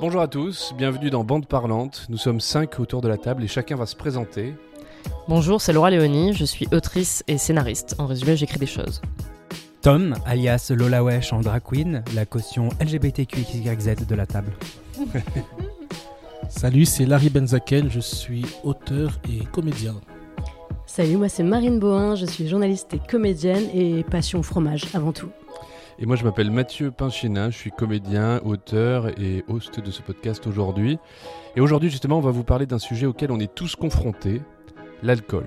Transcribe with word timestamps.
Bonjour 0.00 0.22
à 0.22 0.28
tous, 0.28 0.72
bienvenue 0.78 1.10
dans 1.10 1.24
Bande 1.24 1.46
Parlante. 1.46 2.06
Nous 2.08 2.16
sommes 2.16 2.40
cinq 2.40 2.80
autour 2.80 3.02
de 3.02 3.08
la 3.08 3.18
table 3.18 3.44
et 3.44 3.48
chacun 3.48 3.76
va 3.76 3.84
se 3.84 3.94
présenter. 3.94 4.54
Bonjour, 5.28 5.60
c'est 5.60 5.74
Laura 5.74 5.90
Léonie, 5.90 6.32
je 6.32 6.46
suis 6.46 6.66
autrice 6.72 7.22
et 7.28 7.36
scénariste. 7.36 7.96
En 7.98 8.06
résumé, 8.06 8.34
j'écris 8.34 8.58
des 8.58 8.64
choses. 8.64 9.02
Tom, 9.82 10.14
alias 10.24 10.72
Lola 10.74 11.04
Wesh 11.04 11.34
en 11.34 11.40
drag 11.40 11.62
queen, 11.62 12.02
la 12.14 12.24
caution 12.24 12.70
LGBTQXYZ 12.80 14.06
de 14.08 14.14
la 14.14 14.24
table. 14.24 14.52
Salut, 16.48 16.86
c'est 16.86 17.04
Larry 17.04 17.28
Benzaken, 17.28 17.90
je 17.90 18.00
suis 18.00 18.46
auteur 18.64 19.20
et 19.28 19.44
comédien. 19.52 20.00
Salut, 20.86 21.18
moi 21.18 21.28
c'est 21.28 21.42
Marine 21.42 21.78
Bohin, 21.78 22.14
je 22.14 22.24
suis 22.24 22.48
journaliste 22.48 22.94
et 22.94 23.00
comédienne 23.06 23.68
et 23.74 24.02
passion 24.04 24.42
fromage 24.42 24.86
avant 24.94 25.12
tout. 25.12 25.28
Et 26.02 26.06
moi 26.06 26.16
je 26.16 26.24
m'appelle 26.24 26.50
Mathieu 26.50 26.90
Pinchina, 26.90 27.50
je 27.50 27.58
suis 27.58 27.70
comédien, 27.70 28.40
auteur 28.42 29.08
et 29.20 29.44
host 29.48 29.80
de 29.80 29.90
ce 29.90 30.00
podcast 30.00 30.46
aujourd'hui. 30.46 30.98
Et 31.56 31.60
aujourd'hui 31.60 31.90
justement 31.90 32.16
on 32.16 32.22
va 32.22 32.30
vous 32.30 32.42
parler 32.42 32.64
d'un 32.64 32.78
sujet 32.78 33.04
auquel 33.04 33.30
on 33.30 33.38
est 33.38 33.54
tous 33.54 33.76
confrontés, 33.76 34.40
l'alcool. 35.02 35.44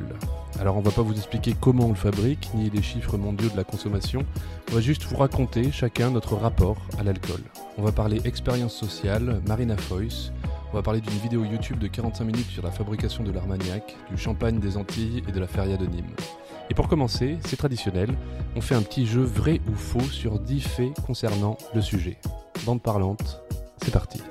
Alors 0.59 0.77
on 0.77 0.81
va 0.81 0.91
pas 0.91 1.01
vous 1.01 1.15
expliquer 1.15 1.55
comment 1.59 1.85
on 1.85 1.89
le 1.89 1.95
fabrique, 1.95 2.51
ni 2.53 2.69
les 2.69 2.83
chiffres 2.83 3.17
mondiaux 3.17 3.49
de 3.49 3.57
la 3.57 3.63
consommation, 3.63 4.23
on 4.71 4.75
va 4.75 4.81
juste 4.81 5.05
vous 5.05 5.17
raconter 5.17 5.71
chacun 5.71 6.11
notre 6.11 6.35
rapport 6.35 6.77
à 6.99 7.03
l'alcool. 7.03 7.41
On 7.79 7.81
va 7.81 7.91
parler 7.91 8.21
expérience 8.23 8.75
sociale, 8.75 9.41
Marina 9.47 9.75
Foyce, 9.75 10.31
on 10.71 10.75
va 10.75 10.83
parler 10.83 11.01
d'une 11.01 11.13
vidéo 11.13 11.45
YouTube 11.45 11.79
de 11.79 11.87
45 11.87 12.25
minutes 12.25 12.49
sur 12.51 12.61
la 12.61 12.69
fabrication 12.69 13.23
de 13.23 13.31
l'Armagnac, 13.31 13.95
du 14.11 14.19
champagne 14.19 14.59
des 14.59 14.77
Antilles 14.77 15.23
et 15.27 15.31
de 15.31 15.39
la 15.39 15.47
feria 15.47 15.77
de 15.77 15.87
Nîmes. 15.87 16.13
Et 16.69 16.73
pour 16.73 16.87
commencer, 16.87 17.37
c'est 17.45 17.57
traditionnel, 17.57 18.09
on 18.55 18.61
fait 18.61 18.75
un 18.75 18.81
petit 18.81 19.05
jeu 19.05 19.21
vrai 19.21 19.61
ou 19.69 19.75
faux 19.75 19.99
sur 19.99 20.39
10 20.39 20.61
faits 20.61 20.93
concernant 21.05 21.57
le 21.73 21.81
sujet. 21.81 22.17
Bande 22.65 22.81
parlante, 22.81 23.41
c'est 23.83 23.91
parti. 23.91 24.21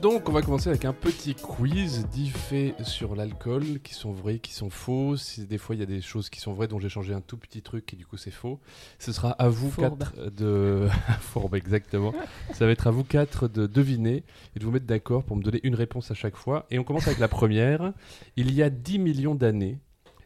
Donc 0.00 0.28
on 0.28 0.32
va 0.32 0.42
commencer 0.42 0.68
avec 0.68 0.84
un 0.84 0.92
petit 0.92 1.34
quiz, 1.34 2.06
10 2.06 2.28
faits 2.30 2.84
sur 2.84 3.16
l'alcool, 3.16 3.80
qui 3.82 3.94
sont 3.94 4.12
vrais, 4.12 4.38
qui 4.38 4.52
sont 4.52 4.70
faux. 4.70 5.16
Si 5.16 5.44
des 5.44 5.58
fois 5.58 5.74
il 5.74 5.80
y 5.80 5.82
a 5.82 5.86
des 5.86 6.00
choses 6.00 6.30
qui 6.30 6.38
sont 6.38 6.52
vraies 6.52 6.68
dont 6.68 6.78
j'ai 6.78 6.88
changé 6.88 7.12
un 7.12 7.20
tout 7.20 7.36
petit 7.36 7.62
truc 7.62 7.92
et 7.92 7.96
du 7.96 8.06
coup 8.06 8.16
c'est 8.16 8.30
faux. 8.30 8.60
Ce 9.00 9.10
sera 9.10 9.30
à 9.32 9.48
vous 9.48 9.70
Fourbe. 9.70 9.98
quatre 9.98 10.30
de... 10.30 10.86
Fourbe, 11.20 11.56
exactement. 11.56 12.14
Ça 12.52 12.66
va 12.66 12.70
être 12.70 12.86
à 12.86 12.92
vous 12.92 13.02
quatre 13.02 13.48
de 13.48 13.66
deviner 13.66 14.22
et 14.54 14.60
de 14.60 14.64
vous 14.64 14.70
mettre 14.70 14.86
d'accord 14.86 15.24
pour 15.24 15.36
me 15.36 15.42
donner 15.42 15.58
une 15.64 15.74
réponse 15.74 16.12
à 16.12 16.14
chaque 16.14 16.36
fois. 16.36 16.66
Et 16.70 16.78
on 16.78 16.84
commence 16.84 17.08
avec 17.08 17.18
la 17.18 17.28
première. 17.28 17.92
Il 18.36 18.54
y 18.54 18.62
a 18.62 18.70
10 18.70 19.00
millions 19.00 19.34
d'années, 19.34 19.78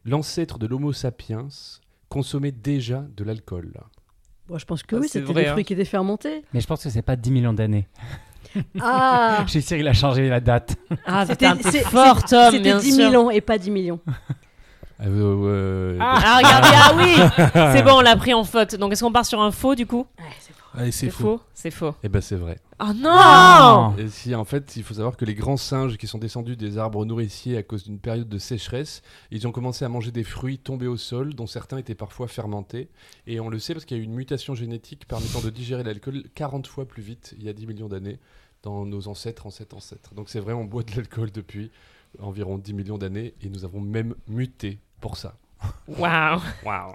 l'ancêtre 0.04 0.58
de 0.58 0.66
l'Homo 0.66 0.92
sapiens 0.92 1.48
consommait 2.10 2.52
déjà 2.52 3.06
de 3.16 3.24
l'alcool. 3.24 3.72
Bon, 4.48 4.58
je 4.58 4.66
pense 4.66 4.82
que 4.82 4.96
Ah, 4.96 4.98
oui, 4.98 5.08
c'est 5.08 5.20
c'était 5.20 5.32
des 5.32 5.46
hein. 5.46 5.52
fruits 5.52 5.64
qui 5.64 5.72
étaient 5.72 5.86
fermentés. 5.86 6.42
Mais 6.52 6.60
je 6.60 6.66
pense 6.66 6.82
que 6.82 6.90
c'est 6.90 7.00
pas 7.00 7.16
10 7.16 7.30
millions 7.30 7.54
d'années. 7.54 7.88
Ah 8.80 9.38
Je 9.46 9.50
suis 9.50 9.62
sûr 9.62 9.76
il 9.78 9.88
a 9.88 9.92
changé 9.92 10.28
la 10.28 10.40
date. 10.40 10.76
Ah, 11.06 11.24
C'était 11.26 11.48
c'était 11.62 11.78
un 11.78 11.82
peu 11.82 11.88
fort, 11.90 12.18
c'est- 12.26 12.36
Tom, 12.36 12.50
C'était 12.50 12.58
bien 12.62 12.78
10 12.78 12.94
sûr. 12.96 13.10
000 13.10 13.24
ans 13.26 13.30
et 13.30 13.40
pas 13.40 13.58
10 13.58 13.70
millions. 13.70 14.00
Ah, 15.04 15.08
euh, 15.08 15.94
ouais, 15.94 15.98
Ah, 16.00 16.36
regardez, 16.36 16.68
ah 16.76 16.92
oui 16.96 17.50
C'est 17.76 17.82
bon, 17.82 17.94
on 17.96 18.00
l'a 18.02 18.14
pris 18.14 18.32
en 18.34 18.44
faute. 18.44 18.76
Donc, 18.76 18.92
est-ce 18.92 19.02
qu'on 19.02 19.10
part 19.10 19.26
sur 19.26 19.40
un 19.42 19.50
faux, 19.50 19.74
du 19.74 19.84
coup? 19.84 20.06
Allez, 20.74 20.90
c'est 20.90 21.10
faux. 21.10 21.40
C'est 21.52 21.70
faux. 21.70 21.94
Eh 22.02 22.08
ben 22.08 22.20
c'est 22.20 22.36
vrai. 22.36 22.58
Oh 22.80 22.92
non 22.94 23.94
Et 23.98 24.08
si 24.08 24.34
en 24.34 24.44
fait, 24.44 24.76
il 24.76 24.82
faut 24.82 24.94
savoir 24.94 25.16
que 25.16 25.24
les 25.24 25.34
grands 25.34 25.56
singes 25.56 25.98
qui 25.98 26.06
sont 26.06 26.18
descendus 26.18 26.56
des 26.56 26.78
arbres 26.78 27.04
nourriciers 27.04 27.56
à 27.56 27.62
cause 27.62 27.84
d'une 27.84 27.98
période 27.98 28.28
de 28.28 28.38
sécheresse, 28.38 29.02
ils 29.30 29.46
ont 29.46 29.52
commencé 29.52 29.84
à 29.84 29.88
manger 29.88 30.10
des 30.10 30.24
fruits 30.24 30.58
tombés 30.58 30.86
au 30.86 30.96
sol, 30.96 31.34
dont 31.34 31.46
certains 31.46 31.76
étaient 31.76 31.94
parfois 31.94 32.26
fermentés. 32.26 32.88
Et 33.26 33.38
on 33.38 33.48
le 33.48 33.58
sait 33.58 33.74
parce 33.74 33.84
qu'il 33.84 33.98
y 33.98 34.00
a 34.00 34.02
eu 34.02 34.06
une 34.06 34.14
mutation 34.14 34.54
génétique 34.54 35.06
permettant 35.06 35.40
de 35.40 35.50
digérer 35.50 35.82
l'alcool 35.84 36.24
40 36.34 36.66
fois 36.66 36.86
plus 36.86 37.02
vite 37.02 37.34
il 37.38 37.44
y 37.44 37.48
a 37.48 37.52
10 37.52 37.66
millions 37.66 37.88
d'années 37.88 38.18
dans 38.62 38.86
nos 38.86 39.08
ancêtres, 39.08 39.46
ancêtres, 39.46 39.76
ancêtres. 39.76 40.14
Donc 40.14 40.30
c'est 40.30 40.40
vrai, 40.40 40.54
on 40.54 40.64
boit 40.64 40.84
de 40.84 40.92
l'alcool 40.96 41.30
depuis 41.30 41.70
environ 42.18 42.58
10 42.58 42.72
millions 42.72 42.98
d'années 42.98 43.34
et 43.42 43.48
nous 43.48 43.64
avons 43.64 43.80
même 43.80 44.14
muté 44.26 44.78
pour 45.00 45.16
ça. 45.16 45.36
Waouh 45.86 46.40
Waouh 46.64 46.94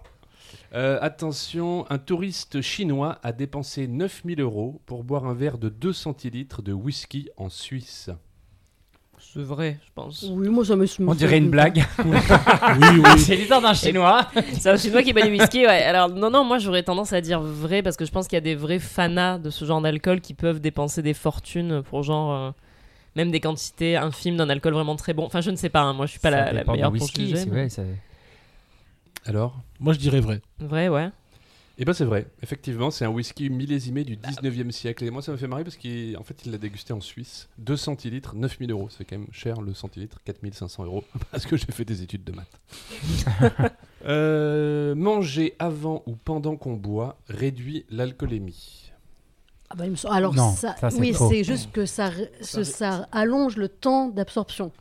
Euh, 0.74 0.97
attention, 1.02 1.85
un 1.90 1.97
touriste 1.97 2.62
chinois 2.62 3.19
a 3.24 3.31
dépensé 3.31 3.88
9000 3.88 4.41
euros 4.41 4.81
pour 4.85 5.03
boire 5.03 5.25
un 5.25 5.34
verre 5.34 5.58
de 5.58 5.69
2 5.69 5.94
centilitres 5.94 6.62
de 6.62 6.74
whisky 6.74 7.30
en 7.38 7.50
Suisse. 7.50 8.09
C'est 9.19 9.41
vrai, 9.41 9.78
je 9.86 9.90
pense. 9.96 10.25
Oui, 10.31 10.47
moi 10.50 10.63
ça 10.63 10.75
me 10.75 10.86
On 11.07 11.13
dirait 11.16 11.38
une 11.40 11.50
blague. 11.50 11.84
Oui, 12.00 12.88
oui. 13.03 13.19
c'est 13.19 13.36
l'histoire 13.36 13.62
d'un 13.62 13.74
chinois. 13.74 14.28
C'est 14.53 14.69
un 14.69 14.78
chinois 14.78 15.02
qui 15.03 15.12
boit 15.13 15.24
du 15.24 15.31
whisky, 15.31 15.59
ouais. 15.66 15.84
Alors, 15.84 16.09
non, 16.09 16.30
non, 16.30 16.44
moi 16.44 16.59
j'aurais 16.59 16.84
tendance 16.84 17.13
à 17.13 17.22
dire 17.22 17.40
vrai 17.41 17.81
parce 17.81 17.97
que 17.97 18.06
je 18.06 18.12
pense 18.12 18.28
qu'il 18.28 18.36
y 18.36 18.38
a 18.38 18.41
des 18.41 18.56
vrais 18.56 18.80
fanas 18.80 19.38
de 19.40 19.50
ce 19.50 19.66
genre 19.66 19.81
d'alcool 19.81 20.22
qui 20.22 20.34
peuvent 20.34 20.59
dépenser 20.59 21.02
des 21.02 21.13
fortunes 21.13 21.81
pour 21.84 22.03
genre. 22.03 22.34
euh, 22.34 22.52
même 23.16 23.31
des 23.31 23.40
quantités 23.40 23.96
infimes 23.97 24.38
d'un 24.38 24.47
alcool 24.50 24.74
vraiment 24.74 24.96
très 24.96 25.13
bon. 25.16 25.25
Enfin, 25.25 25.41
je 25.41 25.50
ne 25.50 25.56
sais 25.56 25.69
pas, 25.69 25.81
hein, 25.81 25.94
moi 25.94 26.06
je 26.06 26.12
suis 26.12 26.19
pas 26.19 26.30
Ça 26.30 26.53
la, 26.53 26.63
meilleure 26.63 26.94
pour 26.94 27.07
juger. 27.07 27.34
mais- 27.34 27.46
vrai, 27.46 27.69
ça- 27.69 27.81
Alors 29.28 29.62
Moi, 29.80 29.94
je 29.94 30.00
dirais 30.00 30.20
vrai. 30.22 30.42
Vrai, 30.60 30.88
ouais. 30.90 31.10
Eh 31.80 31.86
ben 31.86 31.94
c'est 31.94 32.06
vrai, 32.06 32.26
effectivement, 32.42 32.90
c'est 32.90 33.06
un 33.06 33.10
whisky 33.10 33.52
millésimé 33.52 34.04
du 34.04 34.16
19e 34.18 34.72
siècle. 34.72 35.04
Et 35.04 35.12
moi, 35.12 35.22
ça 35.22 35.32
me 35.32 35.38
fait 35.38 35.46
marrer 35.46 35.64
parce 35.64 35.76
qu'en 35.78 36.24
fait, 36.24 36.44
il 36.44 36.52
l'a 36.52 36.58
dégusté 36.58 36.92
en 36.92 37.02
Suisse. 37.02 37.50
2 37.60 37.78
centilitres, 37.78 38.34
9000 38.34 38.72
euros. 38.72 38.90
C'est 38.90 39.06
quand 39.06 39.18
même 39.20 39.28
cher 39.32 39.62
le 39.62 39.76
centilitre, 39.76 40.20
4500 40.26 40.86
euros. 40.86 41.04
Parce 41.32 41.46
que 41.46 41.56
j'ai 41.56 41.68
fait 41.72 41.86
des 41.86 42.02
études 42.02 42.24
de 42.24 42.32
maths. 42.32 43.72
Euh, 44.06 44.96
manger 44.96 45.56
avant 45.60 46.02
ou 46.06 46.16
pendant 46.16 46.56
qu'on 46.56 46.76
boit 46.76 47.18
réduit 47.28 47.86
l'alcoolémie. 47.90 48.92
Ah 49.70 49.76
bah, 49.76 49.86
il 49.86 49.92
me 49.92 49.96
semble- 49.98 50.16
Alors 50.16 50.34
Non, 50.34 50.56
ça, 50.56 50.76
oui, 50.98 51.14
c'est 51.14 51.44
juste 51.44 51.72
que 51.74 51.86
ça 51.86 52.12
allonge 53.12 53.58
le 53.58 53.68
temps 53.68 54.08
d'absorption. 54.08 54.72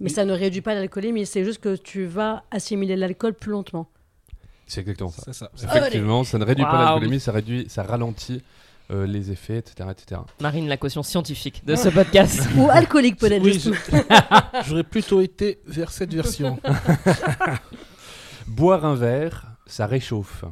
Mais 0.00 0.08
ça 0.08 0.24
ne 0.24 0.32
réduit 0.32 0.60
pas 0.60 0.74
l'alcoolémie, 0.74 1.26
c'est 1.26 1.44
juste 1.44 1.60
que 1.60 1.76
tu 1.76 2.06
vas 2.06 2.44
assimiler 2.50 2.96
l'alcool 2.96 3.34
plus 3.34 3.50
lentement. 3.50 3.88
C'est 4.66 4.80
exactement 4.82 5.10
ça. 5.10 5.50
Effectivement, 5.62 6.24
ça 6.24 6.38
ne 6.38 6.44
réduit 6.44 6.64
pas 6.64 6.84
l'alcoolémie, 6.84 7.20
ça 7.20 7.32
réduit, 7.32 7.66
ça 7.68 7.82
ralentit 7.82 8.42
euh, 8.92 9.06
les 9.06 9.30
effets, 9.30 9.58
etc., 9.58 9.88
etc. 9.90 10.20
Marine, 10.40 10.66
la 10.66 10.76
caution 10.76 11.04
scientifique 11.04 11.64
de 11.64 11.76
ce 11.76 11.88
podcast. 11.88 12.48
Ou 12.56 12.68
alcoolique 12.70 13.18
peut-être. 13.18 13.42
Oui, 13.42 13.62
J'aurais 14.66 14.82
plutôt 14.82 15.20
été 15.20 15.60
vers 15.64 15.92
cette 15.92 16.12
version. 16.12 16.58
Boire 18.48 18.84
un 18.84 18.96
verre, 18.96 19.46
ça 19.66 19.86
réchauffe. 19.86 20.44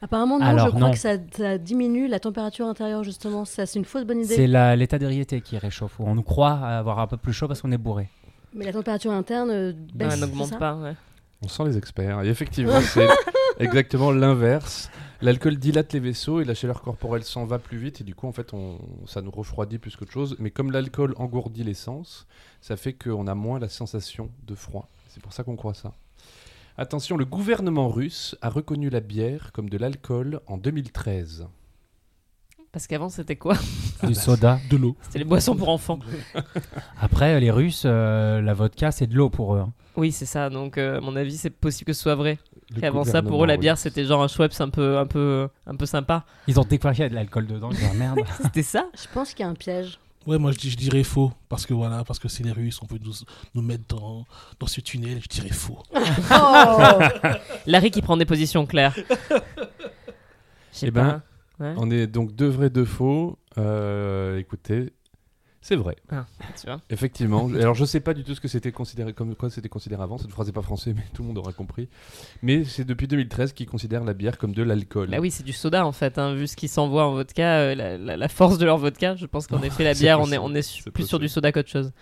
Apparemment, 0.00 0.38
non, 0.38 0.46
Alors, 0.46 0.66
je 0.66 0.70
crois 0.70 0.80
non. 0.80 0.90
que 0.92 0.98
ça, 0.98 1.14
ça 1.36 1.58
diminue 1.58 2.08
la 2.08 2.20
température 2.20 2.66
intérieure, 2.66 3.04
justement. 3.04 3.44
Ça, 3.44 3.66
c'est 3.66 3.78
une 3.78 3.84
fausse 3.84 4.04
bonne 4.04 4.20
idée. 4.20 4.34
C'est 4.34 4.76
l'état 4.76 4.98
d'ébriété 4.98 5.40
qui 5.40 5.58
réchauffe. 5.58 5.98
On 6.00 6.14
nous 6.14 6.22
croit 6.22 6.54
avoir 6.54 6.98
un 6.98 7.06
peu 7.06 7.16
plus 7.16 7.32
chaud 7.32 7.46
parce 7.46 7.62
qu'on 7.62 7.72
est 7.72 7.78
bourré. 7.78 8.08
Mais 8.54 8.64
la 8.64 8.72
température 8.72 9.12
interne 9.12 9.50
euh, 9.50 9.72
baisse. 9.94 10.18
n'augmente 10.20 10.58
pas, 10.58 10.74
ouais. 10.76 10.94
On 11.42 11.48
sent 11.48 11.64
les 11.66 11.76
experts. 11.78 12.22
Et 12.22 12.28
effectivement, 12.28 12.80
c'est 12.80 13.08
exactement 13.58 14.10
l'inverse. 14.10 14.90
L'alcool 15.20 15.56
dilate 15.56 15.92
les 15.92 16.00
vaisseaux 16.00 16.40
et 16.40 16.44
la 16.44 16.54
chaleur 16.54 16.80
corporelle 16.82 17.24
s'en 17.24 17.44
va 17.44 17.58
plus 17.58 17.78
vite. 17.78 18.00
Et 18.00 18.04
du 18.04 18.14
coup, 18.14 18.26
en 18.26 18.32
fait, 18.32 18.54
on, 18.54 18.78
ça 19.06 19.20
nous 19.20 19.30
refroidit 19.30 19.78
plus 19.78 19.96
qu'autre 19.96 20.12
chose. 20.12 20.36
Mais 20.38 20.50
comme 20.50 20.70
l'alcool 20.70 21.14
engourdit 21.16 21.64
l'essence, 21.64 22.26
ça 22.60 22.76
fait 22.76 22.92
qu'on 22.92 23.26
a 23.26 23.34
moins 23.34 23.58
la 23.58 23.68
sensation 23.68 24.30
de 24.46 24.54
froid. 24.54 24.88
C'est 25.08 25.22
pour 25.22 25.32
ça 25.32 25.44
qu'on 25.44 25.56
croit 25.56 25.74
ça. 25.74 25.92
Attention, 26.76 27.16
le 27.16 27.24
gouvernement 27.24 27.88
russe 27.88 28.36
a 28.40 28.48
reconnu 28.48 28.90
la 28.90 29.00
bière 29.00 29.50
comme 29.52 29.68
de 29.68 29.76
l'alcool 29.78 30.40
en 30.46 30.58
2013. 30.58 31.48
Parce 32.78 32.86
qu'avant, 32.86 33.08
c'était 33.08 33.34
quoi 33.34 33.56
Du 34.04 34.14
soda. 34.14 34.60
De 34.70 34.76
l'eau. 34.76 34.94
C'était 35.02 35.18
les 35.18 35.24
boissons 35.24 35.56
pour 35.56 35.68
enfants. 35.68 35.98
Après, 37.00 37.40
les 37.40 37.50
Russes, 37.50 37.82
euh, 37.84 38.40
la 38.40 38.54
vodka, 38.54 38.92
c'est 38.92 39.08
de 39.08 39.16
l'eau 39.16 39.30
pour 39.30 39.56
eux. 39.56 39.58
hein. 39.58 39.72
Oui, 39.96 40.12
c'est 40.12 40.26
ça. 40.26 40.48
Donc, 40.48 40.78
euh, 40.78 40.98
à 40.98 41.00
mon 41.00 41.16
avis, 41.16 41.36
c'est 41.36 41.50
possible 41.50 41.86
que 41.86 41.92
ce 41.92 42.00
soit 42.02 42.14
vrai. 42.14 42.38
Avant 42.80 43.02
ça, 43.02 43.20
pour 43.20 43.42
eux, 43.42 43.48
la 43.48 43.56
bière, 43.56 43.78
c'était 43.78 44.04
genre 44.04 44.22
un 44.22 44.28
Schweppes 44.28 44.54
un 44.60 44.68
peu, 44.68 44.96
un 44.96 45.06
peu, 45.06 45.48
un 45.66 45.74
peu 45.74 45.86
sympa. 45.86 46.24
Ils 46.46 46.60
ont 46.60 46.62
découvert 46.62 46.92
qu'il 46.94 47.02
y 47.02 47.06
a 47.06 47.08
de 47.08 47.16
l'alcool 47.16 47.48
dedans. 47.48 47.70
Ils 47.72 47.78
Ah, 47.90 47.94
merde. 47.94 48.20
C'était 48.44 48.62
ça 48.62 48.86
Je 48.96 49.12
pense 49.12 49.34
qu'il 49.34 49.44
y 49.44 49.48
a 49.48 49.50
un 49.50 49.54
piège. 49.54 49.98
Ouais, 50.24 50.38
moi, 50.38 50.52
je, 50.52 50.58
dis- 50.58 50.70
je 50.70 50.76
dirais 50.76 51.02
faux. 51.02 51.32
Parce 51.48 51.66
que 51.66 51.74
voilà, 51.74 52.04
parce 52.04 52.20
que 52.20 52.28
c'est 52.28 52.44
les 52.44 52.52
Russes, 52.52 52.78
on 52.80 52.86
peut 52.86 53.00
nous, 53.04 53.14
nous 53.56 53.62
mettre 53.62 53.92
dans, 53.96 54.24
dans 54.60 54.68
ce 54.68 54.80
tunnel. 54.80 55.18
Je 55.20 55.26
dirais 55.26 55.48
faux. 55.52 55.82
Oh 55.96 56.98
Larry 57.66 57.90
qui 57.90 58.02
prend 58.02 58.16
des 58.16 58.24
positions 58.24 58.66
claires. 58.66 58.94
Je 58.96 60.78
sais 60.78 60.86
Eh 60.86 60.90
ben, 60.92 61.04
pas. 61.04 61.22
Ouais. 61.60 61.74
On 61.76 61.90
est 61.90 62.06
donc 62.06 62.34
deux 62.34 62.48
vrais, 62.48 62.70
deux 62.70 62.84
faux. 62.84 63.38
Euh, 63.58 64.38
écoutez, 64.38 64.92
c'est 65.60 65.74
vrai. 65.74 65.96
Ah, 66.08 66.24
tu 66.60 66.66
vois. 66.66 66.80
Effectivement. 66.88 67.48
Alors 67.54 67.74
je 67.74 67.84
sais 67.84 67.98
pas 68.00 68.14
du 68.14 68.22
tout 68.22 68.34
ce 68.34 68.40
que 68.40 68.46
c'était 68.48 68.70
considéré 68.70 69.12
comme 69.12 69.34
quoi 69.34 69.50
c'était 69.50 69.68
considéré 69.68 70.02
avant. 70.02 70.18
Cette 70.18 70.30
phrase 70.30 70.46
n'est 70.46 70.52
pas 70.52 70.62
français, 70.62 70.94
mais 70.94 71.02
tout 71.12 71.22
le 71.22 71.28
monde 71.28 71.38
aura 71.38 71.52
compris. 71.52 71.88
Mais 72.42 72.62
c'est 72.64 72.84
depuis 72.84 73.08
2013 73.08 73.52
qu'ils 73.54 73.66
considèrent 73.66 74.04
la 74.04 74.14
bière 74.14 74.38
comme 74.38 74.54
de 74.54 74.62
l'alcool. 74.62 75.10
Bah 75.10 75.18
oui, 75.20 75.30
c'est 75.32 75.42
du 75.42 75.52
soda 75.52 75.84
en 75.84 75.92
fait. 75.92 76.16
hein. 76.18 76.34
Vu 76.34 76.46
ce 76.46 76.54
qu'ils 76.56 76.68
s'envoient 76.68 77.06
en 77.08 77.12
vodka, 77.14 77.58
euh, 77.58 77.74
la, 77.74 77.98
la- 77.98 78.16
la 78.16 78.28
force 78.28 78.58
de 78.58 78.64
leur 78.64 78.78
vodka, 78.78 79.16
je 79.16 79.26
pense 79.26 79.46
qu'en 79.48 79.60
effet, 79.64 79.82
la 79.84 79.94
bière, 79.94 80.20
on 80.20 80.26
est, 80.30 80.36
possible. 80.36 80.42
on 80.44 80.54
est 80.54 80.62
su- 80.62 80.82
C'est 80.84 80.90
plus 80.92 81.06
sur 81.08 81.18
du 81.18 81.28
soda 81.28 81.50
qu'autre 81.50 81.68
chose. 81.70 81.92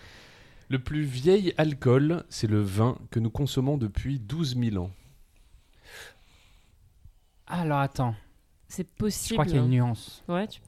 Le 0.68 0.78
plus 0.80 1.02
vieil 1.04 1.54
alcool, 1.56 2.24
c'est 2.28 2.48
le 2.50 2.60
vin 2.60 2.98
que 3.10 3.20
nous 3.20 3.30
consommons 3.30 3.78
depuis 3.78 4.18
12 4.18 4.56
000 4.58 4.76
ans. 4.84 4.90
Alors 7.46 7.78
attends. 7.78 8.14
C'est 8.68 8.86
Je 8.86 8.96
possible. 8.98 9.34
crois 9.34 9.44
qu'il 9.46 9.56
y 9.56 9.58
a 9.58 9.62
une 9.62 9.70
nuance. 9.70 10.22
Ouais, 10.28 10.46
tu- 10.48 10.60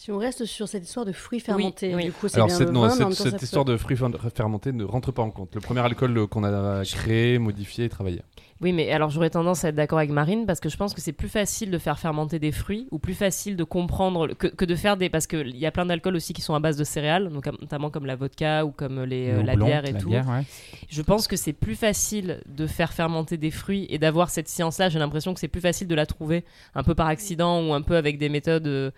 Si 0.00 0.12
on 0.12 0.18
reste 0.18 0.44
sur 0.44 0.68
cette 0.68 0.84
histoire 0.84 1.04
de 1.04 1.10
fruits 1.10 1.40
fermentés, 1.40 1.92
oui. 1.92 2.04
du 2.04 2.12
coup, 2.12 2.28
c'est 2.28 2.36
Alors, 2.36 2.46
bien 2.46 2.56
cette, 2.56 2.68
le 2.68 2.72
non, 2.72 2.82
vin, 2.82 2.86
mais 2.86 2.92
en 2.92 2.94
cette, 2.94 3.00
même 3.08 3.16
temps, 3.16 3.24
cette 3.24 3.32
ça 3.32 3.38
se- 3.40 3.44
histoire 3.46 3.64
de 3.64 3.76
fruits 3.76 3.96
fer- 3.96 4.10
fermentés 4.32 4.70
ne 4.72 4.84
rentre 4.84 5.10
pas 5.10 5.22
en 5.22 5.30
compte. 5.32 5.52
Le 5.56 5.60
premier 5.60 5.80
alcool 5.80 6.16
euh, 6.16 6.26
qu'on 6.28 6.44
a 6.44 6.84
créé, 6.84 7.38
modifié 7.40 7.86
et 7.86 7.88
travaillé. 7.88 8.22
Oui, 8.60 8.72
mais 8.72 8.92
alors 8.92 9.10
j'aurais 9.10 9.30
tendance 9.30 9.64
à 9.64 9.70
être 9.70 9.74
d'accord 9.74 9.98
avec 9.98 10.10
Marine 10.12 10.46
parce 10.46 10.60
que 10.60 10.68
je 10.68 10.76
pense 10.76 10.94
que 10.94 11.00
c'est 11.00 11.12
plus 11.12 11.28
facile 11.28 11.72
de 11.72 11.78
faire 11.78 11.98
fermenter 11.98 12.38
des 12.38 12.52
fruits 12.52 12.86
ou 12.92 13.00
plus 13.00 13.14
facile 13.14 13.56
de 13.56 13.64
comprendre 13.64 14.28
le- 14.28 14.34
que, 14.34 14.46
que 14.46 14.64
de 14.64 14.76
faire 14.76 14.96
des. 14.96 15.08
Parce 15.10 15.26
qu'il 15.26 15.56
y 15.56 15.66
a 15.66 15.72
plein 15.72 15.86
d'alcools 15.86 16.14
aussi 16.14 16.32
qui 16.32 16.42
sont 16.42 16.54
à 16.54 16.60
base 16.60 16.76
de 16.76 16.84
céréales, 16.84 17.28
donc, 17.30 17.46
notamment 17.60 17.90
comme 17.90 18.06
la 18.06 18.14
vodka 18.14 18.64
ou 18.64 18.70
comme 18.70 19.02
les, 19.02 19.30
euh, 19.30 19.40
Le 19.40 19.42
la 19.42 19.54
houblon, 19.54 19.66
bière 19.66 19.84
et 19.84 19.92
la 19.92 19.98
tout. 20.00 20.10
bière, 20.10 20.28
ouais. 20.28 20.44
Je 20.88 21.02
pense 21.02 21.26
que 21.26 21.34
c'est 21.34 21.52
plus 21.52 21.74
facile 21.74 22.40
de 22.46 22.68
faire 22.68 22.92
fermenter 22.92 23.36
des 23.36 23.50
fruits 23.50 23.88
et 23.90 23.98
d'avoir 23.98 24.30
cette 24.30 24.46
science-là. 24.48 24.90
J'ai 24.90 25.00
l'impression 25.00 25.34
que 25.34 25.40
c'est 25.40 25.48
plus 25.48 25.60
facile 25.60 25.88
de 25.88 25.94
la 25.96 26.06
trouver 26.06 26.44
un 26.76 26.84
peu 26.84 26.94
par 26.94 27.08
accident 27.08 27.60
ou 27.66 27.74
un 27.74 27.82
peu 27.82 27.96
avec 27.96 28.16
des 28.18 28.28
méthodes 28.28 28.68
euh, 28.68 28.92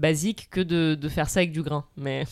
basiques 0.00 0.48
que 0.50 0.60
de, 0.60 0.94
de 0.94 1.08
faire 1.08 1.28
ça 1.28 1.40
avec 1.40 1.52
du 1.52 1.62
grain. 1.62 1.84
Mais 1.96 2.24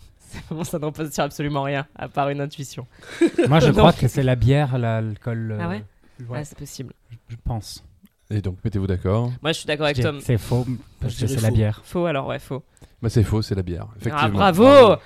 ça 0.64 0.78
ne 0.78 0.84
repose 0.84 1.12
sur 1.12 1.24
absolument 1.24 1.62
rien, 1.62 1.86
à 1.96 2.08
part 2.08 2.28
une 2.28 2.40
intuition. 2.40 2.86
Moi, 3.48 3.60
je 3.60 3.70
crois 3.72 3.92
que 3.92 4.06
c'est 4.08 4.22
la 4.22 4.36
bière, 4.36 4.78
l'alcool. 4.78 5.52
euh, 5.52 5.58
Ah 5.60 5.68
ouais 5.68 5.84
ouais, 6.28 6.38
Ah, 6.40 6.44
c'est 6.44 6.56
possible. 6.58 6.92
je- 7.10 7.16
je 7.30 7.36
pense. 7.42 7.82
Et 8.30 8.40
donc, 8.40 8.58
mettez-vous 8.64 8.86
d'accord. 8.88 9.30
Moi, 9.40 9.52
je 9.52 9.58
suis 9.58 9.66
d'accord 9.66 9.86
avec 9.86 10.00
Tom. 10.00 10.20
C'est 10.20 10.38
faux, 10.38 10.66
parce 11.00 11.14
que 11.16 11.26
c'est 11.28 11.40
la 11.40 11.50
bière. 11.50 11.80
Faux 11.84 12.06
alors, 12.06 12.26
ouais, 12.26 12.40
faux. 12.40 12.62
Bah, 13.00 13.08
c'est 13.08 13.22
faux, 13.22 13.40
c'est 13.42 13.54
la 13.54 13.62
bière. 13.62 13.86
Effectivement. 14.00 14.40
Ah, 14.40 14.52
bravo, 14.52 14.96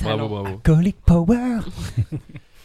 Bravo, 0.00 0.28
bravo. 0.28 0.46
Alcoholic 0.46 0.96
Power 1.06 1.58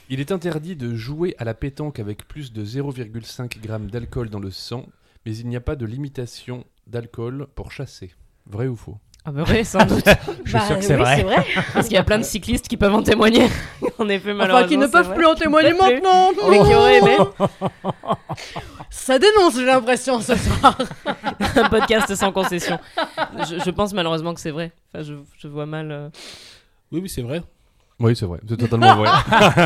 Il 0.10 0.20
est 0.20 0.32
interdit 0.32 0.76
de 0.76 0.96
jouer 0.96 1.36
à 1.38 1.44
la 1.46 1.54
pétanque 1.54 2.00
avec 2.00 2.28
plus 2.28 2.52
de 2.54 2.64
0,5 2.66 3.54
g 3.54 3.90
d'alcool 3.92 4.30
dans 4.30 4.40
le 4.40 4.52
sang, 4.52 4.86
mais 5.26 5.36
il 5.38 5.48
n'y 5.48 5.56
a 5.56 5.62
pas 5.62 5.76
de 5.78 5.86
limitation 5.86 6.66
d'alcool 6.88 7.48
pour 7.56 7.72
chasser. 7.72 8.12
Vrai 8.52 8.68
ou 8.68 8.76
faux? 8.76 8.98
Ah 9.24 9.32
bah 9.32 9.44
oui, 9.50 9.64
sans 9.64 9.86
doute. 9.86 10.04
Je 10.46 10.50
suis 10.50 10.54
Bah, 10.58 10.66
sûr 10.68 10.78
que 10.80 10.84
c'est 10.84 10.96
oui, 10.96 11.02
vrai. 11.02 11.16
c'est 11.18 11.24
vrai. 11.24 11.46
Parce 11.74 11.86
qu'il 11.88 11.96
y 11.96 12.00
a 12.00 12.04
plein 12.04 12.18
de 12.18 12.24
cyclistes 12.24 12.68
qui 12.68 12.76
peuvent 12.76 12.94
en 12.94 13.04
témoigner. 13.04 13.48
en 14.00 14.10
effet, 14.10 14.34
malheureusement. 14.34 14.58
Enfin, 14.58 14.68
qui 14.68 14.78
ne 14.78 14.88
peuvent 14.88 15.06
vrai. 15.06 15.16
plus 15.16 15.26
en 15.28 15.36
témoigner 15.36 15.74
maintenant. 15.74 16.32
Mais 16.50 16.58
qui 16.60 16.74
auraient 16.74 16.98
aimé 16.98 17.18
Ça 18.90 19.18
dénonce, 19.20 19.56
j'ai 19.56 19.66
l'impression, 19.66 20.20
ce 20.22 20.36
soir. 20.36 20.78
un 21.56 21.70
podcast 21.70 22.14
sans 22.16 22.32
concession. 22.32 22.78
Je, 23.50 23.60
je 23.64 23.70
pense 23.72 23.94
malheureusement 23.94 24.34
que 24.34 24.40
c'est 24.42 24.52
vrai. 24.52 24.72
Enfin, 24.94 25.04
je, 25.04 25.14
je 25.38 25.48
vois 25.48 25.66
mal. 25.66 25.92
euh. 25.92 26.10
Oui, 26.92 27.00
oui, 27.02 27.10
c'est 27.10 27.22
vrai. 27.22 27.42
Oui, 28.02 28.16
c'est 28.16 28.26
vrai. 28.26 28.40
C'est 28.48 28.58
totalement 28.58 28.96
vrai. 28.96 29.10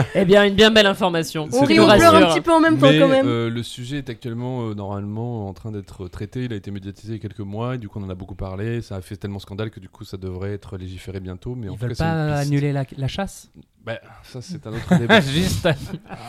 Eh 0.15 0.25
bien, 0.25 0.43
une 0.45 0.53
bien 0.55 0.69
belle 0.71 0.85
information. 0.85 1.47
On 1.53 1.61
rit, 1.65 1.79
on 1.79 1.85
pleure 1.87 2.15
un 2.15 2.27
petit 2.33 2.41
peu 2.41 2.51
en 2.53 2.59
même 2.59 2.77
temps, 2.77 2.89
Mais 2.89 2.99
quand 2.99 3.07
même. 3.07 3.25
euh, 3.27 3.49
le 3.49 3.63
sujet 3.63 3.97
est 3.99 4.09
actuellement, 4.09 4.69
euh, 4.69 4.73
normalement, 4.73 5.47
en 5.47 5.53
train 5.53 5.71
d'être 5.71 6.07
traité. 6.07 6.43
Il 6.45 6.53
a 6.53 6.55
été 6.55 6.69
médiatisé 6.71 7.13
il 7.13 7.15
y 7.15 7.19
a 7.19 7.21
quelques 7.21 7.39
mois, 7.39 7.75
et 7.75 7.77
du 7.77 7.87
coup, 7.89 7.99
on 7.99 8.03
en 8.03 8.09
a 8.09 8.15
beaucoup 8.15 8.35
parlé. 8.35 8.81
Ça 8.81 8.95
a 8.97 9.01
fait 9.01 9.15
tellement 9.17 9.39
scandale 9.39 9.69
que 9.71 9.79
du 9.79 9.89
coup, 9.89 10.03
ça 10.03 10.17
devrait 10.17 10.53
être 10.53 10.77
légiféré 10.77 11.19
bientôt. 11.19 11.55
Mais 11.55 11.69
en 11.69 11.73
Ils 11.73 11.77
tout 11.77 11.83
veulent 11.85 11.95
cas, 11.95 12.03
pas 12.03 12.35
annuler 12.35 12.71
la, 12.73 12.85
la 12.97 13.07
chasse? 13.07 13.49
Bah, 13.85 13.99
ça, 14.23 14.41
c'est 14.41 14.65
un 14.65 14.71
autre 14.73 14.97
débat. 14.97 15.21
Juste. 15.21 15.67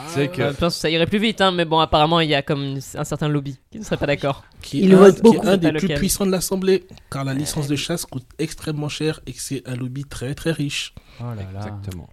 c'est 0.08 0.28
que 0.28 0.42
Euh, 0.42 0.52
Je 0.52 0.56
pense 0.58 0.74
que 0.74 0.80
ça 0.80 0.90
irait 0.90 1.06
plus 1.06 1.18
vite, 1.18 1.40
hein, 1.40 1.52
mais 1.52 1.64
bon, 1.64 1.78
apparemment, 1.78 2.20
il 2.20 2.28
y 2.28 2.34
a 2.34 2.42
comme 2.42 2.78
un 2.94 3.04
certain 3.04 3.28
lobby 3.28 3.58
qui 3.70 3.78
ne 3.78 3.84
serait 3.84 3.96
pas 3.96 4.06
d'accord. 4.06 4.44
Qui 4.60 4.80
est 4.80 4.84
Il 4.84 4.94
un, 4.94 5.10
qui 5.10 5.18
est 5.18 5.22
beaucoup. 5.22 5.46
un 5.48 5.56
des 5.56 5.72
plus 5.72 5.88
puissants 5.94 6.26
de 6.26 6.30
l'Assemblée, 6.32 6.86
car 7.10 7.24
la 7.24 7.32
licence 7.32 7.66
de 7.66 7.76
chasse 7.76 8.04
coûte 8.04 8.26
extrêmement 8.38 8.90
cher 8.90 9.20
et 9.26 9.32
que 9.32 9.40
c'est 9.40 9.66
un 9.66 9.74
lobby 9.74 10.04
très 10.04 10.34
très 10.34 10.52
riche. 10.52 10.94
Oh 11.20 11.24
là 11.24 11.34
là. 11.52 11.58
Exactement. 11.60 12.08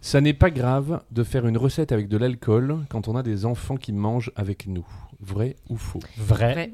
Ça 0.00 0.20
n'est 0.20 0.32
pas 0.34 0.50
grave 0.50 1.02
de 1.10 1.22
faire 1.22 1.46
une 1.46 1.56
recette 1.56 1.92
avec 1.92 2.08
de 2.08 2.16
l'alcool 2.16 2.78
quand 2.88 3.08
on 3.08 3.16
a 3.16 3.22
des 3.22 3.44
enfants 3.46 3.76
qui 3.76 3.92
mangent 3.92 4.32
avec 4.36 4.66
nous. 4.66 4.86
Vrai 5.20 5.56
ou 5.68 5.76
faux? 5.76 6.00
Vrai. 6.16 6.52
Vrai. 6.54 6.70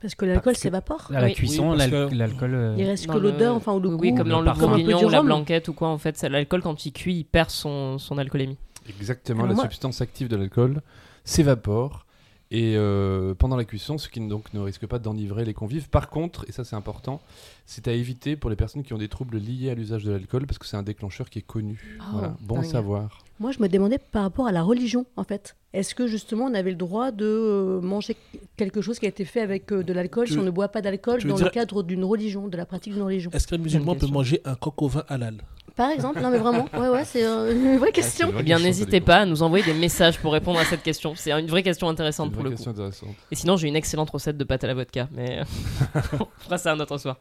Parce 0.00 0.14
que 0.14 0.24
l'alcool 0.24 0.56
s'évapore. 0.56 1.10
À 1.14 1.20
la 1.20 1.26
Oui. 1.28 1.34
cuisson, 1.34 1.72
Oui, 1.72 1.78
l'alcool. 2.16 2.54
euh, 2.54 2.74
Il 2.78 2.84
reste 2.86 3.06
Dans 3.06 3.12
que 3.14 3.18
le- 3.18 3.30
l'odeur, 3.30 3.54
enfin, 3.54 3.72
ou 3.74 3.80
le 3.80 3.90
goût. 3.90 3.98
Oui, 4.02 4.14
comme 4.14 4.28
dans 4.28 4.38
le 4.40 4.44
le 4.46 4.50
parfum. 4.50 4.68
bourguignon 4.68 5.04
ou 5.04 5.08
la 5.10 5.22
blanquette 5.22 5.68
ou 5.68 5.74
quoi, 5.74 5.88
en 5.88 5.98
fait, 5.98 6.20
l'alcool 6.22 6.62
quand 6.62 6.86
il 6.86 6.92
cuit, 6.92 7.14
il 7.18 7.24
perd 7.24 7.50
son, 7.50 7.98
son 7.98 8.18
alcoolémie. 8.18 8.56
Exactement, 8.88 9.40
Alors 9.40 9.50
la 9.50 9.54
moi- 9.54 9.64
substance 9.64 10.00
active 10.00 10.26
de 10.28 10.34
l'alcool 10.36 10.82
s'évapore 11.24 12.04
et 12.54 12.76
euh, 12.76 13.34
pendant 13.34 13.56
la 13.56 13.64
cuisson, 13.64 13.96
ce 13.98 14.08
qui 14.08 14.20
ne- 14.20 14.28
donc 14.28 14.52
ne 14.54 14.60
risque 14.60 14.86
pas 14.86 14.98
d'enivrer 14.98 15.44
les 15.44 15.54
convives. 15.54 15.88
Par 15.88 16.10
contre, 16.10 16.44
et 16.48 16.52
ça 16.52 16.62
c'est 16.64 16.76
important, 16.76 17.20
c'est 17.66 17.88
à 17.88 17.92
éviter 17.92 18.36
pour 18.36 18.50
les 18.50 18.56
personnes 18.56 18.82
qui 18.82 18.92
ont 18.92 18.98
des 18.98 19.08
troubles 19.08 19.38
liés 19.38 19.70
à 19.70 19.74
l'usage 19.74 20.04
de 20.04 20.12
l'alcool 20.12 20.46
parce 20.46 20.58
que 20.58 20.66
c'est 20.66 20.76
un 20.76 20.82
déclencheur 20.82 21.30
qui 21.30 21.38
est 21.40 21.46
connu. 21.46 21.98
Oh, 22.00 22.04
voilà, 22.12 22.36
bon 22.42 22.56
dingue. 22.56 22.64
savoir. 22.66 23.24
Moi, 23.40 23.50
je 23.50 23.60
me 23.60 23.68
demandais 23.68 23.98
par 23.98 24.22
rapport 24.22 24.46
à 24.46 24.52
la 24.52 24.62
religion, 24.62 25.04
en 25.16 25.24
fait. 25.24 25.56
Est-ce 25.72 25.94
que 25.96 26.06
justement 26.06 26.44
on 26.44 26.54
avait 26.54 26.70
le 26.70 26.76
droit 26.76 27.10
de 27.10 27.24
euh, 27.24 27.80
manger 27.80 28.14
quelque 28.56 28.82
chose 28.82 28.98
qui 28.98 29.06
a 29.06 29.08
été 29.08 29.24
fait 29.24 29.40
avec 29.40 29.72
euh, 29.72 29.82
de 29.82 29.92
l'alcool 29.94 30.28
si 30.28 30.38
on 30.38 30.42
ne 30.42 30.50
boit 30.50 30.68
pas 30.68 30.82
d'alcool 30.82 31.24
dans 31.24 31.34
dire- 31.36 31.46
le 31.46 31.50
cadre 31.50 31.82
d'une 31.82 32.04
religion, 32.04 32.46
de 32.46 32.56
la 32.58 32.66
pratique 32.66 32.92
d'une 32.92 33.02
religion? 33.02 33.30
Est-ce 33.32 33.48
qu'un 33.48 33.56
musulman 33.58 33.96
peut 33.96 34.06
manger 34.06 34.40
un 34.44 34.54
coq 34.54 34.80
au 34.82 34.88
vin 34.88 35.04
halal? 35.08 35.38
Par 35.76 35.90
exemple, 35.90 36.20
non 36.20 36.30
mais 36.30 36.38
vraiment, 36.38 36.66
ouais 36.74 36.88
ouais, 36.88 37.04
c'est 37.04 37.24
euh, 37.24 37.52
une 37.54 37.78
vraie 37.78 37.92
question. 37.92 38.28
vraie 38.30 38.40
Eh 38.40 38.42
bien, 38.42 38.56
question, 38.56 38.68
n'hésitez 38.68 39.00
pas 39.00 39.18
à 39.20 39.26
nous 39.26 39.42
envoyer 39.42 39.64
des 39.64 39.72
messages 39.74 40.18
pour 40.18 40.32
répondre 40.32 40.58
à 40.58 40.64
cette 40.64 40.82
question. 40.82 41.14
C'est 41.16 41.32
une 41.32 41.46
vraie 41.46 41.62
question 41.62 41.88
intéressante 41.88 42.28
une 42.28 42.32
pour 42.34 42.42
le 42.42 42.50
coup. 42.50 42.56
question 42.56 42.72
intéressante. 42.72 43.14
Et 43.30 43.34
sinon, 43.34 43.56
j'ai 43.56 43.68
une 43.68 43.76
excellente 43.76 44.10
recette 44.10 44.36
de 44.36 44.44
pâte 44.44 44.64
à 44.64 44.66
la 44.66 44.74
vodka, 44.74 45.08
mais 45.12 45.40
on 46.20 46.26
fera 46.38 46.58
ça 46.58 46.72
un 46.72 46.80
autre 46.80 46.98
soir. 46.98 47.16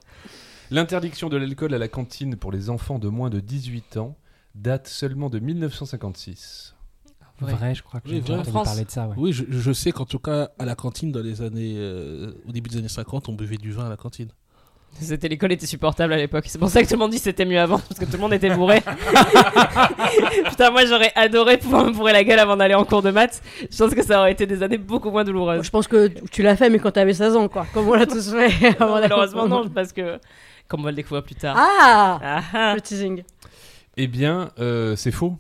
L'interdiction 0.69 1.30
de 1.30 1.38
l'alcool 1.38 1.74
à 1.74 1.77
la 1.77 1.88
cantine 1.88 2.36
pour 2.36 2.51
les 2.51 2.69
enfants 2.69 3.00
de 3.00 3.07
moins 3.09 3.30
de 3.30 3.39
18 3.39 3.98
ans 3.98 4.15
date 4.56 4.88
seulement 4.88 5.30
de 5.30 5.39
1956. 5.39 6.75
Vrai. 7.39 7.54
Vrai, 7.54 7.74
je 7.75 7.81
crois 7.81 8.00
que 8.01 8.09
Oui, 8.09 8.21
j'ai 8.25 8.33
entendu 8.33 8.50
France. 8.51 8.68
parler 8.68 8.86
de 8.86 8.92
ça. 8.92 9.07
ouais. 9.07 9.15
Oui, 9.18 9.33
je, 9.33 9.44
je 9.50 9.71
sais 9.74 9.92
qu'en 9.92 10.06
tout 10.06 10.19
cas, 10.19 10.51
à 10.59 10.65
la 10.65 10.75
cantine, 10.75 11.12
dans 11.12 11.21
les 11.21 11.42
années, 11.42 11.74
euh, 11.77 12.33
au 12.47 12.51
début 12.51 12.69
des 12.69 12.77
années 12.77 12.88
50, 12.88 13.30
on 13.30 13.33
buvait 13.33 13.57
du 13.57 13.71
vin 13.71 13.86
à 13.86 13.89
la 13.89 13.97
cantine. 13.97 14.30
C'était 15.00 15.28
l'école 15.30 15.52
était 15.52 15.66
supportable 15.66 16.14
à 16.14 16.18
l'époque. 16.18 16.44
C'est 16.48 16.60
pour 16.60 16.70
ça 16.70 16.84
que 16.84 16.88
tout 16.88 16.94
le 16.94 17.00
monde 17.00 17.12
dit 17.12 17.18
que 17.18 17.24
c'était 17.24 17.46
mieux 17.46 17.60
avant 17.60 17.80
parce 17.80 18.00
que 18.00 18.06
tout 18.06 18.12
le 18.14 18.18
monde 18.20 18.34
était 18.34 18.54
bourré. 18.54 18.82
Putain, 20.50 20.70
moi 20.72 20.86
j'aurais 20.86 21.12
adoré 21.16 21.58
pouvoir 21.58 21.86
me 21.86 21.92
bourrer 21.92 22.14
la 22.14 22.24
gueule 22.24 22.40
avant 22.40 22.56
d'aller 22.58 22.76
en 22.76 22.84
cours 22.86 23.02
de 23.02 23.10
maths. 23.12 23.42
Je 23.72 23.76
pense 23.78 23.96
que 23.96 24.04
ça 24.04 24.20
aurait 24.20 24.32
été 24.34 24.46
des 24.46 24.62
années 24.64 24.78
beaucoup 24.78 25.10
moins 25.10 25.22
Moi, 25.22 25.24
douloureuses. 25.24 25.64
je 25.66 25.70
pense 25.72 25.88
que 25.88 26.08
tu 26.32 26.44
l'as 26.44 26.56
fait, 26.56 26.70
mais 26.70 26.78
quand 26.80 26.92
t'avais 26.92 27.14
16 27.14 27.36
ans, 27.36 27.48
quoi. 27.48 27.66
Comme 27.74 27.88
on 27.88 27.94
l'a 27.94 28.06
tous 28.06 28.32
fait. 28.32 28.68
avant 28.80 28.96
Non, 28.96 29.02
malheureusement 29.02 29.48
non, 29.48 29.70
parce 29.70 29.92
que 29.92 30.20
comme 30.68 30.82
on 30.82 30.84
va 30.84 30.92
le 30.92 30.96
découvrir 30.98 31.24
plus 31.24 31.36
tard. 31.36 31.56
Ah, 31.58 32.20
Ah, 32.24 32.42
ah. 32.54 32.74
Le 32.76 32.82
teasing. 32.82 33.24
Eh 33.98 34.08
bien, 34.08 34.50
euh, 34.60 34.96
c'est 34.96 35.12
faux. 35.12 35.36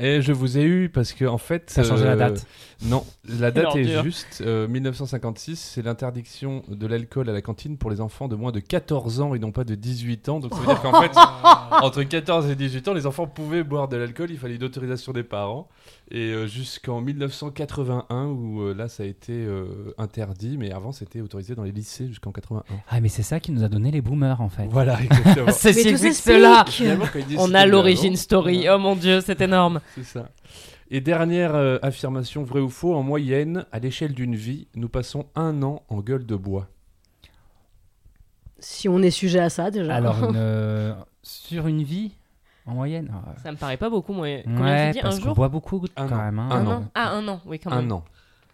Et 0.00 0.22
je 0.22 0.32
vous 0.32 0.56
ai 0.58 0.62
eu 0.64 0.88
parce 0.88 1.12
que 1.12 1.24
en 1.24 1.38
fait, 1.38 1.70
Ça 1.70 1.82
a 1.82 1.84
changé 1.84 2.04
la 2.04 2.12
euh, 2.12 2.16
date. 2.16 2.46
Non, 2.82 3.04
la 3.28 3.50
date 3.50 3.76
est 3.76 3.96
ordure. 3.96 4.02
juste. 4.02 4.42
euh, 4.44 4.66
1956, 4.66 5.56
c'est 5.56 5.82
l'interdiction 5.82 6.62
de 6.68 6.86
l'alcool 6.86 7.28
à 7.28 7.32
la 7.32 7.42
cantine 7.42 7.76
pour 7.76 7.90
les 7.90 8.00
enfants 8.00 8.26
de 8.26 8.36
moins 8.36 8.52
de 8.52 8.60
14 8.60 9.20
ans 9.20 9.34
et 9.34 9.38
non 9.38 9.52
pas 9.52 9.64
de 9.64 9.74
18 9.74 10.28
ans. 10.30 10.40
Donc 10.40 10.54
ça 10.54 10.60
veut 10.60 10.66
dire 10.66 10.80
qu'en 10.80 11.02
fait, 11.02 11.12
entre 11.84 12.02
14 12.02 12.50
et 12.50 12.56
18 12.56 12.88
ans, 12.88 12.94
les 12.94 13.06
enfants 13.06 13.26
pouvaient 13.26 13.62
boire 13.62 13.88
de 13.88 13.96
l'alcool. 13.96 14.30
Il 14.30 14.38
fallait 14.38 14.56
une 14.56 14.64
autorisation 14.64 15.12
des 15.12 15.22
parents. 15.22 15.68
Et 16.12 16.32
euh, 16.32 16.48
jusqu'en 16.48 17.00
1981, 17.00 18.26
où 18.26 18.62
euh, 18.62 18.74
là, 18.74 18.88
ça 18.88 19.04
a 19.04 19.06
été 19.06 19.32
euh, 19.32 19.94
interdit. 19.96 20.56
Mais 20.58 20.72
avant, 20.72 20.90
c'était 20.90 21.20
autorisé 21.20 21.54
dans 21.54 21.62
les 21.62 21.70
lycées 21.70 22.08
jusqu'en 22.08 22.32
81. 22.32 22.64
Ah, 22.90 23.00
mais 23.00 23.08
c'est 23.08 23.22
ça 23.22 23.38
qui 23.38 23.52
nous 23.52 23.62
a 23.62 23.68
donné 23.68 23.92
les 23.92 24.00
boomers 24.00 24.40
en 24.40 24.48
fait. 24.48 24.66
Voilà, 24.70 25.00
exactement. 25.00 25.52
C'est 25.52 25.72
cela. 26.12 26.64
On 27.38 27.54
a 27.54 27.64
l'origine 27.64 28.16
story. 28.16 28.66
Oh 28.68 28.78
mon 28.78 28.96
dieu, 28.96 29.20
c'est 29.20 29.40
énorme. 29.40 29.80
C'est 29.94 30.04
ça. 30.04 30.28
Et 30.90 31.00
dernière 31.00 31.54
euh, 31.54 31.78
affirmation, 31.82 32.42
vrai 32.44 32.60
ou 32.60 32.68
faux, 32.68 32.94
en 32.94 33.02
moyenne, 33.02 33.64
à 33.72 33.78
l'échelle 33.78 34.12
d'une 34.14 34.34
vie, 34.36 34.66
nous 34.74 34.88
passons 34.88 35.26
un 35.34 35.62
an 35.62 35.82
en 35.88 36.00
gueule 36.00 36.26
de 36.26 36.36
bois. 36.36 36.68
Si 38.58 38.88
on 38.88 39.00
est 39.02 39.10
sujet 39.10 39.40
à 39.40 39.48
ça, 39.50 39.70
déjà. 39.70 39.94
Alors, 39.94 40.22
une, 40.30 40.36
euh, 40.36 40.94
sur 41.22 41.66
une 41.66 41.82
vie, 41.82 42.12
en 42.66 42.74
moyenne 42.74 43.10
ah, 43.12 43.34
Ça 43.42 43.50
me 43.52 43.56
paraît 43.56 43.76
pas 43.78 43.88
beaucoup, 43.90 44.12
moi. 44.12 44.26
Combien 44.44 44.62
Ouais, 44.64 44.86
tu 44.92 44.98
dis 44.98 45.02
parce 45.02 45.16
Un 45.16 45.18
qu'on 45.20 45.24
jour 45.26 45.34
boit 45.34 45.48
beaucoup 45.48 45.82
Un 45.96 46.08
quand 46.08 46.14
an. 46.16 46.18
même. 46.24 46.38
hein. 46.38 46.48
Un 46.50 46.56
Un 46.56 46.66
an. 46.66 46.72
an 46.72 46.84
Ah, 46.94 47.10
un 47.12 47.28
an, 47.28 47.40
oui, 47.46 47.58
quand 47.58 47.70
même. 47.70 47.86
Un 47.86 47.90
an. 47.90 48.04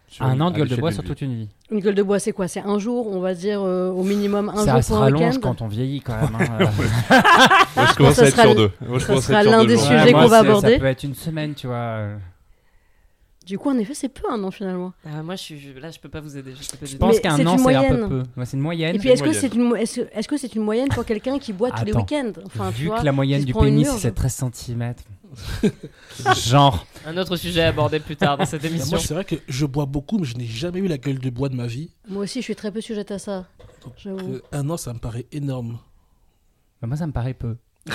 Sur 0.09 0.25
Un 0.25 0.39
an 0.39 0.51
de 0.51 0.57
gueule 0.57 0.69
de 0.69 0.75
bois 0.77 0.91
sur 0.93 1.01
vie. 1.01 1.07
toute 1.09 1.21
une 1.21 1.35
vie. 1.35 1.49
Une 1.69 1.79
gueule 1.81 1.93
de 1.95 2.01
bois, 2.03 2.17
c'est 2.19 2.31
quoi? 2.31 2.47
C'est 2.47 2.61
un 2.61 2.79
jour, 2.79 3.07
on 3.07 3.19
va 3.19 3.33
dire 3.33 3.61
euh, 3.61 3.89
au 3.91 4.03
minimum 4.03 4.49
un 4.49 4.63
ça 4.63 4.79
jour 4.79 4.87
pour 4.87 4.97
un 4.97 4.99
rallonge 5.01 5.39
quand 5.39 5.61
on 5.61 5.67
vieillit 5.67 5.99
quand 5.99 6.15
même. 6.15 6.35
hein, 6.39 6.57
euh. 6.61 6.65
Moi, 7.75 7.85
je 7.91 7.95
commence 7.95 8.13
Ça 8.15 8.21
à 8.23 8.25
être 8.27 8.31
sera 8.35 8.43
sur 8.43 8.55
deux. 8.55 8.71
Moi, 8.87 8.99
je 8.99 9.05
ça 9.05 9.21
sera 9.21 9.43
l'un 9.43 9.65
des 9.65 9.73
jours. 9.75 9.83
sujets 9.83 10.03
Ouais, 10.05 10.11
qu'on 10.13 10.27
va 10.27 10.37
aborder. 10.39 10.73
Ça 10.73 10.79
peut 10.79 10.85
être 10.85 11.03
une 11.03 11.13
semaine, 11.15 11.53
tu 11.55 11.67
vois. 11.67 11.75
euh. 11.75 12.17
Du 13.45 13.57
coup, 13.57 13.69
en 13.69 13.77
effet, 13.77 13.93
c'est 13.93 14.09
peu 14.09 14.23
un 14.29 14.43
an 14.43 14.51
finalement. 14.51 14.91
Ah, 15.05 15.23
moi, 15.23 15.35
je 15.35 15.41
suis 15.41 15.59
je- 15.59 15.79
là, 15.79 15.89
je 15.89 15.99
peux 15.99 16.09
pas 16.09 16.19
vous 16.19 16.35
aider. 16.37 16.51
Je, 16.53 16.69
pas 16.97 17.07
pense 17.07 17.19
qu'un 17.21 17.45
an, 17.47 17.57
c'est 17.57 17.75
un 17.75 17.83
peu 17.83 18.07
peu. 18.09 18.23
Ouais, 18.35 18.45
c'est 18.45 18.57
une 18.57 18.63
moyenne. 18.63 18.95
Et 18.95 18.99
puis, 18.99 19.07
est-ce 19.09 19.23
que 19.23 19.31
c'est 19.31 19.53
une, 19.55 19.63
mo- 19.63 19.75
est-ce 19.77 20.01
que- 20.01 20.07
est-ce 20.13 20.27
que 20.27 20.35
c'est 20.37 20.53
une 20.55 20.63
moyenne 20.63 20.89
pour 20.89 21.05
quelqu'un 21.05 21.39
qui 21.39 21.53
boit 21.53 21.71
tous 21.71 21.85
les 21.85 21.93
week-ends? 21.93 22.31
Enfin, 22.45 22.69
tu 22.75 22.81
Vu 22.81 22.87
vois, 22.87 22.99
que 22.99 23.05
la 23.05 23.11
moyenne 23.13 23.41
se 23.41 23.45
du 23.45 23.53
pénis, 23.53 23.87
c'est 23.99 24.13
13 24.13 24.43
cm. 24.53 24.93
Genre. 26.47 26.85
Un 27.05 27.17
autre 27.17 27.35
sujet 27.35 27.61
à 27.63 27.69
aborder 27.69 27.99
plus 27.99 28.15
tard 28.15 28.37
dans 28.37 28.45
cette 28.45 28.61
Bah, 28.61 28.67
émission. 28.67 28.91
moi, 28.91 28.99
c'est 28.99 29.13
vrai 29.13 29.25
que 29.25 29.35
je 29.47 29.65
bois 29.65 29.85
beaucoup, 29.85 30.17
mais 30.19 30.25
je 30.25 30.35
n'ai 30.37 30.45
jamais 30.45 30.79
eu 30.79 30.87
la 30.87 30.97
gueule 30.97 31.19
de 31.19 31.29
bois 31.29 31.49
de 31.49 31.55
ma 31.55 31.67
vie. 31.67 31.89
Moi 32.09 32.23
aussi, 32.23 32.39
je 32.39 32.43
suis 32.43 32.55
très 32.55 32.71
peu 32.71 32.81
sujette 32.81 33.11
à 33.11 33.19
ça. 33.19 33.45
Euh, 34.05 34.39
un 34.51 34.69
an, 34.69 34.77
ça 34.77 34.93
me 34.93 34.99
paraît 34.99 35.25
énorme. 35.31 35.79
Bah, 36.81 36.87
moi, 36.87 36.97
ça 36.97 37.07
me 37.07 37.11
paraît 37.13 37.33
peu. 37.33 37.55
Oui, 37.89 37.93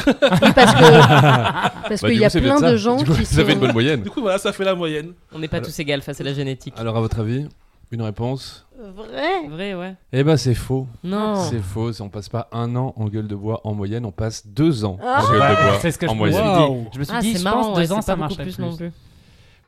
parce 0.54 0.72
que 0.74 0.80
parce 1.88 2.00
Bah, 2.02 2.08
qu'il 2.08 2.18
y 2.18 2.24
a 2.24 2.30
plein 2.30 2.56
de 2.56 2.60
ça. 2.60 2.76
gens 2.76 2.96
Du 2.96 3.04
coup, 3.04 3.14
qui 3.14 3.26
Ça 3.26 3.44
fait 3.44 3.52
une 3.52 3.58
sont. 3.58 3.66
bonne 3.66 3.72
moyenne. 3.72 4.02
Du 4.02 4.10
coup, 4.10 4.22
voilà, 4.22 4.38
ça 4.38 4.52
fait 4.52 4.64
la 4.64 4.74
moyenne. 4.74 5.12
On 5.32 5.38
n'est 5.38 5.48
pas 5.48 5.60
tous 5.60 5.78
égales 5.78 6.00
face 6.02 6.20
à 6.20 6.24
la 6.24 6.32
génétique. 6.32 6.74
Alors, 6.78 6.96
à 6.96 7.00
votre 7.00 7.20
avis 7.20 7.46
Une 7.92 8.00
réponse 8.02 8.66
Vrai 8.78 9.46
Vrai, 9.48 9.74
ouais. 9.74 9.94
Eh 10.12 10.24
ben 10.24 10.36
c'est 10.38 10.54
faux. 10.54 10.88
Non. 11.04 11.36
C'est 11.36 11.60
faux. 11.60 12.00
On 12.00 12.08
passe 12.08 12.28
pas 12.30 12.48
un 12.50 12.74
an 12.74 12.94
en 12.96 13.06
gueule 13.06 13.28
de 13.28 13.36
bois 13.36 13.60
en 13.64 13.74
moyenne, 13.74 14.04
on 14.06 14.10
passe 14.12 14.46
deux 14.46 14.84
ans 14.84 14.98
Ah. 15.02 15.22
en 15.22 15.30
gueule 15.30 15.40
de 15.56 15.62
bois 15.62 15.78
c'est 15.80 15.90
ce 15.92 15.98
que 15.98 16.06
je 16.06 16.10
en 16.10 16.14
me 16.14 16.18
moyenne. 16.18 16.86
Je 16.94 16.98
me 16.98 17.04
suis 17.04 17.14
Ah, 17.14 17.20
dit, 17.20 17.36
je 17.36 17.44
marrant, 17.44 17.62
pense 17.64 17.76
ouais, 17.76 17.84
deux 17.86 17.92
ans, 17.92 18.00
ça 18.00 18.16
marcherait 18.16 18.44
plus 18.44 18.54
plus. 18.56 18.62
non 18.62 18.74
plus. 18.76 18.90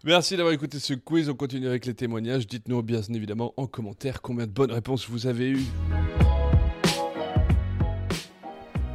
Merci 0.05 0.37
d'avoir 0.37 0.55
écouté 0.55 0.79
ce 0.79 0.95
quiz. 0.95 1.29
On 1.29 1.35
continue 1.35 1.67
avec 1.69 1.85
les 1.87 1.95
témoignages. 1.95 2.47
Dites-nous 2.47 2.83
bien 2.83 3.01
évidemment 3.11 3.53
en 3.59 3.67
commentaire 3.67 4.21
combien 4.23 4.47
de 4.47 4.53
bonnes 4.53 4.73
réponses 4.73 5.09
vous 5.09 5.27
avez 5.27 5.51
eues. 5.51 5.67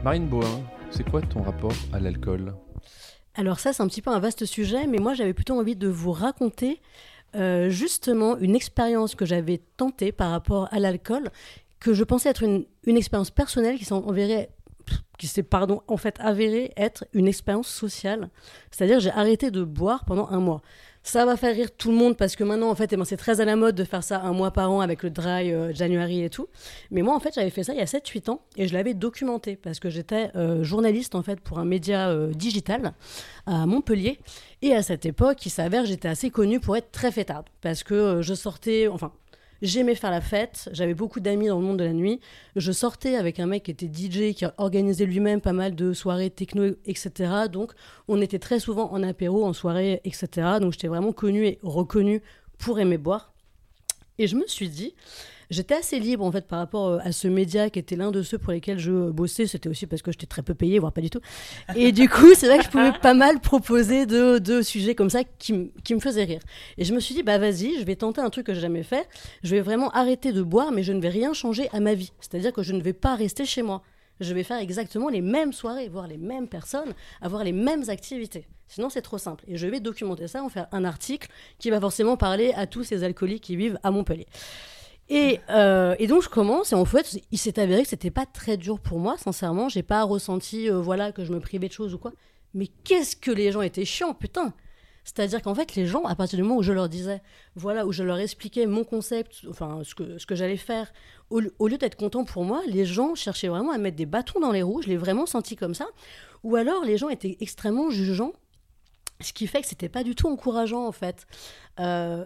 Marine 0.03 0.27
Boin, 0.27 0.45
c'est 0.91 1.07
quoi 1.09 1.21
ton 1.21 1.41
rapport 1.43 1.73
à 1.93 1.99
l'alcool? 1.99 2.53
Alors 3.35 3.59
ça, 3.59 3.73
c'est 3.73 3.83
un 3.83 3.87
petit 3.87 4.01
peu 4.01 4.09
un 4.11 4.19
vaste 4.19 4.45
sujet, 4.45 4.87
mais 4.87 4.97
moi, 4.97 5.13
j'avais 5.13 5.33
plutôt 5.33 5.57
envie 5.59 5.75
de 5.75 5.87
vous 5.87 6.11
raconter 6.11 6.81
euh, 7.35 7.69
justement 7.69 8.37
une 8.37 8.55
expérience 8.55 9.15
que 9.15 9.25
j'avais 9.25 9.61
tentée 9.77 10.11
par 10.11 10.31
rapport 10.31 10.67
à 10.71 10.79
l'alcool, 10.79 11.29
que 11.79 11.93
je 11.93 12.03
pensais 12.03 12.29
être 12.29 12.43
une, 12.43 12.65
expérience 12.85 13.31
personnelle 13.31 13.77
qui 13.77 13.85
s'enverrait 13.85 14.49
qui 15.19 15.27
s'est 15.27 15.45
en 15.53 15.97
fait 15.97 16.15
avérée 16.19 16.71
être 16.77 17.05
une 17.13 17.27
expérience 17.27 17.67
sociale. 17.67 18.29
C'est-à-dire 18.71 18.99
j'ai 18.99 19.11
arrêté 19.11 19.51
de 19.51 19.63
boire 19.63 20.05
pendant 20.05 20.27
un 20.29 20.39
mois. 20.39 20.61
Ça 21.03 21.25
va 21.25 21.37
faire 21.37 21.55
rire 21.55 21.69
tout 21.75 21.91
le 21.91 21.97
monde 21.97 22.17
parce 22.17 22.35
que 22.35 22.43
maintenant 22.43 22.69
en 22.69 22.75
fait 22.75 22.91
eh 22.91 22.97
ben, 22.97 23.05
c'est 23.05 23.17
très 23.17 23.41
à 23.41 23.45
la 23.45 23.55
mode 23.55 23.75
de 23.75 23.83
faire 23.83 24.03
ça 24.03 24.21
un 24.21 24.33
mois 24.33 24.51
par 24.51 24.71
an 24.71 24.81
avec 24.81 25.03
le 25.03 25.09
dry 25.09 25.51
euh, 25.51 25.73
January 25.73 26.23
et 26.23 26.29
tout. 26.29 26.47
Mais 26.91 27.01
moi 27.01 27.15
en 27.15 27.19
fait 27.19 27.33
j'avais 27.33 27.49
fait 27.49 27.63
ça 27.63 27.73
il 27.73 27.79
y 27.79 27.81
a 27.81 27.85
7-8 27.85 28.29
ans 28.29 28.41
et 28.57 28.67
je 28.67 28.73
l'avais 28.73 28.93
documenté 28.93 29.55
parce 29.55 29.79
que 29.79 29.89
j'étais 29.89 30.31
euh, 30.35 30.63
journaliste 30.63 31.15
en 31.15 31.23
fait 31.23 31.39
pour 31.39 31.59
un 31.59 31.65
média 31.65 32.09
euh, 32.09 32.31
digital 32.33 32.93
à 33.45 33.65
Montpellier. 33.65 34.19
Et 34.61 34.73
à 34.73 34.83
cette 34.83 35.05
époque, 35.05 35.45
il 35.45 35.49
s'avère 35.49 35.85
j'étais 35.85 36.07
assez 36.07 36.29
connue 36.29 36.59
pour 36.59 36.75
être 36.75 36.91
très 36.91 37.11
fêtarde 37.11 37.45
parce 37.61 37.83
que 37.83 37.93
euh, 37.93 38.21
je 38.21 38.33
sortais, 38.33 38.87
enfin 38.87 39.11
J'aimais 39.61 39.95
faire 39.95 40.11
la 40.11 40.21
fête, 40.21 40.69
j'avais 40.71 40.93
beaucoup 40.93 41.19
d'amis 41.19 41.47
dans 41.47 41.59
le 41.59 41.65
monde 41.65 41.79
de 41.79 41.83
la 41.83 41.91
nuit. 41.91 42.21
Je 42.55 42.71
sortais 42.71 43.15
avec 43.15 43.41
un 43.41 43.45
mec 43.45 43.63
qui 43.63 43.71
était 43.71 43.87
DJ, 43.87 44.33
qui 44.33 44.45
organisait 44.57 45.05
lui-même 45.05 45.41
pas 45.41 45.51
mal 45.51 45.75
de 45.75 45.91
soirées 45.91 46.29
techno, 46.29 46.75
etc. 46.85 47.31
Donc 47.51 47.73
on 48.07 48.21
était 48.21 48.39
très 48.39 48.59
souvent 48.59 48.89
en 48.93 49.03
apéro, 49.03 49.45
en 49.45 49.51
soirée, 49.51 49.99
etc. 50.05 50.27
Donc 50.61 50.71
j'étais 50.71 50.87
vraiment 50.87 51.11
connue 51.11 51.45
et 51.45 51.59
reconnue 51.61 52.21
pour 52.57 52.79
aimer 52.79 52.97
boire. 52.97 53.33
Et 54.17 54.27
je 54.27 54.37
me 54.37 54.47
suis 54.47 54.69
dit, 54.69 54.95
j'étais 55.49 55.75
assez 55.75 55.99
libre 55.99 56.23
en 56.23 56.31
fait 56.31 56.47
par 56.47 56.59
rapport 56.59 56.87
euh, 56.87 56.97
à 57.03 57.11
ce 57.11 57.27
média 57.27 57.69
qui 57.69 57.79
était 57.79 57.95
l'un 57.95 58.11
de 58.11 58.21
ceux 58.21 58.37
pour 58.37 58.53
lesquels 58.53 58.79
je 58.79 59.09
bossais. 59.09 59.47
C'était 59.47 59.69
aussi 59.69 59.87
parce 59.87 60.01
que 60.01 60.11
j'étais 60.11 60.25
très 60.25 60.41
peu 60.41 60.53
payée, 60.53 60.79
voire 60.79 60.91
pas 60.91 61.01
du 61.01 61.09
tout. 61.09 61.21
Et 61.75 61.91
du 61.91 62.09
coup, 62.09 62.33
c'est 62.35 62.47
vrai 62.47 62.59
que 62.59 62.65
je 62.65 62.69
pouvais 62.69 62.91
pas 63.01 63.13
mal 63.13 63.39
proposer 63.39 64.05
de, 64.05 64.61
sujets 64.61 64.95
comme 64.95 65.09
ça 65.09 65.23
qui 65.23 65.53
me 65.53 65.99
faisaient 65.99 66.23
rire. 66.23 66.41
Et 66.77 66.85
je 66.85 66.93
me 66.93 66.99
suis 66.99 67.15
dit, 67.15 67.23
bah 67.23 67.37
vas-y, 67.37 67.79
je 67.79 67.85
vais 67.85 67.95
tenter 67.95 68.21
un 68.21 68.29
truc 68.29 68.45
que 68.45 68.53
j'ai 68.53 68.61
jamais 68.61 68.83
fait. 68.83 69.07
Je 69.43 69.55
vais 69.55 69.61
vraiment 69.61 69.89
arrêter 69.91 70.31
de 70.31 70.41
boire, 70.41 70.71
mais 70.71 70.83
je 70.83 70.93
ne 70.93 71.01
vais 71.01 71.09
rien 71.09 71.33
changer 71.33 71.69
à 71.73 71.79
ma 71.79 71.93
vie. 71.93 72.11
C'est-à-dire 72.19 72.53
que 72.53 72.63
je 72.63 72.73
ne 72.73 72.81
vais 72.81 72.93
pas 72.93 73.15
rester 73.15 73.45
chez 73.45 73.61
moi. 73.61 73.81
Je 74.19 74.33
vais 74.33 74.43
faire 74.43 74.57
exactement 74.57 75.07
les 75.07 75.21
mêmes 75.21 75.53
soirées, 75.53 75.87
voir 75.87 76.07
les 76.07 76.17
mêmes 76.17 76.47
personnes, 76.47 76.93
avoir 77.21 77.43
les 77.43 77.53
mêmes 77.53 77.89
activités. 77.89 78.47
Sinon, 78.67 78.89
c'est 78.89 79.01
trop 79.01 79.17
simple. 79.17 79.45
Et 79.47 79.57
je 79.57 79.65
vais 79.65 79.79
documenter 79.79 80.27
ça, 80.27 80.43
en 80.43 80.49
faire 80.49 80.67
un 80.71 80.83
article 80.83 81.29
qui 81.57 81.69
va 81.69 81.79
forcément 81.79 82.17
parler 82.17 82.53
à 82.55 82.67
tous 82.67 82.83
ces 82.83 83.03
alcooliques 83.03 83.43
qui 83.43 83.55
vivent 83.55 83.79
à 83.81 83.91
Montpellier. 83.91 84.27
Et, 85.09 85.39
euh, 85.49 85.95
et 85.97 86.05
donc 86.05 86.21
je 86.21 86.29
commence 86.29 86.71
et 86.71 86.75
en 86.75 86.85
fait 86.85 87.19
il 87.31 87.37
s'est 87.39 87.59
avéré 87.59 87.81
que 87.81 87.89
c'était 87.89 88.11
pas 88.11 88.27
très 88.27 88.57
dur 88.57 88.79
pour 88.79 88.99
moi 88.99 89.17
sincèrement. 89.17 89.67
J'ai 89.67 89.81
pas 89.81 90.03
ressenti 90.03 90.69
euh, 90.69 90.79
voilà 90.79 91.11
que 91.11 91.25
je 91.25 91.31
me 91.31 91.39
privais 91.39 91.67
de 91.67 91.73
choses 91.73 91.95
ou 91.95 91.97
quoi. 91.97 92.13
Mais 92.53 92.67
qu'est-ce 92.83 93.15
que 93.15 93.31
les 93.31 93.51
gens 93.51 93.61
étaient 93.61 93.85
chiants 93.85 94.13
putain. 94.13 94.53
C'est-à-dire 95.03 95.41
qu'en 95.41 95.55
fait 95.55 95.73
les 95.73 95.87
gens 95.87 96.03
à 96.03 96.13
partir 96.15 96.37
du 96.37 96.43
moment 96.43 96.57
où 96.57 96.63
je 96.63 96.73
leur 96.73 96.89
disais 96.89 97.23
voilà 97.55 97.87
où 97.87 97.91
je 97.91 98.03
leur 98.03 98.19
expliquais 98.19 98.67
mon 98.67 98.83
concept 98.83 99.45
enfin 99.49 99.81
ce 99.83 99.95
que 99.95 100.19
ce 100.19 100.27
que 100.27 100.35
j'allais 100.35 100.57
faire 100.57 100.91
au, 101.31 101.39
lieu 101.39 101.77
d'être 101.77 101.95
contents 101.95 102.25
pour 102.25 102.43
moi 102.43 102.61
les 102.67 102.85
gens 102.85 103.15
cherchaient 103.15 103.47
vraiment 103.47 103.71
à 103.71 103.79
mettre 103.79 103.97
des 103.97 104.05
bâtons 104.05 104.39
dans 104.39 104.51
les 104.51 104.61
roues. 104.61 104.83
Je 104.83 104.89
l'ai 104.89 104.97
vraiment 104.97 105.25
senti 105.25 105.55
comme 105.55 105.73
ça. 105.73 105.87
Ou 106.43 106.55
alors 106.55 106.85
les 106.85 106.97
gens 106.97 107.09
étaient 107.09 107.37
extrêmement 107.39 107.89
jugeants 107.89 108.33
ce 109.21 109.33
qui 109.33 109.47
fait 109.47 109.61
que 109.61 109.67
c'était 109.67 109.89
pas 109.89 110.03
du 110.03 110.15
tout 110.15 110.27
encourageant 110.27 110.85
en 110.85 110.91
fait. 110.91 111.25
Euh, 111.79 112.25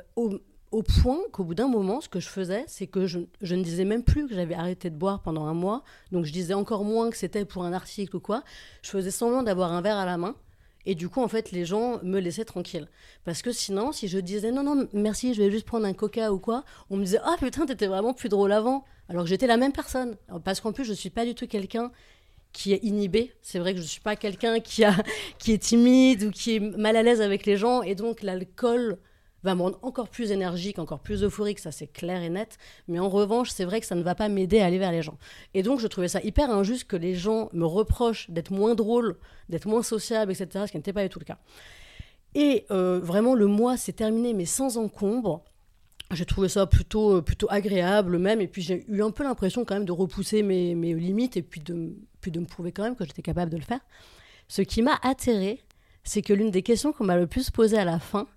au 0.74 0.82
point 0.82 1.20
qu'au 1.32 1.44
bout 1.44 1.54
d'un 1.54 1.68
moment, 1.68 2.02
ce 2.02 2.10
que 2.10 2.20
je 2.20 2.28
faisais, 2.28 2.66
c'est 2.68 2.88
que 2.88 3.06
je, 3.06 3.20
je 3.42 3.54
ne 3.54 3.64
disais 3.64 3.86
même 3.86 4.04
plus 4.04 4.28
que 4.28 4.34
j'avais 4.34 4.56
arrêté 4.56 4.90
de 4.90 4.96
boire 4.96 5.22
pendant 5.22 5.46
un 5.46 5.54
mois. 5.54 5.84
Donc 6.12 6.26
je 6.26 6.34
disais 6.34 6.56
encore 6.56 6.84
moins 6.84 7.12
que 7.12 7.18
c'était 7.18 7.46
pour 7.46 7.64
un 7.64 7.74
article 7.74 8.16
ou 8.16 8.20
quoi. 8.20 8.44
Je 8.82 8.90
faisais 8.90 9.12
semblant 9.12 9.44
d'avoir 9.44 9.72
un 9.72 9.82
verre 9.82 9.98
à 9.98 10.06
la 10.06 10.18
main. 10.18 10.36
Et 10.86 10.96
du 10.96 11.10
coup, 11.10 11.22
en 11.22 11.28
fait, 11.28 11.52
les 11.52 11.64
gens 11.64 12.00
me 12.04 12.20
laissaient 12.20 12.44
tranquille. 12.44 12.90
Parce 13.24 13.44
que 13.44 13.52
sinon, 13.52 13.92
si 13.92 14.08
je 14.08 14.18
disais 14.18 14.52
non, 14.52 14.64
non, 14.64 14.88
merci, 14.94 15.36
je 15.36 15.44
vais 15.44 15.52
juste 15.52 15.68
prendre 15.68 15.86
un 15.86 15.94
coca 15.94 16.34
ou 16.34 16.40
quoi, 16.40 16.66
on 16.90 16.98
me 16.98 17.06
disait 17.06 17.22
ah 17.24 17.36
putain, 17.40 17.68
t'étais 17.68 17.88
vraiment 17.88 18.16
plus 18.16 18.30
drôle 18.30 18.52
avant. 18.52 18.84
Alors 19.10 19.24
que 19.24 19.30
j'étais 19.30 19.48
la 19.48 19.58
même 19.58 19.74
personne. 19.74 20.18
Parce 20.44 20.60
qu'en 20.60 20.74
plus, 20.74 20.86
je 20.86 20.94
suis 20.94 21.12
pas 21.12 21.24
du 21.24 21.36
tout 21.36 21.46
quelqu'un 21.46 21.92
qui 22.52 22.74
est 22.74 22.84
inhibé. 22.84 23.32
C'est 23.44 23.60
vrai 23.60 23.76
que 23.76 23.80
je 23.80 23.86
suis 23.86 24.02
pas 24.02 24.16
quelqu'un 24.16 24.60
qui, 24.60 24.84
a, 24.84 24.96
qui 25.38 25.54
est 25.54 25.60
timide 25.60 26.24
ou 26.24 26.32
qui 26.32 26.56
est 26.56 26.60
mal 26.60 26.96
à 26.96 27.04
l'aise 27.04 27.22
avec 27.22 27.46
les 27.46 27.58
gens. 27.58 27.84
Et 27.84 27.94
donc, 27.94 28.24
l'alcool 28.24 28.98
va 29.44 29.56
me 29.56 29.62
rendre 29.62 29.80
encore 29.82 30.10
plus 30.10 30.32
énergique, 30.32 30.80
encore 30.80 31.00
plus 31.00 31.24
euphorique, 31.24 31.60
ça 31.60 31.72
c'est 31.72 31.88
clair 31.88 32.22
et 32.22 32.30
net. 32.30 32.58
Mais 32.88 33.00
en 33.00 33.10
revanche, 33.10 33.50
c'est 33.50 33.66
vrai 33.66 33.80
que 33.80 33.86
ça 33.86 33.96
ne 33.96 34.04
va 34.04 34.16
pas 34.16 34.30
m'aider 34.30 34.60
à 34.60 34.66
aller 34.66 34.80
vers 34.80 34.92
les 34.92 35.02
gens. 35.02 35.18
Et 35.54 35.64
donc, 35.64 35.80
je 35.80 35.88
trouvais 35.88 36.08
ça 36.08 36.22
hyper 36.22 36.50
injuste 36.50 36.86
que 36.88 36.96
les 36.96 37.16
gens 37.16 37.50
me 37.54 37.66
reprochent 37.66 38.30
d'être 38.30 38.52
moins 38.52 38.76
drôle, 38.76 39.18
d'être 39.50 39.68
moins 39.68 39.84
sociable, 39.84 40.32
etc., 40.32 40.66
ce 40.68 40.72
qui 40.72 40.78
n'était 40.78 40.94
pas 40.94 41.04
du 41.04 41.10
tout 41.10 41.20
le 41.20 41.26
cas. 41.26 41.38
Et 42.36 42.66
euh, 42.72 43.00
vraiment, 43.02 43.36
le 43.36 43.48
mois 43.48 43.78
s'est 43.78 43.94
terminé, 43.94 44.34
mais 44.34 44.46
sans 44.46 44.78
encombre. 44.78 45.44
J'ai 46.12 46.26
trouvé 46.26 46.48
ça 46.50 46.66
plutôt, 46.66 47.18
euh, 47.18 47.22
plutôt 47.22 47.48
agréable 47.50 48.18
même, 48.20 48.40
et 48.40 48.48
puis 48.48 48.62
j'ai 48.62 48.86
eu 48.88 49.02
un 49.02 49.12
peu 49.12 49.24
l'impression 49.24 49.66
quand 49.66 49.74
même 49.74 49.86
de 49.86 49.92
repousser 49.92 50.44
mes, 50.44 50.76
mes 50.76 50.94
limites, 50.94 51.38
et 51.38 51.42
puis 51.42 51.62
de, 51.62 51.96
puis 52.22 52.32
de 52.32 52.40
me 52.40 52.46
prouver 52.46 52.72
quand 52.72 52.84
même 52.84 52.96
que 52.96 53.06
j'étais 53.06 53.22
capable 53.22 53.52
de 53.52 53.58
le 53.58 53.64
faire. 53.64 53.80
Ce 54.48 54.62
qui 54.62 54.82
m'a 54.82 55.00
atterré, 55.02 55.60
c'est 56.04 56.22
que 56.22 56.34
l'une 56.34 56.52
des 56.52 56.62
questions 56.62 56.94
qu'on 56.94 57.06
m'a 57.06 57.18
le 57.18 57.28
plus 57.28 57.50
posée 57.50 57.78
à 57.78 57.86
la 57.86 58.00
fin, 58.00 58.28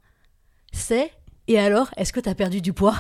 c'est 0.77 1.11
Et 1.49 1.59
alors, 1.59 1.89
est-ce 1.97 2.13
que 2.13 2.21
tu 2.21 2.29
as 2.29 2.35
perdu 2.35 2.61
du 2.61 2.73
poids? 2.73 2.97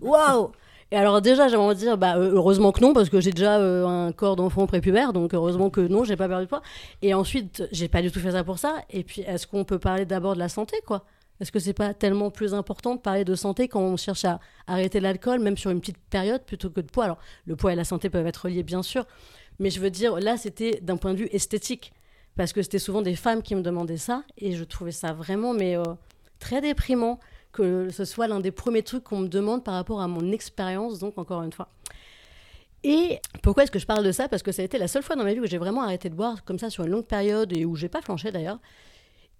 Waouh. 0.00 0.52
Et 0.92 0.96
alors 0.96 1.20
déjà, 1.20 1.48
j'aimerais 1.48 1.74
dire, 1.74 1.98
bah, 1.98 2.16
heureusement 2.16 2.70
que 2.70 2.80
non, 2.80 2.92
parce 2.92 3.08
que 3.08 3.20
j'ai 3.20 3.32
déjà 3.32 3.58
euh, 3.58 3.86
un 3.86 4.12
corps 4.12 4.36
d'enfant 4.36 4.66
prépubère, 4.66 5.12
donc 5.12 5.34
heureusement 5.34 5.68
que 5.68 5.80
non, 5.80 6.04
j'ai 6.04 6.16
pas 6.16 6.28
perdu 6.28 6.44
de 6.44 6.48
poids. 6.48 6.62
Et 7.02 7.12
ensuite, 7.12 7.66
j'ai 7.72 7.88
pas 7.88 8.02
du 8.02 8.12
tout 8.12 8.20
fait 8.20 8.32
ça 8.32 8.44
pour 8.44 8.58
ça. 8.58 8.76
Et 8.90 9.02
puis, 9.02 9.22
est-ce 9.22 9.48
qu'on 9.48 9.64
peut 9.64 9.80
parler 9.80 10.04
d'abord 10.04 10.34
de 10.34 10.38
la 10.38 10.48
santé, 10.48 10.76
quoi? 10.86 11.04
Est-ce 11.40 11.52
que 11.52 11.58
c'est 11.58 11.74
pas 11.74 11.92
tellement 11.92 12.30
plus 12.30 12.54
important 12.54 12.94
de 12.94 13.00
parler 13.00 13.24
de 13.24 13.34
santé 13.34 13.68
quand 13.68 13.80
on 13.80 13.96
cherche 13.96 14.24
à 14.24 14.38
arrêter 14.66 15.00
l'alcool, 15.00 15.40
même 15.40 15.56
sur 15.56 15.70
une 15.70 15.80
petite 15.80 15.98
période, 16.08 16.42
plutôt 16.44 16.70
que 16.70 16.80
de 16.80 16.86
poids? 16.86 17.04
Alors, 17.04 17.18
le 17.46 17.56
poids 17.56 17.72
et 17.72 17.76
la 17.76 17.84
santé 17.84 18.08
peuvent 18.08 18.26
être 18.26 18.44
reliés, 18.44 18.62
bien 18.62 18.82
sûr, 18.82 19.06
mais 19.58 19.70
je 19.70 19.80
veux 19.80 19.90
dire, 19.90 20.18
là, 20.20 20.36
c'était 20.36 20.78
d'un 20.82 20.96
point 20.96 21.12
de 21.12 21.18
vue 21.18 21.28
esthétique, 21.32 21.92
parce 22.36 22.52
que 22.52 22.62
c'était 22.62 22.78
souvent 22.78 23.02
des 23.02 23.16
femmes 23.16 23.42
qui 23.42 23.54
me 23.54 23.62
demandaient 23.62 23.96
ça, 23.96 24.22
et 24.38 24.52
je 24.52 24.64
trouvais 24.64 24.92
ça 24.92 25.12
vraiment, 25.12 25.52
mais 25.52 25.76
euh, 25.76 25.82
très 26.38 26.60
déprimant 26.60 27.20
que 27.52 27.88
ce 27.90 28.04
soit 28.04 28.28
l'un 28.28 28.40
des 28.40 28.50
premiers 28.50 28.82
trucs 28.82 29.04
qu'on 29.04 29.20
me 29.20 29.28
demande 29.28 29.64
par 29.64 29.74
rapport 29.74 30.00
à 30.00 30.08
mon 30.08 30.30
expérience, 30.30 30.98
donc 30.98 31.16
encore 31.16 31.42
une 31.42 31.52
fois. 31.52 31.68
Et 32.84 33.18
pourquoi 33.42 33.64
est-ce 33.64 33.72
que 33.72 33.78
je 33.78 33.86
parle 33.86 34.04
de 34.04 34.12
ça? 34.12 34.28
Parce 34.28 34.42
que 34.42 34.52
ça 34.52 34.62
a 34.62 34.64
été 34.64 34.78
la 34.78 34.88
seule 34.88 35.02
fois 35.02 35.16
dans 35.16 35.24
ma 35.24 35.32
vie 35.32 35.40
où 35.40 35.46
j'ai 35.46 35.58
vraiment 35.58 35.82
arrêté 35.82 36.08
de 36.10 36.14
boire 36.14 36.44
comme 36.44 36.58
ça 36.58 36.70
sur 36.70 36.84
une 36.84 36.90
longue 36.90 37.06
période 37.06 37.56
et 37.56 37.64
où 37.64 37.74
j'ai 37.74 37.88
pas 37.88 38.02
flanché 38.02 38.30
d'ailleurs. 38.30 38.60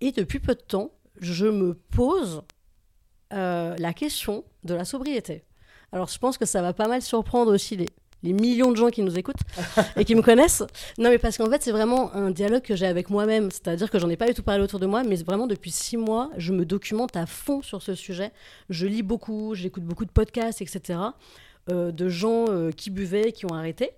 Et 0.01 0.13
depuis 0.13 0.41
peu 0.41 0.55
de 0.55 0.61
temps, 0.61 0.91
je 1.21 1.47
me 1.47 1.75
pose 1.75 2.43
euh, 3.33 3.77
la 3.79 3.93
question 3.93 4.45
de 4.65 4.75
la 4.75 4.85
sobriété. 4.85 5.45
Alors 5.93 6.09
je 6.09 6.19
pense 6.19 6.39
que 6.39 6.47
ça 6.47 6.63
va 6.63 6.73
pas 6.73 6.89
mal 6.89 7.03
surprendre 7.03 7.53
aussi 7.53 7.77
les, 7.77 7.87
les 8.23 8.33
millions 8.33 8.73
de 8.73 8.77
gens 8.77 8.89
qui 8.89 9.03
nous 9.03 9.19
écoutent 9.19 9.37
et 9.97 10.05
qui 10.05 10.15
me 10.15 10.23
connaissent. 10.23 10.65
Non 10.99 11.11
mais 11.11 11.19
parce 11.19 11.37
qu'en 11.37 11.51
fait 11.51 11.63
c'est 11.63 11.73
vraiment 11.73 12.13
un 12.15 12.31
dialogue 12.31 12.63
que 12.63 12.75
j'ai 12.75 12.87
avec 12.87 13.11
moi-même. 13.11 13.51
C'est-à-dire 13.51 13.91
que 13.91 13.99
j'en 13.99 14.09
ai 14.09 14.17
pas 14.17 14.27
du 14.27 14.35
tout 14.35 14.43
parlé 14.43 14.63
autour 14.63 14.81
de 14.81 14.87
moi, 14.87 15.03
mais 15.05 15.17
vraiment 15.17 15.47
depuis 15.47 15.71
six 15.71 15.97
mois, 15.97 16.31
je 16.37 16.53
me 16.53 16.65
documente 16.65 17.17
à 17.17 17.27
fond 17.27 17.63
sur 17.63 17.83
ce 17.83 17.95
sujet. 17.95 18.33
Je 18.71 18.87
lis 18.87 19.03
beaucoup, 19.03 19.55
j'écoute 19.55 19.85
beaucoup 19.85 20.05
de 20.05 20.11
podcasts, 20.11 20.61
etc. 20.63 20.99
euh, 21.71 21.93
de 21.93 22.09
gens 22.09 22.47
euh, 22.49 22.71
qui 22.71 22.91
buvaient, 22.91 23.33
qui 23.33 23.47
ont 23.47 23.55
arrêté. 23.55 23.91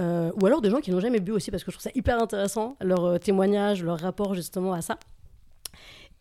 Euh, 0.00 0.32
ou 0.40 0.46
alors 0.46 0.60
de 0.60 0.68
gens 0.68 0.80
qui 0.80 0.90
n'ont 0.90 1.00
jamais 1.00 1.20
bu 1.20 1.30
aussi, 1.30 1.52
parce 1.52 1.62
que 1.62 1.70
je 1.70 1.76
trouve 1.76 1.84
ça 1.84 1.92
hyper 1.94 2.20
intéressant, 2.20 2.76
leur 2.80 3.04
euh, 3.04 3.18
témoignage, 3.18 3.84
leur 3.84 4.00
rapport 4.00 4.34
justement 4.34 4.72
à 4.72 4.82
ça. 4.82 4.98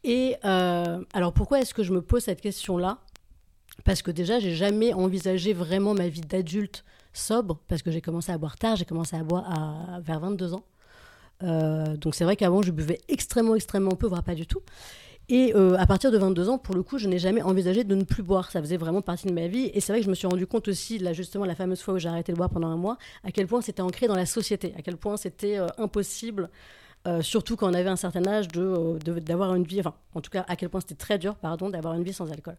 Et 0.03 0.35
alors 0.43 1.31
pourquoi 1.33 1.61
est-ce 1.61 1.73
que 1.73 1.81
je 1.81 1.93
me 1.93 2.01
pose 2.01 2.23
cette 2.23 2.41
question-là? 2.41 2.97
Parce 3.85 4.01
que 4.01 4.11
déjà, 4.11 4.37
j'ai 4.37 4.53
jamais 4.53 4.93
envisagé 4.93 5.53
vraiment 5.53 5.93
ma 5.93 6.09
vie 6.09 6.19
d'adulte 6.19 6.83
sobre, 7.13 7.59
parce 7.67 7.81
que 7.81 7.91
j'ai 7.91 8.01
commencé 8.01 8.31
à 8.31 8.37
boire 8.37 8.57
tard, 8.57 8.75
j'ai 8.75 8.85
commencé 8.85 9.15
à 9.15 9.23
boire 9.23 9.45
à, 9.49 9.99
vers 10.01 10.19
22 10.19 10.53
ans. 10.53 10.63
Euh, 11.43 11.97
donc 11.97 12.15
c'est 12.15 12.23
vrai 12.23 12.35
qu'avant, 12.35 12.61
je 12.61 12.71
buvais 12.71 12.99
extrêmement, 13.07 13.55
extrêmement 13.55 13.95
peu, 13.95 14.07
voire 14.07 14.23
pas 14.23 14.35
du 14.35 14.47
tout. 14.47 14.61
Et 15.29 15.55
euh, 15.55 15.77
à 15.77 15.85
partir 15.85 16.11
de 16.11 16.17
22 16.17 16.49
ans, 16.49 16.57
pour 16.57 16.75
le 16.75 16.83
coup, 16.83 16.97
je 16.97 17.07
n'ai 17.07 17.17
jamais 17.17 17.41
envisagé 17.41 17.83
de 17.85 17.95
ne 17.95 18.03
plus 18.03 18.23
boire. 18.23 18.51
Ça 18.51 18.59
faisait 18.61 18.75
vraiment 18.77 19.01
partie 19.01 19.27
de 19.27 19.31
ma 19.33 19.47
vie. 19.47 19.71
Et 19.73 19.79
c'est 19.79 19.93
vrai 19.93 19.99
que 20.01 20.05
je 20.05 20.09
me 20.09 20.15
suis 20.15 20.27
rendu 20.27 20.45
compte 20.47 20.67
aussi, 20.67 20.99
là 20.99 21.13
justement, 21.13 21.45
la 21.45 21.55
fameuse 21.55 21.81
fois 21.81 21.93
où 21.93 21.97
j'ai 21.97 22.09
arrêté 22.09 22.33
de 22.33 22.37
boire 22.37 22.49
pendant 22.49 22.67
un 22.67 22.75
mois, 22.77 22.97
à 23.23 23.31
quel 23.31 23.47
point 23.47 23.61
c'était 23.61 23.81
ancré 23.81 24.07
dans 24.07 24.15
la 24.15 24.25
société, 24.25 24.73
à 24.77 24.81
quel 24.81 24.97
point 24.97 25.15
c'était 25.15 25.57
euh, 25.57 25.67
impossible, 25.77 26.49
surtout 27.21 27.57
quand 27.57 27.69
on 27.69 27.73
avait 27.73 27.89
un 27.89 27.97
certain 27.97 28.25
âge, 28.27 28.47
de- 28.47 28.97
d'avoir 29.19 29.53
une 29.55 29.65
vie, 29.65 29.81
enfin, 29.81 29.93
en 30.15 30.21
tout 30.21 30.29
cas, 30.31 30.45
à 30.47 30.55
quel 30.55 30.69
point 30.69 30.79
c'était 30.79 30.95
très 30.95 31.17
dur, 31.19 31.35
pardon, 31.35 31.69
d'avoir 31.69 31.95
une 31.95 32.03
vie 32.03 32.13
sans 32.13 32.31
alcool. 32.31 32.55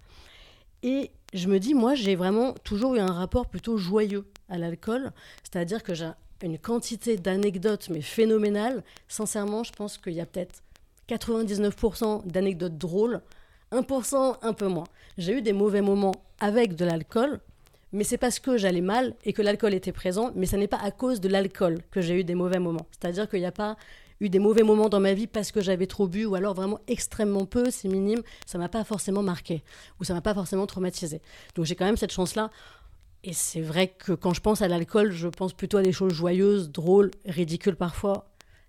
Et 0.83 1.13
je 1.33 1.49
me 1.49 1.59
dis, 1.59 1.73
moi, 1.73 1.95
j'ai 1.95 2.15
vraiment 2.15 2.53
toujours 2.63 2.95
eu 2.95 2.99
un 2.99 3.11
rapport 3.11 3.47
plutôt 3.47 3.79
joyeux 3.79 4.27
à 4.49 4.59
l'alcool. 4.59 5.13
C'est-à-dire 5.43 5.83
que 5.83 5.95
j'ai 5.95 6.11
une 6.43 6.59
quantité 6.59 7.17
d'anecdotes, 7.17 7.89
mais 7.91 8.03
phénoménales. 8.03 8.83
Sincèrement, 9.09 9.65
je 9.65 9.73
pense 9.73 9.99
qu'il 9.99 10.15
y 10.15 10.21
a 10.21 10.27
peut-être 10.27 10.63
99% 11.09 12.27
d'anecdotes 12.27 12.79
drôles, 12.79 13.21
1% 13.73 14.39
un 14.43 14.53
peu 14.53 14.69
moins. 14.69 14.85
J'ai 15.19 15.39
eu 15.39 15.43
des 15.43 15.53
mauvais 15.53 15.81
moments 15.81 16.15
avec 16.41 16.77
de 16.77 16.85
l'alcool, 16.85 17.41
mais 17.93 18.05
c'est 18.05 18.19
parce 18.19 18.41
que 18.41 18.57
j'allais 18.57 18.81
mal 18.81 19.15
et 19.25 19.33
que 19.33 19.43
l'alcool 19.43 19.75
était 19.75 19.93
présent, 19.93 20.33
mais 20.35 20.47
ça 20.47 20.57
n'est 20.57 20.69
pas 20.69 20.81
à 20.83 20.91
cause 20.91 21.21
de 21.21 21.29
l'alcool 21.29 21.79
que 21.91 22.01
j'ai 22.01 22.21
eu 22.21 22.25
des 22.25 22.35
mauvais 22.35 22.59
moments. 22.59 22.87
C'est-à-dire 22.91 23.29
qu'il 23.29 23.41
n'y 23.41 23.47
a 23.47 23.53
pas 23.53 23.77
eu 24.21 24.29
des 24.29 24.39
mauvais 24.39 24.63
moments 24.63 24.89
dans 24.89 25.01
ma 25.01 25.13
vie 25.13 25.27
parce 25.27 25.53
que 25.53 25.61
j'avais 25.61 25.87
trop 25.87 26.09
bu 26.09 26.25
ou 26.25 26.35
alors 26.35 26.55
vraiment 26.55 26.81
extrêmement 26.89 27.47
peu, 27.47 27.71
c'est 27.71 27.89
minime, 27.89 28.23
ça 28.47 28.59
m'a 28.59 28.69
pas 28.69 28.85
forcément 28.85 29.23
marqué 29.23 29.63
ou 30.01 30.05
ça 30.05 30.15
m'a 30.15 30.21
pas 30.21 30.35
forcément 30.35 30.67
traumatisé. 30.67 31.21
Donc 31.55 31.67
j'ai 31.67 31.75
quand 31.75 31.85
même 31.85 31.97
cette 31.97 32.13
chance-là. 32.13 32.51
Et 33.27 33.33
c'est 33.33 33.63
vrai 33.63 33.89
que 33.89 34.13
quand 34.13 34.35
je 34.35 34.43
pense 34.43 34.61
à 34.61 34.69
l'alcool, 34.69 35.11
je 35.11 35.29
pense 35.29 35.55
plutôt 35.55 35.79
à 35.79 35.83
des 35.83 35.93
choses 35.93 36.13
joyeuses, 36.13 36.71
drôles, 36.71 37.11
ridicules 37.25 37.75
parfois. 37.75 38.27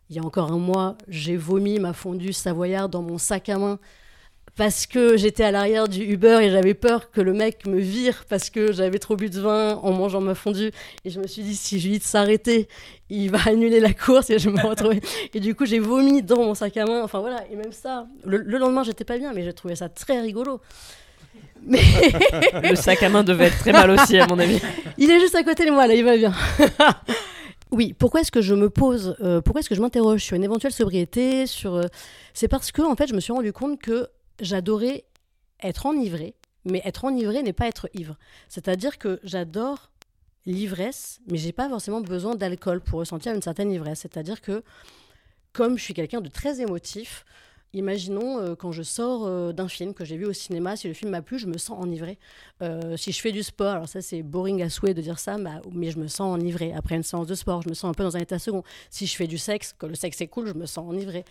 Il 0.10 0.16
y 0.16 0.20
a 0.20 0.24
encore 0.24 0.52
un 0.52 0.58
mois, 0.58 0.98
j'ai 1.10 1.36
vomi 1.36 1.78
ma 1.80 1.92
fondue 1.92 2.32
savoyarde 2.32 2.92
dans 2.92 3.02
mon 3.02 3.18
sac 3.18 3.50
à 3.50 3.58
main 3.58 3.80
parce 4.56 4.86
que 4.86 5.18
j'étais 5.18 5.44
à 5.44 5.52
l'arrière 5.52 5.90
du 5.90 6.02
Uber 6.04 6.40
et 6.42 6.50
j'avais 6.50 6.74
peur 6.74 7.12
que 7.12 7.20
le 7.20 7.34
mec 7.34 7.68
me 7.68 7.80
vire 7.80 8.24
parce 8.30 8.50
que 8.50 8.72
j'avais 8.72 9.00
trop 9.00 9.18
bu 9.18 9.30
de 9.30 9.42
vin 9.42 9.76
en 9.76 9.92
mangeant 9.92 10.22
ma 10.22 10.36
fondue. 10.36 10.72
Et 11.04 11.10
je 11.10 11.20
me 11.20 11.28
suis 11.28 11.44
dit, 11.44 11.56
si 11.56 11.78
je 11.78 11.88
lui 11.88 11.94
dis 11.94 12.00
de 12.00 12.04
s'arrêter, 12.04 12.70
il 13.10 13.30
va 13.32 13.40
annuler 13.48 13.82
la 13.82 13.94
course 13.94 14.30
et 14.30 14.40
je 14.40 14.50
me 14.50 14.62
retrouver. 14.62 15.02
et 15.34 15.42
du 15.42 15.56
coup, 15.56 15.66
j'ai 15.66 15.80
vomi 15.80 16.24
dans 16.24 16.38
mon 16.38 16.54
sac 16.56 16.78
à 16.78 16.86
main. 16.86 17.04
Enfin 17.04 17.20
voilà, 17.20 17.44
et 17.52 17.58
même 17.58 17.74
ça, 17.74 18.08
le, 18.24 18.38
lendemain, 18.38 18.84
j'étais 18.84 19.04
pas 19.04 19.18
bien, 19.18 19.34
mais 19.34 19.44
j'ai 19.44 19.54
trouvé 19.54 19.76
ça 19.76 19.90
très 19.90 20.22
rigolo. 20.22 20.62
Mais 21.66 21.82
le 22.64 22.76
sac 22.76 23.02
à 23.04 23.10
main 23.10 23.24
devait 23.24 23.46
être 23.46 23.58
très 23.58 23.72
mal 23.72 23.90
aussi, 23.90 24.18
à 24.18 24.28
mon 24.28 24.38
avis. 24.40 24.62
Il 24.98 25.10
est 25.10 25.20
juste 25.20 25.36
à 25.36 25.44
côté 25.44 25.66
de 25.66 25.72
moi, 25.72 25.88
là, 25.88 25.96
il 25.96 26.04
va 26.04 26.18
bien. 26.18 26.34
Oui, 27.72 27.94
pourquoi 27.94 28.22
est-ce 28.22 28.32
que 28.32 28.42
je 28.42 28.54
me 28.54 28.70
pose, 28.70 29.18
euh, 29.22 29.42
pourquoi 29.42 29.60
est-ce 29.60 29.68
que 29.68 29.76
je 29.76 29.82
m'interroge 29.82 30.24
sur 30.24 30.38
une 30.38 30.44
éventuelle 30.44 30.72
sobriété, 30.72 31.46
sur, 31.48 31.74
euh, 31.74 31.88
c'est 32.34 32.48
parce 32.48 32.72
que 32.72 32.82
en 32.82 32.96
fait, 32.96 33.08
je 33.08 33.14
me 33.14 33.20
suis 33.20 33.34
rendu 33.34 33.52
compte 33.52 33.82
que 33.82 34.08
j'adorais 34.40 35.04
être 35.62 35.88
enivré, 35.88 36.36
mais 36.64 36.82
être 36.86 37.04
enivré 37.04 37.42
n'est 37.42 37.54
pas 37.54 37.68
être 37.68 37.90
ivre. 37.94 38.18
C'est-à-dire 38.48 38.98
que 38.98 39.20
j'adore 39.24 39.92
l'ivresse, 40.46 41.20
mais 41.30 41.38
j'ai 41.38 41.52
pas 41.52 41.68
forcément 41.68 42.02
besoin 42.02 42.36
d'alcool 42.36 42.82
pour 42.82 43.00
ressentir 43.00 43.34
une 43.34 43.42
certaine 43.42 43.72
ivresse. 43.72 44.00
C'est-à-dire 44.02 44.42
que 44.42 44.64
comme 45.52 45.78
je 45.78 45.84
suis 45.84 45.94
quelqu'un 45.94 46.22
de 46.22 46.30
très 46.30 46.62
émotif, 46.62 47.26
Imaginons 47.76 48.40
euh, 48.40 48.56
quand 48.56 48.72
je 48.72 48.84
sors 48.84 49.26
euh, 49.26 49.52
d'un 49.52 49.68
film 49.68 49.94
que 49.94 50.06
j'ai 50.06 50.16
vu 50.16 50.26
au 50.26 50.32
cinéma, 50.32 50.78
si 50.78 50.88
le 50.88 50.94
film 50.94 51.12
m'a 51.12 51.22
plu, 51.22 51.38
je 51.38 51.46
me 51.46 51.58
sens 51.58 51.78
enivré. 51.84 52.18
Euh, 52.62 52.96
si 52.96 53.12
je 53.12 53.20
fais 53.20 53.34
du 53.34 53.44
sport, 53.44 53.74
alors 53.74 53.90
ça 53.90 54.02
c'est 54.02 54.24
boring 54.24 54.64
à 54.64 54.70
souhait 54.70 54.94
de 54.94 55.02
dire 55.02 55.20
ça, 55.20 55.38
mais 55.38 55.92
je 55.92 56.00
me 56.00 56.08
sens 56.08 56.34
enivré. 56.34 56.72
Après 56.74 56.96
une 56.96 57.04
séance 57.04 57.28
de 57.28 57.36
sport, 57.36 57.62
je 57.64 57.70
me 57.70 57.74
sens 57.74 57.90
un 57.90 57.94
peu 57.94 58.04
dans 58.04 58.16
un 58.16 58.22
état 58.22 58.40
second. 58.40 58.64
Si 58.90 59.08
je 59.08 59.16
fais 59.18 59.28
du 59.28 59.38
sexe, 59.38 59.74
que 59.78 59.88
le 59.88 59.96
sexe 59.96 60.22
est 60.22 60.28
cool, 60.28 60.48
je 60.48 60.54
me 60.54 60.66
sens 60.66 60.90
enivré. 60.90 61.26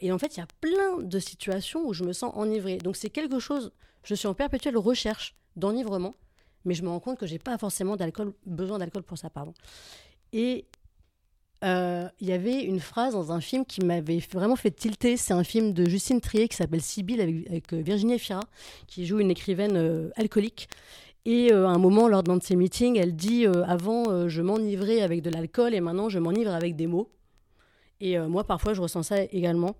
et 0.00 0.10
en 0.10 0.18
fait, 0.18 0.36
il 0.36 0.40
y 0.40 0.42
a 0.42 0.48
plein 0.60 0.98
de 1.02 1.18
situations 1.20 1.86
où 1.86 1.92
je 1.92 2.02
me 2.02 2.12
sens 2.12 2.32
enivré. 2.34 2.78
Donc 2.78 2.96
c'est 2.96 3.10
quelque 3.10 3.38
chose, 3.38 3.70
je 4.02 4.16
suis 4.16 4.26
en 4.26 4.34
perpétuelle 4.34 4.76
recherche 4.76 5.36
d'enivrement, 5.54 6.16
mais 6.64 6.74
je 6.74 6.82
me 6.82 6.88
rends 6.88 7.00
compte 7.00 7.18
que 7.18 7.26
j'ai 7.26 7.38
pas 7.38 7.56
forcément 7.58 7.96
besoin 8.44 8.78
d'alcool 8.78 9.04
pour 9.04 9.18
ça, 9.18 9.30
pardon. 9.30 9.54
Et 10.32 10.66
euh, 11.62 12.08
il 12.20 12.28
y 12.28 12.32
avait 12.32 12.62
une 12.62 12.80
phrase 12.80 13.12
dans 13.12 13.32
un 13.32 13.40
film 13.40 13.66
qui 13.66 13.84
m'avait 13.84 14.20
vraiment 14.32 14.56
fait 14.56 14.70
tilter. 14.70 15.16
C'est 15.16 15.34
un 15.34 15.44
film 15.44 15.72
de 15.72 15.84
Justine 15.84 16.20
Trier 16.20 16.48
qui 16.48 16.56
s'appelle 16.56 16.80
Sibylle 16.80 17.20
avec, 17.20 17.72
euh, 17.72 17.82
Virginie 17.82 18.14
Efira, 18.14 18.40
qui 18.86 19.06
joue 19.06 19.20
une 19.20 19.30
écrivaine 19.30 19.76
euh, 19.76 20.10
alcoolique. 20.16 20.68
Et 21.26 21.52
à 21.52 21.68
un 21.68 21.76
moment, 21.76 22.08
lors 22.08 22.22
d'un 22.22 22.38
de 22.38 22.42
ses 22.42 22.56
meetings, 22.56 22.96
elle 22.96 23.14
dit 23.14 23.44
Avant, 23.44 24.26
je 24.26 24.40
m'enivrais 24.40 25.02
avec 25.02 25.20
de 25.20 25.28
l'alcool 25.28 25.74
et 25.74 25.80
maintenant, 25.80 26.08
je 26.08 26.18
m'enivre 26.18 26.50
avec 26.50 26.76
des 26.76 26.86
mots. 26.86 27.10
Et 28.00 28.18
moi, 28.18 28.44
parfois, 28.44 28.72
je 28.72 28.80
ressens 28.80 29.02
ça 29.02 29.22
également. 29.24 29.76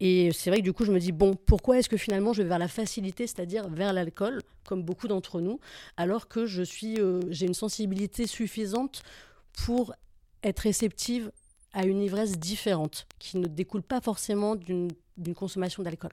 Et 0.00 0.32
c'est 0.32 0.48
vrai 0.48 0.60
que 0.60 0.64
du 0.64 0.72
coup, 0.72 0.86
je 0.86 0.92
me 0.92 0.98
dis 0.98 1.12
Bon, 1.12 1.34
pourquoi 1.34 1.78
est-ce 1.78 1.90
que 1.90 1.98
finalement, 1.98 2.32
je 2.32 2.40
vais 2.40 2.48
vers 2.48 2.58
la 2.58 2.66
facilité, 2.66 3.26
c'est-à-dire 3.26 3.68
vers 3.68 3.92
l'alcool, 3.92 4.40
comme 4.66 4.82
beaucoup 4.82 5.06
d'entre 5.06 5.42
nous, 5.42 5.60
alors 5.98 6.28
que 6.28 6.46
je 6.46 6.62
suis, 6.62 6.96
j'ai 7.28 7.44
une 7.44 7.52
sensibilité 7.52 8.26
suffisante 8.26 9.02
pour 9.66 9.92
être 10.42 10.60
réceptive 10.60 11.30
à 11.72 11.84
une 11.84 12.02
ivresse 12.02 12.38
différente, 12.38 13.06
qui 13.18 13.38
ne 13.38 13.46
découle 13.46 13.82
pas 13.82 14.00
forcément 14.00 14.56
d'une 14.56 14.90
consommation 15.36 15.82
d'alcool. 15.82 16.10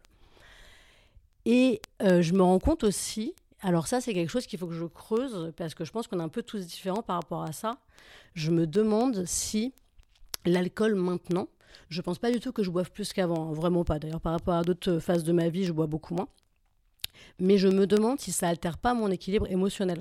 Et 1.45 1.81
euh, 2.01 2.21
je 2.21 2.33
me 2.33 2.41
rends 2.41 2.59
compte 2.59 2.83
aussi, 2.83 3.33
alors 3.61 3.87
ça 3.87 4.01
c'est 4.01 4.13
quelque 4.13 4.29
chose 4.29 4.45
qu'il 4.45 4.59
faut 4.59 4.67
que 4.67 4.73
je 4.73 4.85
creuse, 4.85 5.53
parce 5.55 5.73
que 5.73 5.85
je 5.85 5.91
pense 5.91 6.07
qu'on 6.07 6.19
est 6.19 6.23
un 6.23 6.29
peu 6.29 6.43
tous 6.43 6.65
différents 6.65 7.01
par 7.01 7.15
rapport 7.15 7.41
à 7.41 7.53
ça, 7.53 7.77
je 8.33 8.51
me 8.51 8.67
demande 8.67 9.25
si 9.25 9.73
l'alcool 10.45 10.95
maintenant, 10.95 11.47
je 11.89 12.01
pense 12.01 12.19
pas 12.19 12.31
du 12.31 12.39
tout 12.39 12.51
que 12.51 12.63
je 12.63 12.69
boive 12.69 12.91
plus 12.91 13.13
qu'avant, 13.13 13.49
hein, 13.49 13.53
vraiment 13.53 13.83
pas. 13.83 13.97
D'ailleurs 13.99 14.21
par 14.21 14.33
rapport 14.33 14.55
à 14.55 14.63
d'autres 14.63 14.99
phases 14.99 15.23
de 15.23 15.31
ma 15.31 15.49
vie, 15.49 15.63
je 15.63 15.71
bois 15.71 15.87
beaucoup 15.87 16.13
moins. 16.13 16.27
Mais 17.39 17.57
je 17.57 17.67
me 17.67 17.87
demande 17.87 18.19
si 18.19 18.31
ça 18.31 18.49
altère 18.49 18.77
pas 18.77 18.93
mon 18.93 19.09
équilibre 19.09 19.49
émotionnel. 19.49 19.99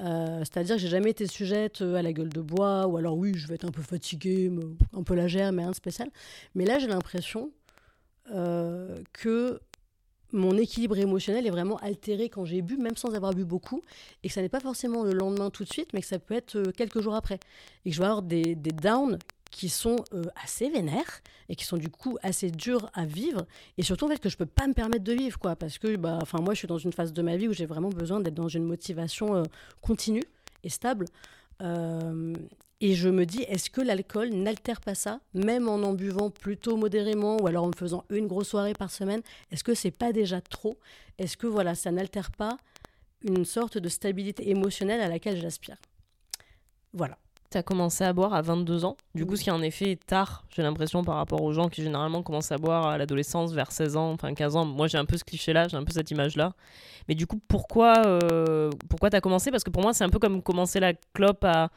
Euh, 0.00 0.38
c'est-à-dire 0.40 0.76
que 0.76 0.82
j'ai 0.82 0.88
jamais 0.88 1.10
été 1.10 1.26
sujette 1.26 1.82
euh, 1.82 1.94
à 1.94 2.02
la 2.02 2.12
gueule 2.12 2.28
de 2.28 2.40
bois, 2.40 2.86
ou 2.86 2.96
alors 2.96 3.16
oui, 3.16 3.32
je 3.36 3.46
vais 3.46 3.54
être 3.54 3.64
un 3.64 3.70
peu 3.70 3.82
fatiguée, 3.82 4.50
un 4.92 5.02
peu 5.02 5.14
légère, 5.14 5.52
mais 5.52 5.62
rien 5.62 5.70
de 5.70 5.76
spécial. 5.76 6.10
Mais 6.54 6.64
là, 6.64 6.78
j'ai 6.78 6.88
l'impression 6.88 7.52
euh, 8.32 8.98
que 9.12 9.60
mon 10.32 10.56
équilibre 10.56 10.98
émotionnel 10.98 11.46
est 11.46 11.50
vraiment 11.50 11.76
altéré 11.76 12.28
quand 12.28 12.44
j'ai 12.44 12.60
bu, 12.60 12.76
même 12.76 12.96
sans 12.96 13.14
avoir 13.14 13.32
bu 13.34 13.44
beaucoup, 13.44 13.82
et 14.24 14.28
que 14.28 14.34
ça 14.34 14.42
n'est 14.42 14.48
pas 14.48 14.58
forcément 14.58 15.04
le 15.04 15.12
lendemain 15.12 15.50
tout 15.50 15.62
de 15.62 15.72
suite, 15.72 15.92
mais 15.92 16.00
que 16.00 16.08
ça 16.08 16.18
peut 16.18 16.34
être 16.34 16.72
quelques 16.72 17.00
jours 17.00 17.14
après. 17.14 17.38
Et 17.84 17.90
que 17.90 17.94
je 17.94 18.00
vais 18.00 18.06
avoir 18.06 18.22
des, 18.22 18.56
des 18.56 18.72
downs 18.72 19.18
qui 19.54 19.68
sont 19.68 20.04
euh, 20.12 20.24
assez 20.42 20.68
vénères 20.68 21.22
et 21.48 21.54
qui 21.54 21.64
sont 21.64 21.76
du 21.76 21.88
coup 21.88 22.18
assez 22.24 22.50
dures 22.50 22.90
à 22.92 23.06
vivre 23.06 23.46
et 23.78 23.84
surtout 23.84 24.06
en 24.06 24.08
fait 24.08 24.18
que 24.18 24.28
je 24.28 24.36
peux 24.36 24.46
pas 24.46 24.66
me 24.66 24.74
permettre 24.74 25.04
de 25.04 25.12
vivre 25.12 25.38
quoi. 25.38 25.54
Parce 25.54 25.78
que 25.78 25.94
bah 25.94 26.18
enfin 26.20 26.40
moi 26.40 26.54
je 26.54 26.58
suis 26.58 26.66
dans 26.66 26.78
une 26.78 26.92
phase 26.92 27.12
de 27.12 27.22
ma 27.22 27.36
vie 27.36 27.46
où 27.46 27.52
j'ai 27.52 27.64
vraiment 27.64 27.88
besoin 27.88 28.18
d'être 28.18 28.34
dans 28.34 28.48
une 28.48 28.64
motivation 28.64 29.36
euh, 29.36 29.44
continue 29.80 30.24
et 30.64 30.68
stable. 30.68 31.06
Euh, 31.62 32.34
et 32.80 32.94
je 32.96 33.08
me 33.08 33.24
dis 33.24 33.42
est-ce 33.42 33.70
que 33.70 33.80
l'alcool 33.80 34.30
n'altère 34.30 34.80
pas 34.80 34.96
ça? 34.96 35.20
Même 35.34 35.68
en 35.68 35.76
en 35.76 35.92
buvant 35.92 36.30
plutôt 36.30 36.76
modérément 36.76 37.36
ou 37.40 37.46
alors 37.46 37.62
en 37.62 37.68
me 37.68 37.76
faisant 37.76 38.04
une 38.10 38.26
grosse 38.26 38.48
soirée 38.48 38.74
par 38.74 38.90
semaine 38.90 39.22
est-ce 39.52 39.62
que 39.62 39.74
c'est 39.74 39.92
pas 39.92 40.12
déjà 40.12 40.40
trop? 40.40 40.80
Est-ce 41.18 41.36
que 41.36 41.46
voilà 41.46 41.76
ça 41.76 41.92
n'altère 41.92 42.32
pas 42.32 42.56
une 43.22 43.44
sorte 43.44 43.78
de 43.78 43.88
stabilité 43.88 44.50
émotionnelle 44.50 45.00
à 45.00 45.08
laquelle 45.08 45.40
j'aspire? 45.40 45.76
Voilà 46.92 47.18
tu 47.50 47.58
as 47.58 47.62
commencé 47.62 48.04
à 48.04 48.12
boire 48.12 48.34
à 48.34 48.42
22 48.42 48.84
ans. 48.84 48.96
Du 49.14 49.26
coup, 49.26 49.36
ce 49.36 49.44
qui 49.44 49.50
en 49.50 49.62
effet 49.62 49.92
est 49.92 50.06
tard, 50.06 50.44
j'ai 50.50 50.62
l'impression, 50.62 51.04
par 51.04 51.16
rapport 51.16 51.42
aux 51.42 51.52
gens 51.52 51.68
qui 51.68 51.82
généralement 51.82 52.22
commencent 52.22 52.52
à 52.52 52.58
boire 52.58 52.86
à 52.86 52.98
l'adolescence, 52.98 53.52
vers 53.52 53.72
16 53.72 53.96
ans, 53.96 54.10
enfin 54.12 54.34
15 54.34 54.56
ans. 54.56 54.64
Moi, 54.64 54.86
j'ai 54.88 54.98
un 54.98 55.04
peu 55.04 55.16
ce 55.16 55.24
cliché-là, 55.24 55.68
j'ai 55.68 55.76
un 55.76 55.84
peu 55.84 55.92
cette 55.92 56.10
image-là. 56.10 56.52
Mais 57.08 57.14
du 57.14 57.26
coup, 57.26 57.38
pourquoi, 57.48 58.06
euh, 58.06 58.70
pourquoi 58.88 59.10
tu 59.10 59.16
as 59.16 59.20
commencé? 59.20 59.50
Parce 59.50 59.64
que 59.64 59.70
pour 59.70 59.82
moi, 59.82 59.92
c'est 59.92 60.04
un 60.04 60.08
peu 60.08 60.18
comme 60.18 60.42
commencer 60.42 60.80
la 60.80 60.94
clope 61.12 61.44
à, 61.44 61.70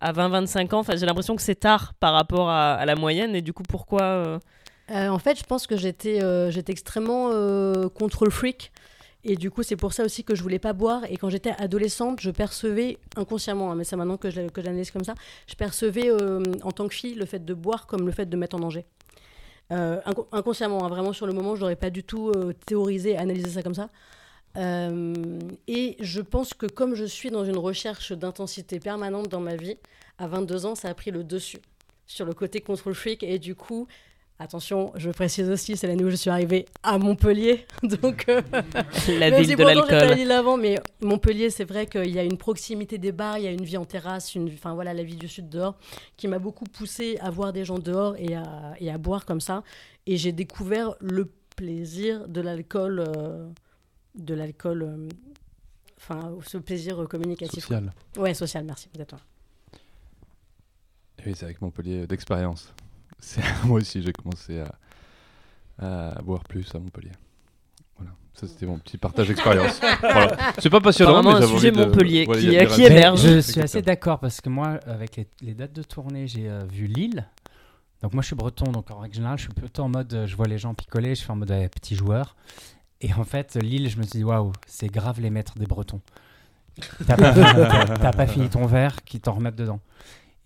à 0.00 0.12
20-25 0.12 0.74
ans. 0.74 0.78
Enfin, 0.80 0.96
j'ai 0.96 1.06
l'impression 1.06 1.36
que 1.36 1.42
c'est 1.42 1.54
tard 1.54 1.94
par 1.94 2.12
rapport 2.12 2.48
à, 2.50 2.84
la 2.84 2.96
moyenne. 2.96 3.36
Et 3.36 3.42
du 3.42 3.52
coup, 3.52 3.62
pourquoi 3.62 4.02
euh? 4.02 4.38
Euh, 4.90 5.08
En 5.08 5.18
fait, 5.18 5.38
je 5.38 5.44
pense 5.44 5.66
que 5.66 5.76
j'étais 5.76 6.20
j'étais 6.50 6.72
extrêmement 6.72 7.30
control 7.90 8.30
freak. 8.30 8.72
Et 9.24 9.36
du 9.36 9.50
coup, 9.50 9.62
c'est 9.62 9.76
pour 9.76 9.92
ça 9.92 10.04
aussi 10.04 10.24
que 10.24 10.34
je 10.34 10.42
voulais 10.42 10.58
pas 10.58 10.72
boire. 10.72 11.02
Et 11.10 11.16
quand 11.16 11.28
j'étais 11.28 11.54
adolescente, 11.58 12.20
je 12.20 12.30
percevais 12.30 12.98
inconsciemment, 13.16 13.70
hein, 13.70 13.74
mais 13.74 13.84
c'est 13.84 13.96
maintenant 13.96 14.16
que 14.16 14.30
je, 14.30 14.48
que 14.48 14.62
j'analyse 14.62 14.90
comme 14.90 15.04
ça, 15.04 15.14
je 15.46 15.54
percevais 15.54 16.10
euh, 16.10 16.42
en 16.62 16.72
tant 16.72 16.88
que 16.88 16.94
fille 16.94 17.14
le 17.14 17.26
fait 17.26 17.44
de 17.44 17.54
boire 17.54 17.86
comme 17.86 18.06
le 18.06 18.12
fait 18.12 18.26
de 18.26 18.36
mettre 18.36 18.56
en 18.56 18.60
danger. 18.60 18.86
Euh, 19.72 20.00
inconsciemment, 20.32 20.84
hein, 20.84 20.88
vraiment 20.88 21.12
sur 21.12 21.26
le 21.26 21.32
moment, 21.32 21.54
je 21.54 21.60
n'aurais 21.60 21.76
pas 21.76 21.90
du 21.90 22.02
tout 22.02 22.30
euh, 22.30 22.54
théorisé, 22.66 23.16
analysé 23.16 23.50
ça 23.50 23.62
comme 23.62 23.74
ça. 23.74 23.90
et 24.56 25.96
je 26.00 26.20
pense 26.20 26.54
que 26.54 26.66
comme 26.66 26.94
je 26.94 27.04
suis 27.04 27.30
dans 27.30 27.44
une 27.44 27.58
recherche 27.58 28.12
d'intensité 28.12 28.80
permanente 28.80 29.28
dans 29.28 29.40
ma 29.40 29.54
vie, 29.54 29.76
à 30.18 30.26
22 30.26 30.66
ans, 30.66 30.74
ça 30.74 30.88
a 30.88 30.94
pris 30.94 31.10
le 31.10 31.24
dessus 31.24 31.60
sur 32.06 32.26
le 32.26 32.34
côté 32.34 32.60
control 32.60 32.94
freak. 32.94 33.22
Et 33.22 33.38
du 33.38 33.54
coup, 33.54 33.86
Attention, 34.42 34.90
je 34.96 35.10
précise 35.10 35.50
aussi, 35.50 35.76
c'est 35.76 35.86
l'année 35.86 36.02
où 36.02 36.08
je 36.08 36.16
suis 36.16 36.30
arrivée 36.30 36.64
à 36.82 36.96
Montpellier. 36.96 37.66
Donc, 37.82 38.24
euh, 38.30 38.40
la 39.18 39.38
ville 39.38 39.54
de 39.54 39.62
l'alcool. 39.62 40.26
l'avant, 40.26 40.56
mais 40.56 40.76
Montpellier, 41.02 41.50
c'est 41.50 41.66
vrai 41.66 41.84
qu'il 41.84 42.08
y 42.08 42.18
a 42.18 42.24
une 42.24 42.38
proximité 42.38 42.96
des 42.96 43.12
bars, 43.12 43.36
il 43.36 43.44
y 43.44 43.46
a 43.46 43.50
une 43.50 43.66
vie 43.66 43.76
en 43.76 43.84
terrasse, 43.84 44.34
une, 44.34 44.48
enfin 44.48 44.72
voilà, 44.72 44.94
la 44.94 45.02
vie 45.02 45.16
du 45.16 45.28
sud 45.28 45.50
dehors, 45.50 45.76
qui 46.16 46.26
m'a 46.26 46.38
beaucoup 46.38 46.64
poussé 46.64 47.18
à 47.20 47.28
voir 47.30 47.52
des 47.52 47.66
gens 47.66 47.78
dehors 47.78 48.14
et 48.16 48.34
à, 48.34 48.72
et 48.80 48.90
à 48.90 48.96
boire 48.96 49.26
comme 49.26 49.42
ça. 49.42 49.62
Et 50.06 50.16
j'ai 50.16 50.32
découvert 50.32 50.94
le 51.00 51.30
plaisir 51.54 52.26
de 52.26 52.40
l'alcool, 52.40 53.04
euh, 53.06 53.46
de 54.14 54.32
l'alcool, 54.32 54.82
euh, 54.84 55.08
enfin 55.98 56.34
ce 56.46 56.56
plaisir 56.56 57.06
communicatif. 57.10 57.62
Social. 57.62 57.92
Ouais, 58.16 58.32
social. 58.32 58.64
Merci. 58.64 58.88
Exactement. 58.94 59.20
Oui, 61.26 61.34
c'est 61.36 61.44
avec 61.44 61.60
Montpellier 61.60 62.06
d'expérience. 62.06 62.72
moi 63.64 63.78
aussi, 63.80 64.02
j'ai 64.02 64.12
commencé 64.12 64.62
à, 65.78 66.20
boire 66.22 66.44
plus 66.44 66.66
à 66.74 66.78
Montpellier. 66.78 67.12
Voilà. 67.96 68.12
Ça, 68.34 68.46
c'était 68.46 68.66
mon 68.66 68.78
petit 68.78 68.98
partage 68.98 69.28
d'expérience. 69.28 69.80
voilà. 70.00 70.52
C'est 70.58 70.70
pas 70.70 70.80
passionnant, 70.80 71.22
mais 71.22 71.30
un 71.30 71.40
j'avais 71.40 71.46
sujet 71.46 71.68
envie 71.70 71.78
de- 71.80 71.84
Montpellier 71.86 72.24
Voilà, 72.26 72.40
qui- 72.40 72.46
y 72.48 72.58
a 72.58 72.66
qui. 72.66 73.16
Je 73.16 73.40
suis 73.40 73.60
assez 73.60 73.82
d'accord 73.82 74.18
parce 74.20 74.40
que 74.40 74.48
moi, 74.48 74.78
avec 74.86 75.16
les, 75.16 75.26
les 75.42 75.54
dates 75.54 75.72
de 75.72 75.82
tournée, 75.82 76.26
j'ai 76.26 76.48
euh, 76.48 76.64
vu 76.70 76.86
Lille. 76.86 77.26
Donc 78.02 78.14
moi, 78.14 78.22
je 78.22 78.28
suis 78.28 78.36
breton, 78.36 78.72
donc 78.72 78.90
en 78.90 78.98
règle 79.00 79.14
générale, 79.14 79.36
je 79.36 79.44
suis 79.44 79.52
plutôt 79.52 79.82
en 79.82 79.90
mode, 79.90 80.12
euh, 80.14 80.26
je 80.26 80.34
vois 80.34 80.46
les 80.46 80.56
gens 80.56 80.72
picoler, 80.74 81.14
je 81.14 81.22
fais 81.22 81.32
en 81.32 81.36
mode 81.36 81.50
ouais, 81.50 81.68
petit 81.68 81.94
joueur. 81.94 82.34
Et 83.02 83.12
en 83.12 83.24
fait, 83.24 83.56
Lille, 83.56 83.88
je 83.90 83.98
me 83.98 84.02
suis 84.04 84.12
dit, 84.18 84.24
waouh, 84.24 84.52
c'est 84.66 84.88
grave 84.88 85.20
les 85.20 85.28
maîtres 85.30 85.58
des 85.58 85.66
Bretons. 85.66 86.00
T'as 87.06 87.16
pas, 87.16 87.32
t'as- 87.34 87.98
t'as 87.98 88.12
pas 88.12 88.26
fini 88.26 88.48
ton 88.48 88.64
verre, 88.66 89.02
qui 89.04 89.20
t'en 89.20 89.32
remettent 89.32 89.56
dedans. 89.56 89.80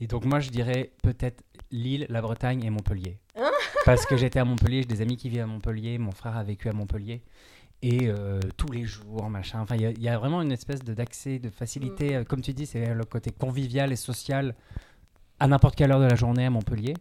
Et 0.01 0.07
donc 0.07 0.25
moi, 0.25 0.41
je 0.41 0.51
dirais 0.51 0.93
peut-être 1.03 1.43
Lille, 1.71 2.07
la 2.11 2.21
Bretagne 2.21 2.63
et 2.65 2.71
Montpellier. 2.71 3.19
Parce 3.85 4.07
que 4.07 4.17
j'étais 4.17 4.39
à 4.39 4.45
Montpellier, 4.45 4.83
j'ai 4.83 4.89
des 4.89 5.01
amis 5.03 5.17
qui 5.17 5.29
vivent 5.29 5.43
à 5.43 5.47
Montpellier, 5.47 5.99
mon 5.99 6.11
frère 6.13 6.37
a 6.37 6.43
vécu 6.43 6.69
à 6.69 6.73
Montpellier. 6.73 7.23
Et 7.83 8.09
euh, 8.09 8.41
tous 8.57 8.71
les 8.73 8.85
jours, 8.85 9.29
machin. 9.29 9.61
Enfin, 9.61 9.75
il 9.77 9.83
y 9.83 9.87
a- 9.87 9.91
y, 9.91 10.09
a 10.09 10.19
vraiment 10.19 10.41
une 10.41 10.53
espèce 10.53 10.81
de- 10.83 10.95
d'accès, 10.95 11.39
de 11.39 11.51
facilité. 11.51 12.17
euh, 12.17 12.25
Comme 12.25 12.41
tu 12.41 12.55
dis, 12.55 12.65
c'est 12.67 12.95
le 12.95 13.05
côté 13.05 13.31
convivial 13.31 13.93
et 13.93 13.97
social 13.97 14.55
à 15.39 15.47
n'importe 15.47 15.77
quelle 15.77 15.93
heure 15.93 16.01
de 16.01 16.07
la 16.07 16.15
journée 16.15 16.47
à 16.47 16.51
Montpellier. 16.51 16.95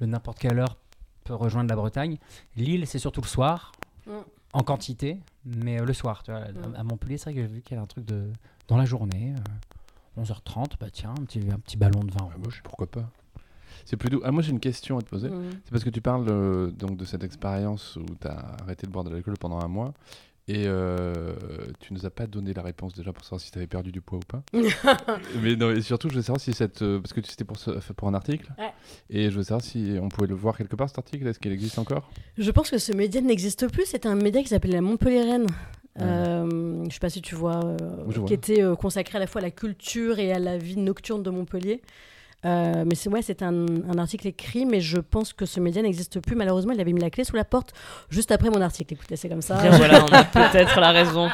Le 0.00 0.06
n'importe 0.06 0.38
quelle 0.38 0.58
heure 0.58 0.76
peut 1.24 1.34
rejoindre 1.34 1.70
la 1.70 1.76
Bretagne. 1.76 2.18
Lille, 2.56 2.86
c'est 2.86 2.98
surtout 2.98 3.22
le 3.22 3.26
soir, 3.28 3.72
Mm. 4.06 4.10
en 4.52 4.62
quantité, 4.62 5.18
mais 5.44 5.80
euh, 5.80 5.84
le 5.86 5.94
soir. 5.94 6.22
Tu 6.22 6.30
vois, 6.32 6.40
à- 6.42 6.52
Mm. 6.52 6.74
À 6.76 6.84
Montpellier, 6.84 7.16
c'est 7.16 7.30
vrai 7.30 7.34
que 7.34 7.40
j'ai 7.40 7.52
vu 7.54 7.62
qu'il 7.62 7.72
y 7.72 7.74
avait 7.78 7.84
un 7.84 7.86
truc 7.86 8.04
de 8.04 8.30
dans 8.68 8.76
la 8.76 8.84
journée. 8.84 9.32
euh, 9.36 9.40
11h30, 10.18 10.72
bah 10.80 10.86
tiens, 10.92 11.10
un 11.10 11.24
petit, 11.24 11.40
un 11.52 11.58
petit 11.58 11.76
ballon 11.76 12.00
de 12.04 12.10
vin 12.10 12.18
Ah 12.22 12.34
bah, 12.36 12.40
rouge. 12.44 12.60
pourquoi 12.64 12.86
pas 12.90 13.10
C'est 13.84 13.96
plus 13.96 14.10
doux. 14.10 14.20
Ah, 14.24 14.32
moi, 14.32 14.42
j'ai 14.42 14.50
une 14.50 14.60
question 14.60 14.98
à 14.98 15.02
te 15.02 15.08
poser. 15.08 15.28
C'est 15.64 15.70
parce 15.70 15.84
que 15.84 15.90
tu 15.90 16.00
parles 16.00 16.26
euh, 16.28 16.70
donc 16.70 16.96
de 16.96 17.04
cette 17.04 17.22
expérience 17.24 17.96
où 17.96 18.04
tu 18.20 18.26
as 18.26 18.56
arrêté 18.62 18.86
de 18.86 18.92
boire 18.92 19.04
de 19.04 19.10
l'alcool 19.10 19.34
pendant 19.38 19.60
un 19.60 19.68
mois. 19.68 19.92
Et 20.48 20.62
euh, 20.68 21.34
tu 21.80 21.92
nous 21.92 22.06
as 22.06 22.10
pas 22.10 22.28
donné 22.28 22.52
la 22.54 22.62
réponse 22.62 22.94
déjà 22.94 23.12
pour 23.12 23.24
savoir 23.24 23.40
si 23.40 23.50
tu 23.50 23.58
avais 23.58 23.66
perdu 23.66 23.90
du 23.90 24.00
poids 24.00 24.18
ou 24.18 24.22
pas. 24.28 24.42
Mais 25.42 25.56
non, 25.56 25.72
et 25.72 25.82
surtout, 25.82 26.08
je 26.08 26.14
veux 26.14 26.22
savoir 26.22 26.40
si 26.40 26.52
cette. 26.52 26.82
euh, 26.82 27.00
parce 27.00 27.12
que 27.12 27.20
c'était 27.26 27.42
pour, 27.42 27.58
ce- 27.58 27.72
pour 27.92 28.06
un 28.06 28.14
article. 28.14 28.54
Ouais. 28.56 28.72
Et 29.10 29.28
je 29.32 29.36
veux 29.36 29.42
savoir 29.42 29.62
si 29.64 29.96
on 30.00 30.08
pouvait 30.08 30.28
le 30.28 30.36
voir 30.36 30.56
quelque 30.56 30.76
part 30.76 30.88
cet 30.88 30.98
article. 30.98 31.26
Est-ce 31.26 31.40
qu'il 31.40 31.50
existe 31.50 31.80
encore? 31.80 32.08
Je 32.38 32.48
pense 32.52 32.70
que 32.70 32.78
ce 32.78 32.92
média 32.92 33.20
n'existe 33.20 33.66
plus. 33.72 33.86
C'était 33.86 34.08
un 34.08 34.14
média 34.14 34.40
qui 34.40 34.48
s'appelait 34.48 34.74
la 34.74 34.82
Montpellier-Rennes. 34.82 35.48
Ouais. 35.98 36.06
Euh, 36.06 36.84
je 36.88 36.94
sais 36.94 37.00
pas 37.00 37.10
si 37.10 37.22
tu 37.22 37.34
vois, 37.34 37.64
euh, 37.64 37.76
vois. 38.06 38.26
qui 38.26 38.34
était 38.34 38.62
euh, 38.62 38.76
consacré 38.76 39.16
à 39.16 39.20
la 39.20 39.26
fois 39.26 39.40
à 39.40 39.44
la 39.44 39.50
culture 39.50 40.18
et 40.18 40.32
à 40.32 40.38
la 40.38 40.58
vie 40.58 40.76
nocturne 40.76 41.22
de 41.22 41.30
Montpellier. 41.30 41.82
Euh, 42.44 42.84
mais 42.86 42.94
c'est 42.94 43.08
ouais, 43.08 43.22
c'est 43.22 43.42
un, 43.42 43.66
un 43.66 43.98
article 43.98 44.28
écrit, 44.28 44.66
mais 44.66 44.80
je 44.80 44.98
pense 44.98 45.32
que 45.32 45.46
ce 45.46 45.58
média 45.58 45.82
n'existe 45.82 46.20
plus. 46.20 46.36
Malheureusement, 46.36 46.72
il 46.72 46.80
avait 46.80 46.92
mis 46.92 47.00
la 47.00 47.10
clé 47.10 47.24
sous 47.24 47.34
la 47.34 47.44
porte 47.44 47.72
juste 48.10 48.30
après 48.30 48.50
mon 48.50 48.60
article. 48.60 48.94
Écoutez, 48.94 49.16
c'est 49.16 49.28
comme 49.28 49.42
ça. 49.42 49.60
Bien, 49.60 49.70
voilà, 49.70 50.04
on 50.04 50.12
a 50.12 50.24
peut-être 50.24 50.78
la 50.78 50.92
raison. 50.92 51.28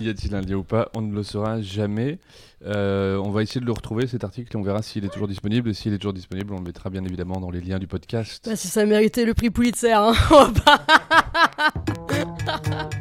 Y 0.00 0.08
a-t-il 0.08 0.34
un 0.34 0.40
lien 0.40 0.56
ou 0.56 0.64
pas? 0.64 0.88
On 0.96 1.02
ne 1.02 1.14
le 1.14 1.22
saura 1.22 1.60
jamais. 1.60 2.18
Euh, 2.66 3.16
on 3.18 3.30
va 3.30 3.42
essayer 3.42 3.60
de 3.60 3.66
le 3.66 3.72
retrouver 3.72 4.06
cet 4.06 4.24
article 4.24 4.54
et 4.54 4.58
on 4.58 4.62
verra 4.62 4.82
s'il 4.82 5.04
est 5.04 5.08
toujours 5.08 5.28
disponible. 5.28 5.70
Et 5.70 5.74
s'il 5.74 5.92
est 5.92 5.98
toujours 5.98 6.12
disponible, 6.12 6.52
on 6.54 6.58
le 6.58 6.64
mettra 6.64 6.90
bien 6.90 7.04
évidemment 7.04 7.40
dans 7.40 7.50
les 7.50 7.60
liens 7.60 7.78
du 7.78 7.86
podcast. 7.86 8.46
Bah, 8.48 8.56
si 8.56 8.68
ça 8.68 8.84
méritait 8.84 9.24
le 9.24 9.34
prix 9.34 9.50
Pulitzer, 9.50 9.92
hein. 9.92 10.12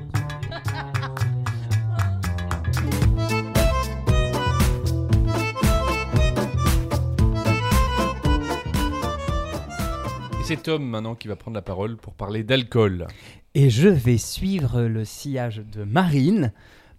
c'est 10.50 10.64
Tom 10.64 10.84
maintenant 10.84 11.14
qui 11.14 11.28
va 11.28 11.36
prendre 11.36 11.54
la 11.54 11.62
parole 11.62 11.96
pour 11.96 12.16
parler 12.16 12.42
d'alcool. 12.42 13.06
Et 13.54 13.70
je 13.70 13.88
vais 13.88 14.18
suivre 14.18 14.82
le 14.82 15.06
sillage 15.06 15.58
de 15.58 15.84
Marine 15.84 16.54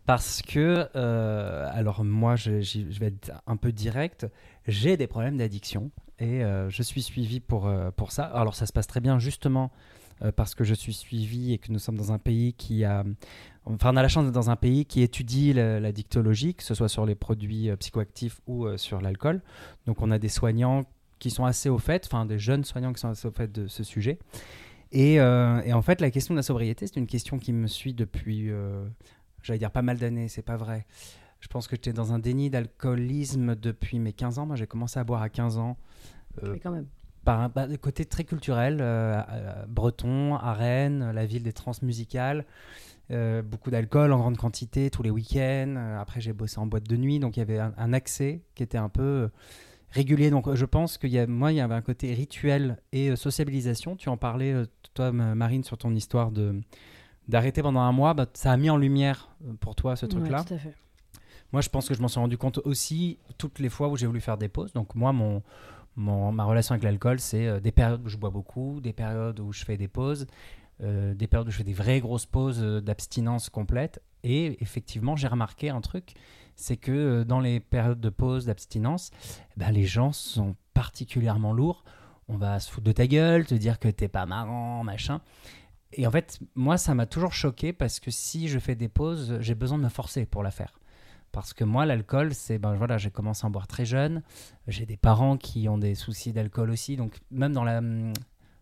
parce 0.07 0.41
que, 0.41 0.87
euh, 0.95 1.69
alors 1.73 2.05
moi, 2.05 2.37
je, 2.37 2.61
vais 3.01 3.07
être 3.07 3.33
un 3.49 3.57
peu 3.57 3.73
direct, 3.73 4.29
j'ai 4.69 4.97
des 4.97 5.09
problèmes 5.09 5.37
d'addiction 5.37 5.91
et 6.21 6.45
euh, 6.45 6.71
je 6.71 6.81
suis 6.85 7.03
suivi 7.03 7.41
pour, 7.41 7.67
euh, 7.67 7.91
pour 7.91 8.13
ça. 8.13 8.23
Alors 8.23 8.55
ça 8.55 8.67
se 8.67 8.73
passe 8.73 8.87
très 8.87 9.01
bien 9.01 9.19
justement 9.19 9.73
parce 10.37 10.55
que 10.55 10.63
je 10.65 10.75
suis 10.75 10.93
suivi 10.93 11.55
et 11.55 11.59
que 11.59 11.73
nous 11.73 11.79
sommes 11.81 11.97
dans 11.97 12.13
un 12.13 12.19
pays 12.19 12.53
qui 12.53 12.85
a... 12.85 13.05
Enfin, 13.65 13.91
on 13.93 13.97
a 13.97 14.03
la 14.03 14.09
chance 14.09 14.27
d'être 14.27 14.35
dans 14.35 14.51
un 14.51 14.57
pays 14.57 14.85
qui 14.85 15.03
étudie 15.03 15.55
la, 15.55 15.81
que 15.93 16.63
ce 16.63 16.75
soit 16.75 16.91
sur 16.91 17.05
les 17.05 17.15
produits 17.15 17.75
psychoactifs 17.79 18.43
ou 18.47 18.77
sur 18.77 19.01
l'alcool. 19.01 19.41
Donc 19.87 20.03
on 20.03 20.11
a 20.11 20.19
des 20.19 20.29
soignants 20.29 20.85
qui 21.21 21.31
sont 21.31 21.45
assez 21.45 21.69
au 21.69 21.79
fait, 21.79 22.05
enfin 22.07 22.27
des 22.27 22.41
jeunes 22.41 22.65
soignants 22.65 22.93
qui 22.93 23.01
sont 23.01 23.11
assez 23.11 23.29
au 23.29 23.31
fait 23.31 23.53
de 23.53 23.69
ce 23.69 23.85
sujet. 23.85 24.19
Et, 24.91 25.21
euh, 25.21 25.61
et 25.65 25.73
en 25.73 25.83
fait, 25.83 26.01
la 26.01 26.11
question 26.11 26.35
de 26.35 26.39
la 26.39 26.43
sobriété, 26.43 26.89
c'est 26.89 26.97
une 26.97 27.07
question 27.07 27.39
qui 27.39 27.53
me 27.53 27.69
suit 27.69 27.95
depuis, 27.95 28.51
euh, 28.51 28.85
j'allais 29.43 29.61
dire 29.61 29.71
pas 29.71 29.83
mal 29.83 29.99
d'années, 29.99 30.27
c'est 30.27 30.43
pas 30.43 30.57
vrai. 30.57 30.85
Je 31.39 31.47
pense 31.47 31.69
que 31.69 31.77
j'étais 31.77 31.93
dans 31.93 32.13
un 32.13 32.19
déni 32.19 32.51
d'alcoolisme 32.51 33.55
depuis 33.55 33.99
mes 34.01 34.13
15 34.13 34.39
ans. 34.41 34.47
Moi, 34.47 34.57
j'ai 34.57 34.67
commencé 34.67 34.99
à 34.99 35.05
boire 35.05 35.23
à 35.23 35.29
15 35.29 35.59
ans. 35.59 35.77
euh, 36.43 36.53
Mais 36.55 36.59
quand 36.59 36.73
même. 36.73 36.87
par 37.25 37.41
un 37.41 37.49
bah, 37.49 37.69
côté 37.81 38.05
très 38.05 38.25
culturel, 38.25 38.79
euh, 38.81 39.23
breton, 39.69 40.35
à 40.35 40.53
Rennes, 40.55 41.13
la 41.13 41.25
ville 41.27 41.43
des 41.45 41.53
transmusicales, 41.53 42.45
euh, 43.11 43.43
beaucoup 43.43 43.71
d'alcool 43.71 44.13
en 44.13 44.19
grande 44.19 44.37
quantité 44.37 44.91
tous 44.91 45.03
les 45.03 45.11
week-ends. 45.11 45.77
Après, 46.01 46.21
j'ai 46.21 46.33
bossé 46.33 46.59
en 46.59 46.67
boîte 46.67 46.89
de 46.89 46.97
nuit, 46.97 47.21
donc 47.21 47.37
il 47.37 47.41
y 47.41 47.43
avait 47.43 47.59
un, 47.59 47.73
un 47.77 47.93
accès 47.93 48.43
qui 48.55 48.63
était 48.63 48.79
un 48.79 48.89
peu 48.89 49.31
régulier. 49.91 50.31
Donc, 50.31 50.47
euh, 50.49 50.55
je 50.57 50.65
pense 50.65 50.99
qu'il 50.99 51.11
y 51.11 51.19
a, 51.19 51.27
moi, 51.27 51.53
il 51.53 51.57
y 51.57 51.61
avait 51.61 51.75
un 51.75 51.83
côté 51.83 52.13
rituel 52.15 52.79
et 52.93 53.11
euh, 53.11 53.17
sociabilisation. 53.17 53.97
Tu 53.97 54.09
en 54.09 54.17
parlais, 54.17 54.53
euh, 54.53 54.67
toi, 54.95 55.13
Marine, 55.13 55.65
sur 55.65 55.79
ton 55.79 55.95
histoire 55.95 56.31
de 56.31 56.61
d'arrêter 57.29 57.63
pendant 57.63 57.81
un 57.81 57.93
mois. 57.93 58.13
Bah, 58.15 58.27
ça 58.35 58.51
a 58.53 58.57
mis 58.57 58.71
en 58.71 58.77
lumière 58.77 59.29
pour 59.61 59.75
toi 59.77 59.95
ce 59.97 60.07
Ouais, 60.07 60.11
truc-là. 60.11 60.45
tout 60.45 60.55
à 60.55 60.59
fait. 60.59 60.75
Moi, 61.53 61.63
je 61.63 61.69
pense 61.69 61.89
que 61.89 61.95
je 61.95 62.01
m'en 62.03 62.09
suis 62.09 62.19
rendu 62.21 62.37
compte 62.39 62.59
aussi 62.65 63.19
toutes 63.39 63.59
les 63.61 63.69
fois 63.69 63.89
où 63.89 63.97
j'ai 63.97 64.07
voulu 64.07 64.21
faire 64.21 64.37
des 64.39 64.49
pauses. 64.49 64.73
Donc, 64.73 64.95
moi, 64.97 65.13
mon, 65.13 65.43
mon- 65.97 66.33
ma 66.33 66.45
relation 66.45 66.73
avec 66.75 66.83
l'alcool, 66.85 67.21
c'est 67.21 67.61
des 67.61 67.73
périodes 67.73 68.05
où 68.05 68.09
je 68.09 68.17
bois 68.17 68.31
beaucoup, 68.31 68.81
des 68.81 68.93
périodes 68.93 69.39
où 69.41 69.53
je 69.53 69.65
fais 69.65 69.77
des 69.77 69.89
pauses, 69.89 70.27
des 70.81 71.27
périodes 71.27 71.49
où 71.49 71.51
je 71.51 71.57
fais 71.59 71.65
des 71.65 71.73
vraies 71.73 72.01
grosses 72.01 72.27
pauses 72.27 72.61
d'abstinence 72.63 73.49
complète. 73.49 74.01
Et 74.25 74.61
effectivement, 74.63 75.15
j'ai 75.17 75.29
remarqué 75.29 75.71
un 75.71 75.81
truc, 75.81 76.15
c'est 76.61 76.77
que 76.77 76.93
euh, 76.93 77.25
dans 77.25 77.41
les 77.41 77.61
périodes 77.61 78.01
de 78.01 78.11
pause, 78.11 78.47
d'abstinence, 78.47 79.11
ben, 79.57 79.71
les 79.71 79.87
gens 79.87 80.13
sont 80.13 80.57
particulièrement 80.75 81.53
lourds. 81.53 81.85
On 82.29 82.37
va 82.37 82.61
se 82.61 82.71
foutre 82.71 82.87
de 82.87 82.93
ta 82.93 83.07
gueule, 83.07 83.47
te 83.47 83.55
dire 83.55 83.79
que 83.79 83.89
t'es 83.89 84.09
pas 84.09 84.27
marrant, 84.27 84.85
machin. 84.85 85.21
Et 85.93 86.07
en 86.07 86.11
fait, 86.11 86.39
moi, 86.55 86.79
ça 86.79 86.95
m'a 86.95 87.07
toujours 87.07 87.33
choqué 87.33 87.73
parce 87.73 87.99
que 87.99 88.11
si 88.11 88.49
je 88.49 88.59
fais 88.59 88.77
des 88.77 88.89
pauses, 88.89 89.39
j'ai 89.41 89.55
besoin 89.55 89.79
de 89.79 89.83
me 89.83 89.89
forcer 89.89 90.27
pour 90.27 90.43
la 90.43 90.51
faire. 90.51 90.79
Parce 91.33 91.53
que 91.53 91.65
moi, 91.65 91.87
l'alcool, 91.87 92.35
c'est 92.35 92.59
ben 92.59 92.75
voilà, 92.75 92.99
j'ai 92.99 93.11
commencé 93.11 93.45
à 93.45 93.49
en 93.49 93.51
boire 93.51 93.67
très 93.67 93.85
jeune. 93.85 94.23
J'ai 94.67 94.87
des 94.87 94.97
parents 94.97 95.37
qui 95.37 95.69
ont 95.69 95.79
des 95.79 95.95
soucis 95.95 96.33
d'alcool 96.33 96.71
aussi, 96.71 96.97
donc 96.97 97.19
même 97.31 97.53
dans 97.53 97.67
hum, 97.67 98.13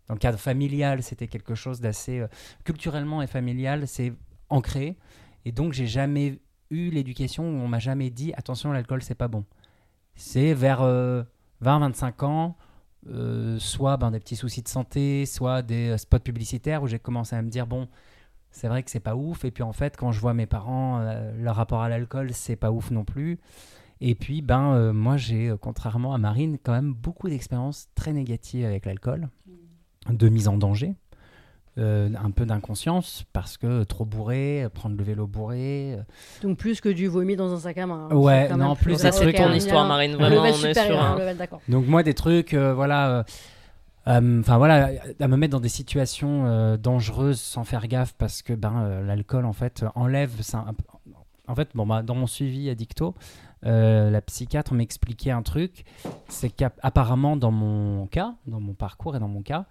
le 0.08 0.16
cadre 0.16 0.38
familial, 0.38 1.02
c'était 1.02 1.28
quelque 1.28 1.54
chose 1.54 1.80
d'assez 1.80 2.20
euh, 2.20 2.28
culturellement 2.64 3.22
et 3.22 3.26
familial, 3.26 3.86
c'est 3.86 4.12
ancré. 4.48 4.96
Et 5.44 5.52
donc, 5.52 5.72
j'ai 5.72 5.86
jamais 5.86 6.40
eu 6.70 6.90
l'éducation 6.90 7.44
où 7.44 7.62
on 7.62 7.68
m'a 7.68 7.78
jamais 7.78 8.10
dit 8.10 8.32
attention, 8.34 8.72
l'alcool, 8.72 9.02
c'est 9.02 9.14
pas 9.14 9.28
bon. 9.28 9.44
C'est 10.14 10.52
vers 10.54 10.82
20-25 11.62 12.24
ans, 12.24 12.56
euh, 13.08 13.58
soit 13.58 13.96
ben, 13.96 14.10
des 14.10 14.20
petits 14.20 14.36
soucis 14.36 14.62
de 14.62 14.68
santé, 14.68 15.24
soit 15.26 15.62
des 15.62 15.90
euh, 15.90 15.96
spots 15.96 16.18
publicitaires 16.18 16.82
où 16.82 16.88
j'ai 16.88 16.98
commencé 16.98 17.36
à 17.36 17.42
me 17.42 17.48
dire 17.48 17.66
bon, 17.66 17.88
c'est 18.50 18.68
vrai 18.68 18.82
que 18.82 18.90
c'est 18.90 19.00
pas 19.00 19.14
ouf. 19.14 19.44
Et 19.44 19.50
puis 19.50 19.62
en 19.62 19.72
fait, 19.72 19.96
quand 19.96 20.12
je 20.12 20.20
vois 20.20 20.34
mes 20.34 20.46
parents, 20.46 21.00
euh, 21.00 21.32
leur 21.40 21.56
rapport 21.56 21.82
à 21.82 21.88
l'alcool, 21.88 22.32
c'est 22.32 22.56
pas 22.56 22.70
ouf 22.70 22.90
non 22.90 23.04
plus. 23.04 23.38
Et 24.00 24.14
puis, 24.14 24.42
ben, 24.42 24.74
euh, 24.74 24.92
moi, 24.92 25.16
j'ai, 25.16 25.48
euh, 25.48 25.56
contrairement 25.56 26.14
à 26.14 26.18
Marine, 26.18 26.56
quand 26.62 26.72
même 26.72 26.92
beaucoup 26.92 27.28
d'expériences 27.28 27.88
très 27.94 28.12
négatives 28.12 28.64
avec 28.64 28.86
l'alcool, 28.86 29.28
de 30.08 30.28
mise 30.28 30.46
en 30.48 30.56
danger, 30.56 30.94
euh, 31.78 32.08
un 32.22 32.30
peu 32.30 32.44
d'inconscience, 32.44 33.24
parce 33.32 33.56
que 33.56 33.84
trop 33.84 34.04
bourré, 34.04 34.66
prendre 34.74 34.96
le 34.96 35.04
vélo 35.04 35.26
bourré. 35.26 35.94
euh, 35.94 36.02
Donc 36.42 36.58
plus 36.58 36.80
que 36.80 36.88
du 36.88 37.06
vomi 37.06 37.36
dans 37.36 37.52
un 37.52 37.58
sac 37.58 37.78
à 37.78 37.86
main. 37.86 38.08
hein. 38.10 38.14
Ouais, 38.16 38.48
non, 38.56 38.74
plus 38.74 38.96
Ça, 38.98 39.12
c'est 39.12 39.32
ton 39.32 39.52
histoire, 39.52 39.86
Marine. 39.86 40.16
Vraiment, 40.16 40.42
on 40.42 40.44
est 40.64 40.74
sur 40.74 41.00
un 41.00 41.18
level. 41.18 41.48
Donc 41.68 41.86
moi, 41.86 42.02
des 42.02 42.14
trucs, 42.14 42.54
euh, 42.54 42.74
voilà, 42.74 43.24
euh, 44.08 44.40
enfin 44.40 44.58
voilà, 44.58 44.90
à 45.20 45.28
me 45.28 45.36
mettre 45.36 45.52
dans 45.52 45.60
des 45.60 45.68
situations 45.68 46.76
dangereuses 46.76 47.40
sans 47.40 47.64
faire 47.64 47.86
gaffe 47.86 48.14
parce 48.16 48.42
que 48.42 48.52
ben 48.54 49.02
l'alcool 49.06 49.44
en 49.44 49.52
fait 49.52 49.84
enlève 49.94 50.40
ça. 50.40 50.64
En 51.46 51.54
fait, 51.54 51.68
bon 51.74 51.86
bah, 51.86 52.02
dans 52.02 52.14
mon 52.14 52.26
suivi 52.26 52.68
addicto, 52.68 53.14
euh, 53.66 54.10
la 54.10 54.20
psychiatre 54.20 54.72
m'expliquait 54.74 55.30
un 55.30 55.42
truc, 55.42 55.84
c'est 56.28 56.50
qu'apparemment 56.50 57.36
dans 57.36 57.50
mon 57.50 58.06
cas, 58.06 58.34
dans 58.46 58.60
mon 58.60 58.74
parcours 58.74 59.16
et 59.16 59.18
dans 59.18 59.28
mon 59.28 59.42
cas, 59.42 59.64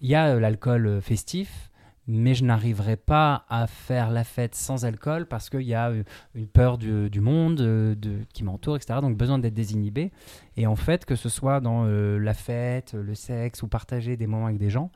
il 0.00 0.08
y 0.08 0.14
a 0.14 0.28
euh, 0.28 0.40
l'alcool 0.40 0.86
euh, 0.86 1.00
festif. 1.00 1.70
Mais 2.10 2.34
je 2.34 2.42
n'arriverai 2.42 2.96
pas 2.96 3.44
à 3.50 3.66
faire 3.66 4.10
la 4.10 4.24
fête 4.24 4.54
sans 4.54 4.86
alcool 4.86 5.26
parce 5.26 5.50
qu'il 5.50 5.60
y 5.60 5.74
a 5.74 5.90
euh, 5.90 6.04
une 6.34 6.46
peur 6.46 6.78
du, 6.78 7.20
monde 7.20 7.56
de, 7.56 7.96
qui 8.32 8.44
m'entoure, 8.44 8.76
etc. 8.76 9.00
Donc 9.02 9.18
besoin 9.18 9.38
d'être 9.38 9.52
désinhibé. 9.52 10.10
Et 10.56 10.66
en 10.66 10.74
fait, 10.74 11.04
que 11.04 11.16
ce 11.16 11.28
soit 11.28 11.60
dans 11.60 11.84
la 11.84 12.32
fête, 12.32 12.94
le 12.94 13.14
sexe 13.14 13.62
ou 13.62 13.68
partager 13.68 14.16
des 14.16 14.26
moments 14.26 14.46
avec 14.46 14.56
des 14.56 14.70
gens, 14.70 14.90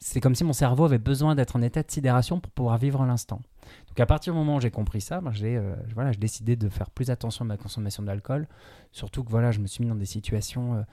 c'est 0.00 0.20
comme 0.20 0.34
si 0.34 0.44
mon 0.44 0.54
cerveau 0.54 0.86
avait 0.86 0.98
besoin 0.98 1.34
d'être 1.34 1.56
en 1.56 1.62
état 1.62 1.82
de 1.82 1.90
sidération 1.90 2.40
pour 2.40 2.50
pouvoir 2.52 2.78
vivre 2.78 3.04
l'instant. 3.04 3.40
Donc 3.88 4.00
à 4.00 4.06
partir 4.06 4.32
du 4.32 4.38
moment 4.38 4.56
où 4.56 4.60
j'ai 4.60 4.70
compris 4.70 5.00
ça, 5.00 5.20
ben, 5.20 5.30
j'ai 5.32 5.56
euh, 5.56 5.74
voilà, 5.94 6.12
décidé 6.12 6.56
de 6.56 6.68
faire 6.68 6.90
plus 6.90 7.10
attention 7.10 7.44
à 7.44 7.48
ma 7.48 7.56
consommation 7.56 8.02
d'alcool. 8.02 8.48
Surtout 8.92 9.22
que 9.22 9.30
voilà, 9.30 9.50
je 9.50 9.60
me 9.60 9.66
suis 9.66 9.84
mis 9.84 9.90
dans 9.90 9.96
des 9.96 10.06
situations. 10.06 10.84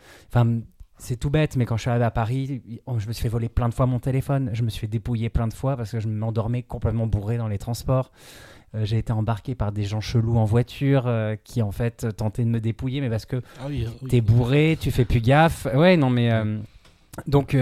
C'est 0.98 1.18
tout 1.18 1.30
bête, 1.30 1.56
mais 1.56 1.66
quand 1.66 1.78
je 1.78 1.82
suis 1.82 1.90
arrivé 1.90 2.06
à 2.06 2.12
Paris, 2.12 2.62
je 2.98 3.08
me 3.08 3.14
suis 3.14 3.22
fait 3.24 3.30
voler 3.30 3.50
plein 3.50 3.70
de 3.70 3.74
fois 3.74 3.86
mon 3.86 4.00
téléphone. 4.00 4.50
Je 4.54 4.64
me 4.64 4.70
suis 4.70 4.82
fait 4.82 4.88
dépouiller 4.88 5.30
plein 5.30 5.48
de 5.48 5.54
fois 5.54 5.78
parce 5.78 5.92
que 5.92 6.00
je 6.00 6.08
m'endormais 6.08 6.64
complètement 6.64 7.06
bourré 7.08 7.38
dans 7.38 7.48
les 7.48 7.58
transports. 7.60 8.12
Euh, 8.76 8.84
j'ai 8.84 8.98
été 8.98 9.14
embarqué 9.14 9.56
par 9.56 9.72
des 9.72 9.84
gens 9.84 10.02
chelous 10.02 10.38
en 10.38 10.44
voiture 10.46 11.04
euh, 11.08 11.36
qui 11.44 11.62
en 11.62 11.72
fait 11.72 12.08
tentaient 12.18 12.44
de 12.44 12.50
me 12.50 12.60
dépouiller, 12.60 13.00
mais 13.02 13.10
parce 13.10 13.26
que 13.26 13.42
Ah 13.60 13.66
oui, 13.70 13.88
oui. 14.02 14.10
t'es 14.10 14.22
bourré, 14.22 14.78
tu 14.80 14.92
fais 14.92 15.06
plus 15.06 15.22
gaffe. 15.22 15.68
Ouais, 15.74 15.98
non, 15.98 16.10
mais. 16.10 16.32
euh, 16.34 16.58
donc, 17.28 17.56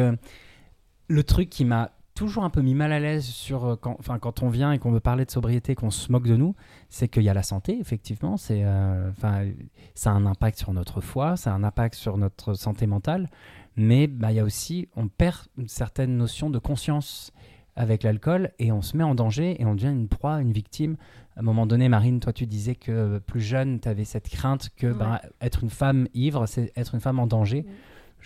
le 1.07 1.23
truc 1.23 1.49
qui 1.49 1.63
m'a 1.65 1.91
toujours 2.15 2.45
un 2.45 2.49
peu 2.49 2.61
mis 2.61 2.73
mal 2.73 2.91
à 2.91 2.99
l'aise 2.99 3.25
sur 3.25 3.65
euh, 3.65 3.75
quand, 3.75 3.97
enfin, 3.99 4.17
quand 4.17 4.41
on 4.41 4.49
vient 4.49 4.71
et 4.71 4.79
qu'on 4.79 4.91
veut 4.91 5.01
parler 5.01 5.25
de 5.25 5.31
sobriété, 5.31 5.75
qu'on 5.75 5.91
se 5.91 6.11
moque 6.11 6.27
de 6.27 6.35
nous, 6.35 6.55
c'est 6.89 7.07
qu'il 7.07 7.23
y 7.23 7.29
a 7.29 7.33
la 7.33 7.43
santé, 7.43 7.77
effectivement. 7.79 8.37
C'est, 8.37 8.63
euh, 8.63 9.11
enfin, 9.11 9.45
ça 9.93 10.11
a 10.11 10.13
un 10.13 10.25
impact 10.25 10.57
sur 10.57 10.73
notre 10.73 11.01
foi, 11.01 11.35
ça 11.35 11.51
a 11.51 11.55
un 11.55 11.63
impact 11.63 11.93
sur 11.95 12.17
notre 12.17 12.53
santé 12.53 12.87
mentale, 12.87 13.29
mais 13.75 14.07
bah, 14.07 14.31
il 14.31 14.35
y 14.35 14.39
a 14.39 14.43
aussi, 14.43 14.87
on 14.95 15.09
perd 15.09 15.41
une 15.57 15.67
certaine 15.67 16.17
notion 16.17 16.49
de 16.49 16.57
conscience 16.57 17.31
avec 17.75 18.03
l'alcool 18.03 18.51
et 18.57 18.71
on 18.71 18.81
se 18.81 18.95
met 18.95 19.03
en 19.03 19.15
danger 19.15 19.61
et 19.61 19.65
on 19.65 19.75
devient 19.75 19.91
une 19.91 20.07
proie, 20.07 20.41
une 20.41 20.53
victime. 20.53 20.95
À 21.35 21.41
un 21.41 21.43
moment 21.43 21.67
donné, 21.67 21.89
Marine, 21.89 22.21
toi, 22.21 22.31
tu 22.31 22.47
disais 22.47 22.75
que 22.75 23.19
plus 23.19 23.41
jeune, 23.41 23.81
tu 23.81 23.89
avais 23.89 24.05
cette 24.05 24.29
crainte 24.29 24.69
que 24.77 24.87
ben, 24.93 25.19
être 25.41 25.63
une 25.63 25.69
femme 25.69 26.07
ivre, 26.13 26.45
c'est 26.45 26.71
être 26.77 26.95
une 26.95 27.01
femme 27.01 27.19
en 27.19 27.27
danger. 27.27 27.65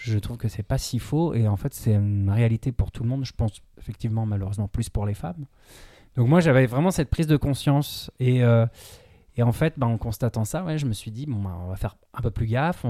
Je 0.02 0.18
trouve 0.18 0.38
que 0.38 0.48
c'est 0.48 0.64
pas 0.64 0.78
si 0.78 0.98
faux 0.98 1.34
et 1.34 1.48
en 1.48 1.58
fait, 1.58 1.74
c'est 1.74 1.94
une 1.94 2.30
réalité 2.30 2.72
pour 2.72 2.92
tout 2.92 3.04
le 3.04 3.10
monde. 3.10 3.26
Je 3.26 3.34
pense 3.34 3.62
effectivement, 3.78 4.26
malheureusement, 4.26 4.68
plus 4.68 4.90
pour 4.90 5.06
les 5.06 5.14
femmes. 5.14 5.46
Donc, 6.16 6.28
moi, 6.28 6.40
j'avais 6.40 6.66
vraiment 6.66 6.92
cette 6.92 7.10
prise 7.10 7.28
de 7.28 7.36
conscience 7.36 8.10
et, 8.20 8.44
euh, 8.44 8.66
et 9.36 9.44
en 9.44 9.52
fait, 9.52 9.74
ben, 9.78 9.88
en 9.88 9.98
constatant 9.98 10.46
ça, 10.46 10.64
ouais, 10.64 10.78
je 10.78 10.86
me 10.86 10.94
suis 10.94 11.12
dit, 11.12 11.26
bon, 11.26 11.42
ben, 11.42 11.56
on 11.66 11.68
va 11.68 11.76
faire 11.76 11.98
un 12.14 12.22
peu 12.22 12.32
plus 12.32 12.48
gaffe. 12.48 12.86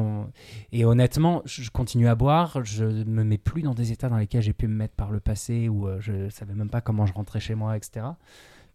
Et 0.71 0.85
honnêtement, 0.85 1.41
je 1.45 1.69
continue 1.71 2.07
à 2.07 2.15
boire. 2.15 2.63
Je 2.63 2.85
me 2.85 3.23
mets 3.23 3.37
plus 3.39 3.63
dans 3.63 3.73
des 3.73 3.91
états 3.91 4.09
dans 4.09 4.17
lesquels 4.17 4.43
j'ai 4.43 4.53
pu 4.53 4.67
me 4.67 4.75
mettre 4.75 4.95
par 4.95 5.09
le 5.09 5.19
passé 5.19 5.67
où 5.67 5.87
euh, 5.87 5.99
je 5.99 6.29
savais 6.29 6.53
même 6.53 6.69
pas 6.69 6.81
comment 6.81 7.07
je 7.07 7.13
rentrais 7.13 7.39
chez 7.39 7.55
moi, 7.55 7.75
etc. 7.75 8.05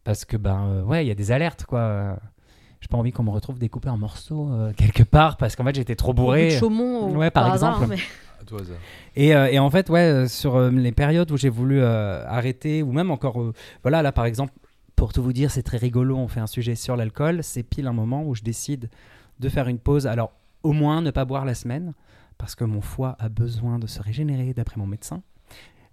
Parce 0.03 0.25
que, 0.25 0.37
ben, 0.37 0.67
euh, 0.67 0.83
ouais, 0.83 1.05
il 1.05 1.09
y 1.09 1.13
a 1.13 1.15
des 1.15 1.31
alertes, 1.31 1.67
quoi. 1.67 2.19
J'ai 2.85 2.89
pas 2.89 2.99
envie 2.99 3.13
qu'on 3.13 3.23
me 3.23 3.31
retrouve 3.31 3.59
découpé 3.59 3.89
en 3.89 3.97
morceaux 3.97 4.51
euh, 4.53 4.75
quelque 4.77 5.05
part 5.05 5.39
parce 5.39 5.57
qu'en 5.57 5.65
fait, 5.65 5.75
j'étais 5.75 5.97
trop 5.97 6.13
bourré. 6.13 6.51
Chaumont, 6.51 7.09
au- 7.15 7.17
Ouais, 7.17 7.31
par 7.31 7.45
exemple. 7.55 7.85
hasard. 7.85 7.89
Et, 9.17 9.35
euh, 9.35 9.47
et 9.51 9.59
en 9.59 9.71
fait, 9.71 9.89
ouais, 9.89 10.01
euh, 10.01 10.29
sur 10.29 10.57
euh, 10.57 10.71
les 10.71 10.93
périodes 10.93 11.31
où 11.31 11.39
j'ai 11.39 11.49
voulu 11.49 11.81
euh, 11.81 12.23
arrêter, 12.29 12.83
ou 12.83 12.93
même 12.93 13.11
encore, 13.11 13.41
euh, 13.41 13.55
voilà, 13.81 14.03
là 14.03 14.13
par 14.13 14.27
exemple, 14.27 14.53
pour 14.97 15.15
tout 15.15 15.23
vous 15.23 15.33
dire, 15.33 15.51
c'est 15.51 15.63
très 15.63 15.79
rigolo, 15.79 16.15
on 16.19 16.29
fait 16.29 16.41
un 16.41 16.47
sujet 16.47 16.75
sur 16.75 16.95
l'alcool, 16.95 17.43
c'est 17.43 17.63
pile 17.63 17.87
un 17.87 17.95
moment 17.95 18.23
où 18.23 18.35
je 18.35 18.43
décide 18.43 18.91
de 19.41 19.49
faire 19.49 19.67
une 19.69 19.79
pause. 19.79 20.07
Alors, 20.07 20.33
au 20.63 20.73
moins, 20.73 21.01
ne 21.01 21.11
pas 21.11 21.25
boire 21.25 21.47
la 21.47 21.55
semaine, 21.55 21.95
parce 22.37 22.55
que 22.55 22.65
mon 22.65 22.83
foie 22.83 23.17
a 23.19 23.31
besoin 23.31 23.79
de 23.79 23.87
se 23.87 24.03
régénérer, 24.03 24.53
d'après 24.53 24.77
mon 24.79 24.87
médecin. 24.87 25.23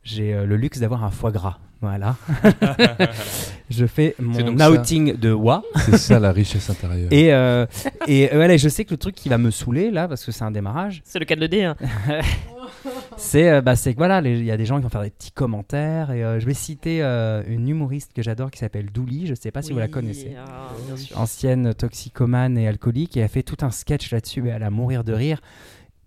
J'ai 0.03 0.33
euh, 0.33 0.45
le 0.45 0.57
luxe 0.57 0.79
d'avoir 0.79 1.03
un 1.03 1.11
foie 1.11 1.31
gras, 1.31 1.59
voilà. 1.79 2.15
je 3.69 3.85
fais 3.85 4.15
mon 4.19 4.57
ça. 4.57 4.71
outing 4.71 5.15
de 5.15 5.31
wa. 5.31 5.61
C'est 5.85 5.97
ça 5.97 6.19
la 6.19 6.31
richesse 6.31 6.69
intérieure. 6.71 7.09
Et, 7.11 7.31
euh, 7.33 7.65
et 8.07 8.31
euh, 8.31 8.35
voilà, 8.35 8.57
je 8.57 8.67
sais 8.67 8.83
que 8.83 8.91
le 8.91 8.97
truc 8.97 9.13
qui 9.15 9.29
va 9.29 9.37
me 9.37 9.51
saouler, 9.51 9.91
là, 9.91 10.07
parce 10.07 10.25
que 10.25 10.31
c'est 10.31 10.43
un 10.43 10.49
démarrage, 10.51 11.01
C'est 11.05 11.19
le 11.19 11.25
cas 11.25 11.35
de 11.35 11.41
le 11.41 11.47
dire. 11.47 11.75
c'est 13.17 13.49
euh, 13.49 13.61
bah, 13.61 13.75
c'est 13.75 13.93
que 13.93 13.97
voilà, 13.97 14.21
il 14.21 14.43
y 14.43 14.51
a 14.51 14.57
des 14.57 14.65
gens 14.65 14.77
qui 14.77 14.83
vont 14.83 14.89
faire 14.89 15.03
des 15.03 15.09
petits 15.11 15.31
commentaires 15.31 16.11
et 16.11 16.23
euh, 16.23 16.39
je 16.39 16.45
vais 16.45 16.53
citer 16.53 17.03
euh, 17.03 17.43
une 17.47 17.67
humoriste 17.67 18.13
que 18.13 18.23
j'adore 18.23 18.49
qui 18.49 18.59
s'appelle 18.59 18.91
Douli, 18.91 19.27
je 19.27 19.35
sais 19.35 19.51
pas 19.51 19.61
si 19.61 19.71
vous 19.71 19.79
la 19.79 19.87
connaissez. 19.87 20.35
ah. 20.37 20.69
Ancienne 21.15 21.73
toxicomane 21.75 22.57
et 22.57 22.67
alcoolique 22.67 23.17
et 23.17 23.19
elle 23.21 23.29
fait 23.29 23.43
tout 23.43 23.57
un 23.63 23.71
sketch 23.71 24.11
là-dessus 24.11 24.47
et 24.47 24.49
elle 24.51 24.63
a 24.63 24.69
mourir 24.71 25.03
de 25.03 25.13
rire 25.13 25.41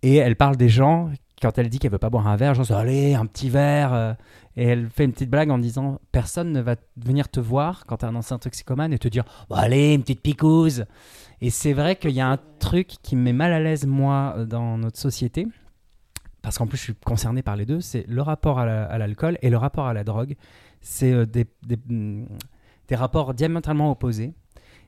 et 0.02 0.16
elle 0.16 0.36
parle 0.36 0.56
des 0.56 0.68
gens 0.68 1.10
quand 1.44 1.58
elle 1.58 1.68
dit 1.68 1.78
qu'elle 1.78 1.92
veut 1.92 1.98
pas 1.98 2.10
boire 2.10 2.26
un 2.26 2.36
verre, 2.36 2.54
genre 2.54 2.78
allez 2.78 3.14
un 3.14 3.26
petit 3.26 3.50
verre 3.50 3.92
euh, 3.92 4.14
et 4.56 4.64
elle 4.64 4.88
fait 4.88 5.04
une 5.04 5.12
petite 5.12 5.30
blague 5.30 5.50
en 5.50 5.58
disant 5.58 6.00
personne 6.10 6.52
ne 6.52 6.60
va 6.60 6.76
venir 6.96 7.28
te 7.28 7.38
voir 7.40 7.84
quand 7.86 7.98
t'es 7.98 8.06
un 8.06 8.14
ancien 8.14 8.38
toxicomane 8.38 8.92
et 8.92 8.98
te 8.98 9.08
dire 9.08 9.24
Bon, 9.50 9.56
allez 9.56 9.94
une 9.94 10.00
petite 10.02 10.22
picouse 10.22 10.86
et 11.40 11.50
c'est 11.50 11.72
vrai 11.74 11.96
qu'il 11.96 12.12
y 12.12 12.20
a 12.20 12.28
un 12.28 12.38
truc 12.58 12.88
qui 13.02 13.14
me 13.16 13.22
met 13.22 13.32
mal 13.32 13.52
à 13.52 13.60
l'aise 13.60 13.86
moi 13.86 14.36
dans 14.48 14.78
notre 14.78 14.98
société 14.98 15.46
parce 16.40 16.58
qu'en 16.58 16.66
plus 16.66 16.78
je 16.78 16.82
suis 16.84 16.94
concerné 16.94 17.42
par 17.42 17.56
les 17.56 17.66
deux, 17.66 17.80
c'est 17.80 18.04
le 18.08 18.20
rapport 18.22 18.58
à 18.58 18.66
la- 18.66 18.84
à 18.84 18.98
l'alcool 18.98 19.38
et 19.42 19.50
le 19.50 19.56
rapport 19.56 19.86
à 19.86 19.94
la 19.94 20.04
drogue. 20.04 20.34
C'est 20.82 21.12
euh, 21.12 21.26
mm, 21.88 22.24
des 22.88 22.96
rapports 22.96 23.32
diamétralement 23.34 23.90
opposés. 23.90 24.34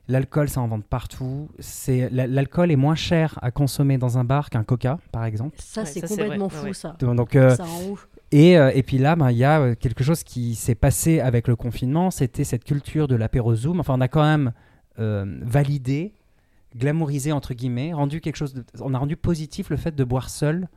L'alcool, 0.09 0.47
ça 0.47 0.61
en 0.61 0.67
vend 0.67 0.79
partout. 0.79 1.49
C'est 1.59 2.09
la- 2.11 2.27
L'alcool 2.27 2.71
est 2.71 2.75
moins 2.77 2.95
cher 2.95 3.37
à 3.41 3.51
consommer 3.51 3.97
dans 3.97 4.17
un 4.17 4.23
bar 4.23 4.49
qu'un 4.49 4.63
coca, 4.63 4.99
par 5.11 5.25
exemple. 5.25 5.57
Ça, 5.59 5.81
Ouais, 5.81 5.87
c'est 5.87 6.07
complètement 6.07 6.47
fou, 6.49 6.61
Ouais, 6.63 6.67
ouais. 6.69 6.73
ça. 6.73 6.95
Donc, 6.99 7.35
euh, 7.35 7.55
Ça 7.55 7.65
ouf. 7.89 8.07
et, 8.31 8.57
euh, 8.57 8.71
et 8.73 8.83
puis 8.83 8.97
là, 8.99 9.15
ben, 9.17 9.31
il 9.31 9.37
y 9.37 9.43
a 9.43 9.59
euh, 9.59 9.75
quelque 9.75 10.03
chose 10.05 10.23
qui 10.23 10.55
s'est 10.55 10.75
passé 10.75 11.19
avec 11.19 11.47
le 11.49 11.55
confinement, 11.57 12.09
c'était 12.09 12.45
cette 12.45 12.63
culture 12.63 13.07
de 13.09 13.15
l'apéro 13.15 13.53
Zoom. 13.53 13.79
Enfin, 13.81 13.95
on 13.97 14.01
a 14.01 14.07
quand 14.07 14.23
même 14.23 14.53
euh, 14.99 15.25
validé, 15.41 16.13
glamourisé, 16.75 17.31
entre 17.31 17.53
guillemets, 17.53 17.91
rendu 17.93 18.21
quelque 18.21 18.35
chose 18.37 18.53
de... 18.53 18.63
On 18.79 18.93
a 18.93 18.97
rendu 18.97 19.15
positif 19.17 19.69
le 19.69 19.77
fait 19.77 19.93
de 19.95 20.03
boire 20.03 20.29
seul 20.29 20.67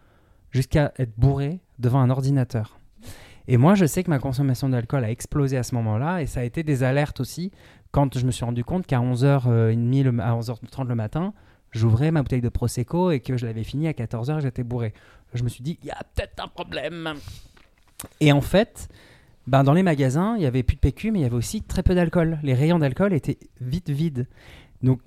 jusqu'à 0.50 0.92
être 0.98 1.12
bourré 1.16 1.60
devant 1.78 2.00
un 2.00 2.10
ordinateur. 2.10 2.78
Et 3.48 3.56
moi, 3.56 3.74
je 3.74 3.84
sais 3.86 4.04
que 4.04 4.10
ma 4.10 4.18
consommation 4.18 4.68
d'alcool 4.68 5.04
a 5.04 5.10
explosé 5.10 5.56
à 5.56 5.62
ce 5.62 5.74
moment-là, 5.76 6.20
et 6.22 6.26
ça 6.26 6.40
a 6.40 6.42
été 6.44 6.62
des 6.62 6.82
alertes 6.82 7.20
aussi 7.20 7.50
quand 7.92 8.18
je 8.18 8.24
me 8.26 8.30
suis 8.30 8.44
rendu 8.44 8.64
compte 8.64 8.86
qu'à 8.86 8.98
11h30, 9.00 10.02
le, 10.02 10.20
à 10.20 10.32
11h30 10.34 10.86
le 10.88 10.94
matin, 10.94 11.32
j'ouvrais 11.72 12.10
ma 12.10 12.22
bouteille 12.22 12.40
de 12.40 12.48
Prosecco 12.48 13.10
et 13.10 13.20
que 13.20 13.36
je 13.36 13.46
l'avais 13.46 13.64
fini 13.64 13.88
à 13.88 13.92
14h, 13.92 14.40
j'étais 14.40 14.62
bourré. 14.62 14.92
Je 15.34 15.42
me 15.42 15.48
suis 15.48 15.62
dit, 15.62 15.78
il 15.82 15.88
y 15.88 15.90
a 15.92 15.98
peut-être 16.14 16.42
un 16.42 16.48
problème. 16.48 17.14
Et 18.20 18.32
en 18.32 18.40
fait, 18.40 18.88
ben, 19.46 19.62
dans 19.64 19.72
les 19.72 19.82
magasins, 19.82 20.34
il 20.36 20.42
y 20.42 20.46
avait 20.46 20.62
plus 20.62 20.76
de 20.76 20.80
PQ, 20.80 21.10
mais 21.12 21.20
il 21.20 21.22
y 21.22 21.26
avait 21.26 21.36
aussi 21.36 21.62
très 21.62 21.82
peu 21.82 21.94
d'alcool. 21.94 22.38
Les 22.42 22.54
rayons 22.54 22.78
d'alcool 22.78 23.12
étaient 23.12 23.38
vite 23.60 23.90
vides. 23.90 24.26
Donc, 24.82 25.00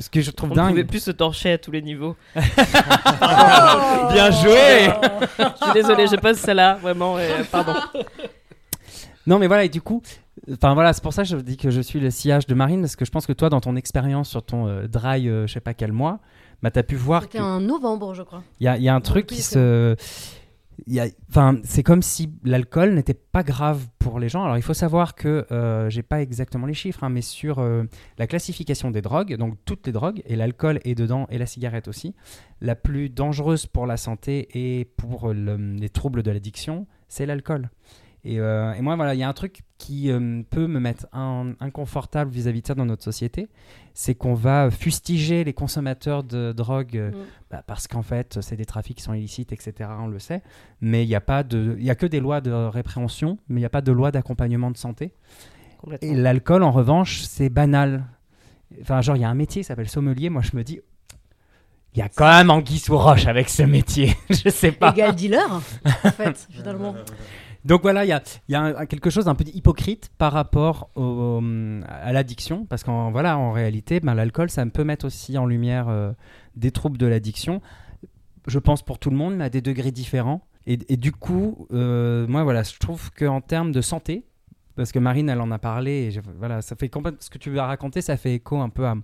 ce 0.00 0.08
que 0.10 0.20
je 0.20 0.30
trouve 0.30 0.50
On 0.50 0.54
ne 0.54 0.56
dingue. 0.56 0.68
pouvait 0.70 0.84
plus 0.84 1.02
se 1.02 1.10
torcher 1.10 1.52
à 1.52 1.58
tous 1.58 1.72
les 1.72 1.82
niveaux. 1.82 2.14
Bien 2.34 4.30
joué 4.30 4.88
Je 5.38 5.64
suis 5.64 5.72
désolée, 5.74 6.06
je 6.06 6.16
pose 6.16 6.36
celle-là, 6.36 6.74
vraiment. 6.76 7.18
et, 7.18 7.30
euh, 7.30 7.44
pardon. 7.50 7.74
Non, 9.26 9.38
mais 9.38 9.46
voilà, 9.46 9.64
et 9.64 9.68
du 9.68 9.80
coup, 9.82 10.00
enfin 10.52 10.74
voilà, 10.74 10.92
c'est 10.92 11.02
pour 11.02 11.12
ça 11.12 11.22
que 11.22 11.28
je 11.28 11.36
dis 11.36 11.56
que 11.56 11.70
je 11.70 11.80
suis 11.80 12.00
le 12.00 12.10
sillage 12.10 12.46
de 12.46 12.54
Marine, 12.54 12.80
parce 12.80 12.96
que 12.96 13.04
je 13.04 13.10
pense 13.10 13.26
que 13.26 13.32
toi, 13.32 13.48
dans 13.50 13.60
ton 13.60 13.76
expérience 13.76 14.28
sur 14.28 14.42
ton 14.42 14.66
euh, 14.66 14.86
dry, 14.86 15.28
euh, 15.28 15.46
je 15.46 15.52
sais 15.54 15.60
pas 15.60 15.74
quel 15.74 15.92
mois, 15.92 16.20
bah, 16.62 16.70
tu 16.70 16.78
as 16.78 16.82
pu 16.82 16.96
voir 16.96 17.22
C'était 17.22 17.40
en 17.40 17.60
novembre, 17.60 18.14
je 18.14 18.22
crois. 18.22 18.42
il 18.60 18.64
y 18.64 18.88
a 18.88 18.94
un 18.94 19.00
truc 19.00 19.26
qui 19.26 19.42
se. 19.42 19.96
il 20.86 20.94
y 20.94 21.00
a- 21.00 21.06
Enfin, 21.30 21.56
c'est 21.64 21.82
comme 21.82 22.02
si 22.02 22.30
l'alcool 22.44 22.94
n'était 22.94 23.14
pas 23.14 23.42
grave 23.42 23.86
pour 23.98 24.18
les 24.20 24.28
gens. 24.28 24.44
Alors, 24.44 24.56
il 24.56 24.62
faut 24.62 24.74
savoir 24.74 25.14
que 25.14 25.44
euh, 25.50 25.90
j'ai 25.90 26.02
pas 26.02 26.22
exactement 26.22 26.66
les 26.66 26.74
chiffres, 26.74 27.02
hein, 27.04 27.10
mais 27.10 27.20
sur 27.20 27.58
euh, 27.58 27.84
la 28.16 28.26
classification 28.26 28.90
des 28.90 29.02
drogues, 29.02 29.36
donc 29.36 29.56
toutes 29.64 29.86
les 29.86 29.92
drogues, 29.92 30.22
et 30.24 30.36
l'alcool 30.36 30.80
est 30.84 30.94
dedans, 30.94 31.26
et 31.30 31.38
la 31.38 31.46
cigarette 31.46 31.88
aussi, 31.88 32.14
la 32.60 32.74
plus 32.76 33.10
dangereuse 33.10 33.66
pour 33.66 33.86
la 33.86 33.96
santé 33.96 34.48
et 34.54 34.84
pour 34.84 35.32
le- 35.34 35.56
les 35.56 35.88
troubles 35.90 36.22
de 36.22 36.30
l'addiction, 36.30 36.86
c'est 37.08 37.26
l'alcool. 37.26 37.70
Et, 38.30 38.38
euh, 38.40 38.74
et 38.74 38.82
moi, 38.82 38.94
voilà, 38.94 39.14
il 39.14 39.20
y 39.20 39.22
a 39.22 39.28
un 39.28 39.32
truc 39.32 39.60
qui 39.78 40.10
euh, 40.10 40.42
peut 40.50 40.66
me 40.66 40.80
mettre 40.80 41.06
un- 41.14 41.52
inconfortable 41.60 42.30
vis-à-vis 42.30 42.60
de 42.60 42.66
ça 42.66 42.74
dans 42.74 42.84
notre 42.84 43.02
société, 43.02 43.48
c'est 43.94 44.14
qu'on 44.14 44.34
va 44.34 44.70
fustiger 44.70 45.44
les 45.44 45.54
consommateurs 45.54 46.24
de 46.24 46.52
drogue 46.52 46.96
euh, 46.96 47.10
Mm. 47.10 47.14
bah, 47.50 47.62
parce 47.66 47.88
qu'en 47.88 48.02
fait, 48.02 48.38
c'est 48.42 48.56
des 48.56 48.66
trafics 48.66 48.98
qui 48.98 49.02
sont 49.02 49.14
illicites, 49.14 49.52
etc. 49.52 49.88
On 49.98 50.08
le 50.08 50.18
sait. 50.18 50.42
Mais 50.82 51.04
il 51.04 51.08
n'y 51.08 51.14
a 51.14 51.22
pas 51.22 51.42
de, 51.42 51.76
il 51.78 51.84
y 51.84 51.90
a 51.90 51.94
que 51.94 52.04
des 52.06 52.20
lois 52.20 52.40
de 52.42 52.50
répréhension, 52.50 53.38
mais 53.48 53.60
il 53.60 53.62
n'y 53.62 53.66
a 53.66 53.70
pas 53.70 53.80
de 53.80 53.92
loi 53.92 54.10
d'accompagnement 54.10 54.70
de 54.70 54.76
santé. 54.76 55.14
Et 56.02 56.14
l'alcool, 56.14 56.64
en 56.64 56.70
revanche, 56.72 57.22
c'est 57.22 57.48
banal. 57.48 58.04
Enfin, 58.82 59.00
genre, 59.00 59.16
il 59.16 59.20
y 59.22 59.24
a 59.24 59.30
un 59.30 59.34
métier 59.34 59.62
qui 59.62 59.66
s'appelle 59.66 59.88
sommelier. 59.88 60.28
Moi, 60.28 60.42
je 60.42 60.54
me 60.54 60.64
dis, 60.64 60.80
il 61.94 61.98
y 62.00 62.02
a 62.02 62.08
quand 62.10 62.28
même 62.28 62.50
anguille 62.50 62.78
sous 62.78 62.98
roche 62.98 63.26
avec 63.26 63.48
ce 63.48 63.62
métier. 63.62 64.14
je 64.30 64.50
sais 64.50 64.72
pas. 64.72 64.90
Égal 64.90 65.14
dealer, 65.14 65.50
en 65.50 65.60
fait, 66.10 66.46
finalement. 66.50 66.94
Donc 67.68 67.82
voilà, 67.82 68.06
il 68.06 68.20
y 68.48 68.54
a, 68.54 68.86
quelque 68.86 69.10
chose 69.10 69.26
d'un 69.26 69.34
peu 69.34 69.44
hypocrite 69.52 70.10
par 70.16 70.32
rapport 70.32 70.88
à 70.96 72.12
l'addiction, 72.14 72.64
parce 72.64 72.82
qu'en 72.82 73.10
voilà, 73.10 73.36
en 73.36 73.52
réalité, 73.52 74.00
ben, 74.00 74.14
l'alcool, 74.14 74.48
ça 74.48 74.64
peut 74.64 74.84
mettre 74.84 75.04
aussi 75.04 75.36
en 75.36 75.44
lumière 75.44 75.90
euh, 75.90 76.12
des 76.56 76.70
troubles 76.70 76.96
de 76.96 77.04
l'addiction. 77.04 77.60
Je 78.46 78.58
pense 78.58 78.82
pour 78.82 78.98
tout 78.98 79.10
le 79.10 79.16
monde, 79.16 79.36
mais 79.36 79.44
à 79.44 79.50
des 79.50 79.60
degrés 79.60 79.90
différents. 79.90 80.40
Et, 80.66 80.76
du 80.96 81.12
coup, 81.12 81.66
euh, 81.72 82.26
moi, 82.26 82.42
voilà, 82.42 82.62
je 82.62 82.76
trouve 82.78 83.10
qu'en 83.12 83.42
termes 83.42 83.72
de 83.72 83.82
santé, 83.82 84.24
parce 84.74 84.90
que 84.90 84.98
Marine, 84.98 85.28
elle 85.28 85.40
en 85.42 85.50
a 85.50 85.58
parlé, 85.58 85.90
et 85.90 86.10
je- 86.10 86.20
voilà, 86.38 86.62
ça 86.62 86.74
fait 86.74 86.90
ce 87.20 87.28
que 87.28 87.38
tu 87.38 87.58
as 87.58 87.66
raconté, 87.66 88.00
ça 88.00 88.16
fait 88.16 88.34
écho 88.34 88.58
un 88.58 88.70
peu 88.70 88.86
à 88.86 88.94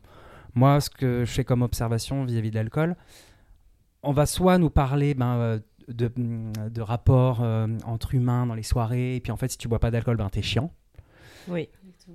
moi, 0.54 0.80
ce 0.80 0.88
que 0.88 1.26
je 1.26 1.30
fais 1.30 1.44
comme 1.44 1.60
observation 1.60 2.24
vis-à-vis 2.24 2.50
de 2.50 2.56
l'alcool. 2.56 2.96
On 4.02 4.12
va 4.12 4.24
soit 4.24 4.56
nous 4.56 4.70
parler 4.70 5.14
ben, 5.14 5.36
euh, 5.36 5.58
de, 5.88 6.10
de 6.70 6.80
rapport 6.80 7.40
euh, 7.42 7.66
entre 7.84 8.14
humains 8.14 8.46
dans 8.46 8.54
les 8.54 8.62
soirées. 8.62 9.16
Et 9.16 9.20
puis 9.20 9.32
en 9.32 9.36
fait, 9.36 9.50
si 9.50 9.58
tu 9.58 9.68
bois 9.68 9.78
pas 9.78 9.90
d'alcool, 9.90 10.16
ben 10.16 10.28
t'es 10.30 10.42
chiant. 10.42 10.72
Oui. 11.48 11.68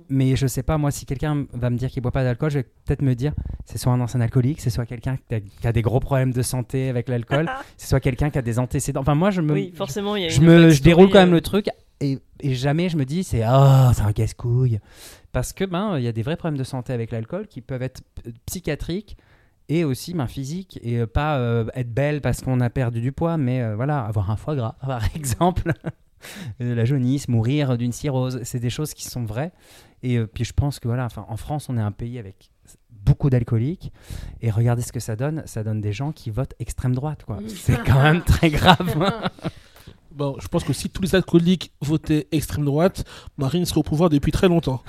Mais 0.08 0.36
je 0.36 0.46
sais 0.46 0.62
pas, 0.62 0.78
moi, 0.78 0.92
si 0.92 1.04
quelqu'un 1.04 1.46
va 1.52 1.68
me 1.68 1.76
dire 1.76 1.90
qu'il 1.90 2.00
boit 2.02 2.12
pas 2.12 2.22
d'alcool, 2.22 2.50
je 2.50 2.58
vais 2.58 2.62
peut-être 2.84 3.02
me 3.02 3.14
dire 3.14 3.32
c'est 3.64 3.78
soit 3.78 3.92
un 3.92 4.00
ancien 4.00 4.20
alcoolique, 4.20 4.60
c'est 4.60 4.70
soit 4.70 4.86
quelqu'un 4.86 5.16
qui 5.16 5.34
a, 5.34 5.40
qui 5.40 5.66
a 5.66 5.72
des 5.72 5.82
gros 5.82 5.98
problèmes 5.98 6.32
de 6.32 6.42
santé 6.42 6.88
avec 6.88 7.08
l'alcool, 7.08 7.50
c'est 7.76 7.88
soit 7.88 8.00
quelqu'un 8.00 8.30
qui 8.30 8.38
a 8.38 8.42
des 8.42 8.58
antécédents. 8.58 9.00
Enfin, 9.00 9.16
moi, 9.16 9.30
je 9.30 9.40
me, 9.40 9.52
Oui, 9.52 9.72
forcément, 9.74 10.14
il 10.14 10.22
y 10.22 10.26
a 10.26 10.28
je, 10.28 10.40
me, 10.40 10.70
je 10.70 10.82
déroule 10.82 11.10
quand 11.10 11.18
même 11.18 11.30
euh, 11.30 11.34
le 11.34 11.40
truc 11.40 11.68
et, 12.00 12.18
et 12.40 12.54
jamais 12.54 12.88
je 12.88 12.96
me 12.96 13.04
dis 13.04 13.24
c'est 13.24 13.42
ah 13.42 13.92
c'est 13.94 14.02
un 14.02 14.12
casse-couille 14.12 14.80
parce 15.32 15.52
que 15.52 15.64
ben 15.64 15.98
il 15.98 16.04
y 16.04 16.08
a 16.08 16.12
des 16.12 16.22
vrais 16.22 16.36
problèmes 16.36 16.58
de 16.58 16.64
santé 16.64 16.92
avec 16.92 17.10
l'alcool 17.10 17.46
qui 17.46 17.60
peuvent 17.60 17.82
être 17.82 18.00
psychiatriques 18.46 19.16
et 19.70 19.84
aussi 19.84 20.12
ben, 20.12 20.26
physiques 20.26 20.78
et 20.82 20.98
euh, 20.98 21.06
pas 21.06 21.38
euh, 21.38 21.64
être 21.74 21.94
belle 21.94 22.20
parce 22.20 22.42
qu'on 22.42 22.60
a 22.60 22.68
perdu 22.68 23.00
du 23.00 23.12
poids 23.12 23.38
mais 23.38 23.62
euh, 23.62 23.76
voilà 23.76 24.00
avoir 24.00 24.30
un 24.30 24.36
foie 24.36 24.56
gras 24.56 24.76
par 24.86 25.02
exemple. 25.16 25.72
La 26.58 26.84
jaunisse 26.84 27.28
mourir 27.28 27.78
d'une 27.78 27.92
cirrhose 27.92 28.40
c'est 28.42 28.58
des 28.58 28.68
choses 28.68 28.92
qui 28.92 29.04
sont 29.04 29.24
vraies. 29.24 29.52
Et 30.02 30.18
euh, 30.18 30.26
puis 30.26 30.44
je 30.44 30.52
pense 30.52 30.78
que 30.78 30.88
voilà 30.88 31.06
enfin 31.06 31.24
en 31.28 31.38
France 31.38 31.68
on 31.70 31.78
est 31.78 31.82
un 31.82 31.92
pays 31.92 32.18
avec 32.18 32.50
beaucoup 32.90 33.30
d'alcooliques. 33.30 33.92
Et 34.42 34.50
regardez 34.50 34.82
ce 34.82 34.92
que 34.92 35.00
ça 35.00 35.16
donne. 35.16 35.42
Ça 35.46 35.62
donne 35.62 35.80
des 35.80 35.92
gens 35.92 36.12
qui 36.12 36.30
votent 36.30 36.54
extrême 36.58 36.94
droite 36.94 37.24
quoi. 37.24 37.38
C'est 37.46 37.82
quand 37.84 38.02
même 38.02 38.22
très 38.22 38.50
grave 38.50 39.22
Bon, 40.10 40.36
je 40.40 40.48
pense 40.48 40.64
que 40.64 40.72
si 40.72 40.90
tous 40.90 41.02
les 41.02 41.14
alcooliques 41.14 41.72
votaient 41.80 42.26
extrême 42.32 42.64
droite, 42.64 43.04
Marine 43.38 43.64
serait 43.64 43.78
au 43.78 43.84
pouvoir 43.84 44.10
depuis 44.10 44.32
très 44.32 44.48
longtemps. 44.48 44.82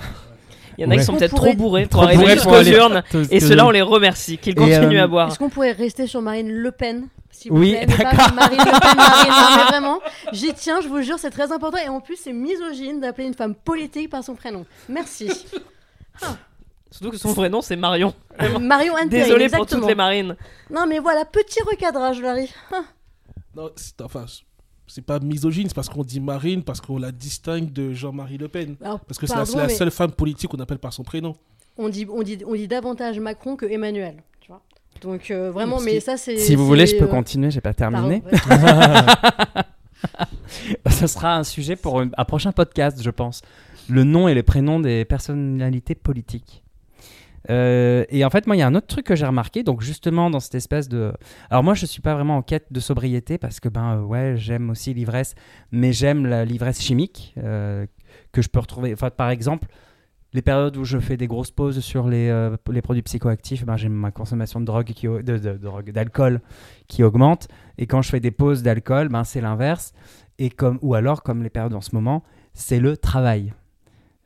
Il 0.78 0.84
y 0.84 0.86
en 0.86 0.90
a 0.90 0.96
qui 0.96 1.04
sont 1.04 1.14
On 1.14 1.16
peut-être 1.18 1.30
pourrait- 1.30 1.50
trop 1.50 1.56
bourrés 1.58 1.86
Trop 1.86 2.00
pour 2.00 2.02
arriver 2.04 2.22
bourrés 2.22 2.34
pour 2.36 2.54
jusqu'aux 2.54 2.54
aller- 2.58 2.76
urnes. 2.76 3.02
Et 3.30 3.40
ceux-là, 3.40 3.66
on 3.66 3.70
les 3.70 3.82
remercie, 3.82 4.38
qu'ils 4.38 4.52
Et, 4.52 4.56
continuent 4.56 4.98
euh, 5.00 5.04
à 5.04 5.06
boire. 5.06 5.28
Est-ce 5.28 5.38
qu'on 5.38 5.50
pourrait 5.50 5.72
rester 5.72 6.06
sur 6.06 6.22
Marine 6.22 6.50
Le 6.50 6.70
Pen 6.72 7.08
vous 7.48 7.56
Oui, 7.58 7.72
d'accord. 7.86 8.32
Marine 8.34 8.58
Le 8.58 8.80
Pen, 8.80 8.96
Marine, 8.96 9.30
non, 9.30 9.56
mais 9.56 9.62
vraiment, 9.70 9.98
j'y 10.32 10.52
tiens, 10.54 10.80
je 10.80 10.88
vous 10.88 11.02
jure, 11.02 11.18
c'est 11.18 11.30
très 11.30 11.50
important. 11.50 11.78
Et 11.84 11.88
en 11.88 12.00
plus, 12.00 12.16
c'est 12.16 12.32
misogyne 12.32 13.00
d'appeler 13.00 13.26
une 13.26 13.34
femme 13.34 13.54
politique 13.54 14.10
par 14.10 14.22
son 14.22 14.34
prénom. 14.34 14.64
Merci. 14.88 15.28
Surtout 16.90 17.10
que 17.10 17.16
son 17.16 17.32
vrai 17.32 17.48
nom, 17.48 17.62
c'est 17.62 17.74
Marion. 17.76 18.14
Euh, 18.40 18.58
Marion 18.60 18.94
Anne 18.96 19.08
Désolé 19.08 19.48
pour 19.48 19.66
toutes 19.66 19.86
les 19.86 19.94
marines. 19.94 20.36
Non, 20.70 20.86
mais 20.86 20.98
voilà, 20.98 21.24
petit 21.24 21.60
recadrage, 21.62 22.20
Larry. 22.20 22.52
Non, 23.56 23.70
c'est- 23.76 24.00
enfin, 24.02 24.26
c'est 24.94 25.00
pas 25.00 25.18
misogyne, 25.20 25.68
c'est 25.68 25.74
parce 25.74 25.88
qu'on 25.88 26.04
dit 26.04 26.20
Marine, 26.20 26.62
parce 26.62 26.82
qu'on 26.82 26.98
la 26.98 27.12
distingue 27.12 27.72
de 27.72 27.94
Jean-Marie 27.94 28.36
Le 28.36 28.48
Pen. 28.48 28.76
Alors, 28.82 29.00
Parce 29.00 29.18
que 29.18 29.26
c'est 29.26 29.34
la, 29.34 29.66
mais 29.66 29.72
seule 29.72 29.90
femme 29.90 30.12
politique 30.12 30.50
qu'on 30.50 30.60
appelle 30.60 30.80
par 30.80 30.92
son 30.92 31.02
prénom. 31.02 31.34
on, 31.78 31.88
dit, 31.88 32.06
on, 32.12 32.22
dit, 32.22 32.40
on 32.46 32.54
dit 32.54 32.68
davantage 32.68 33.18
Macron 33.18 33.56
que 33.56 33.64
Emmanuel. 33.64 34.16
Tu 34.42 34.48
vois 34.48 34.60
Donc, 35.00 35.30
euh, 35.30 35.50
vraiment, 35.50 35.76
Parce 35.76 35.86
mais 35.86 36.00
ça, 36.00 36.18
c'est. 36.18 36.36
Si 36.36 36.54
vous 36.56 36.66
voulez, 36.66 36.86
je 36.86 36.96
peux 36.96 37.04
euh, 37.04 37.08
continuer, 37.08 37.50
j'ai 37.50 37.62
pas 37.62 37.72
pardon, 37.72 38.06
terminé. 38.06 38.22
ouais. 38.30 38.38
Ce 40.90 41.06
sera 41.06 41.36
un 41.36 41.44
sujet 41.44 41.76
pour 41.76 41.98
un 41.98 42.10
un 42.14 42.24
prochain 42.26 42.52
podcast, 42.52 43.02
je 43.02 43.10
pense. 43.10 43.40
Le 43.88 44.04
nom 44.04 44.28
et 44.28 44.34
les 44.34 44.42
prénoms 44.42 44.78
des 44.78 45.06
personnalités 45.06 45.94
politiques. 45.94 46.61
Euh, 47.50 48.04
et 48.08 48.24
en 48.24 48.30
fait, 48.30 48.46
moi, 48.46 48.56
il 48.56 48.60
y 48.60 48.62
a 48.62 48.66
un 48.66 48.74
autre 48.74 48.86
truc 48.86 49.06
que 49.06 49.16
j'ai 49.16 49.26
remarqué. 49.26 49.62
Donc, 49.62 49.82
justement, 49.82 50.30
dans 50.30 50.40
cette 50.40 50.54
espèce 50.54 50.88
de. 50.88 51.12
Alors, 51.50 51.62
moi, 51.62 51.74
je 51.74 51.86
suis 51.86 52.02
pas 52.02 52.14
vraiment 52.14 52.36
en 52.36 52.42
quête 52.42 52.66
de 52.72 52.80
sobriété 52.80 53.38
parce 53.38 53.60
que, 53.60 53.68
ben, 53.68 53.96
euh, 53.96 54.02
ouais, 54.02 54.34
j'aime 54.36 54.70
aussi 54.70 54.94
l'ivresse, 54.94 55.34
mais 55.70 55.92
j'aime 55.92 56.26
l'ivresse 56.44 56.80
chimique 56.80 57.34
euh, 57.38 57.86
que 58.32 58.42
je 58.42 58.48
peux 58.48 58.60
retrouver. 58.60 58.92
Enfin, 58.92 59.10
par 59.10 59.30
exemple, 59.30 59.68
les 60.34 60.42
périodes 60.42 60.76
où 60.76 60.84
je 60.84 60.98
fais 60.98 61.16
des 61.16 61.26
grosses 61.26 61.50
pauses 61.50 61.80
sur 61.80 62.08
les, 62.08 62.32
produits 62.82 63.02
psychoactifs, 63.02 63.66
ben, 63.66 63.76
j'ai 63.76 63.88
ma 63.88 64.10
consommation 64.10 64.60
de 64.60 64.64
drogue, 64.64 64.92
de, 65.02 65.90
d'alcool 65.90 66.40
qui 66.88 67.02
augmente. 67.02 67.48
Et 67.76 67.86
quand 67.86 68.02
je 68.02 68.08
fais 68.08 68.20
des 68.20 68.30
pauses 68.30 68.62
d'alcool, 68.62 69.08
ben, 69.08 69.24
c'est 69.24 69.40
l'inverse. 69.40 69.92
Et 70.38 70.48
comme, 70.48 70.78
ou 70.80 70.94
alors, 70.94 71.22
comme 71.22 71.42
les 71.42 71.50
périodes 71.50 71.74
en 71.74 71.82
ce 71.82 71.94
moment, 71.94 72.22
c'est 72.54 72.80
le 72.80 72.96
travail. 72.96 73.52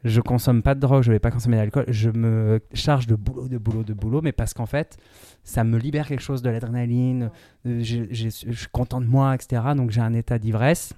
Je 0.06 0.20
consomme 0.20 0.62
pas 0.62 0.74
de 0.74 0.80
drogue, 0.80 1.02
je 1.02 1.10
vais 1.10 1.18
pas 1.18 1.30
consommer 1.30 1.56
d'alcool, 1.56 1.84
je 1.88 2.10
me 2.10 2.60
charge 2.72 3.06
de 3.06 3.16
boulot, 3.16 3.48
de 3.48 3.58
boulot, 3.58 3.82
de 3.82 3.92
boulot, 3.92 4.20
mais 4.22 4.32
parce 4.32 4.54
qu'en 4.54 4.66
fait, 4.66 4.96
ça 5.42 5.64
me 5.64 5.78
libère 5.78 6.06
quelque 6.06 6.22
chose 6.22 6.42
de 6.42 6.50
l'adrénaline, 6.50 7.30
euh, 7.66 7.80
je 7.82 8.28
suis 8.28 8.68
content 8.70 9.00
de 9.00 9.06
moi, 9.06 9.34
etc. 9.34 9.62
Donc 9.76 9.90
j'ai 9.90 10.00
un 10.00 10.14
état 10.14 10.38
d'ivresse 10.38 10.94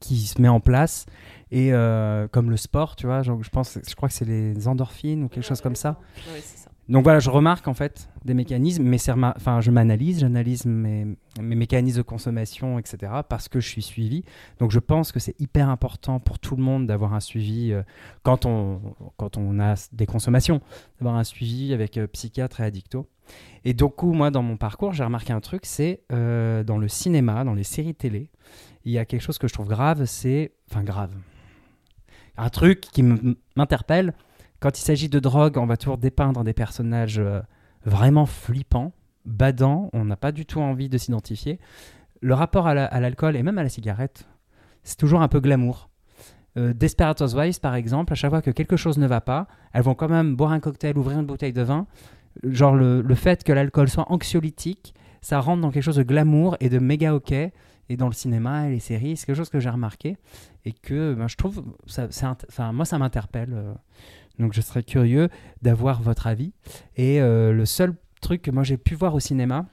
qui 0.00 0.18
se 0.18 0.40
met 0.40 0.48
en 0.48 0.60
place. 0.60 1.06
Et 1.50 1.72
euh, 1.72 2.28
comme 2.28 2.50
le 2.50 2.56
sport, 2.56 2.96
tu 2.96 3.06
vois, 3.06 3.22
je 3.22 3.32
pense, 3.50 3.78
je 3.86 3.94
crois 3.94 4.08
que 4.08 4.14
c'est 4.14 4.24
les 4.24 4.68
endorphines 4.68 5.24
ou 5.24 5.28
quelque 5.28 5.44
chose 5.44 5.60
comme 5.60 5.76
ça. 5.76 5.98
Donc 6.92 7.04
voilà, 7.04 7.20
je 7.20 7.30
remarque 7.30 7.68
en 7.68 7.74
fait 7.74 8.10
des 8.26 8.34
mécanismes, 8.34 8.82
mais 8.82 8.98
enfin, 9.08 9.62
je 9.62 9.70
m'analyse, 9.70 10.20
j'analyse 10.20 10.66
mes, 10.66 11.06
mes 11.40 11.56
mécanismes 11.56 11.96
de 11.96 12.02
consommation, 12.02 12.78
etc. 12.78 13.10
parce 13.26 13.48
que 13.48 13.60
je 13.60 13.66
suis 13.66 13.80
suivi. 13.80 14.24
Donc 14.58 14.72
je 14.72 14.78
pense 14.78 15.10
que 15.10 15.18
c'est 15.18 15.34
hyper 15.40 15.70
important 15.70 16.20
pour 16.20 16.38
tout 16.38 16.54
le 16.54 16.62
monde 16.62 16.86
d'avoir 16.86 17.14
un 17.14 17.20
suivi 17.20 17.72
euh, 17.72 17.82
quand, 18.24 18.44
on, 18.44 19.58
a 19.58 19.88
des 19.92 20.04
consommations, 20.04 20.60
d'avoir 21.00 21.16
un 21.16 21.24
suivi 21.24 21.72
avec 21.72 21.96
euh, 21.96 22.06
psychiatre 22.08 22.60
et 22.60 22.64
addicto. 22.64 23.08
Et 23.64 23.72
du 23.72 23.84
coup, 23.84 24.12
moi, 24.12 24.30
dans 24.30 24.42
mon 24.42 24.58
parcours, 24.58 24.92
j'ai 24.92 25.04
remarqué 25.04 25.32
un 25.32 25.40
truc, 25.40 25.62
c'est 25.64 26.02
euh, 26.12 26.62
dans 26.62 26.76
le 26.76 26.88
cinéma, 26.88 27.42
dans 27.44 27.54
les 27.54 27.64
séries 27.64 27.94
télé, 27.94 28.28
il 28.84 28.92
y 28.92 28.98
a 28.98 29.06
quelque 29.06 29.22
chose 29.22 29.38
que 29.38 29.48
je 29.48 29.54
trouve 29.54 29.68
grave, 29.68 30.04
c'est... 30.04 30.52
Enfin 30.70 30.82
grave. 30.82 31.14
Un 32.36 32.50
truc 32.50 32.82
qui 32.82 33.02
m'interpelle, 33.02 34.12
quand 34.62 34.78
il 34.78 34.82
s'agit 34.82 35.08
de 35.08 35.18
drogue, 35.18 35.58
on 35.58 35.66
va 35.66 35.76
toujours 35.76 35.98
dépeindre 35.98 36.44
des 36.44 36.52
personnages 36.54 37.18
euh, 37.18 37.40
vraiment 37.84 38.26
flippants, 38.26 38.92
badants, 39.26 39.90
on 39.92 40.04
n'a 40.04 40.16
pas 40.16 40.32
du 40.32 40.46
tout 40.46 40.60
envie 40.60 40.88
de 40.88 40.96
s'identifier. 40.98 41.58
Le 42.20 42.34
rapport 42.34 42.66
à 42.68 42.74
la- 42.74 42.86
à 42.86 43.00
l'alcool 43.00 43.36
et 43.36 43.42
même 43.42 43.58
à 43.58 43.62
la 43.62 43.68
cigarette, 43.68 44.26
c'est 44.84 44.96
toujours 44.96 45.20
un 45.22 45.28
peu 45.28 45.40
glamour. 45.40 45.90
Euh, 46.56 46.72
Desperate 46.74 47.22
par 47.60 47.74
exemple, 47.74 48.12
à 48.12 48.16
chaque 48.16 48.30
fois 48.30 48.42
que 48.42 48.50
quelque 48.50 48.76
chose 48.76 48.98
ne 48.98 49.06
va 49.06 49.20
pas, 49.20 49.46
elles 49.72 49.82
vont 49.82 49.94
quand 49.94 50.08
même 50.08 50.36
boire 50.36 50.52
un 50.52 50.60
cocktail, 50.60 50.96
ouvrir 50.98 51.18
une 51.18 51.26
bouteille 51.26 51.52
de 51.52 51.62
vin. 51.62 51.86
Genre 52.44 52.74
le, 52.74 53.00
le 53.02 53.14
fait 53.14 53.42
que 53.44 53.52
l'alcool 53.52 53.88
soit 53.88 54.10
anxiolytique, 54.12 54.94
ça 55.20 55.40
rentre 55.40 55.60
dans 55.62 55.70
quelque 55.70 55.82
chose 55.84 55.96
de 55.96 56.02
glamour 56.02 56.56
et 56.60 56.68
de 56.68 56.78
méga 56.78 57.14
ok. 57.14 57.32
Et 57.88 57.96
dans 57.96 58.06
le 58.06 58.12
cinéma 58.12 58.68
et 58.68 58.70
les 58.70 58.78
séries, 58.80 59.16
c'est 59.16 59.26
quelque 59.26 59.36
chose 59.36 59.50
que 59.50 59.60
j'ai 59.60 59.68
remarqué 59.68 60.16
et 60.64 60.72
que 60.72 61.14
ben, 61.14 61.26
je 61.28 61.36
trouve, 61.36 61.62
enfin, 61.98 62.72
moi 62.72 62.84
ça 62.84 62.98
m'interpelle. 62.98 63.52
euh, 63.54 63.74
donc 64.38 64.52
je 64.52 64.60
serais 64.60 64.82
curieux 64.82 65.28
d'avoir 65.62 66.02
votre 66.02 66.26
avis. 66.26 66.52
Et 66.96 67.20
euh, 67.20 67.52
le 67.52 67.66
seul 67.66 67.94
truc 68.20 68.42
que 68.42 68.50
moi 68.50 68.62
j'ai 68.62 68.76
pu 68.76 68.94
voir 68.94 69.14
au 69.14 69.20
cinéma, 69.20 69.66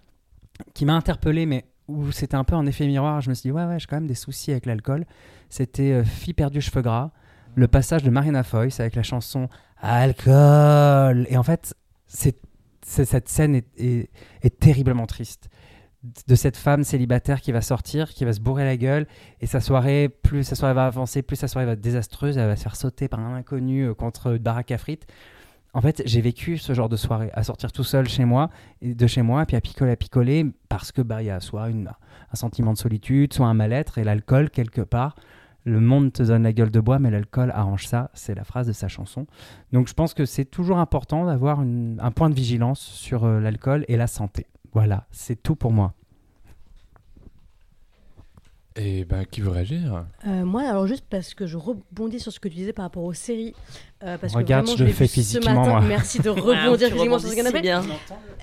qui 0.74 0.86
m'a 0.86 0.94
interpellé, 0.94 1.46
mais 1.46 1.66
où 1.88 2.12
c'était 2.12 2.36
un 2.36 2.44
peu 2.44 2.56
en 2.56 2.66
effet 2.66 2.86
miroir, 2.86 3.22
je 3.22 3.30
me 3.30 3.36
suis 3.36 3.50
dit, 3.50 3.52
ouais, 3.52 3.66
ouais, 3.66 3.80
j'ai 3.80 3.88
quand 3.88 3.98
même 3.98 4.08
des 4.08 4.16
soucis 4.16 4.52
avec 4.52 4.66
l'alcool, 4.66 5.06
c'était 5.50 5.92
euh, 5.92 6.04
Fille 6.04 6.34
perdue, 6.34 6.62
cheveux 6.62 6.82
gras, 6.82 7.12
le 7.56 7.68
passage 7.68 8.04
de 8.04 8.10
Marina 8.10 8.44
Foïs 8.44 8.80
avec 8.80 8.96
la 8.96 9.04
chanson 9.04 9.50
Alcool. 9.82 11.26
Et 11.30 11.38
en 11.38 11.44
fait, 11.44 11.74
c'est, 12.06 12.38
cette 12.82 13.28
scène 13.30 13.62
est 13.78 14.60
terriblement 14.60 15.08
triste. 15.08 15.50
De 16.02 16.36
cette 16.36 16.56
femme 16.56 16.86
célibataire 16.86 17.42
qui 17.42 17.52
va 17.52 17.60
sortir, 17.60 18.10
qui 18.14 18.24
va 18.24 18.32
se 18.32 18.40
bourrer 18.40 18.64
la 18.64 18.78
gueule, 18.78 19.06
et 19.42 19.48
sa 19.48 19.60
soirée, 19.60 20.08
plus 20.08 20.44
sa 20.46 20.56
soirée 20.56 20.74
va 20.74 20.86
avancer, 20.86 21.22
plus 21.22 21.36
sa 21.36 21.50
soirée 21.50 21.66
va 21.66 21.74
être 21.74 21.82
désastreuse, 21.82 22.38
elle 22.38 22.48
va 22.48 22.56
se 22.56 22.64
faire 22.64 22.78
sauter 22.78 23.10
par 23.10 23.20
un 23.20 23.36
inconnu 23.36 23.82
euh, 23.84 23.94
contre 23.94 24.28
une 24.36 24.38
baraque 24.38 24.72
à 24.72 24.78
frites. 24.78 25.06
En 25.74 25.82
fait, 25.82 26.02
j'ai 26.06 26.22
vécu 26.22 26.58
ce 26.58 26.74
genre 26.74 26.88
de 26.88 26.96
soirée, 26.96 27.30
à 27.34 27.44
sortir 27.44 27.74
tout 27.74 27.84
seul 27.84 28.08
chez 28.08 28.24
moi, 28.24 28.50
de 28.82 29.08
chez 29.08 29.22
moi, 29.24 29.46
puis 29.46 29.58
à 29.58 29.62
picoler, 29.62 29.92
à 29.92 29.96
picoler, 29.98 30.46
parce 30.70 30.94
que 30.94 31.02
bah 31.02 31.22
y 31.22 31.30
a 31.30 31.42
soit 31.42 31.70
une- 31.70 31.92
un 32.32 32.36
sentiment 32.36 32.72
de 32.72 32.78
solitude, 32.78 33.34
soit 33.34 33.48
un 33.48 33.54
mal-être, 33.54 33.98
et 33.98 34.06
l'alcool 34.06 34.50
quelque 34.50 34.82
part. 34.82 35.16
Le 35.66 35.82
monde 35.82 36.14
te 36.14 36.24
donne 36.24 36.44
la 36.44 36.54
gueule 36.54 36.72
de 36.72 36.80
bois, 36.80 37.00
mais 37.00 37.12
l'alcool 37.12 37.52
arrange 37.54 37.86
ça. 37.86 38.10
C'est 38.14 38.34
la 38.34 38.46
phrase 38.46 38.66
de 38.68 38.72
sa 38.72 38.88
chanson. 38.88 39.28
Donc 39.74 39.90
je 39.90 39.94
pense 39.94 40.14
que 40.14 40.24
c'est 40.26 40.46
toujours 40.46 40.80
important 40.80 41.26
d'avoir 41.26 41.60
un 41.60 42.12
point 42.12 42.30
de 42.30 42.36
vigilance 42.36 42.80
sur 42.80 43.26
euh, 43.26 43.42
l'alcool 43.42 43.84
et 43.90 43.98
la 43.98 44.08
santé. 44.08 44.48
Voilà, 44.74 45.08
c'est 45.12 45.42
tout 45.42 45.56
pour 45.56 45.72
moi. 45.72 45.94
Et 48.76 49.04
ben, 49.04 49.26
qui 49.26 49.42
veut 49.42 49.50
réagir? 49.50 50.06
Euh, 50.28 50.46
moi, 50.46 50.62
alors 50.62 50.88
juste 50.88 51.04
parce 51.10 51.34
que 51.34 51.46
je 51.48 51.58
rebondis 51.58 52.20
sur 52.20 52.32
ce 52.32 52.40
que 52.40 52.48
tu 52.48 52.56
disais 52.56 52.72
par 52.72 52.84
rapport 52.86 53.04
aux 53.04 53.14
séries. 53.14 53.54
euh, 54.04 54.18
parce 54.18 54.34
Regarde, 54.34 54.66
que 54.66 54.72
vraiment, 54.72 54.78
je 54.78 54.84
le 54.84 54.88
l'ai 54.90 54.94
fais 54.96 55.04
vu 55.06 55.08
ce 55.10 55.14
physiquement, 55.16 55.54
matin. 55.56 55.70
moi. 55.72 55.82
Merci 55.82 56.20
de 56.20 56.30
Ah, 56.30 56.34
rebondir 56.34 56.90
physiquement 56.90 57.20
sur 57.20 57.28
ce 57.30 57.34
si 57.36 57.42
canapé. 57.42 57.62
bien. 57.62 57.84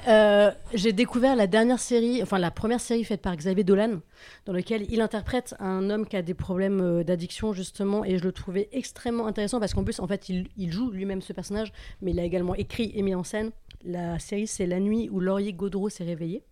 Euh, 0.09 0.51
J'ai 0.75 0.93
découvert 0.93 1.37
la 1.37 1.47
dernière 1.47 1.79
série, 1.79 2.23
enfin 2.23 2.39
la 2.39 2.51
première 2.51 2.81
série 2.81 3.05
faite 3.05 3.23
par 3.23 3.35
Xavier 3.37 3.65
Dolan, 3.65 4.01
dans 4.45 4.53
laquelle 4.53 4.85
il 4.91 5.01
interprète 5.01 5.55
un 5.59 5.89
homme 5.91 6.07
qui 6.07 6.17
a 6.17 6.23
des 6.23 6.35
problèmes 6.35 6.81
euh, 6.81 7.05
d'addiction 7.05 7.53
justement, 7.53 8.05
et 8.05 8.19
je 8.19 8.25
le 8.25 8.33
trouvais 8.33 8.69
extrêmement 8.73 9.27
intéressant 9.29 9.59
parce 9.61 9.73
qu'en 9.75 9.85
plus, 9.85 10.01
en 10.01 10.07
fait, 10.09 10.29
il, 10.29 10.49
il 10.59 10.71
joue 10.73 10.91
lui-même 10.91 11.23
ce 11.23 11.33
personnage, 11.33 11.73
mais 12.03 12.11
il 12.11 12.21
a 12.21 12.25
également 12.25 12.55
écrit 12.57 12.93
et 12.95 13.03
mis 13.03 13.15
en 13.15 13.25
scène. 13.25 13.53
La 13.85 14.19
série, 14.19 14.49
c'est 14.49 14.67
La 14.67 14.81
nuit 14.81 15.09
où 15.11 15.21
Laurier 15.21 15.53
Gaudreau 15.53 15.89
s'est 15.89 16.05
réveillé. 16.05 16.43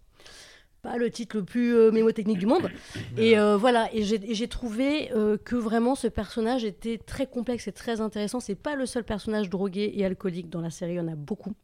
Pas 0.85 0.99
le 0.99 1.11
titre 1.11 1.39
le 1.39 1.45
plus 1.45 1.75
euh, 1.75 1.91
mémotechnique 1.91 2.39
du 2.39 2.47
monde. 2.47 2.71
Et 3.17 3.39
euh, 3.39 3.57
voilà, 3.57 3.89
et 3.95 4.05
j'ai 4.05 4.49
trouvé 4.49 5.11
euh, 5.13 5.39
que 5.39 5.57
vraiment 5.57 5.95
ce 5.95 6.09
personnage 6.09 6.63
était 6.63 6.99
très 6.99 7.27
complexe 7.27 7.67
et 7.67 7.73
très 7.73 8.03
intéressant. 8.03 8.39
C'est 8.39 8.55
pas 8.55 8.77
le 8.77 8.85
seul 8.85 9.03
personnage 9.03 9.49
drogué 9.49 9.93
et 9.95 10.05
alcoolique 10.05 10.51
dans 10.51 10.61
la 10.61 10.71
série, 10.71 10.93
il 10.93 10.97
y 10.97 11.01
en 11.01 11.09
a 11.09 11.15
beaucoup. 11.15 11.55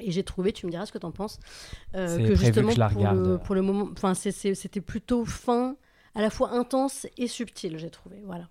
Et 0.00 0.10
j'ai 0.10 0.24
trouvé, 0.24 0.52
tu 0.52 0.66
me 0.66 0.70
diras 0.70 0.86
ce 0.86 0.92
que 0.92 0.98
tu 0.98 1.06
en 1.06 1.12
penses, 1.12 1.38
euh, 1.94 2.08
C'est 2.08 2.18
que 2.18 2.22
prévu 2.22 2.34
que 2.34 2.44
justement 2.44 2.70
je 2.70 2.78
la 2.78 2.88
pour, 2.88 3.02
le, 3.02 3.08
regarde. 3.08 3.42
pour 3.44 3.54
le 3.54 3.62
moment, 3.62 3.88
enfin 3.92 4.14
c'était 4.14 4.80
plutôt 4.80 5.24
fin, 5.24 5.76
à 6.14 6.20
la 6.20 6.30
fois 6.30 6.50
intense 6.50 7.06
et 7.16 7.28
subtil, 7.28 7.78
j'ai 7.78 7.90
trouvé. 7.90 8.22
Voilà. 8.24 8.48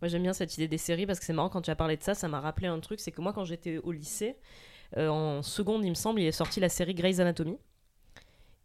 Moi 0.00 0.08
j'aime 0.08 0.22
bien 0.22 0.32
cette 0.32 0.54
idée 0.56 0.68
des 0.68 0.78
séries 0.78 1.06
parce 1.06 1.18
que 1.18 1.24
c'est 1.24 1.32
marrant 1.32 1.48
quand 1.48 1.62
tu 1.62 1.70
as 1.70 1.76
parlé 1.76 1.96
de 1.96 2.02
ça, 2.02 2.14
ça 2.14 2.28
m'a 2.28 2.40
rappelé 2.40 2.66
un 2.66 2.80
truc, 2.80 2.98
c'est 2.98 3.12
que 3.12 3.20
moi 3.20 3.32
quand 3.32 3.44
j'étais 3.44 3.78
au 3.78 3.92
lycée, 3.92 4.36
euh, 4.96 5.08
en 5.08 5.42
seconde 5.42 5.84
il 5.84 5.90
me 5.90 5.94
semble, 5.94 6.20
il 6.20 6.26
est 6.26 6.32
sorti 6.32 6.60
la 6.60 6.68
série 6.68 6.94
Grey's 6.94 7.18
Anatomy, 7.18 7.58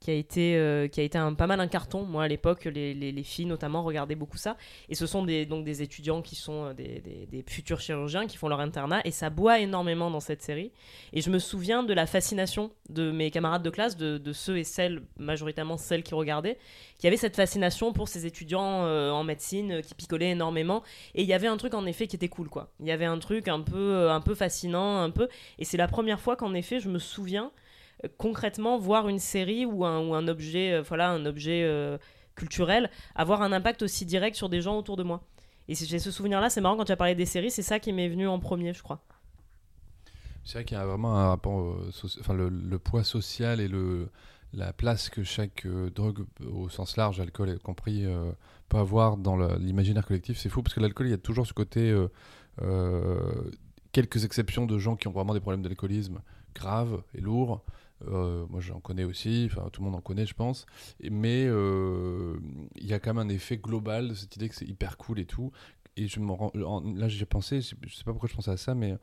qui 0.07 0.11
a 0.11 0.13
été, 0.13 0.55
euh, 0.55 0.87
qui 0.87 1.01
a 1.01 1.03
été 1.03 1.17
un, 1.17 1.33
pas 1.33 1.47
mal 1.47 1.59
un 1.59 1.67
carton. 1.67 2.05
Moi 2.05 2.23
à 2.23 2.29
l'époque, 2.29 2.63
les, 2.63 2.93
les- 2.93 3.11
les 3.11 3.23
filles 3.23 3.45
notamment 3.45 3.83
regardaient 3.83 4.15
beaucoup 4.15 4.37
ça. 4.37 4.55
Et 4.87 4.95
ce 4.95 5.05
sont 5.05 5.21
des, 5.25 5.45
donc 5.45 5.65
des 5.65 5.81
étudiants 5.81 6.21
qui 6.21 6.35
sont 6.35 6.67
euh, 6.67 6.73
des, 6.73 7.43
futurs 7.45 7.81
chirurgiens 7.81 8.25
qui 8.25 8.37
font 8.37 8.47
leur 8.47 8.61
internat 8.61 9.01
et 9.03 9.11
ça 9.11 9.29
boit 9.29 9.59
énormément 9.59 10.09
dans 10.09 10.21
cette 10.21 10.41
série. 10.41 10.71
Et 11.11 11.19
je 11.19 11.29
me 11.29 11.39
souviens 11.39 11.83
de 11.83 11.93
la 11.93 12.05
fascination 12.05 12.71
de 12.87 13.11
mes 13.11 13.31
camarades 13.31 13.63
de 13.63 13.69
classe, 13.69 13.97
de, 13.97 14.31
ceux 14.31 14.57
et 14.57 14.63
celles, 14.63 15.01
majoritairement 15.17 15.75
celles 15.75 16.03
qui 16.03 16.15
regardaient, 16.15 16.57
qui 16.99 17.07
avaient 17.07 17.17
cette 17.17 17.35
fascination 17.35 17.91
pour 17.91 18.07
ces 18.07 18.25
étudiants 18.25 18.85
euh, 18.85 19.11
en 19.11 19.25
médecine 19.25 19.81
qui 19.81 19.93
picolaient 19.93 20.31
énormément. 20.31 20.83
Et 21.15 21.23
il 21.23 21.27
y 21.27 21.33
avait 21.33 21.47
un 21.47 21.57
truc 21.57 21.73
en 21.73 21.85
effet 21.85 22.07
qui 22.07 22.15
était 22.15 22.29
cool, 22.29 22.47
quoi. 22.47 22.71
Il 22.79 22.85
y 22.87 22.91
avait 22.91 23.03
un 23.03 23.19
truc 23.19 23.49
un 23.49 23.59
peu, 23.59 24.09
un 24.09 24.21
peu 24.21 24.35
fascinant, 24.35 24.99
un 25.01 25.09
peu. 25.09 25.27
Et 25.59 25.65
c'est 25.65 25.75
la 25.75 25.89
première 25.89 26.21
fois 26.21 26.37
qu'en 26.37 26.53
effet, 26.53 26.79
je 26.79 26.87
me 26.87 26.97
souviens 26.97 27.51
concrètement 28.17 28.77
voir 28.77 29.07
une 29.07 29.19
série 29.19 29.65
ou 29.65 29.85
un, 29.85 30.27
objet, 30.27 30.73
euh, 30.73 30.81
voilà, 30.81 31.09
un 31.09 31.25
objet 31.25 31.63
euh, 31.63 31.97
culturel 32.35 32.89
avoir 33.15 33.41
un 33.41 33.51
impact 33.51 33.81
aussi 33.81 34.05
direct 34.05 34.35
sur 34.35 34.49
des 34.49 34.61
gens 34.61 34.77
autour 34.77 34.97
de 34.97 35.03
moi. 35.03 35.23
Et 35.67 35.75
j'ai 35.75 35.99
ce 35.99 36.11
souvenir-là, 36.11 36.49
c'est 36.49 36.61
marrant 36.61 36.77
quand 36.77 36.85
tu 36.85 36.91
as 36.91 36.97
parlé 36.97 37.15
des 37.15 37.25
séries, 37.25 37.51
c'est 37.51 37.63
ça 37.63 37.79
qui 37.79 37.91
m'est 37.91 38.07
venu 38.07 38.27
en 38.27 38.39
premier, 38.39 38.73
je 38.73 38.83
crois. 38.83 39.01
C'est 40.45 40.53
vrai 40.53 40.65
qu'il 40.65 40.77
y 40.77 40.79
a 40.79 40.85
vraiment 40.85 41.17
un 41.17 41.27
rapport, 41.27 41.59
euh, 41.59 41.91
enfin 42.21 42.33
le, 42.33 42.79
poids 42.79 43.03
social 43.03 43.59
et 43.59 43.67
le, 43.67 44.09
la 44.53 44.71
place 44.71 45.09
que 45.09 45.23
chaque 45.23 45.67
drogue, 45.67 46.25
au 46.45 46.69
sens 46.69 46.95
large, 46.95 47.19
alcool 47.19 47.59
compris, 47.59 48.05
peut 48.69 48.77
avoir 48.77 49.17
dans 49.17 49.35
l'imaginaire 49.57 50.05
collectif. 50.05 50.37
C'est 50.37 50.47
fou 50.47 50.63
parce 50.63 50.73
que 50.73 50.79
l'alcool, 50.79 51.07
il 51.07 51.11
y 51.11 51.13
a 51.13 51.17
toujours 51.17 51.45
ce 51.45 51.53
côté, 51.53 51.93
quelques 53.91 54.23
exceptions 54.23 54.65
de 54.65 54.77
gens 54.77 54.95
qui 54.95 55.09
ont 55.09 55.11
vraiment 55.11 55.33
des 55.33 55.41
problèmes 55.41 55.63
d'alcoolisme 55.63 56.21
graves 56.57 57.01
et 57.13 57.21
lourds. 57.21 57.63
Euh, 58.07 58.45
moi, 58.49 58.59
j'en 58.61 58.79
connais 58.79 59.03
aussi, 59.03 59.49
enfin 59.51 59.69
tout 59.71 59.81
le 59.81 59.85
monde 59.89 59.95
en 59.95 60.01
connaît, 60.01 60.25
je 60.25 60.33
pense. 60.35 60.65
Mais 61.01 61.45
euh, 61.47 62.37
il 62.75 62.85
y 62.85 62.93
a 62.93 62.99
quand 62.99 63.13
même 63.13 63.25
un 63.25 63.29
effet 63.33 63.57
global 63.57 64.09
de 64.09 64.13
cette 64.13 64.35
idée 64.35 64.49
que 64.49 64.55
c'est 64.55 64.67
hyper 64.67 64.97
cool 64.97 65.19
et 65.19 65.25
tout. 65.25 65.51
Et 65.95 66.07
je 66.07 66.19
me 66.19 66.31
rends, 66.31 66.51
en- 66.55 66.93
là, 66.95 67.07
j'ai 67.07 67.25
pensé, 67.25 67.61
je 67.61 67.69
sais 67.95 68.03
pas 68.03 68.11
pourquoi 68.11 68.29
je 68.29 68.35
pensais 68.35 68.51
à 68.51 68.57
ça, 68.57 68.75
mais 68.75 68.95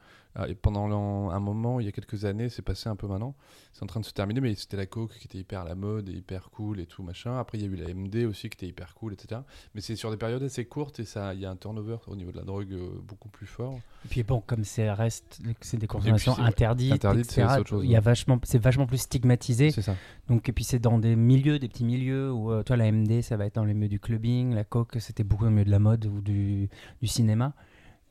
et 0.48 0.54
pendant 0.56 1.30
un 1.30 1.38
moment, 1.40 1.78
il 1.78 1.86
y 1.86 1.88
a 1.88 1.92
quelques 1.92 2.24
années, 2.24 2.48
c'est 2.48 2.62
passé 2.62 2.88
un 2.88 2.96
peu 2.96 3.06
maintenant, 3.06 3.34
c'est 3.72 3.82
en 3.84 3.86
train 3.86 4.00
de 4.00 4.04
se 4.04 4.12
terminer, 4.12 4.40
mais 4.40 4.54
c'était 4.56 4.76
la 4.76 4.86
coke 4.86 5.12
qui 5.12 5.26
était 5.26 5.38
hyper 5.38 5.60
à 5.60 5.64
la 5.64 5.74
mode 5.76 6.08
et 6.08 6.12
hyper 6.12 6.50
cool 6.50 6.80
et 6.80 6.86
tout 6.86 7.02
machin. 7.04 7.38
Après, 7.38 7.56
il 7.58 7.60
y 7.62 7.64
a 7.64 7.68
eu 7.68 7.76
la 7.76 7.94
MD 7.94 8.24
aussi 8.26 8.48
qui 8.50 8.56
était 8.56 8.66
hyper 8.66 8.94
cool, 8.94 9.12
etc. 9.12 9.42
Mais 9.74 9.80
c'est 9.80 9.94
sur 9.96 10.10
des 10.10 10.16
périodes 10.16 10.42
assez 10.42 10.64
courtes 10.64 10.98
et 10.98 11.04
ça, 11.04 11.34
il 11.34 11.40
y 11.40 11.46
a 11.46 11.50
un 11.50 11.56
turnover 11.56 11.98
au 12.08 12.16
niveau 12.16 12.32
de 12.32 12.36
la 12.38 12.42
drogue 12.42 12.72
euh, 12.72 13.00
beaucoup 13.06 13.28
plus 13.28 13.46
fort. 13.46 13.78
Et 14.04 14.08
puis 14.08 14.22
bon, 14.24 14.40
comme 14.44 14.64
c'est 14.64 14.90
reste, 14.90 15.40
c'est 15.60 15.76
des 15.76 15.86
consommations 15.86 16.36
interdites, 16.38 16.92
interdites, 16.92 17.30
c'est- 17.30 17.40
etc., 17.40 17.52
c'est 17.54 17.60
autre 17.60 17.70
chose, 17.70 17.84
il 17.84 17.90
y 17.90 17.96
a 17.96 18.00
vachement, 18.00 18.38
c'est 18.42 18.58
vachement 18.58 18.86
plus 18.86 18.98
stigmatisé. 18.98 19.70
C'est 19.70 19.82
ça. 19.82 19.94
Donc 20.28 20.48
et 20.48 20.52
puis 20.52 20.64
c'est 20.64 20.78
dans 20.80 20.98
des 20.98 21.14
milieux, 21.16 21.58
des 21.60 21.68
petits 21.68 21.84
milieux 21.84 22.32
où 22.32 22.50
euh, 22.50 22.62
toi 22.64 22.76
la 22.76 22.90
MD, 22.90 23.22
ça 23.22 23.36
va 23.36 23.46
être 23.46 23.54
dans 23.54 23.64
les 23.64 23.74
milieux 23.74 23.88
du 23.88 24.00
clubbing, 24.00 24.52
la 24.52 24.64
coke, 24.64 24.96
c'était 24.98 25.22
beaucoup 25.24 25.46
au 25.46 25.50
milieu 25.50 25.64
de 25.64 25.70
la 25.70 25.78
mode 25.78 26.06
ou 26.06 26.20
du, 26.20 26.68
du 27.00 27.06
cinéma. 27.06 27.54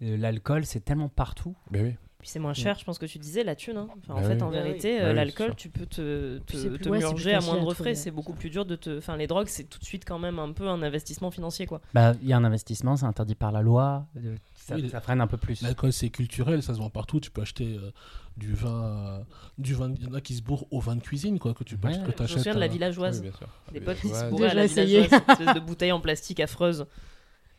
Euh, 0.02 0.18
L'alcool, 0.18 0.66
c'est 0.66 0.84
tellement 0.84 1.10
partout. 1.10 1.56
Ben 1.72 1.84
oui. 1.86 1.96
Puis 2.24 2.30
c'est 2.30 2.40
moins 2.40 2.54
cher, 2.54 2.80
je 2.80 2.86
pense 2.86 3.00
que 3.00 3.06
tu 3.06 3.20
disais, 3.20 3.44
la 3.44 3.54
thune. 3.54 3.76
hein. 3.76 3.90
Enfin, 4.00 4.14
en 4.14 4.22
Bah 4.22 4.28
fait, 4.30 4.36
oui. 4.36 4.42
en 4.44 4.50
Bah 4.50 4.58
oui. 4.60 4.64
vérité, 4.64 4.98
Bah 4.98 5.08
euh, 5.08 5.10
oui, 5.10 5.16
l'alcool, 5.18 5.56
tu 5.58 5.68
peux 5.68 5.86
te, 5.86 6.38
te, 6.38 6.88
ouais, 6.88 7.00
murger 7.00 7.34
à 7.34 7.42
moindre 7.42 7.74
frais. 7.74 7.96
C'est 7.96 8.12
beaucoup 8.12 8.32
plus 8.32 8.50
dur 8.50 8.64
de 8.66 8.78
te. 8.78 8.98
Enfin, 8.98 9.18
les 9.18 9.28
drogues, 9.28 9.48
c'est 9.50 9.66
tout 9.66 9.78
de 9.78 9.84
suite 9.84 10.06
quand 10.08 10.20
même 10.20 10.40
un 10.40 10.54
peu 10.54 10.70
un 10.70 10.82
investissement 10.84 11.32
financier, 11.32 11.66
quoi. 11.66 11.82
Bah, 11.94 12.14
il 12.22 12.30
y 12.30 12.32
a 12.32 12.38
un 12.38 12.46
investissement, 12.46 12.96
c'est 12.96 13.06
interdit 13.06 13.36
par 13.36 13.52
la 13.52 13.62
loi, 13.62 14.08
euh, 14.24 14.38
ça, 14.56 14.76
Oui, 14.76 14.90
ça 14.90 15.02
freine 15.02 15.20
un 15.20 15.28
peu 15.28 15.36
plus. 15.36 15.62
L'alcool, 15.64 15.92
c'est 15.92 16.10
culturel, 16.10 16.64
ça 16.64 16.74
se 16.74 16.80
vend 16.80 16.90
partout. 16.90 17.20
Tu 17.20 17.30
peux 17.30 17.42
acheter 17.42 17.78
euh, 17.78 17.92
du 18.38 18.54
vin. 18.54 18.84
euh, 18.86 19.20
du 19.58 19.74
vin. 19.74 19.94
Il 19.94 20.06
y 20.06 20.08
en 20.08 20.14
a 20.14 20.22
qui 20.22 20.36
se 20.36 20.42
bourrent 20.42 20.66
au 20.72 20.80
vin 20.80 20.96
de 20.96 21.02
cuisine, 21.02 21.40
quoi, 21.40 21.54
que 21.54 21.66
tu 21.66 21.76
peux 21.78 21.90
Ouais, 21.90 21.94
que 21.96 21.98
ouais. 21.98 22.04
Je 22.06 22.12
me 22.12 22.18
t'achètes, 22.20 22.38
souviens 22.38 22.56
de 22.56 22.60
la 22.62 22.68
villageoise. 22.70 23.18
Oui, 23.22 23.28
bien 23.28 23.38
sûr. 23.38 23.50
Des 23.74 23.82
potes 23.82 24.00
qui 24.00 24.08
se 24.08 24.30
bourraient 24.30 24.48
à 24.48 24.54
la 24.54 24.66
villageoise, 24.66 25.12
espèce 25.12 25.54
de 25.56 25.60
bouteille 25.60 25.92
en 25.92 26.00
plastique 26.00 26.40
affreuse. 26.40 26.86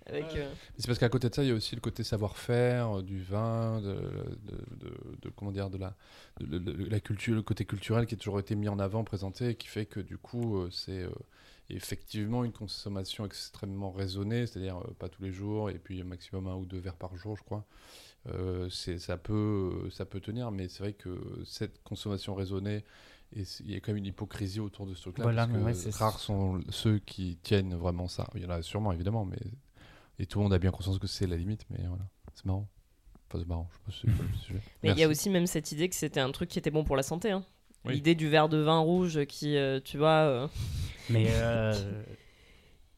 Avec, 0.06 0.36
euh, 0.36 0.52
C'est 0.78 0.86
parce 0.86 0.98
qu'à 0.98 1.08
côté 1.08 1.28
de 1.30 1.34
ça, 1.34 1.42
il 1.42 1.48
y 1.48 1.52
a 1.52 1.54
aussi 1.54 1.74
le 1.74 1.80
côté 1.80 2.04
savoir-faire, 2.04 2.98
euh, 2.98 3.02
du 3.02 3.22
vin, 3.22 3.80
de, 3.80 3.94
de, 4.44 4.56
de- 4.76 5.16
de- 5.22 5.28
comment 5.34 5.50
dire, 5.52 5.70
de 5.70 5.78
la, 5.78 5.94
de, 6.40 6.58
de- 6.58 6.72
de 6.72 6.84
la 6.90 7.00
culture, 7.00 7.34
le 7.34 7.42
côté 7.42 7.64
culturel 7.64 8.06
qui 8.06 8.14
a 8.14 8.18
toujours 8.18 8.38
été 8.38 8.54
mis 8.54 8.68
en 8.68 8.78
avant, 8.78 9.02
présenté, 9.04 9.50
et 9.50 9.54
qui 9.54 9.66
fait 9.68 9.86
que 9.86 10.00
du 10.00 10.18
coup, 10.18 10.58
euh, 10.58 10.68
c'est 10.70 11.02
euh, 11.02 11.10
effectivement 11.70 12.44
une 12.44 12.52
consommation 12.52 13.24
extrêmement 13.24 13.90
raisonnée, 13.92 14.46
c'est-à-dire 14.46 14.78
euh, 14.78 14.94
pas 14.98 15.08
tous 15.08 15.22
les 15.22 15.32
jours, 15.32 15.70
et 15.70 15.78
puis 15.78 16.02
au 16.02 16.06
maximum 16.06 16.48
un 16.48 16.54
ou 16.56 16.66
deux 16.66 16.78
verres 16.78 16.96
par 16.96 17.16
jour, 17.16 17.36
je 17.36 17.42
crois. 17.42 17.64
Euh, 18.28 18.68
ça, 18.70 19.16
peut, 19.18 19.88
ça 19.90 20.04
peut 20.06 20.20
tenir, 20.20 20.50
mais 20.50 20.68
c'est 20.68 20.82
vrai 20.82 20.92
que 20.94 21.18
cette 21.44 21.82
consommation 21.82 22.34
raisonnée, 22.34 22.84
et 23.36 23.42
il 23.60 23.70
y 23.70 23.74
a 23.74 23.80
quand 23.80 23.88
même 23.88 23.98
une 23.98 24.06
hypocrisie 24.06 24.60
autour 24.60 24.86
de 24.86 24.94
ce 24.94 25.02
truc-là, 25.02 25.24
Voilà, 25.24 25.46
parce 25.46 25.58
que 25.58 25.64
ouais, 25.64 25.72
rares 25.98 26.20
sont 26.20 26.60
ceux 26.70 26.98
qui 27.00 27.36
tiennent 27.42 27.74
vraiment 27.74 28.08
ça. 28.08 28.28
Il 28.34 28.42
y 28.42 28.46
en 28.46 28.50
a 28.50 28.62
sûrement, 28.62 28.92
évidemment, 28.92 29.24
mais 29.24 29.38
et 30.18 30.26
tout 30.26 30.38
le 30.38 30.44
monde 30.44 30.52
a 30.54 30.58
bien 30.58 30.70
conscience 30.70 30.98
que 30.98 31.06
c'est 31.06 31.26
la 31.26 31.36
limite, 31.36 31.64
mais 31.70 31.78
voilà, 31.86 32.04
c'est 32.34 32.44
marrant. 32.46 32.66
Enfin, 33.28 33.38
c'est 33.42 33.48
marrant, 33.48 33.68
je 33.88 33.92
sais 33.94 34.06
pas 34.06 34.22
le 34.22 34.38
sujet. 34.38 34.60
Mais 34.82 34.90
il 34.90 34.98
y 34.98 35.02
a 35.04 35.08
aussi 35.08 35.28
même 35.30 35.46
cette 35.46 35.72
idée 35.72 35.88
que 35.88 35.94
c'était 35.96 36.20
un 36.20 36.30
truc 36.30 36.48
qui 36.50 36.58
était 36.58 36.70
bon 36.70 36.84
pour 36.84 36.94
la 36.96 37.02
santé. 37.02 37.30
hein. 37.32 37.42
Oui. 37.84 37.94
L'idée 37.94 38.14
du 38.14 38.28
verre 38.28 38.48
de 38.48 38.58
vin 38.58 38.78
rouge 38.78 39.24
qui, 39.26 39.56
euh, 39.56 39.80
tu 39.84 39.98
vois. 39.98 40.08
euh, 40.08 40.46
Mais 41.10 41.26
euh, 41.30 41.74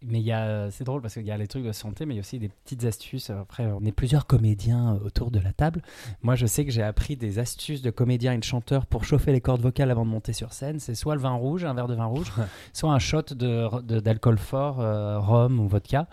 mais 0.03 0.21
il 0.21 0.25
y 0.27 0.31
a, 0.33 0.71
c'est 0.71 0.85
drôle 0.85 1.01
parce 1.01 1.15
qu'il 1.15 1.25
y 1.27 1.31
a 1.33 1.37
les 1.39 1.49
trucs 1.49 1.65
de 1.65 1.73
santé, 1.73 2.05
mais 2.07 2.15
il 2.15 2.19
y 2.19 2.21
a 2.21 2.21
aussi 2.21 2.39
des 2.39 2.51
petites 2.51 2.85
astuces. 2.85 3.31
Après, 3.31 3.67
on 3.67 3.81
est 3.85 3.93
plusieurs 3.93 4.27
comédiens 4.27 5.01
autour 5.05 5.31
de 5.33 5.41
la 5.41 5.53
table. 5.53 5.83
Moi, 6.23 6.37
je 6.37 6.47
sais 6.47 6.65
que 6.65 6.71
j'ai 6.71 6.83
appris 6.83 7.17
des 7.17 7.39
astuces 7.41 7.83
de 7.83 7.91
comédien 7.91 8.35
et 8.35 8.39
de 8.39 8.45
chanteur 8.45 8.87
pour 8.87 9.05
chauffer 9.05 9.33
les 9.33 9.41
cordes 9.41 9.63
vocales 9.63 9.91
avant 9.91 10.05
de 10.05 10.11
monter 10.11 10.33
sur 10.35 10.53
scène. 10.53 10.79
C'est 10.79 10.95
soit 10.95 11.15
le 11.17 11.21
vin 11.23 11.33
rouge, 11.35 11.65
un 11.65 11.75
verre 11.75 11.89
de 11.89 11.95
vin 11.95 12.05
rouge, 12.05 12.31
soit 12.75 12.93
un 12.93 12.99
shot 13.01 13.23
de, 13.31 13.81
de- 13.83 13.99
d'alcool 13.99 14.39
fort, 14.39 14.81
euh, 14.81 15.19
rhum 15.19 15.59
ou 15.59 15.67
vodka, 15.67 16.07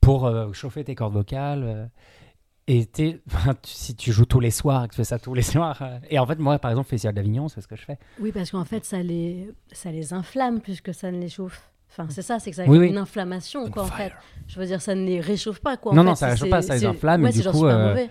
pour 0.00 0.26
euh, 0.26 0.52
chauffer 0.52 0.84
tes 0.84 0.94
cordes 0.94 1.14
vocales. 1.14 1.62
euh. 1.64 1.86
Et 2.70 2.84
tu- 2.92 3.20
si 3.64 3.94
tu 3.94 4.12
joues 4.12 4.26
tous 4.26 4.40
les 4.40 4.50
soirs 4.50 4.84
et 4.84 4.88
que 4.88 4.92
tu 4.92 4.96
fais 4.98 5.04
ça 5.04 5.18
tous 5.18 5.32
les 5.34 5.42
soirs. 5.42 5.78
euh, 5.80 5.98
et 6.10 6.18
en 6.18 6.26
fait, 6.26 6.38
moi, 6.38 6.58
par 6.58 6.70
exemple, 6.70 6.88
Festival 6.90 7.14
d'Avignon, 7.14 7.48
c'est 7.48 7.60
ce 7.62 7.66
que 7.68 7.76
je 7.76 7.82
fais. 7.82 7.98
Oui, 8.20 8.30
parce 8.30 8.50
qu'en 8.50 8.64
fait, 8.66 8.84
ça 8.84 9.02
les, 9.02 9.50
ça 9.72 9.90
les 9.90 10.12
inflamme 10.12 10.60
plus 10.60 10.80
que 10.82 10.92
ça 10.92 11.10
ne 11.10 11.18
les 11.18 11.28
chauffe. 11.30 11.70
Enfin, 11.90 12.06
c'est 12.10 12.20
ça, 12.20 12.38
c'est 12.38 12.50
que 12.50 12.56
ça 12.56 12.64
Oui, 12.66 12.76
oui. 12.78 12.88
une 12.88 12.98
inflammation, 12.98 13.70
quoi, 13.70 13.84
en 13.84 13.86
fait. 13.86 14.12
Je 14.46 14.60
veux 14.60 14.66
dire, 14.66 14.82
ça 14.82 14.94
ne 14.94 15.06
les 15.06 15.20
réchauffe 15.20 15.60
pas, 15.60 15.78
quoi. 15.78 15.92
en 15.92 15.94
Non, 15.94 16.02
fait. 16.02 16.08
non, 16.08 16.14
ça 16.14 16.26
C'est- 16.26 16.32
réchauffe 16.32 16.50
pas, 16.50 16.60
ça 16.62 16.74
les 16.74 16.84
inflamme, 16.84 17.22
Ouais, 17.22 17.30
et 17.30 17.32
c'est 17.32 17.38
du 17.38 17.44
genre 17.44 17.52
coup, 17.54 17.58
super 17.60 17.76
euh, 17.78 17.88
mauvais. 17.88 18.10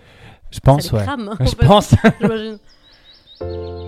Je 0.50 0.58
pense, 0.60 0.82
ça 0.86 0.90
les 0.92 0.98
ouais. 0.98 1.04
crame, 1.04 1.36
Je 1.40 1.46
fait, 1.46 1.66
pense. 1.66 1.94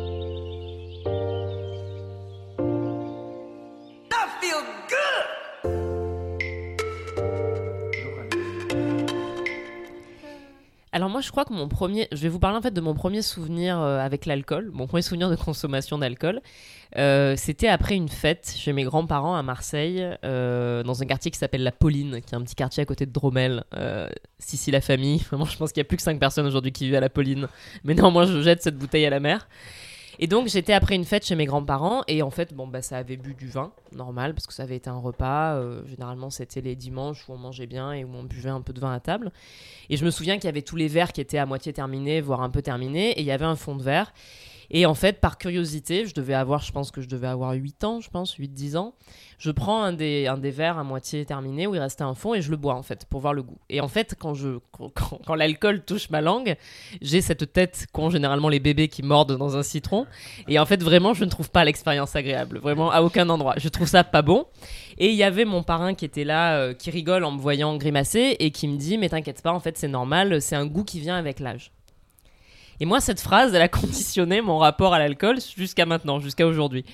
Alors 10.93 11.09
moi, 11.09 11.21
je 11.21 11.31
crois 11.31 11.45
que 11.45 11.53
mon 11.53 11.69
premier, 11.69 12.09
je 12.11 12.19
vais 12.19 12.29
vous 12.29 12.41
parler 12.41 12.59
en 12.59 12.63
fait 12.63 12.73
de 12.73 12.81
mon 12.81 12.95
premier 12.95 13.23
souvenir 13.23 13.79
euh, 13.79 14.01
avec 14.01 14.27
l'alcool, 14.27 14.71
mon 14.73 14.89
premier 14.89 15.03
souvenir 15.03 15.31
de 15.31 15.37
consommation 15.37 15.99
d'alcool. 15.99 16.41
Euh, 16.97 17.35
C'était 17.37 17.69
après 17.69 17.95
une 17.95 18.09
fête 18.09 18.53
chez 18.57 18.73
mes 18.73 18.83
grands-parents 18.83 19.37
à 19.37 19.43
Marseille, 19.45 20.05
euh, 20.25 20.83
dans 20.83 21.01
un 21.01 21.07
quartier 21.07 21.31
qui 21.31 21.39
s'appelle 21.39 21.63
la 21.63 21.71
Pauline, 21.71 22.21
qui 22.21 22.35
est 22.35 22.37
un 22.37 22.43
petit 22.43 22.57
quartier 22.57 22.83
à 22.83 22.87
côté 22.87 23.07
de 23.07 23.13
Dromel. 23.13 23.63
Euh, 23.77 24.09
Sissi 24.41 24.73
la 24.73 24.81
famille, 24.81 25.19
vraiment, 25.31 25.45
je 25.45 25.57
pense 25.57 25.71
qu'il 25.71 25.81
y 25.81 25.83
a 25.83 25.85
plus 25.85 25.97
que 25.97 26.03
5 26.03 26.19
personnes 26.19 26.47
aujourd'hui 26.47 26.73
qui 26.73 26.87
vivent 26.87 26.97
à 26.97 27.01
la 27.01 27.09
Pauline. 27.11 27.47
Mais 27.85 27.95
néanmoins, 27.95 28.27
je 28.27 28.43
jette 28.43 28.63
cette 28.63 28.77
bouteille 28.77 29.07
à 29.07 29.11
la 29.11 29.21
mer. 29.21 29.49
Et 30.23 30.27
donc 30.27 30.49
j'étais 30.49 30.75
après 30.75 30.97
une 30.97 31.07
fête 31.07 31.25
chez 31.25 31.35
mes 31.35 31.47
grands-parents 31.47 32.03
et 32.07 32.21
en 32.21 32.29
fait 32.29 32.53
bon 32.53 32.69
bah 32.69 32.83
ça 32.83 32.99
avait 32.99 33.17
bu 33.17 33.35
du 33.35 33.49
vin 33.49 33.73
normal 33.93 34.35
parce 34.35 34.47
que 34.47 34.53
ça 34.53 34.65
avait 34.65 34.77
été 34.77 34.91
un 34.91 34.99
repas. 34.99 35.55
Euh, 35.55 35.83
généralement 35.87 36.29
c'était 36.29 36.61
les 36.61 36.77
dimanches 36.77 37.27
où 37.27 37.33
on 37.33 37.39
mangeait 37.39 37.67
bien 37.67 37.95
et 37.95 38.05
où 38.05 38.11
on 38.15 38.25
buvait 38.25 38.51
un 38.51 38.61
peu 38.61 38.75
de 38.75 38.81
vin 38.81 38.93
à 38.93 39.01
table. 39.01 39.33
Et 39.89 39.97
je 39.97 40.05
me 40.05 40.11
souviens 40.11 40.37
qu'il 40.37 40.45
y 40.45 40.49
avait 40.49 40.61
tous 40.61 40.77
les 40.77 40.89
verres 40.89 41.15
qui 41.15 41.23
étaient 41.23 41.39
à 41.39 41.47
moitié 41.47 41.73
terminés 41.73 42.21
voire 42.21 42.43
un 42.43 42.51
peu 42.51 42.61
terminés 42.61 43.13
et 43.13 43.21
il 43.21 43.27
y 43.27 43.33
avait 43.33 43.47
un 43.47 43.57
fond 43.57 43.75
de 43.75 43.83
verre 43.83 44.13
et 44.71 44.87
en 44.87 44.95
fait 44.95 45.21
par 45.21 45.39
curiosité 45.39 46.07
je 46.07 46.15
devais 46.15 46.35
avoir 46.35 46.63
je 46.63 46.73
pense 46.73 46.91
que 46.91 47.01
je 47.01 47.09
devais 47.09 47.27
avoir 47.29 47.53
8 47.53 47.85
ans 47.85 48.01
je 48.01 48.11
pense 48.11 48.35
8 48.35 48.49
10 48.49 48.77
ans 48.77 48.95
je 49.39 49.51
prends 49.51 49.83
un 49.83 49.93
des, 49.93 50.27
un 50.27 50.37
des 50.37 50.51
verres 50.51 50.79
à 50.79 50.85
moitié 50.85 51.25
terminé 51.25 51.67
où 51.67 51.75
il 51.75 51.81
restait 51.81 52.03
un 52.05 52.15
fond 52.15 52.35
et 52.35 52.43
je 52.43 52.51
le 52.51 52.57
bois 52.57 52.75
en 52.75 52.83
fait 52.83 53.07
pour 53.07 53.21
voir 53.21 53.33
le 53.35 53.43
goût 53.43 53.59
et 53.69 53.81
en 53.81 53.89
fait 53.89 54.15
quand- 54.19 54.35
quand 55.27 55.35
l'alcool 55.35 55.83
touche 55.85 56.11
ma 56.11 56.21
langue 56.21 56.57
j'ai 57.03 57.21
cette 57.21 57.53
tête 57.53 57.87
qu'ont 57.93 58.11
généralement 58.11 58.49
les 58.49 58.61
bébés 58.61 58.89
qui 58.89 59.03
mordent 59.03 59.37
dans 59.37 59.57
un 59.57 59.63
citron. 59.63 60.07
Et 60.49 60.59
en 60.59 60.67
fait, 60.67 60.83
vraiment, 60.83 61.15
je 61.15 61.25
ne 61.25 61.31
trouve 61.31 61.51
pas 61.51 61.65
l'expérience 61.65 62.15
agréable. 62.17 62.59
Vraiment, 62.59 62.91
à 62.91 63.01
aucun 63.03 63.29
endroit. 63.29 63.55
Je 63.57 63.69
trouve 63.69 63.87
ça 63.89 64.05
pas 64.05 64.23
bon. 64.23 64.47
Et 64.99 65.09
il 65.09 65.15
y 65.15 65.23
avait 65.23 65.45
mon 65.45 65.63
parrain 65.63 65.95
qui 65.95 66.05
était 66.05 66.25
là, 66.25 66.57
euh, 66.59 66.75
qui 66.75 66.91
rigole 66.91 67.25
en 67.25 67.33
me 67.33 67.39
voyant 67.41 67.77
grimacer 67.77 68.37
et 68.39 68.51
qui 68.51 68.69
me 68.69 68.77
dit 68.77 68.99
Mais 68.99 69.09
t'inquiète 69.09 69.43
pas, 69.43 69.53
en 69.53 69.61
fait, 69.61 69.79
c'est 69.79 69.89
normal, 69.89 70.41
c'est 70.43 70.57
un 70.57 70.67
goût 70.67 70.85
qui 70.85 71.01
vient 71.01 71.17
avec 71.17 71.41
l'âge. 71.41 71.73
Et 72.81 72.87
moi, 72.87 73.01
cette 73.01 73.21
phrase, 73.21 73.55
elle 73.55 73.63
a 73.63 73.69
conditionné 73.69 74.41
mon 74.41 74.59
rapport 74.59 74.95
à 74.95 74.99
l'alcool 74.99 75.39
jusqu'à 75.57 75.85
maintenant, 75.87 76.19
jusqu'à 76.19 76.47
aujourd'hui. 76.47 76.85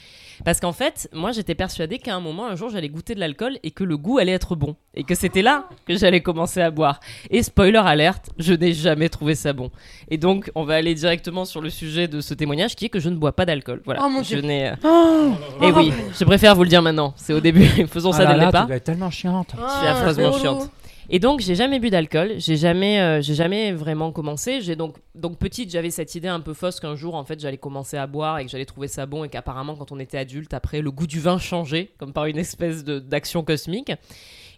Parce 0.44 0.60
qu'en 0.60 0.72
fait, 0.72 1.08
moi, 1.14 1.32
j'étais 1.32 1.54
persuadée 1.54 1.98
qu'à 1.98 2.14
un 2.14 2.20
moment, 2.20 2.46
un 2.46 2.56
jour, 2.56 2.68
j'allais 2.68 2.90
goûter 2.90 3.14
de 3.14 3.20
l'alcool 3.20 3.58
et 3.62 3.70
que 3.70 3.84
le 3.84 3.96
goût 3.96 4.18
allait 4.18 4.32
être 4.32 4.54
bon. 4.54 4.76
Et 4.94 5.02
que 5.04 5.14
c'était 5.14 5.40
là 5.40 5.66
que 5.88 5.96
j'allais 5.96 6.20
commencer 6.20 6.60
à 6.60 6.70
boire. 6.70 7.00
Et 7.30 7.42
spoiler 7.42 7.78
alerte, 7.78 8.28
je 8.38 8.52
n'ai 8.52 8.74
jamais 8.74 9.08
trouvé 9.08 9.34
ça 9.34 9.54
bon. 9.54 9.70
Et 10.10 10.18
donc, 10.18 10.50
on 10.54 10.64
va 10.64 10.74
aller 10.74 10.94
directement 10.94 11.46
sur 11.46 11.62
le 11.62 11.70
sujet 11.70 12.06
de 12.06 12.20
ce 12.20 12.34
témoignage 12.34 12.74
qui 12.76 12.84
est 12.84 12.88
que 12.90 13.00
je 13.00 13.08
ne 13.08 13.16
bois 13.16 13.32
pas 13.32 13.46
d'alcool. 13.46 13.80
Voilà. 13.86 14.02
Oh 14.04 14.10
mon 14.10 14.22
je 14.22 14.28
Dieu. 14.36 14.40
n'ai. 14.42 14.68
euh, 14.68 14.74
Oh 14.84 15.32
Et 15.62 15.70
oui, 15.72 15.92
je 16.18 16.24
préfère 16.24 16.54
vous 16.54 16.64
le 16.64 16.68
dire 16.68 16.82
maintenant. 16.82 17.14
C'est 17.16 17.32
au 17.32 17.40
début. 17.40 17.64
Faisons 17.86 18.12
ça 18.12 18.18
Ah 18.22 18.24
là 18.24 18.34
dès 18.34 18.40
le 18.40 18.46
départ. 18.46 18.62
tu 18.64 18.66
dois 18.68 18.76
être 18.76 18.84
tellement 18.84 19.10
chiante. 19.10 19.54
Je 19.54 19.78
suis 19.78 19.86
affreusement 19.86 20.30
relou. 20.32 20.42
chiante. 20.42 20.70
Et 21.08 21.20
donc 21.20 21.38
j'ai 21.40 21.54
jamais 21.54 21.78
bu 21.78 21.88
d'alcool, 21.88 22.34
j'ai 22.38 22.56
jamais, 22.56 23.00
euh, 23.00 23.22
jamais 23.22 23.72
vraiment 23.72 24.10
commencé. 24.10 24.60
J'ai 24.60 24.74
donc, 24.74 24.96
donc 25.14 25.38
petite, 25.38 25.70
j'avais 25.70 25.90
cette 25.90 26.14
idée 26.16 26.26
un 26.26 26.40
peu 26.40 26.52
fausse 26.52 26.80
qu'un 26.80 26.96
jour 26.96 27.14
en 27.14 27.24
fait 27.24 27.38
j'allais 27.38 27.58
commencer 27.58 27.96
à 27.96 28.08
boire 28.08 28.38
et 28.38 28.44
que 28.44 28.50
j'allais 28.50 28.64
trouver 28.64 28.88
ça 28.88 29.06
bon 29.06 29.22
et 29.22 29.28
qu'apparemment 29.28 29.76
quand 29.76 29.92
on 29.92 30.00
était 30.00 30.18
adulte 30.18 30.52
après 30.52 30.80
le 30.80 30.90
goût 30.90 31.06
du 31.06 31.20
vin 31.20 31.38
changeait 31.38 31.92
comme 31.98 32.12
par 32.12 32.26
une 32.26 32.38
espèce 32.38 32.82
d'action 32.84 33.44
cosmique. 33.44 33.92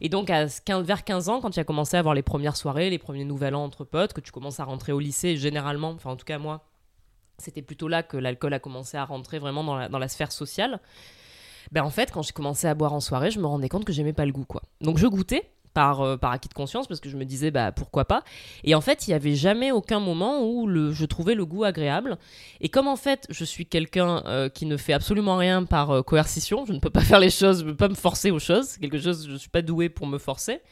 Et 0.01 0.09
donc 0.09 0.30
à 0.30 0.46
15, 0.46 0.86
vers 0.86 1.05
15 1.05 1.28
ans, 1.28 1.40
quand 1.40 1.51
tu 1.51 1.61
as 1.61 1.64
commencé 1.64 1.96
à 1.96 2.01
avoir 2.01 2.14
les 2.14 2.22
premières 2.22 2.57
soirées, 2.57 2.88
les 2.88 2.99
premiers 2.99 3.24
nouvel 3.24 3.55
an 3.55 3.64
entre 3.64 3.84
potes, 3.84 4.14
que 4.14 4.20
tu 4.20 4.32
commences 4.32 4.61
à 4.61 4.64
rentrer 4.64 4.92
au 4.92 5.01
lycée, 5.01 5.36
généralement, 5.36 5.90
enfin 5.90 6.11
en 6.11 6.16
tout 6.16 6.24
cas 6.24 6.38
moi, 6.38 6.64
c'était 7.36 7.62
plutôt 7.62 7.88
là 7.88 8.03
que 8.03 8.16
l'alcool 8.16 8.55
a 8.55 8.59
commencé 8.59 8.96
à 8.96 9.05
rentrer 9.05 9.38
vraiment 9.38 9.64
dans 9.64 9.76
la, 9.76 9.88
dans 9.88 9.99
la 9.99 10.09
sphère 10.09 10.32
sociale. 10.32 10.80
Ben 11.72 11.82
en 11.82 11.90
fait, 11.90 12.11
quand 12.11 12.22
j'ai 12.22 12.32
commencé 12.32 12.66
à 12.66 12.74
boire 12.74 12.94
en 12.94 13.01
soirée, 13.01 13.30
je 13.30 13.38
me 13.38 13.46
rendais 13.46 13.68
compte 13.68 13.84
que 13.84 13.92
j'aimais 13.92 14.14
pas 14.14 14.24
le 14.24 14.32
goût, 14.32 14.46
quoi. 14.46 14.62
Donc 14.80 14.96
je 14.96 15.07
goûtais 15.07 15.51
par, 15.78 16.00
euh, 16.00 16.16
par 16.16 16.32
acquis 16.32 16.48
de 16.48 16.54
conscience 16.54 16.88
parce 16.88 16.98
que 16.98 17.08
je 17.08 17.16
me 17.16 17.24
disais 17.24 17.52
bah 17.52 17.70
pourquoi 17.70 18.04
pas. 18.04 18.24
Et 18.64 18.74
en 18.74 18.80
fait, 18.80 19.06
il 19.06 19.12
y 19.12 19.14
avait 19.14 19.36
jamais 19.36 19.70
aucun 19.70 20.00
moment 20.00 20.44
où 20.44 20.66
le, 20.66 20.90
je 20.90 21.04
trouvais 21.04 21.36
le 21.36 21.46
goût 21.46 21.62
agréable. 21.62 22.18
Et 22.60 22.68
comme 22.68 22.88
en 22.88 22.96
fait, 22.96 23.28
je 23.30 23.44
suis 23.44 23.64
quelqu'un 23.64 24.24
euh, 24.26 24.48
qui 24.48 24.66
ne 24.66 24.76
fait 24.76 24.92
absolument 24.92 25.36
rien 25.36 25.62
par 25.62 25.92
euh, 25.92 26.02
coercition, 26.02 26.66
je 26.66 26.72
ne 26.72 26.80
peux 26.80 26.90
pas 26.90 27.00
faire 27.12 27.20
les 27.20 27.30
choses, 27.30 27.60
je 27.60 27.64
ne 27.66 27.70
peux 27.70 27.76
pas 27.76 27.88
me 27.88 27.94
forcer 27.94 28.32
aux 28.32 28.40
choses, 28.40 28.76
quelque 28.78 28.98
chose 28.98 29.28
je 29.30 29.36
suis 29.36 29.50
pas 29.50 29.62
doué 29.62 29.88
pour 29.88 30.08
me 30.08 30.18
forcer. 30.18 30.62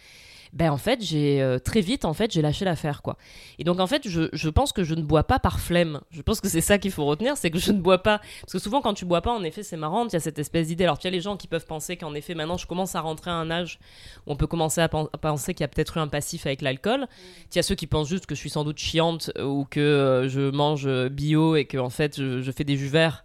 Ben 0.52 0.70
en 0.70 0.76
fait, 0.76 1.02
j'ai 1.02 1.42
euh, 1.42 1.58
très 1.58 1.80
vite 1.80 2.04
en 2.04 2.14
fait, 2.14 2.32
j'ai 2.32 2.42
lâché 2.42 2.64
l'affaire 2.64 3.02
quoi. 3.02 3.16
Et 3.58 3.64
donc 3.64 3.80
en 3.80 3.86
fait, 3.86 4.08
je, 4.08 4.28
je 4.32 4.48
pense 4.48 4.72
que 4.72 4.84
je 4.84 4.94
ne 4.94 5.02
bois 5.02 5.24
pas 5.24 5.38
par 5.38 5.60
flemme. 5.60 6.00
Je 6.10 6.22
pense 6.22 6.40
que 6.40 6.48
c'est 6.48 6.60
ça 6.60 6.78
qu'il 6.78 6.90
faut 6.90 7.04
retenir, 7.04 7.36
c'est 7.36 7.50
que 7.50 7.58
je 7.58 7.72
ne 7.72 7.80
bois 7.80 8.02
pas 8.02 8.20
parce 8.40 8.52
que 8.52 8.58
souvent 8.58 8.80
quand 8.80 8.94
tu 8.94 9.04
bois 9.04 9.22
pas, 9.22 9.32
en 9.32 9.42
effet, 9.42 9.62
c'est 9.62 9.76
marrant, 9.76 10.06
il 10.06 10.12
y 10.12 10.16
a 10.16 10.20
cette 10.20 10.38
espèce 10.38 10.68
d'idée. 10.68 10.84
Alors, 10.84 10.98
il 11.02 11.04
y 11.04 11.08
a 11.08 11.10
les 11.10 11.20
gens 11.20 11.36
qui 11.36 11.48
peuvent 11.48 11.66
penser 11.66 11.96
qu'en 11.96 12.14
effet, 12.14 12.34
maintenant, 12.34 12.56
je 12.56 12.66
commence 12.66 12.94
à 12.94 13.00
rentrer 13.00 13.30
à 13.30 13.34
un 13.34 13.50
âge 13.50 13.78
où 14.26 14.32
on 14.32 14.36
peut 14.36 14.46
commencer 14.46 14.80
à, 14.80 14.88
pen- 14.88 15.08
à 15.12 15.18
penser 15.18 15.54
qu'il 15.54 15.62
y 15.62 15.64
a 15.64 15.68
peut-être 15.68 15.96
eu 15.96 16.00
un 16.00 16.08
passif 16.08 16.46
avec 16.46 16.62
l'alcool. 16.62 17.06
Il 17.52 17.56
y 17.56 17.58
a 17.58 17.62
ceux 17.62 17.74
qui 17.74 17.86
pensent 17.86 18.08
juste 18.08 18.26
que 18.26 18.34
je 18.34 18.40
suis 18.40 18.50
sans 18.50 18.64
doute 18.64 18.78
chiante 18.78 19.30
euh, 19.38 19.44
ou 19.44 19.64
que 19.64 19.80
euh, 19.80 20.28
je 20.28 20.50
mange 20.50 20.88
bio 21.08 21.56
et 21.56 21.64
que 21.64 21.78
en 21.78 21.90
fait, 21.90 22.16
je, 22.16 22.40
je 22.42 22.50
fais 22.52 22.64
des 22.64 22.76
jus 22.76 22.88
verts. 22.88 23.24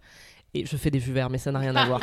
Et 0.54 0.66
je 0.66 0.76
fais 0.76 0.90
des 0.90 1.00
jus 1.00 1.12
verts, 1.12 1.30
mais 1.30 1.38
ça 1.38 1.50
n'a 1.50 1.60
rien 1.60 1.74
à 1.74 1.86
voir. 1.86 2.00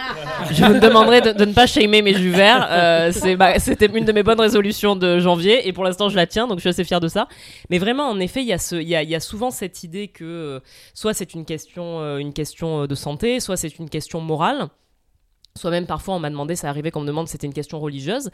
je 0.52 0.66
vous 0.66 0.80
demanderai 0.80 1.22
de, 1.22 1.32
de 1.34 1.46
ne 1.46 1.54
pas 1.54 1.68
shamer 1.68 2.02
mes 2.02 2.16
jus 2.16 2.32
verts. 2.32 2.68
Euh, 2.72 3.12
ma- 3.38 3.60
C'était 3.60 3.86
une 3.86 4.06
de 4.06 4.12
mes 4.12 4.24
bonnes 4.24 4.40
résolutions 4.42 4.96
de 4.96 5.20
janvier 5.20 5.68
et 5.68 5.74
pour 5.74 5.84
l'instant 5.84 6.10
je 6.10 6.16
la 6.16 6.26
tiens, 6.26 6.48
donc 6.48 6.58
je 6.58 6.62
suis 6.62 6.70
assez 6.70 6.84
fière 6.84 7.00
de 7.00 7.08
ça. 7.08 7.28
Mais 7.70 7.78
vraiment, 7.78 8.10
en 8.10 8.20
effet, 8.20 8.42
il 8.42 8.48
y, 8.48 8.54
a 8.54 8.58
ce- 8.58 8.76
il 8.76 8.88
y, 8.90 8.96
a, 8.96 9.04
il 9.04 9.10
y 9.10 9.14
a 9.14 9.20
souvent 9.20 9.52
cette 9.52 9.84
idée 9.84 10.08
que 10.08 10.24
euh, 10.26 10.60
soit 10.96 11.14
c'est 11.14 11.36
une 11.36 11.46
question, 11.46 12.00
euh, 12.02 12.18
une 12.18 12.34
question 12.34 12.88
de 12.88 12.96
santé, 12.96 13.40
soit 13.40 13.56
c'est 13.56 13.78
une 13.78 13.88
question 13.90 14.20
morale. 14.20 14.68
Soit 15.60 15.72
même 15.72 15.86
parfois 15.86 16.16
on 16.16 16.20
m'a 16.20 16.30
demandé, 16.30 16.56
ça 16.56 16.70
arrivait 16.70 16.90
qu'on 16.92 17.02
me 17.02 17.08
demande 17.08 17.28
si 17.28 17.34
c'était 17.34 17.48
une 17.48 17.54
question 17.54 17.80
religieuse. 17.80 18.30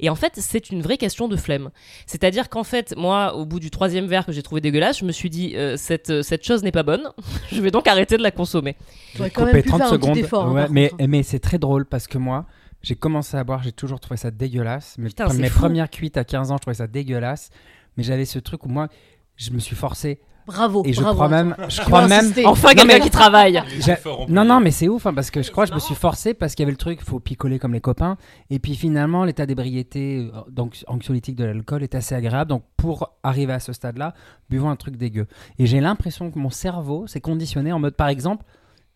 Et 0.00 0.08
en 0.08 0.14
fait, 0.14 0.32
c'est 0.36 0.70
une 0.70 0.80
vraie 0.80 0.96
question 0.96 1.28
de 1.28 1.36
flemme. 1.36 1.70
C'est-à-dire 2.06 2.48
qu'en 2.48 2.64
fait, 2.64 2.94
moi, 2.96 3.34
au 3.34 3.44
bout 3.44 3.60
du 3.60 3.70
troisième 3.70 4.06
verre 4.06 4.24
que 4.24 4.32
j'ai 4.32 4.42
trouvé 4.42 4.60
dégueulasse, 4.60 4.98
je 4.98 5.04
me 5.04 5.12
suis 5.12 5.30
dit, 5.30 5.54
euh, 5.56 5.76
cette, 5.76 6.22
cette 6.22 6.44
chose 6.44 6.62
n'est 6.62 6.72
pas 6.72 6.82
bonne, 6.84 7.02
je 7.52 7.60
vais 7.60 7.70
donc 7.70 7.86
arrêter 7.88 8.16
de 8.16 8.22
la 8.22 8.30
consommer. 8.30 8.76
J'aurais 9.16 9.30
quand 9.30 9.44
même 9.44 9.62
pu 9.62 9.68
faire 9.68 9.92
un 9.92 9.98
petit 9.98 10.20
effort. 10.20 10.46
hein, 10.46 10.52
Ouais, 10.54 10.66
mais 10.70 10.90
mais 11.06 11.22
c'est 11.22 11.40
très 11.40 11.58
drôle 11.58 11.84
parce 11.84 12.06
que 12.06 12.18
moi, 12.18 12.46
j'ai 12.82 12.94
commencé 12.94 13.36
à 13.36 13.42
boire, 13.44 13.62
j'ai 13.62 13.72
toujours 13.72 13.98
trouvé 14.00 14.16
ça 14.16 14.30
dégueulasse. 14.30 14.96
Mes, 14.98 15.08
Putain, 15.08 15.32
mes 15.34 15.48
fou. 15.48 15.58
premières 15.58 15.90
cuites 15.90 16.16
à 16.16 16.24
15 16.24 16.52
ans, 16.52 16.56
je 16.56 16.62
trouvais 16.62 16.74
ça 16.74 16.86
dégueulasse. 16.86 17.50
Mais 17.96 18.04
j'avais 18.04 18.24
ce 18.24 18.38
truc 18.38 18.64
où 18.64 18.68
moi, 18.68 18.88
je 19.36 19.50
me 19.50 19.58
suis 19.58 19.74
forcé. 19.74 20.20
Bravo. 20.48 20.82
Et 20.86 20.94
je 20.94 21.02
bravo. 21.02 21.14
crois 21.16 21.28
même, 21.28 21.54
je 21.68 21.80
crois 21.82 22.08
même. 22.08 22.32
Enfin, 22.46 22.70
quelqu'un 22.70 22.86
mais- 22.86 23.00
qui 23.00 23.10
travaille. 23.10 23.62
Non, 24.28 24.44
non, 24.46 24.60
mais 24.60 24.70
c'est 24.70 24.88
ouf, 24.88 25.04
hein, 25.04 25.12
parce 25.12 25.30
que 25.30 25.42
je 25.42 25.50
crois 25.50 25.64
que 25.64 25.70
je 25.70 25.74
me 25.74 25.78
suis 25.78 25.94
forcé 25.94 26.32
parce 26.32 26.54
qu'il 26.54 26.62
y 26.62 26.64
avait 26.64 26.72
le 26.72 26.78
truc, 26.78 27.02
faut 27.02 27.20
picoler 27.20 27.58
comme 27.58 27.74
les 27.74 27.80
copains. 27.82 28.16
Et 28.48 28.58
puis 28.58 28.74
finalement, 28.74 29.24
l'état 29.24 29.44
d'ébriété, 29.44 30.30
euh, 30.34 30.40
donc 30.50 30.82
anxiolytique 30.86 31.36
de 31.36 31.44
l'alcool, 31.44 31.82
est 31.82 31.94
assez 31.94 32.14
agréable. 32.14 32.48
Donc 32.48 32.62
pour 32.78 33.12
arriver 33.22 33.52
à 33.52 33.60
ce 33.60 33.72
stade-là, 33.74 34.14
buvons 34.48 34.70
un 34.70 34.76
truc 34.76 34.96
dégueu. 34.96 35.26
Et 35.58 35.66
j'ai 35.66 35.80
l'impression 35.80 36.30
que 36.30 36.38
mon 36.38 36.50
cerveau 36.50 37.06
s'est 37.06 37.20
conditionné 37.20 37.70
en 37.72 37.78
mode, 37.78 37.94
par 37.94 38.08
exemple, 38.08 38.44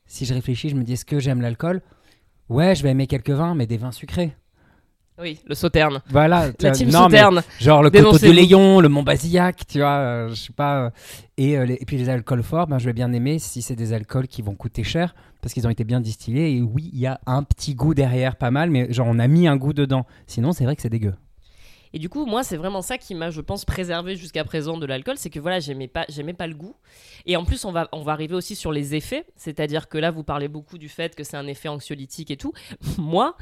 si 0.07 0.25
je 0.25 0.33
réfléchis, 0.33 0.71
je 0.71 0.75
me 0.75 0.83
dis, 0.85 0.95
est-ce 0.95 1.05
que 1.05 1.19
j'aime 1.21 1.43
l'alcool? 1.43 1.83
Ouais, 2.49 2.75
je 2.75 2.83
vais 2.83 2.91
aimer 2.91 3.07
quelques 3.07 3.31
vins, 3.31 3.55
mais 3.55 3.67
des 3.67 3.77
vins 3.77 3.93
sucrés. 3.93 4.35
Oui, 5.21 5.39
le 5.47 5.55
sauterne. 5.55 6.01
Voilà. 6.09 6.47
La 6.61 6.71
team 6.73 6.89
non, 6.91 7.09
mais 7.09 7.19
sauterne. 7.19 7.43
genre 7.61 7.83
le 7.83 7.91
coteau 7.91 8.19
de. 8.27 8.33
Léon, 8.33 8.81
le 8.81 8.89
Mont 8.89 9.03
Basillac, 9.03 9.67
tu 9.69 9.79
vois, 9.79 9.89
euh, 9.99 10.29
je 10.31 10.35
sais 10.35 10.53
pas. 10.53 10.85
euh, 10.87 10.91
et, 11.37 11.57
euh, 11.59 11.65
les- 11.67 11.75
et 11.75 11.85
puis 11.85 11.97
les 11.99 12.09
alcools 12.09 12.43
forts, 12.43 12.67
ben, 12.67 12.79
je 12.79 12.87
vais 12.87 12.93
bien 12.93 13.13
aimer 13.13 13.39
si 13.39 13.63
c'est 13.63 13.77
des 13.77 13.93
alcools 13.93 14.27
qui 14.27 14.43
vont 14.43 14.55
coûter 14.55 14.83
cher 14.85 15.15
parce 15.41 15.53
qu'ils 15.55 15.67
ont 15.67 15.71
été 15.71 15.85
bien 15.85 16.01
distillés. 16.01 16.57
Et 16.57 16.61
oui, 16.63 16.91
il 16.93 16.99
y 16.99 17.07
a 17.07 17.21
un 17.27 17.43
petit 17.43 17.75
goût 17.75 17.95
derrière, 17.95 18.37
pas 18.37 18.51
mal, 18.51 18.71
mais 18.71 18.93
genre 18.93 19.07
on 19.09 19.19
a 19.19 19.29
mis 19.29 19.47
un 19.49 19.57
goût 19.57 19.73
dedans. 19.75 20.07
Sinon, 20.27 20.53
c'est 20.53 20.65
vrai 20.65 20.77
que 20.77 20.83
c'est 20.83 20.89
dégueu. 20.91 21.15
Et 21.95 21.99
du 21.99 22.09
coup, 22.09 22.25
moi, 22.27 22.43
c'est 22.43 22.57
vraiment 22.57 22.83
ça 22.83 22.99
qui 22.99 23.15
m'a, 23.15 23.31
je 23.31 23.41
pense, 23.41 23.65
préservé 23.65 24.17
jusqu'à 24.17 24.45
présent 24.45 24.79
de 24.79 24.87
l'alcool, 24.87 25.17
c'est 25.19 25.31
que 25.31 25.41
voilà, 25.41 25.61
j'aimais 25.61 25.89
pas, 25.89 26.05
j'aimais 26.09 26.33
pas 26.33 26.47
le 26.47 26.55
goût. 26.55 26.75
Et 27.27 27.37
en 27.37 27.45
plus, 27.45 27.65
on 27.65 27.73
va, 27.73 27.89
on 27.93 28.03
va 28.03 28.13
arriver 28.13 28.35
aussi 28.35 28.57
sur 28.57 28.73
les 28.73 28.95
effets, 28.95 29.27
c'est-à-dire 29.37 29.89
que 29.89 29.99
là, 29.99 30.11
vous 30.11 30.25
parlez 30.25 30.49
beaucoup 30.49 30.79
du 30.79 30.89
fait 30.89 31.15
que 31.15 31.25
c'est 31.25 31.37
un 31.37 31.47
effet 31.47 31.69
anxiolytique 31.69 32.31
et 32.31 32.37
tout. 32.37 32.53
Moi, 32.99 33.37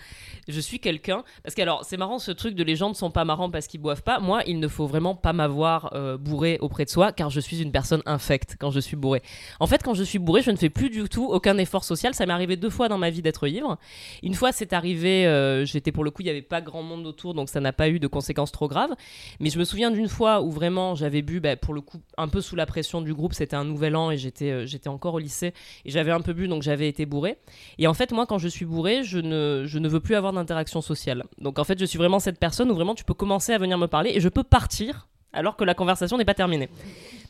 je 0.48 0.60
suis 0.60 0.80
quelqu'un, 0.80 1.24
parce 1.42 1.54
que 1.54 1.62
alors, 1.62 1.84
c'est 1.84 1.96
marrant 1.96 2.18
ce 2.18 2.32
truc 2.32 2.54
de 2.54 2.64
les 2.64 2.76
gens 2.76 2.88
ne 2.88 2.94
sont 2.94 3.10
pas 3.10 3.24
marrants 3.24 3.50
parce 3.50 3.66
qu'ils 3.66 3.80
boivent 3.80 4.02
pas. 4.02 4.18
Moi, 4.18 4.42
il 4.46 4.58
ne 4.58 4.68
faut 4.68 4.86
vraiment 4.86 5.14
pas 5.14 5.32
m'avoir 5.32 5.92
euh, 5.94 6.18
bourré 6.18 6.58
auprès 6.60 6.84
de 6.84 6.90
soi, 6.90 7.12
car 7.12 7.30
je 7.30 7.40
suis 7.40 7.62
une 7.62 7.72
personne 7.72 8.02
infecte 8.06 8.56
quand 8.58 8.70
je 8.70 8.80
suis 8.80 8.96
bourré. 8.96 9.22
En 9.60 9.66
fait, 9.66 9.82
quand 9.82 9.94
je 9.94 10.02
suis 10.02 10.18
bourré, 10.18 10.42
je 10.42 10.50
ne 10.50 10.56
fais 10.56 10.70
plus 10.70 10.90
du 10.90 11.08
tout 11.08 11.26
aucun 11.26 11.56
effort 11.58 11.84
social. 11.84 12.14
Ça 12.14 12.26
m'est 12.26 12.32
arrivé 12.32 12.56
deux 12.56 12.70
fois 12.70 12.88
dans 12.88 12.98
ma 12.98 13.10
vie 13.10 13.22
d'être 13.22 13.46
ivre. 13.46 13.78
Une 14.22 14.34
fois, 14.34 14.52
c'est 14.52 14.72
arrivé, 14.72 15.26
euh, 15.26 15.64
j'étais 15.64 15.92
pour 15.92 16.04
le 16.04 16.10
coup, 16.10 16.22
il 16.22 16.26
n'y 16.26 16.30
avait 16.30 16.42
pas 16.42 16.60
grand 16.60 16.82
monde 16.82 17.06
autour, 17.06 17.34
donc 17.34 17.48
ça 17.48 17.60
n'a 17.60 17.72
pas 17.72 17.88
eu 17.88 18.00
de 18.00 18.06
conséquences 18.06 18.39
trop 18.48 18.68
graves. 18.68 18.94
Mais 19.40 19.50
je 19.50 19.58
me 19.58 19.64
souviens 19.64 19.90
d'une 19.90 20.08
fois 20.08 20.40
où 20.42 20.50
vraiment 20.50 20.94
j'avais 20.94 21.22
bu, 21.22 21.40
bah, 21.40 21.56
pour 21.56 21.74
le 21.74 21.80
coup, 21.80 22.00
un 22.16 22.28
peu 22.28 22.40
sous 22.40 22.56
la 22.56 22.66
pression 22.66 23.00
du 23.00 23.14
groupe. 23.14 23.34
C'était 23.34 23.56
un 23.56 23.64
nouvel 23.64 23.96
an 23.96 24.10
et 24.10 24.16
j'étais 24.16 24.50
euh, 24.50 24.66
j'étais 24.66 24.88
encore 24.88 25.14
au 25.14 25.18
lycée 25.18 25.52
et 25.84 25.90
j'avais 25.90 26.10
un 26.10 26.20
peu 26.20 26.32
bu, 26.32 26.48
donc 26.48 26.62
j'avais 26.62 26.88
été 26.88 27.06
bourré. 27.06 27.38
Et 27.78 27.86
en 27.86 27.94
fait, 27.94 28.12
moi, 28.12 28.26
quand 28.26 28.38
je 28.38 28.48
suis 28.48 28.64
bourré, 28.64 29.04
je 29.04 29.18
ne, 29.18 29.64
je 29.66 29.78
ne 29.78 29.88
veux 29.88 30.00
plus 30.00 30.14
avoir 30.14 30.32
d'interaction 30.32 30.80
sociale. 30.80 31.24
Donc 31.38 31.58
en 31.58 31.64
fait, 31.64 31.78
je 31.78 31.84
suis 31.84 31.98
vraiment 31.98 32.18
cette 32.18 32.38
personne 32.38 32.70
où 32.70 32.74
vraiment 32.74 32.94
tu 32.94 33.04
peux 33.04 33.14
commencer 33.14 33.52
à 33.52 33.58
venir 33.58 33.78
me 33.78 33.86
parler 33.86 34.12
et 34.14 34.20
je 34.20 34.28
peux 34.28 34.44
partir 34.44 35.08
alors 35.32 35.56
que 35.56 35.64
la 35.64 35.74
conversation 35.74 36.18
n'est 36.18 36.24
pas 36.24 36.34
terminée. 36.34 36.68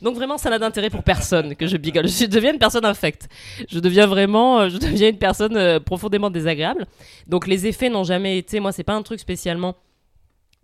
Donc 0.02 0.14
vraiment, 0.14 0.38
ça 0.38 0.50
n'a 0.50 0.58
d'intérêt 0.58 0.90
pour 0.90 1.02
personne 1.02 1.54
que 1.54 1.66
je 1.66 1.76
bigole. 1.76 2.08
Je 2.08 2.26
deviens 2.26 2.52
une 2.52 2.58
personne 2.58 2.84
infecte. 2.84 3.28
Je 3.68 3.78
deviens 3.78 4.06
vraiment, 4.06 4.60
euh, 4.60 4.68
je 4.68 4.78
deviens 4.78 5.08
une 5.08 5.18
personne 5.18 5.56
euh, 5.56 5.80
profondément 5.80 6.30
désagréable. 6.30 6.86
Donc 7.26 7.46
les 7.46 7.66
effets 7.66 7.90
n'ont 7.90 8.04
jamais 8.04 8.38
été, 8.38 8.60
moi, 8.60 8.72
c'est 8.72 8.84
pas 8.84 8.94
un 8.94 9.02
truc 9.02 9.20
spécialement. 9.20 9.76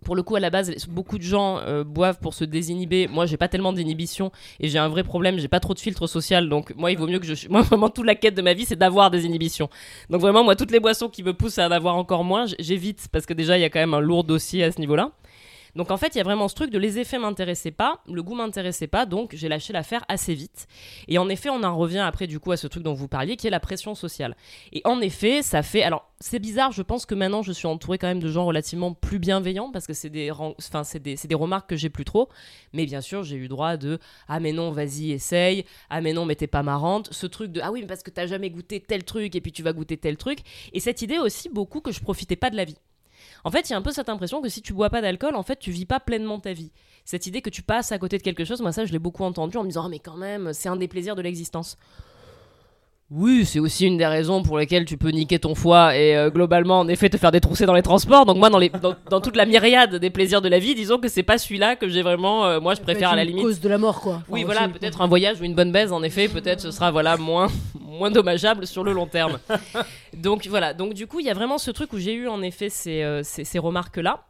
Pour 0.03 0.15
le 0.15 0.23
coup, 0.23 0.35
à 0.35 0.39
la 0.39 0.49
base, 0.49 0.71
beaucoup 0.87 1.17
de 1.17 1.23
gens 1.23 1.57
euh, 1.59 1.83
boivent 1.83 2.19
pour 2.19 2.33
se 2.33 2.43
désinhiber. 2.43 3.07
Moi, 3.07 3.25
j'ai 3.25 3.35
pas 3.35 3.47
tellement 3.47 3.73
d'inhibition 3.73 4.31
et 4.59 4.69
j'ai 4.69 4.77
un 4.77 4.87
vrai 4.87 5.03
problème. 5.03 5.39
J'ai 5.39 5.47
pas 5.47 5.59
trop 5.59 5.73
de 5.73 5.79
filtre 5.79 6.07
social, 6.07 6.49
donc 6.49 6.73
moi, 6.75 6.91
il 6.91 6.97
vaut 6.97 7.07
mieux 7.07 7.19
que 7.19 7.25
je. 7.25 7.47
Moi, 7.49 7.61
vraiment, 7.61 7.89
toute 7.89 8.05
la 8.05 8.15
quête 8.15 8.35
de 8.35 8.41
ma 8.41 8.53
vie, 8.53 8.65
c'est 8.65 8.75
d'avoir 8.75 9.11
des 9.11 9.25
inhibitions. 9.25 9.69
Donc 10.09 10.21
vraiment, 10.21 10.43
moi, 10.43 10.55
toutes 10.55 10.71
les 10.71 10.79
boissons 10.79 11.09
qui 11.09 11.23
me 11.23 11.33
poussent 11.33 11.57
à 11.59 11.67
en 11.67 11.71
avoir 11.71 11.95
encore 11.95 12.23
moins, 12.23 12.45
j'évite 12.59 13.07
parce 13.11 13.25
que 13.25 13.33
déjà, 13.33 13.57
il 13.57 13.61
y 13.61 13.63
a 13.63 13.69
quand 13.69 13.79
même 13.79 13.93
un 13.93 13.99
lourd 13.99 14.23
dossier 14.23 14.63
à 14.63 14.71
ce 14.71 14.79
niveau-là. 14.79 15.11
Donc 15.77 15.91
en 15.91 15.97
fait, 15.97 16.15
il 16.15 16.17
y 16.17 16.21
a 16.21 16.23
vraiment 16.23 16.47
ce 16.47 16.55
truc 16.55 16.71
de 16.71 16.79
les 16.79 16.97
effets 16.97 17.19
m'intéressaient 17.19 17.69
pas, 17.69 18.01
le 18.11 18.23
goût 18.23 18.33
m'intéressait 18.33 18.87
pas, 18.87 19.05
donc 19.05 19.35
j'ai 19.35 19.47
lâché 19.47 19.71
l'affaire 19.73 20.03
assez 20.07 20.33
vite. 20.33 20.67
Et 21.07 21.19
en 21.19 21.29
effet, 21.29 21.49
on 21.49 21.61
en 21.61 21.77
revient 21.77 21.99
après 21.99 22.25
du 22.25 22.39
coup 22.39 22.51
à 22.51 22.57
ce 22.57 22.65
truc 22.65 22.81
dont 22.81 22.95
vous 22.95 23.07
parliez, 23.07 23.37
qui 23.37 23.45
est 23.45 23.51
la 23.51 23.59
pression 23.59 23.93
sociale. 23.93 24.35
Et 24.73 24.81
en 24.85 24.99
effet, 25.01 25.43
ça 25.43 25.61
fait. 25.61 25.83
Alors, 25.83 26.11
c'est 26.19 26.39
bizarre, 26.39 26.71
je 26.71 26.81
pense 26.81 27.05
que 27.05 27.13
maintenant 27.13 27.43
je 27.43 27.51
suis 27.51 27.67
entourée 27.67 27.99
quand 27.99 28.07
même 28.07 28.19
de 28.19 28.27
gens 28.27 28.45
relativement 28.45 28.93
plus 28.93 29.19
bienveillants, 29.19 29.71
parce 29.71 29.85
que 29.85 29.93
c'est 29.93 30.09
des, 30.09 30.31
enfin, 30.31 30.83
c'est 30.83 30.99
des, 30.99 31.15
des 31.15 31.35
remarques 31.35 31.69
que 31.69 31.75
j'ai 31.75 31.91
plus 31.91 32.05
trop. 32.05 32.27
Mais 32.73 32.87
bien 32.87 33.01
sûr, 33.01 33.21
j'ai 33.21 33.35
eu 33.35 33.47
droit 33.47 33.77
de 33.77 33.99
Ah, 34.27 34.39
mais 34.39 34.53
non, 34.53 34.71
vas-y, 34.71 35.11
essaye. 35.11 35.63
Ah, 35.91 36.01
mais 36.01 36.11
non, 36.11 36.25
mais 36.25 36.33
t'es 36.33 36.47
pas 36.47 36.63
marrante. 36.63 37.09
Ce 37.11 37.27
truc 37.27 37.51
de 37.51 37.61
Ah 37.61 37.71
oui, 37.71 37.81
mais 37.81 37.87
parce 37.87 38.01
que 38.01 38.09
t'as 38.09 38.25
jamais 38.25 38.49
goûté 38.49 38.79
tel 38.79 39.03
truc, 39.03 39.35
et 39.35 39.41
puis 39.41 39.51
tu 39.51 39.61
vas 39.61 39.73
goûter 39.73 39.97
tel 39.97 40.17
truc. 40.17 40.39
Et 40.73 40.79
cette 40.79 41.03
idée 41.03 41.19
aussi, 41.19 41.49
beaucoup, 41.49 41.81
que 41.81 41.91
je 41.91 41.99
profitais 41.99 42.35
pas 42.35 42.49
de 42.49 42.55
la 42.55 42.65
vie. 42.65 42.77
En 43.43 43.51
fait, 43.51 43.69
il 43.69 43.71
y 43.71 43.75
a 43.75 43.77
un 43.77 43.81
peu 43.81 43.91
cette 43.91 44.09
impression 44.09 44.41
que 44.41 44.49
si 44.49 44.61
tu 44.61 44.73
bois 44.73 44.89
pas 44.89 45.01
d'alcool, 45.01 45.35
en 45.35 45.43
fait, 45.43 45.57
tu 45.57 45.71
vis 45.71 45.85
pas 45.85 45.99
pleinement 45.99 46.39
ta 46.39 46.53
vie. 46.53 46.71
Cette 47.05 47.27
idée 47.27 47.41
que 47.41 47.49
tu 47.49 47.61
passes 47.61 47.91
à 47.91 47.99
côté 47.99 48.17
de 48.17 48.23
quelque 48.23 48.45
chose, 48.45 48.61
moi 48.61 48.71
ça, 48.71 48.85
je 48.85 48.91
l'ai 48.91 48.99
beaucoup 48.99 49.23
entendu 49.23 49.57
en 49.57 49.63
me 49.63 49.69
disant, 49.69 49.85
Ah, 49.85 49.89
mais 49.89 49.99
quand 49.99 50.17
même, 50.17 50.53
c'est 50.53 50.69
un 50.69 50.75
des 50.75 50.87
plaisirs 50.87 51.15
de 51.15 51.21
l'existence. 51.21 51.77
Oui, 53.09 53.45
c'est 53.45 53.59
aussi 53.59 53.85
une 53.85 53.95
des 53.97 54.05
raisons 54.05 54.43
pour 54.43 54.57
lesquelles 54.57 54.83
tu 54.83 54.97
peux 54.97 55.11
niquer 55.11 55.39
ton 55.39 55.55
foie 55.55 55.95
et 55.95 56.17
euh, 56.17 56.29
globalement, 56.29 56.79
en 56.81 56.89
effet, 56.89 57.09
te 57.09 57.15
faire 57.15 57.31
détrousser 57.31 57.65
dans 57.65 57.73
les 57.73 57.81
transports. 57.81 58.25
Donc 58.25 58.35
moi, 58.35 58.49
dans, 58.49 58.57
les, 58.57 58.67
dans, 58.67 58.95
dans 59.09 59.21
toute 59.21 59.37
la 59.37 59.45
myriade 59.45 59.95
des 59.95 60.09
plaisirs 60.09 60.41
de 60.41 60.49
la 60.49 60.59
vie, 60.59 60.75
disons 60.75 60.97
que 60.97 61.07
c'est 61.07 61.23
pas 61.23 61.37
celui-là 61.37 61.77
que 61.77 61.87
j'ai 61.87 62.01
vraiment. 62.01 62.45
euh, 62.45 62.59
moi, 62.59 62.73
je 62.73 62.79
peut 62.79 62.85
préfère 62.85 63.11
à 63.11 63.15
la 63.15 63.23
limite. 63.23 63.43
cause 63.43 63.61
de 63.61 63.69
la 63.69 63.77
mort, 63.77 64.01
quoi. 64.01 64.23
Oui, 64.27 64.43
voilà, 64.43 64.67
peut-être 64.67 65.01
un 65.01 65.07
voyage 65.07 65.39
ou 65.39 65.45
une 65.45 65.55
bonne 65.55 65.71
baise, 65.71 65.93
en 65.93 66.03
effet, 66.03 66.27
peut-être 66.27 66.59
ce 66.59 66.71
sera 66.71 66.91
voilà 66.91 67.15
moins 67.15 67.47
moins 67.79 68.11
dommageable 68.11 68.67
sur 68.67 68.83
le 68.83 68.91
long 68.91 69.07
terme. 69.07 69.39
Donc 70.13 70.45
voilà, 70.47 70.73
donc 70.73 70.93
du 70.93 71.07
coup, 71.07 71.19
il 71.19 71.25
y 71.27 71.29
a 71.29 71.33
vraiment 71.33 71.57
ce 71.57 71.71
truc 71.71 71.93
où 71.93 71.97
j'ai 71.99 72.13
eu 72.13 72.27
en 72.27 72.41
effet 72.41 72.69
ces, 72.69 73.03
euh, 73.03 73.21
ces, 73.23 73.43
ces 73.45 73.59
remarques-là. 73.59 74.23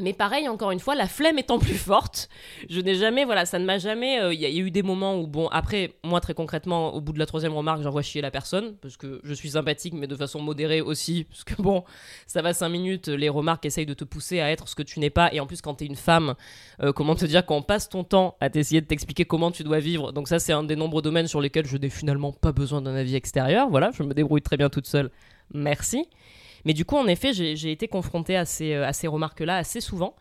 Mais 0.00 0.12
pareil, 0.12 0.48
encore 0.48 0.72
une 0.72 0.80
fois, 0.80 0.96
la 0.96 1.06
flemme 1.06 1.38
étant 1.38 1.60
plus 1.60 1.76
forte, 1.78 2.28
je 2.68 2.80
n'ai 2.80 2.96
jamais, 2.96 3.24
voilà, 3.24 3.46
ça 3.46 3.60
ne 3.60 3.64
m'a 3.64 3.78
jamais. 3.78 4.20
euh, 4.20 4.34
Il 4.34 4.40
y, 4.40 4.44
a- 4.46 4.50
eu 4.50 4.72
des 4.72 4.82
moments 4.82 5.16
où, 5.20 5.28
bon, 5.28 5.46
après, 5.52 5.92
moi 6.02 6.20
très 6.20 6.34
concrètement, 6.34 6.92
au 6.94 7.00
bout 7.00 7.12
de 7.12 7.18
la 7.20 7.26
troisième 7.26 7.52
remarque, 7.54 7.80
j'envoie 7.82 8.02
chier 8.02 8.20
la 8.20 8.32
personne 8.32 8.74
parce 8.82 8.96
que 8.96 9.20
je 9.22 9.32
suis 9.32 9.50
sympathique, 9.50 9.94
mais 9.94 10.08
de 10.08 10.16
façon 10.16 10.40
modérée 10.42 10.80
aussi, 10.80 11.24
parce 11.30 11.44
que 11.44 11.62
bon, 11.62 11.84
ça 12.26 12.42
va 12.42 12.52
cinq 12.52 12.70
minutes, 12.70 13.06
les 13.06 13.28
remarques 13.28 13.64
essayent 13.66 13.86
de 13.86 13.94
te 13.94 14.02
pousser 14.04 14.40
à 14.40 14.50
être 14.50 14.66
ce 14.68 14.74
que 14.74 14.82
tu 14.82 14.98
n'es 14.98 15.10
pas, 15.10 15.32
et 15.32 15.38
en 15.38 15.46
plus, 15.46 15.60
quand 15.60 15.74
t'es 15.74 15.86
une 15.86 15.94
femme, 15.94 16.34
euh, 16.82 16.92
comment 16.92 17.14
te 17.14 17.24
dire 17.24 17.46
qu'on 17.46 17.62
passe 17.62 17.88
ton 17.88 18.02
temps 18.02 18.36
à 18.40 18.50
t'essayer 18.50 18.80
de 18.80 18.86
t'expliquer 18.86 19.24
comment 19.26 19.52
tu 19.52 19.62
dois 19.62 19.78
vivre. 19.78 20.10
Donc 20.12 20.26
ça, 20.26 20.40
c'est 20.40 20.52
un 20.52 20.64
des 20.64 20.74
nombreux 20.76 21.02
domaines 21.02 21.28
sur 21.28 21.40
lesquels 21.40 21.66
je 21.66 21.76
n'ai 21.76 21.88
finalement 21.90 22.32
pas 22.32 22.50
besoin 22.50 22.82
d'un 22.82 22.96
avis 22.96 23.14
extérieur. 23.14 23.68
Voilà, 23.70 23.90
je 23.96 24.02
me 24.02 24.12
débrouille 24.12 24.42
très 24.42 24.56
bien 24.56 24.70
toute 24.70 24.86
seule. 24.88 25.10
Merci. 25.52 26.08
Mais 26.64 26.72
du 26.72 26.84
coup, 26.84 26.96
en 26.96 27.06
effet, 27.06 27.32
j'ai 27.32 27.70
été 27.70 27.88
confrontée 27.88 28.36
à 28.36 28.44
ces, 28.44 28.74
euh, 28.74 28.86
à 28.86 28.92
ces 28.92 29.06
remarques-là 29.06 29.56
assez 29.56 29.80
souvent. 29.80 30.14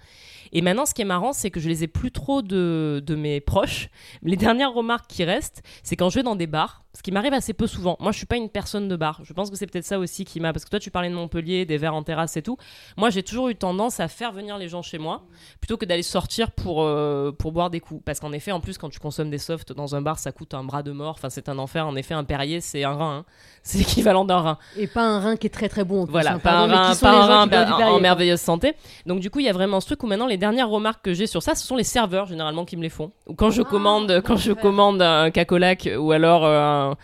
Et 0.53 0.61
maintenant, 0.61 0.85
ce 0.85 0.93
qui 0.93 1.01
est 1.01 1.05
marrant, 1.05 1.33
c'est 1.33 1.51
que 1.51 1.59
je 1.59 1.67
les 1.67 1.83
ai 1.83 1.87
plus 1.87 2.11
trop 2.11 2.41
de, 2.41 3.03
de 3.05 3.15
mes 3.15 3.41
proches. 3.41 3.89
Les 4.21 4.37
dernières 4.37 4.71
remarques 4.73 5.07
qui 5.09 5.23
restent, 5.23 5.61
c'est 5.83 5.95
quand 5.95 6.09
je 6.09 6.15
vais 6.19 6.23
dans 6.23 6.35
des 6.35 6.47
bars, 6.47 6.83
ce 6.95 7.01
qui 7.01 7.11
m'arrive 7.11 7.33
assez 7.33 7.53
peu 7.53 7.65
souvent. 7.65 7.97
Moi, 7.99 8.11
je 8.11 8.17
suis 8.17 8.27
pas 8.27 8.35
une 8.37 8.49
personne 8.49 8.87
de 8.87 8.95
bar. 8.95 9.19
Je 9.23 9.33
pense 9.33 9.49
que 9.49 9.55
c'est 9.57 9.65
peut-être 9.65 9.83
ça 9.83 9.97
aussi 9.97 10.25
qui 10.25 10.39
m'a. 10.39 10.53
Parce 10.53 10.63
que 10.63 10.69
toi, 10.69 10.79
tu 10.79 10.91
parlais 10.91 11.09
de 11.09 11.15
Montpellier, 11.15 11.65
des 11.65 11.77
verres 11.77 11.95
en 11.95 12.03
terrasse 12.03 12.37
et 12.37 12.43
tout. 12.43 12.55
Moi, 12.97 13.09
j'ai 13.09 13.23
toujours 13.23 13.49
eu 13.49 13.55
tendance 13.55 13.99
à 13.99 14.07
faire 14.07 14.31
venir 14.31 14.59
les 14.59 14.69
gens 14.69 14.83
chez 14.83 14.99
moi 14.99 15.23
plutôt 15.59 15.75
que 15.75 15.85
d'aller 15.85 16.03
sortir 16.03 16.51
pour, 16.51 16.83
euh, 16.83 17.31
pour 17.31 17.51
boire 17.51 17.71
des 17.71 17.79
coups. 17.79 18.03
Parce 18.05 18.19
qu'en 18.19 18.31
effet, 18.31 18.51
en 18.51 18.59
plus, 18.59 18.77
quand 18.77 18.89
tu 18.89 18.99
consommes 18.99 19.31
des 19.31 19.39
softs 19.39 19.73
dans 19.73 19.95
un 19.95 20.03
bar, 20.03 20.19
ça 20.19 20.31
coûte 20.31 20.53
un 20.53 20.63
bras 20.63 20.83
de 20.83 20.91
mort. 20.91 21.15
Enfin, 21.17 21.31
c'est 21.31 21.49
un 21.49 21.57
enfer. 21.57 21.87
En 21.87 21.95
effet, 21.95 22.13
un 22.13 22.23
Perrier, 22.25 22.61
c'est 22.61 22.83
un 22.83 22.93
rein. 22.93 23.17
hein. 23.17 23.25
C'est 23.65 23.77
l'équivalent 23.77 24.25
d'un 24.25 24.39
rein. 24.41 24.57
Et 24.77 24.87
pas 24.87 25.03
un 25.05 25.19
rein 25.21 25.35
qui 25.37 25.47
est 25.47 25.49
très 25.49 25.69
très 25.69 25.85
bon. 25.85 26.01
en 26.03 26.05
Voilà, 26.05 26.33
hein, 26.33 26.39
pas 26.39 27.11
un 27.11 27.25
rein, 27.25 27.47
pas 27.47 27.61
un 27.65 27.65
du 27.77 27.83
en- 27.83 27.99
merveilleuse 28.01 28.41
santé. 28.41 28.73
Donc 29.05 29.21
du 29.21 29.29
coup, 29.31 29.39
il 29.39 29.45
y 29.45 29.49
a 29.49 29.53
vraiment 29.53 29.79
ce 29.79 29.85
truc 29.85 30.03
où 30.03 30.07
maintenant 30.07 30.27
les 30.27 30.35
dernières 30.43 30.67
remarques 30.69 31.03
que 31.05 31.13
j'ai 31.13 31.25
sur 31.25 31.41
ça, 31.41 31.55
ce 31.55 31.65
sont 31.65 31.77
les 31.77 31.85
serveurs 31.85 32.25
généralement 32.27 32.65
qui 32.65 32.75
me 32.75 32.83
les 32.83 32.89
font. 32.89 33.11
Ou 33.27 33.33
quand 33.33 33.49
je 33.49 33.61
Ah, 33.61 33.69
commande, 33.73 34.21
quand 34.25 34.35
je 34.35 34.51
commande 34.51 35.01
un 35.01 35.31
cacolac 35.31 35.89
ou 35.97 36.11
alors 36.11 36.43
euh, 36.45 36.59
un, 36.59 36.97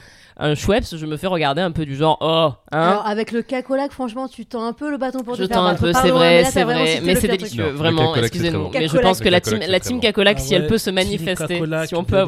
un 0.52 0.56
Schweppes, 0.56 0.94
je 0.94 1.06
me 1.06 1.16
fais 1.16 1.28
regarder 1.28 1.62
un 1.62 1.72
peu 1.72 1.86
du 1.86 1.96
genre 1.96 2.18
oh, 2.20 2.50
hein. 2.72 2.82
Alors 2.82 3.08
avec 3.08 3.32
le 3.32 3.42
cacolac, 3.42 3.92
franchement, 3.94 4.28
tu 4.28 4.46
tends 4.46 4.66
un 4.66 4.74
peu 4.74 4.92
le 4.92 4.98
bâton 4.98 5.20
pour 5.24 5.36
je 5.36 5.44
te 5.44 5.48
faire 5.48 5.58
tends 5.58 5.66
un 5.68 5.76
peu, 5.76 5.94
c'est 5.94 6.10
vrai, 6.12 6.44
c'est 6.46 6.64
vrai, 6.66 7.00
mais 7.04 7.16
c'est 7.16 7.30
délicieux, 7.30 7.70
vraiment, 7.70 8.12
très 8.12 8.24
Mais 8.74 8.88
je 8.90 8.98
pense 8.98 9.22
que 9.22 9.30
la 9.30 9.40
team, 9.40 9.60
la 9.66 9.80
team 9.80 10.02
cacolac, 10.02 10.38
si 10.40 10.54
Ah 10.54 10.58
elle 10.58 10.68
peut 10.68 10.78
se 10.78 10.90
manifester, 10.90 11.62
si 11.88 11.96
on 11.96 12.04
peut, 12.04 12.26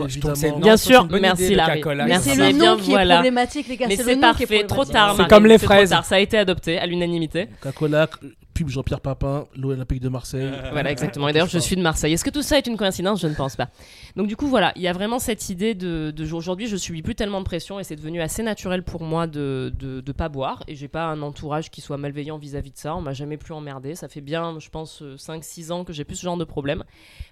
bien 0.61 0.77
sûr, 0.77 1.07
merci 1.09 1.55
Larry. 1.55 1.81
Merci 2.07 2.29
c'est 2.29 2.35
bien, 2.37 2.51
le 2.51 2.57
nom 2.57 2.77
qui 2.77 2.91
est 2.91 2.93
voilà. 2.93 3.15
problématique, 3.15 3.67
les 3.67 3.75
gars. 3.77 3.87
Mais 3.89 3.97
C'est 3.97 4.03
c'est 4.03 4.15
le 4.15 4.21
nom 4.21 4.33
qui 4.33 4.43
est 4.43 4.47
parfait, 4.47 4.63
trop 4.65 4.85
tard. 4.85 5.15
C'est 5.17 5.27
comme 5.27 5.45
les 5.45 5.57
fraises. 5.57 5.93
Ça 6.03 6.15
a 6.15 6.19
été 6.19 6.37
adopté 6.37 6.79
à 6.79 6.85
l'unanimité. 6.85 7.47
Cacolac, 7.61 8.11
pub 8.53 8.69
Jean-Pierre 8.69 9.01
Papin, 9.01 9.45
l'Olympique 9.55 9.99
de 10.01 10.09
Marseille. 10.09 10.51
Voilà, 10.71 10.91
exactement. 10.91 11.27
Et 11.29 11.33
d'ailleurs, 11.33 11.47
je 11.47 11.57
suis 11.59 11.75
de 11.75 11.81
Marseille. 11.81 12.13
Est-ce 12.13 12.23
que 12.25 12.29
tout 12.29 12.41
ça 12.41 12.57
est 12.57 12.67
une 12.67 12.77
coïncidence? 12.77 13.21
Je 13.21 13.27
ne 13.27 13.33
pense 13.35 13.55
pas. 13.55 13.69
Donc, 14.15 14.27
du 14.27 14.35
coup, 14.35 14.47
voilà, 14.47 14.71
il 14.75 14.81
y 14.81 14.87
a 14.87 14.93
vraiment 14.93 15.19
cette 15.19 15.49
idée 15.49 15.73
de, 15.75 16.11
de 16.15 16.33
aujourd'hui, 16.33 16.67
je 16.67 16.77
subis 16.77 17.01
plus 17.01 17.15
tellement 17.15 17.39
de 17.39 17.45
pression 17.45 17.79
et 17.79 17.83
c'est 17.83 17.95
devenu 17.95 18.21
assez 18.21 18.43
naturel 18.43 18.83
pour 18.83 19.03
moi 19.03 19.27
de 19.27 19.73
de 19.79 20.11
pas 20.11 20.29
boire. 20.29 20.63
Et 20.67 20.75
j'ai 20.75 20.87
pas 20.87 21.05
un 21.05 21.21
entourage 21.21 21.71
qui 21.71 21.81
soit 21.81 21.97
malveillant 21.97 22.37
vis-à-vis 22.37 22.71
de 22.71 22.77
ça. 22.77 22.95
On 22.95 23.01
m'a 23.01 23.13
jamais 23.13 23.37
plus 23.37 23.53
emmerdé. 23.53 23.95
Ça 23.95 24.07
fait 24.07 24.21
bien, 24.21 24.57
je 24.59 24.69
pense, 24.69 25.01
5-6 25.01 25.71
ans 25.71 25.83
que 25.83 25.93
j'ai 25.93 26.03
plus 26.03 26.15
ce 26.17 26.23
genre 26.23 26.37
de 26.37 26.43
problème. 26.43 26.83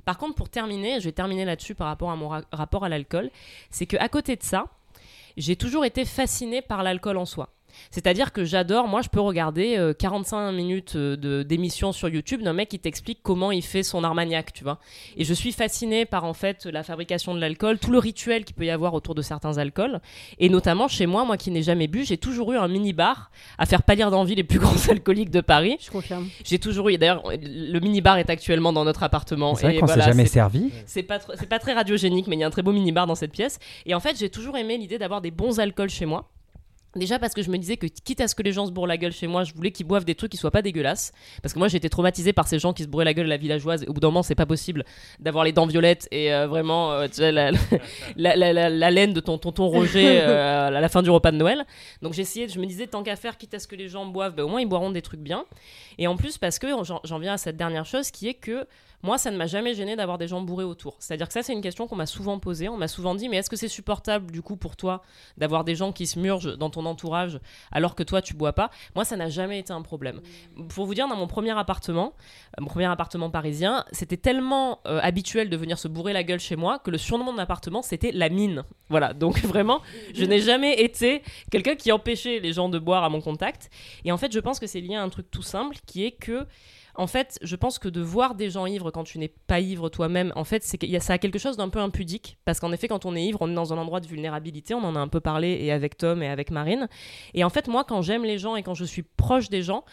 Par 0.05 0.17
contre, 0.17 0.35
pour 0.35 0.49
terminer, 0.49 0.99
je 0.99 1.05
vais 1.05 1.11
terminer 1.11 1.45
là-dessus 1.45 1.75
par 1.75 1.87
rapport 1.87 2.11
à 2.11 2.15
mon 2.15 2.29
ra- 2.29 2.41
rapport 2.51 2.83
à 2.85 2.89
l'alcool, 2.89 3.29
c'est 3.69 3.85
que 3.85 3.97
à 3.97 4.09
côté 4.09 4.35
de 4.35 4.43
ça, 4.43 4.65
j'ai 5.37 5.55
toujours 5.55 5.85
été 5.85 6.05
fascinée 6.05 6.61
par 6.61 6.83
l'alcool 6.83 7.17
en 7.17 7.25
soi. 7.25 7.49
C'est-à-dire 7.91 8.31
que 8.33 8.43
j'adore, 8.45 8.87
moi 8.87 9.01
je 9.01 9.09
peux 9.09 9.19
regarder 9.19 9.77
euh, 9.77 9.93
45 9.93 10.51
minutes 10.51 10.95
euh, 10.95 11.15
de- 11.15 11.43
d'émission 11.43 11.91
sur 11.91 12.09
YouTube 12.09 12.41
d'un 12.41 12.53
mec 12.53 12.69
qui 12.69 12.79
t'explique 12.79 13.19
comment 13.23 13.51
il 13.51 13.63
fait 13.63 13.83
son 13.83 14.03
armagnac, 14.03 14.53
tu 14.53 14.63
vois. 14.63 14.79
Et 15.17 15.23
je 15.23 15.33
suis 15.33 15.51
fascinée 15.51 16.05
par 16.05 16.23
en 16.25 16.33
fait 16.33 16.65
la 16.65 16.83
fabrication 16.83 17.33
de 17.33 17.39
l'alcool, 17.39 17.79
tout 17.79 17.91
le 17.91 17.99
rituel 17.99 18.45
qu'il 18.45 18.55
peut 18.55 18.65
y 18.65 18.69
avoir 18.69 18.93
autour 18.93 19.15
de 19.15 19.21
certains 19.21 19.57
alcools. 19.57 19.99
Et 20.39 20.49
notamment 20.49 20.87
chez 20.87 21.05
moi, 21.05 21.25
moi 21.25 21.37
qui 21.37 21.51
n'ai 21.51 21.63
jamais 21.63 21.87
bu, 21.87 22.03
j'ai 22.05 22.17
toujours 22.17 22.53
eu 22.53 22.57
un 22.57 22.67
mini-bar 22.67 23.31
à 23.57 23.65
faire 23.65 23.83
pâlir 23.83 24.11
d'envie 24.11 24.35
les 24.35 24.43
plus 24.43 24.59
grands 24.59 24.89
alcooliques 24.89 25.31
de 25.31 25.41
Paris. 25.41 25.77
Je 25.81 25.89
confirme. 25.91 26.27
J'ai 26.45 26.59
toujours 26.59 26.89
eu, 26.89 26.97
d'ailleurs 26.97 27.23
le 27.41 27.79
mini-bar 27.79 28.17
est 28.17 28.29
actuellement 28.29 28.73
dans 28.73 28.85
notre 28.85 29.03
appartement. 29.03 29.55
C'est 29.55 29.63
vrai 29.67 29.77
qu'on 29.79 29.85
voilà, 29.85 30.03
s'est 30.03 30.09
jamais 30.11 30.25
servi. 30.25 30.71
c'est 30.85 31.03
pas, 31.03 31.17
tr- 31.17 31.45
pas 31.47 31.59
très 31.59 31.73
radiogénique, 31.73 32.27
mais 32.27 32.35
il 32.35 32.39
y 32.39 32.43
a 32.43 32.47
un 32.47 32.51
très 32.51 32.61
beau 32.61 32.71
mini-bar 32.71 33.07
dans 33.07 33.15
cette 33.15 33.31
pièce. 33.31 33.59
Et 33.85 33.93
en 33.93 33.99
fait, 33.99 34.17
j'ai 34.17 34.29
toujours 34.29 34.57
aimé 34.57 34.77
l'idée 34.77 34.97
d'avoir 34.97 35.21
des 35.21 35.31
bons 35.31 35.59
alcools 35.59 35.89
chez 35.89 36.05
moi. 36.05 36.29
Déjà 36.95 37.19
parce 37.19 37.35
que 37.35 37.43
je 37.43 37.51
me 37.51 37.57
disais 37.57 37.77
que 37.77 37.85
quitte 37.85 38.19
à 38.19 38.27
ce 38.27 38.33
que 38.33 38.41
les 38.41 38.51
gens 38.51 38.65
se 38.65 38.71
bourrent 38.71 38.87
la 38.87 38.97
gueule 38.97 39.11
chez 39.11 39.27
moi, 39.27 39.43
je 39.43 39.53
voulais 39.53 39.71
qu'ils 39.71 39.85
boivent 39.85 40.05
des 40.05 40.15
trucs 40.15 40.31
qui 40.31 40.37
soient 40.37 40.49
pas 40.49 40.63
dégueulasses. 40.63 41.11
Parce 41.43 41.53
que 41.53 41.59
moi 41.59 41.67
j'étais 41.67 41.87
traumatisée 41.89 42.33
par 42.33 42.47
ces 42.47 42.57
gens 42.57 42.73
qui 42.73 42.81
se 42.83 42.87
bourraient 42.87 43.05
la 43.05 43.13
gueule 43.13 43.27
à 43.27 43.29
la 43.29 43.37
villageoise. 43.37 43.85
Au 43.87 43.93
bout 43.93 43.99
d'un 43.99 44.07
moment, 44.07 44.23
c'est 44.23 44.33
pas 44.35 44.47
possible 44.47 44.83
d'avoir 45.19 45.43
les 45.43 45.51
dents 45.51 45.67
violettes 45.67 46.07
et 46.11 46.31
vraiment 46.47 46.93
la, 47.19 47.51
la, 48.15 48.35
la- 48.35 48.53
la- 48.53 48.69
la 48.69 48.91
laine 48.91 49.13
de 49.13 49.19
ton 49.19 49.37
tonton 49.37 49.67
Roger 49.67 50.19
euh, 50.21 50.67
à 50.67 50.71
la 50.71 50.89
fin 50.89 51.03
du 51.03 51.09
repas 51.11 51.31
de 51.31 51.37
Noël. 51.37 51.63
Donc 52.01 52.13
j'essayais, 52.13 52.47
je 52.47 52.59
me 52.59 52.65
disais 52.65 52.87
tant 52.87 53.03
qu'à 53.03 53.15
faire, 53.15 53.37
quitte 53.37 53.53
à 53.53 53.59
ce 53.59 53.67
que 53.67 53.75
les 53.75 53.87
gens 53.87 54.05
boivent, 54.07 54.33
ben, 54.35 54.43
au 54.43 54.47
moins 54.47 54.61
ils 54.61 54.67
boiront 54.67 54.89
des 54.89 55.01
trucs 55.03 55.21
bien. 55.21 55.45
Et 55.99 56.07
en 56.07 56.15
plus 56.15 56.37
parce 56.39 56.57
que 56.57 56.67
j'en 57.03 57.19
viens 57.19 57.33
à 57.33 57.37
cette 57.37 57.57
dernière 57.57 57.85
chose 57.85 58.09
qui 58.09 58.27
est 58.29 58.33
que 58.33 58.65
moi, 59.01 59.17
ça 59.17 59.31
ne 59.31 59.37
m'a 59.37 59.47
jamais 59.47 59.73
gêné 59.73 59.95
d'avoir 59.95 60.17
des 60.17 60.27
gens 60.27 60.41
bourrés 60.41 60.65
autour. 60.65 60.97
C'est-à-dire 60.99 61.27
que 61.27 61.33
ça, 61.33 61.41
c'est 61.41 61.53
une 61.53 61.61
question 61.61 61.87
qu'on 61.87 61.95
m'a 61.95 62.05
souvent 62.05 62.37
posée. 62.39 62.67
On 62.67 62.77
m'a 62.77 62.89
souvent 62.89 63.15
dit, 63.15 63.29
mais 63.29 63.37
est-ce 63.37 63.49
que 63.49 63.55
c'est 63.55 63.69
supportable, 63.69 64.31
du 64.31 64.41
coup, 64.41 64.57
pour 64.57 64.75
toi, 64.75 65.01
d'avoir 65.37 65.63
des 65.63 65.75
gens 65.75 65.91
qui 65.93 66.05
se 66.05 66.19
murgent 66.19 66.57
dans 66.57 66.69
ton 66.69 66.85
entourage 66.85 67.39
alors 67.71 67.95
que 67.95 68.03
toi, 68.03 68.21
tu 68.21 68.33
bois 68.33 68.53
pas? 68.53 68.69
Moi, 68.95 69.05
ça 69.05 69.15
n'a 69.15 69.29
jamais 69.29 69.59
été 69.59 69.71
un 69.71 69.81
problème. 69.81 70.21
Pour 70.69 70.85
vous 70.85 70.93
dire, 70.93 71.07
dans 71.07 71.15
mon 71.15 71.27
premier 71.27 71.57
appartement, 71.57 72.13
euh, 72.57 72.61
mon 72.61 72.67
premier 72.67 72.85
appartement 72.85 73.29
parisien, 73.29 73.85
c'était 73.91 74.17
tellement 74.17 74.79
euh, 74.85 74.99
habituel 75.01 75.49
de 75.49 75.55
venir 75.55 75.79
se 75.79 75.87
bourrer 75.87 76.11
la 76.11 76.23
gueule 76.23 76.39
chez 76.39 76.57
moi 76.57 76.79
que 76.79 76.91
le 76.91 76.97
surnom 76.97 77.25
de 77.25 77.31
mon 77.31 77.37
appartement, 77.37 77.81
c'était 77.81 78.11
la 78.11 78.29
mine. 78.29 78.63
Voilà, 78.89 79.13
donc 79.13 79.39
vraiment, 79.45 79.81
je 80.13 80.25
n'ai 80.25 80.41
jamais 80.41 80.81
été 80.81 81.23
quelqu'un 81.51 81.75
qui 81.75 81.91
empêchait 81.91 82.39
les 82.39 82.51
gens 82.51 82.67
de 82.67 82.79
boire 82.79 83.03
à 83.05 83.09
mon 83.09 83.21
contact. 83.21 83.69
Et 84.03 84.11
en 84.11 84.17
fait, 84.17 84.31
je 84.33 84.39
pense 84.39 84.59
que 84.59 84.67
c'est 84.67 84.81
lié 84.81 84.95
à 84.95 85.03
un 85.03 85.09
truc 85.09 85.31
tout 85.31 85.41
simple 85.41 85.77
qui 85.85 86.05
est 86.05 86.11
que 86.11 86.45
en 86.95 87.07
fait, 87.07 87.39
je 87.41 87.55
pense 87.55 87.79
que 87.79 87.87
de 87.87 88.01
voir 88.01 88.35
des 88.35 88.49
gens 88.49 88.65
ivres 88.65 88.91
quand 88.91 89.03
tu 89.03 89.19
n'es 89.19 89.33
pas 89.47 89.59
ivre 89.59 89.89
toi-même, 89.89 90.33
en 90.35 90.43
fait, 90.43 90.63
c'est 90.63 90.99
ça 90.99 91.13
a 91.13 91.17
quelque 91.17 91.39
chose 91.39 91.57
d'un 91.57 91.69
peu 91.69 91.79
impudique. 91.79 92.37
Parce 92.45 92.59
qu'en 92.59 92.71
effet, 92.71 92.87
quand 92.87 93.05
on 93.05 93.15
est 93.15 93.23
ivre, 93.23 93.39
on 93.41 93.49
est 93.49 93.55
dans 93.55 93.73
un 93.73 93.77
endroit 93.77 93.99
de 93.99 94.07
vulnérabilité. 94.07 94.73
On 94.73 94.83
en 94.83 94.95
a 94.95 94.99
un 94.99 95.07
peu 95.07 95.19
parlé 95.19 95.59
et 95.61 95.71
avec 95.71 95.97
Tom 95.97 96.23
et 96.23 96.27
avec 96.27 96.51
Marine. 96.51 96.87
Et 97.33 97.43
en 97.43 97.49
fait, 97.49 97.67
moi, 97.67 97.83
quand 97.83 98.01
j'aime 98.01 98.23
les 98.23 98.37
gens 98.37 98.55
et 98.55 98.63
quand 98.63 98.73
je 98.73 98.85
suis 98.85 99.03
proche 99.03 99.49
des 99.49 99.63
gens, 99.63 99.83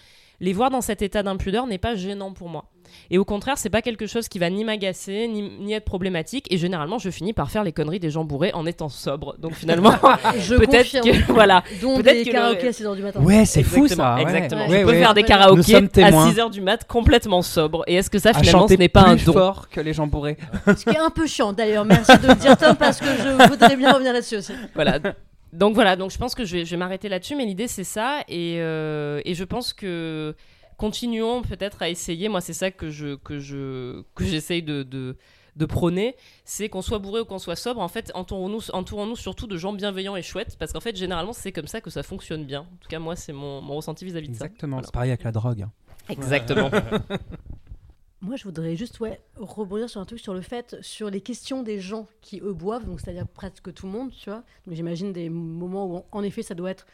les 0.40 0.52
voir 0.52 0.70
dans 0.70 0.80
cet 0.80 1.02
état 1.02 1.22
d'impudeur 1.22 1.66
n'est 1.66 1.78
pas 1.78 1.94
gênant 1.94 2.32
pour 2.32 2.48
moi. 2.48 2.70
Et 3.10 3.18
au 3.18 3.24
contraire, 3.24 3.58
c'est 3.58 3.70
pas 3.70 3.82
quelque 3.82 4.06
chose 4.06 4.28
qui 4.28 4.38
va 4.38 4.50
ni 4.50 4.64
m'agacer, 4.64 5.28
ni, 5.28 5.42
ni 5.60 5.72
être 5.72 5.84
problématique. 5.84 6.46
Et 6.50 6.58
généralement, 6.58 6.98
je 6.98 7.10
finis 7.10 7.32
par 7.32 7.50
faire 7.50 7.64
les 7.64 7.72
conneries 7.72 8.00
des 8.00 8.10
gens 8.10 8.24
bourrés 8.24 8.52
en 8.54 8.66
étant 8.66 8.88
sobre. 8.88 9.36
Donc 9.38 9.54
finalement, 9.56 9.92
Je 10.38 10.54
peut-être 10.56 11.00
que 11.02 11.32
voilà. 11.32 11.62
Peut-être 11.80 12.02
des 12.04 12.22
que 12.22 12.26
le- 12.28 12.32
karaokés 12.32 12.68
à 12.68 12.70
6h 12.70 12.96
du 12.96 13.02
matin. 13.02 13.20
Ouais, 13.20 13.44
c'est 13.44 13.62
fou 13.62 13.84
Exactement, 13.84 14.16
ça. 14.16 14.22
Exactement. 14.22 14.68
Ouais, 14.68 14.80
je 14.80 14.84
peux 14.84 14.90
ouais. 14.92 14.98
faire 15.00 15.14
des 15.14 15.22
Nous 15.22 15.28
karaokés 15.28 15.74
à 15.76 15.82
témoins. 15.82 16.30
6h 16.30 16.50
du 16.50 16.60
mat 16.60 16.84
complètement 16.86 17.42
sobre. 17.42 17.84
Et 17.86 17.94
est-ce 17.94 18.10
que 18.10 18.18
ça 18.18 18.32
finalement 18.32 18.68
ce 18.68 18.74
n'est 18.74 18.88
pas 18.88 19.02
un 19.02 19.16
plus 19.16 19.26
don 19.26 19.32
fort 19.32 19.68
que 19.68 19.80
les 19.80 19.92
gens 19.92 20.06
bourrés. 20.06 20.36
Ce 20.66 20.84
qui 20.84 20.90
est 20.90 20.98
un 20.98 21.10
peu 21.10 21.26
chiant 21.26 21.52
d'ailleurs. 21.52 21.84
Merci 21.84 22.18
de 22.18 22.26
le 22.28 22.34
dire, 22.34 22.56
Tom, 22.56 22.76
parce 22.76 22.98
que 23.00 23.06
je 23.06 23.48
voudrais 23.48 23.76
bien 23.76 23.92
revenir 23.92 24.12
là-dessus 24.12 24.36
aussi. 24.36 24.52
Voilà. 24.74 24.98
Donc 25.52 25.74
voilà, 25.74 25.96
donc 25.96 26.10
je 26.10 26.18
pense 26.18 26.34
que 26.34 26.44
je 26.44 26.56
vais, 26.58 26.64
je 26.64 26.70
vais 26.72 26.76
m'arrêter 26.76 27.08
là-dessus, 27.08 27.34
mais 27.36 27.46
l'idée 27.46 27.68
c'est 27.68 27.84
ça, 27.84 28.18
et, 28.28 28.56
euh, 28.58 29.20
et 29.24 29.34
je 29.34 29.44
pense 29.44 29.72
que 29.72 30.34
continuons 30.76 31.42
peut-être 31.42 31.82
à 31.82 31.88
essayer. 31.88 32.28
Moi, 32.28 32.40
c'est 32.40 32.52
ça 32.52 32.70
que 32.70 32.90
je 32.90 33.16
que 33.16 33.38
je 33.38 34.02
que 34.14 34.24
j'essaye 34.24 34.62
de, 34.62 34.82
de 34.82 35.16
de 35.56 35.64
prôner, 35.64 36.16
c'est 36.44 36.68
qu'on 36.68 36.82
soit 36.82 36.98
bourré 36.98 37.20
ou 37.22 37.24
qu'on 37.24 37.38
soit 37.38 37.56
sobre. 37.56 37.80
En 37.80 37.88
fait, 37.88 38.10
entourons-nous 38.14 38.70
entourons-nous 38.72 39.16
surtout 39.16 39.46
de 39.46 39.56
gens 39.56 39.72
bienveillants 39.72 40.14
et 40.14 40.22
chouettes, 40.22 40.56
parce 40.58 40.70
qu'en 40.72 40.80
fait, 40.80 40.94
généralement, 40.94 41.32
c'est 41.32 41.50
comme 41.50 41.66
ça 41.66 41.80
que 41.80 41.88
ça 41.88 42.02
fonctionne 42.02 42.44
bien. 42.44 42.60
En 42.60 42.76
tout 42.78 42.88
cas, 42.88 42.98
moi, 42.98 43.16
c'est 43.16 43.32
mon, 43.32 43.62
mon 43.62 43.76
ressenti 43.76 44.04
vis-à-vis 44.04 44.28
de 44.28 44.34
ça. 44.34 44.44
Exactement. 44.44 44.76
Voilà. 44.76 44.86
C'est 44.86 44.92
pareil 44.92 45.10
avec 45.10 45.22
la 45.24 45.32
drogue. 45.32 45.62
hein. 45.62 45.72
Exactement. 46.10 46.70
Moi, 48.22 48.36
je 48.36 48.44
voudrais 48.44 48.76
juste 48.76 48.98
ouais, 49.00 49.20
rebondir 49.36 49.90
sur 49.90 50.00
un 50.00 50.04
truc 50.06 50.18
sur 50.20 50.32
le 50.34 50.40
fait, 50.40 50.76
sur 50.80 51.10
les 51.10 51.20
questions 51.20 51.62
des 51.62 51.78
gens 51.80 52.06
qui 52.22 52.40
eux 52.40 52.54
boivent, 52.54 52.86
donc 52.86 53.00
c'est-à-dire 53.00 53.28
presque 53.28 53.72
tout 53.74 53.86
le 53.86 53.92
monde, 53.92 54.10
tu 54.10 54.30
vois. 54.30 54.42
Donc 54.66 54.74
j'imagine 54.74 55.12
des 55.12 55.28
moments 55.28 55.86
où, 55.86 56.02
en 56.10 56.22
effet, 56.22 56.42
ça 56.42 56.54
doit 56.54 56.70
être 56.70 56.86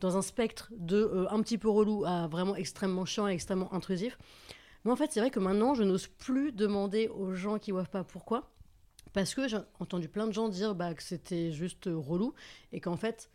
dans 0.00 0.16
un 0.16 0.22
spectre 0.22 0.70
de 0.76 0.96
euh, 0.96 1.26
un 1.30 1.40
petit 1.42 1.58
peu 1.58 1.68
relou 1.68 2.04
à 2.04 2.26
vraiment 2.26 2.56
extrêmement 2.56 3.04
chiant 3.04 3.28
et 3.28 3.32
extrêmement 3.32 3.72
intrusif. 3.72 4.18
Moi, 4.84 4.94
en 4.94 4.96
fait, 4.96 5.12
c'est 5.12 5.20
vrai 5.20 5.30
que 5.30 5.40
maintenant, 5.40 5.74
je 5.74 5.82
n'ose 5.82 6.06
plus 6.06 6.52
demander 6.52 7.08
aux 7.08 7.34
gens 7.34 7.58
qui 7.58 7.72
boivent 7.72 7.90
pas 7.90 8.04
pourquoi, 8.04 8.50
parce 9.12 9.34
que 9.34 9.48
j'ai 9.48 9.58
entendu 9.80 10.08
plein 10.08 10.26
de 10.26 10.32
gens 10.32 10.48
dire 10.48 10.74
bah, 10.74 10.94
que 10.94 11.02
c'était 11.02 11.50
juste 11.50 11.88
relou 11.92 12.34
et 12.72 12.80
qu'en 12.80 12.96
fait, 12.96 13.30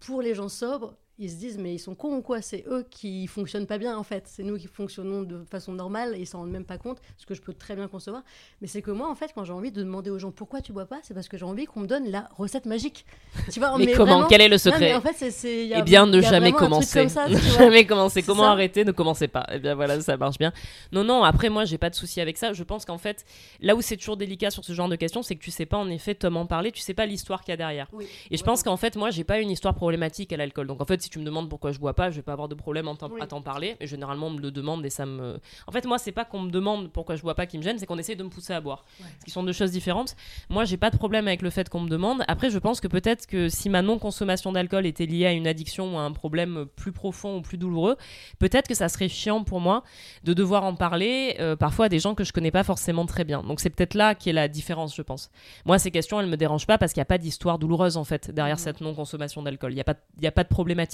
pour 0.00 0.22
les 0.22 0.34
gens 0.34 0.48
sobres, 0.48 0.96
ils 1.18 1.30
se 1.30 1.36
disent 1.36 1.58
mais 1.58 1.74
ils 1.74 1.78
sont 1.78 1.94
cons 1.94 2.16
ou 2.16 2.22
quoi? 2.22 2.40
C'est 2.42 2.64
eux 2.68 2.86
qui 2.90 3.26
fonctionnent 3.26 3.66
pas 3.66 3.78
bien 3.78 3.96
en 3.96 4.02
fait. 4.02 4.24
C'est 4.26 4.42
nous 4.42 4.56
qui 4.56 4.66
fonctionnons 4.66 5.22
de 5.22 5.44
façon 5.44 5.72
normale 5.72 6.14
et 6.16 6.20
ils 6.20 6.26
s'en 6.26 6.38
rendent 6.38 6.50
même 6.50 6.64
pas 6.64 6.78
compte, 6.78 6.98
ce 7.18 7.26
que 7.26 7.34
je 7.34 7.42
peux 7.42 7.52
très 7.52 7.76
bien 7.76 7.86
concevoir. 7.88 8.22
Mais 8.60 8.66
c'est 8.66 8.82
que 8.82 8.90
moi 8.90 9.08
en 9.10 9.14
fait 9.14 9.32
quand 9.34 9.44
j'ai 9.44 9.52
envie 9.52 9.70
de 9.70 9.82
demander 9.82 10.10
aux 10.10 10.18
gens 10.18 10.30
pourquoi 10.32 10.60
tu 10.60 10.72
bois 10.72 10.86
pas, 10.86 10.98
c'est 11.02 11.14
parce 11.14 11.28
que 11.28 11.36
j'ai 11.36 11.44
envie 11.44 11.66
qu'on 11.66 11.80
me 11.80 11.86
donne 11.86 12.10
la 12.10 12.28
recette 12.36 12.66
magique. 12.66 13.04
Tu 13.52 13.60
vois 13.60 13.76
Mais 13.78 13.92
comment? 13.92 14.12
vraiment- 14.14 14.28
Quel 14.28 14.40
est 14.40 14.48
le 14.48 14.54
Non, 14.54 14.58
secret? 14.58 14.80
mais 14.80 14.94
en 14.94 15.00
fait, 15.00 15.20
y 15.66 15.74
a- 15.74 15.78
Eh 15.78 15.82
bien, 15.82 16.06
ne 16.06 16.20
jamais 16.20 16.52
commencer. 16.52 17.00
comme 17.00 17.08
ça, 17.08 17.28
jamais 17.58 17.86
commencer. 17.86 18.22
Comment 18.22 18.44
arrêter? 18.44 18.84
Ne 18.84 18.92
commencez 18.92 19.28
pas. 19.28 19.46
Eh 19.52 19.58
bien 19.58 19.74
voilà, 19.74 20.00
ça 20.00 20.16
marche 20.16 20.38
bien. 20.38 20.52
Non, 20.92 21.04
non. 21.04 21.22
Après, 21.24 21.48
moi, 21.50 21.64
j'ai 21.64 21.78
pas 21.78 21.90
de 21.90 21.94
souci 21.94 22.20
avec 22.20 22.38
ça. 22.38 22.52
Je 22.52 22.62
pense 22.64 22.84
qu'en 22.84 22.98
fait, 22.98 23.24
là 23.60 23.76
où 23.76 23.82
c'est 23.82 23.96
toujours 23.96 24.16
délicat 24.16 24.50
sur 24.50 24.64
ce 24.64 24.72
genre 24.72 24.88
de 24.88 24.96
questions, 24.96 25.22
c'est 25.22 25.36
que 25.36 25.42
tu 25.44 25.50
sais 25.50 25.66
pas 25.66 25.76
en 25.76 25.88
effet 25.90 26.14
Tom 26.14 26.36
en 26.36 26.46
parler. 26.46 26.72
Tu 26.72 26.80
sais 26.80 26.94
pas 26.94 27.06
l'histoire 27.06 27.42
qu'il 27.42 27.52
y 27.52 27.54
a 27.54 27.56
derrière. 27.56 27.88
Oui. 27.92 28.06
Et 28.30 28.36
je 28.36 28.42
pense 28.44 28.62
qu'en 28.62 28.76
fait, 28.76 28.96
moi, 28.96 29.10
j'ai 29.10 29.24
pas 29.24 29.38
une 29.40 29.50
histoire 29.50 29.74
problématique 29.74 30.32
à 30.32 30.36
l'alcool. 30.36 30.66
Donc 30.66 30.80
en 30.80 30.84
fait, 30.84 31.01
si 31.02 31.10
tu 31.10 31.18
me 31.18 31.24
demandes 31.24 31.48
pourquoi 31.48 31.72
je 31.72 31.78
bois 31.78 31.94
pas, 31.94 32.10
je 32.10 32.16
vais 32.16 32.22
pas 32.22 32.32
avoir 32.32 32.48
de 32.48 32.54
problème 32.54 32.88
en 32.88 32.94
t'en- 32.96 33.10
Oui. 33.10 33.20
à 33.20 33.26
t'en 33.26 33.42
parler. 33.42 33.76
Et 33.80 33.86
généralement, 33.86 34.28
on 34.28 34.30
me 34.30 34.40
le 34.40 34.50
demande 34.50 34.84
et 34.86 34.90
ça 34.90 35.04
me. 35.06 35.38
En 35.66 35.72
fait, 35.72 35.84
moi, 35.84 35.98
c'est 35.98 36.12
pas 36.12 36.24
qu'on 36.24 36.40
me 36.40 36.50
demande 36.50 36.90
pourquoi 36.92 37.16
je 37.16 37.22
bois 37.22 37.34
pas 37.34 37.46
qui 37.46 37.58
me 37.58 37.62
gêne, 37.62 37.78
c'est 37.78 37.86
qu'on 37.86 37.98
essaie 37.98 38.14
de 38.16 38.22
me 38.24 38.28
pousser 38.30 38.52
à 38.52 38.60
boire. 38.60 38.84
Ouais. 39.00 39.06
Ce 39.20 39.24
qui 39.24 39.30
sont 39.30 39.42
deux 39.42 39.52
choses 39.52 39.70
différentes. 39.72 40.14
Moi, 40.48 40.64
j'ai 40.64 40.76
pas 40.76 40.90
de 40.90 40.96
problème 40.96 41.26
avec 41.28 41.42
le 41.42 41.50
fait 41.50 41.68
qu'on 41.68 41.80
me 41.80 41.88
demande. 41.88 42.22
Après, 42.28 42.50
je 42.50 42.58
pense 42.58 42.80
que 42.80 42.88
peut-être 42.88 43.26
que 43.26 43.48
si 43.48 43.68
ma 43.68 43.82
non-consommation 43.82 44.52
d'alcool 44.52 44.86
était 44.86 45.06
liée 45.06 45.26
à 45.26 45.32
une 45.32 45.46
addiction 45.46 45.94
ou 45.94 45.98
à 45.98 46.02
un 46.02 46.12
problème 46.12 46.66
plus 46.76 46.92
profond 46.92 47.36
ou 47.38 47.42
plus 47.42 47.58
douloureux, 47.58 47.96
peut-être 48.38 48.68
que 48.68 48.74
ça 48.74 48.88
serait 48.88 49.08
chiant 49.08 49.42
pour 49.44 49.60
moi 49.60 49.82
de 50.24 50.32
devoir 50.32 50.64
en 50.64 50.74
parler 50.74 51.36
euh, 51.40 51.56
parfois 51.56 51.86
à 51.86 51.88
des 51.88 51.98
gens 51.98 52.14
que 52.14 52.24
je 52.24 52.32
connais 52.32 52.50
pas 52.50 52.64
forcément 52.64 53.06
très 53.06 53.24
bien. 53.24 53.42
Donc 53.42 53.60
c'est 53.60 53.70
peut-être 53.70 53.94
là 53.94 54.14
qui 54.14 54.30
est 54.30 54.32
la 54.32 54.48
différence, 54.48 54.94
je 54.94 55.02
pense. 55.02 55.30
Moi, 55.64 55.78
ces 55.78 55.90
questions, 55.90 56.20
elles 56.20 56.26
me 56.28 56.36
dérangent 56.36 56.66
pas 56.66 56.78
parce 56.78 56.92
qu'il 56.92 57.00
n'y 57.00 57.02
a 57.02 57.06
pas 57.06 57.18
d'histoire 57.18 57.58
douloureuse 57.58 57.96
en 57.96 58.04
fait 58.04 58.30
derrière 58.30 58.56
Mhm. 58.56 58.62
cette 58.62 58.80
non-consommation 58.80 59.42
d'alcool. 59.42 59.72
Il 59.72 59.76
n'y 59.76 59.80
a, 59.80 59.84
pas- 59.84 59.96
il 60.18 60.22
y 60.24 60.26
a 60.26 60.32
pas 60.32 60.44
de 60.44 60.48
problématique. 60.48 60.91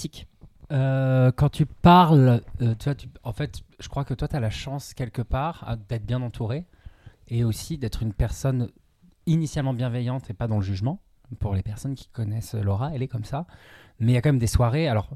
Euh, 0.71 1.31
quand 1.31 1.49
tu 1.49 1.65
parles, 1.65 2.41
euh, 2.61 2.75
en 3.23 3.33
fait, 3.33 3.61
je 3.79 3.89
crois 3.89 4.05
que 4.05 4.13
toi, 4.13 4.27
tu 4.27 4.35
as 4.35 4.39
la 4.39 4.49
chance 4.49 4.93
quelque 4.93 5.21
part 5.21 5.77
d'être 5.87 6.05
bien 6.05 6.21
entouré 6.21 6.65
et 7.27 7.43
aussi 7.43 7.77
d'être 7.77 8.03
une 8.03 8.13
personne 8.13 8.69
initialement 9.25 9.73
bienveillante 9.73 10.29
et 10.29 10.33
pas 10.33 10.47
dans 10.47 10.57
le 10.57 10.63
jugement. 10.63 11.01
Pour 11.39 11.53
les 11.53 11.61
personnes 11.61 11.95
qui 11.95 12.07
connaissent 12.07 12.55
Laura, 12.55 12.91
elle 12.93 13.03
est 13.03 13.07
comme 13.07 13.23
ça. 13.23 13.45
Mais 13.99 14.11
il 14.11 14.15
y 14.15 14.17
a 14.17 14.21
quand 14.21 14.29
même 14.29 14.39
des 14.39 14.47
soirées. 14.47 14.87
Alors, 14.87 15.09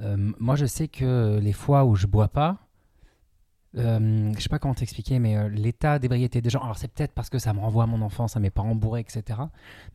euh, 0.00 0.16
moi, 0.38 0.56
je 0.56 0.66
sais 0.66 0.88
que 0.88 1.38
les 1.40 1.52
fois 1.52 1.84
où 1.84 1.94
je 1.94 2.06
bois 2.06 2.28
pas, 2.28 2.58
euh, 3.76 4.32
je 4.36 4.40
sais 4.40 4.48
pas 4.48 4.58
comment 4.58 4.74
t'expliquer, 4.74 5.18
mais 5.18 5.36
euh, 5.36 5.48
l'état 5.48 5.98
d'ébriété 5.98 6.40
des 6.40 6.50
gens. 6.50 6.60
Alors, 6.60 6.78
c'est 6.78 6.88
peut-être 6.88 7.12
parce 7.12 7.30
que 7.30 7.38
ça 7.38 7.52
me 7.52 7.60
renvoie 7.60 7.84
à 7.84 7.86
mon 7.86 8.02
enfance, 8.02 8.36
à 8.36 8.40
mes 8.40 8.50
parents 8.50 8.74
bourrés, 8.74 9.00
etc. 9.00 9.40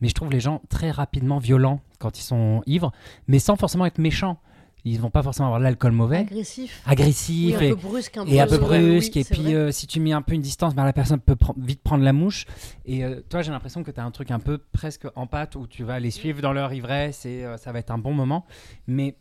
Mais 0.02 0.10
je 0.10 0.14
trouve 0.14 0.32
les 0.32 0.40
gens 0.40 0.62
très 0.70 0.92
rapidement 0.92 1.40
violents 1.40 1.80
quand 2.00 2.20
ils 2.20 2.24
sont 2.24 2.62
ivres, 2.66 2.92
mais 3.28 3.40
sans 3.40 3.56
forcément 3.56 3.86
être 3.86 4.00
méchants. 4.00 4.38
Ils 4.86 5.00
vont 5.00 5.10
pas 5.10 5.24
forcément 5.24 5.48
avoir 5.48 5.60
l'alcool 5.60 5.92
mauvais, 5.92 6.20
Agressif. 6.20 6.82
agressif 6.86 7.58
Oui, 7.60 7.66
un 7.66 7.68
et, 7.68 7.70
peu 7.72 7.76
brusque. 7.76 8.18
Un 8.18 8.26
et 8.26 8.40
un 8.40 8.48
peu 8.48 8.58
brusque. 8.58 9.12
oui, 9.16 9.22
et 9.22 9.24
puis, 9.26 9.54
euh, 9.54 9.72
si 9.72 9.88
tu 9.88 10.00
mets 10.00 10.14
un 10.14 10.22
peu 10.22 10.34
une 10.34 10.42
distance, 10.42 10.74
ben, 10.74 10.86
la 10.86 10.94
personne 10.94 11.20
peut 11.20 11.36
vite 11.58 11.82
prendre 11.84 12.04
la 12.04 12.14
mouche. 12.14 12.46
Et 12.86 13.04
euh, 13.04 13.20
toi, 13.30 13.42
j'ai 13.42 13.52
l'impression 13.52 13.84
que 13.84 13.92
tu 13.92 14.00
as 14.00 14.06
un 14.06 14.12
truc 14.12 14.32
un 14.32 14.40
peu 14.40 14.58
presque 14.58 15.06
en 15.16 15.28
pâte 15.28 15.58
où 15.58 15.68
tu 15.68 15.84
vas 15.84 16.00
les 16.00 16.12
suivre 16.12 16.42
dans 16.42 16.54
leur 16.54 16.72
ivresse 16.74 17.26
et 17.26 17.46
ça 17.58 17.74
va 17.74 17.80
être 17.80 17.92
un 17.92 17.98
bon 17.98 18.14
moment. 18.14 18.46
Mais 18.88 19.18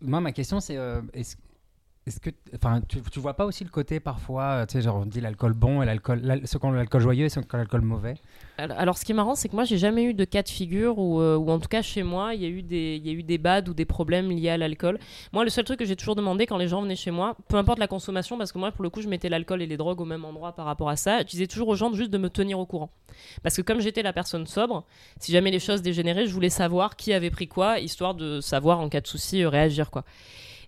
moi, 0.00 0.20
ma 0.20 0.30
question, 0.30 0.60
c'est 0.60 0.78
est-ce 1.12 1.34
est-ce 2.06 2.18
que, 2.18 2.30
enfin, 2.54 2.80
tu, 2.88 2.98
tu 3.12 3.20
vois 3.20 3.34
pas 3.34 3.44
aussi 3.44 3.62
le 3.62 3.68
côté 3.70 4.00
parfois, 4.00 4.42
euh, 4.44 4.66
tu 4.66 4.72
sais, 4.72 4.82
genre 4.82 4.96
on 4.96 5.06
dit 5.06 5.20
l'alcool 5.20 5.52
bon 5.52 5.82
et 5.82 5.86
l'alcool, 5.86 6.22
qui 6.22 6.56
ont 6.62 6.72
l'alcool 6.72 7.02
joyeux 7.02 7.26
et 7.26 7.40
l'alcool 7.52 7.82
mauvais? 7.82 8.14
Alors, 8.56 8.96
ce 8.96 9.04
qui 9.04 9.12
est 9.12 9.14
marrant, 9.14 9.34
c'est 9.34 9.48
que 9.48 9.54
moi, 9.54 9.64
j'ai 9.64 9.76
jamais 9.76 10.04
eu 10.04 10.14
de 10.14 10.24
cas 10.24 10.42
de 10.42 10.48
figure 10.48 10.98
où, 10.98 11.20
euh, 11.20 11.36
en 11.36 11.58
tout 11.58 11.68
cas 11.68 11.82
chez 11.82 12.02
moi, 12.02 12.34
il 12.34 12.40
y 12.40 12.46
a 12.46 12.48
eu 12.48 12.62
des, 12.62 12.96
il 12.96 13.06
y 13.06 13.10
a 13.10 13.12
eu 13.12 13.22
des 13.22 13.36
bads 13.36 13.68
ou 13.68 13.74
des 13.74 13.84
problèmes 13.84 14.30
liés 14.30 14.48
à 14.48 14.56
l'alcool. 14.56 14.98
Moi, 15.32 15.44
le 15.44 15.50
seul 15.50 15.64
truc 15.64 15.78
que 15.78 15.84
j'ai 15.84 15.96
toujours 15.96 16.16
demandé 16.16 16.46
quand 16.46 16.56
les 16.56 16.68
gens 16.68 16.80
venaient 16.80 16.96
chez 16.96 17.10
moi, 17.10 17.36
peu 17.48 17.56
importe 17.56 17.78
la 17.78 17.86
consommation, 17.86 18.38
parce 18.38 18.50
que 18.50 18.58
moi, 18.58 18.72
pour 18.72 18.82
le 18.82 18.90
coup, 18.90 19.02
je 19.02 19.08
mettais 19.08 19.28
l'alcool 19.28 19.60
et 19.60 19.66
les 19.66 19.76
drogues 19.76 20.00
au 20.00 20.06
même 20.06 20.24
endroit 20.24 20.52
par 20.52 20.64
rapport 20.64 20.88
à 20.88 20.96
ça, 20.96 21.18
je 21.20 21.26
disais 21.26 21.46
toujours 21.46 21.68
aux 21.68 21.76
gens 21.76 21.92
juste 21.92 22.10
de 22.10 22.18
me 22.18 22.30
tenir 22.30 22.58
au 22.58 22.66
courant. 22.66 22.90
Parce 23.42 23.56
que 23.56 23.62
comme 23.62 23.80
j'étais 23.80 24.02
la 24.02 24.12
personne 24.12 24.46
sobre, 24.46 24.84
si 25.18 25.32
jamais 25.32 25.50
les 25.50 25.60
choses 25.60 25.82
dégénéraient, 25.82 26.26
je 26.26 26.32
voulais 26.32 26.50
savoir 26.50 26.96
qui 26.96 27.12
avait 27.12 27.30
pris 27.30 27.46
quoi, 27.46 27.78
histoire 27.78 28.14
de 28.14 28.40
savoir 28.40 28.80
en 28.80 28.88
cas 28.88 29.00
de 29.00 29.06
souci 29.06 29.42
euh, 29.42 29.48
réagir 29.48 29.90
quoi. 29.90 30.04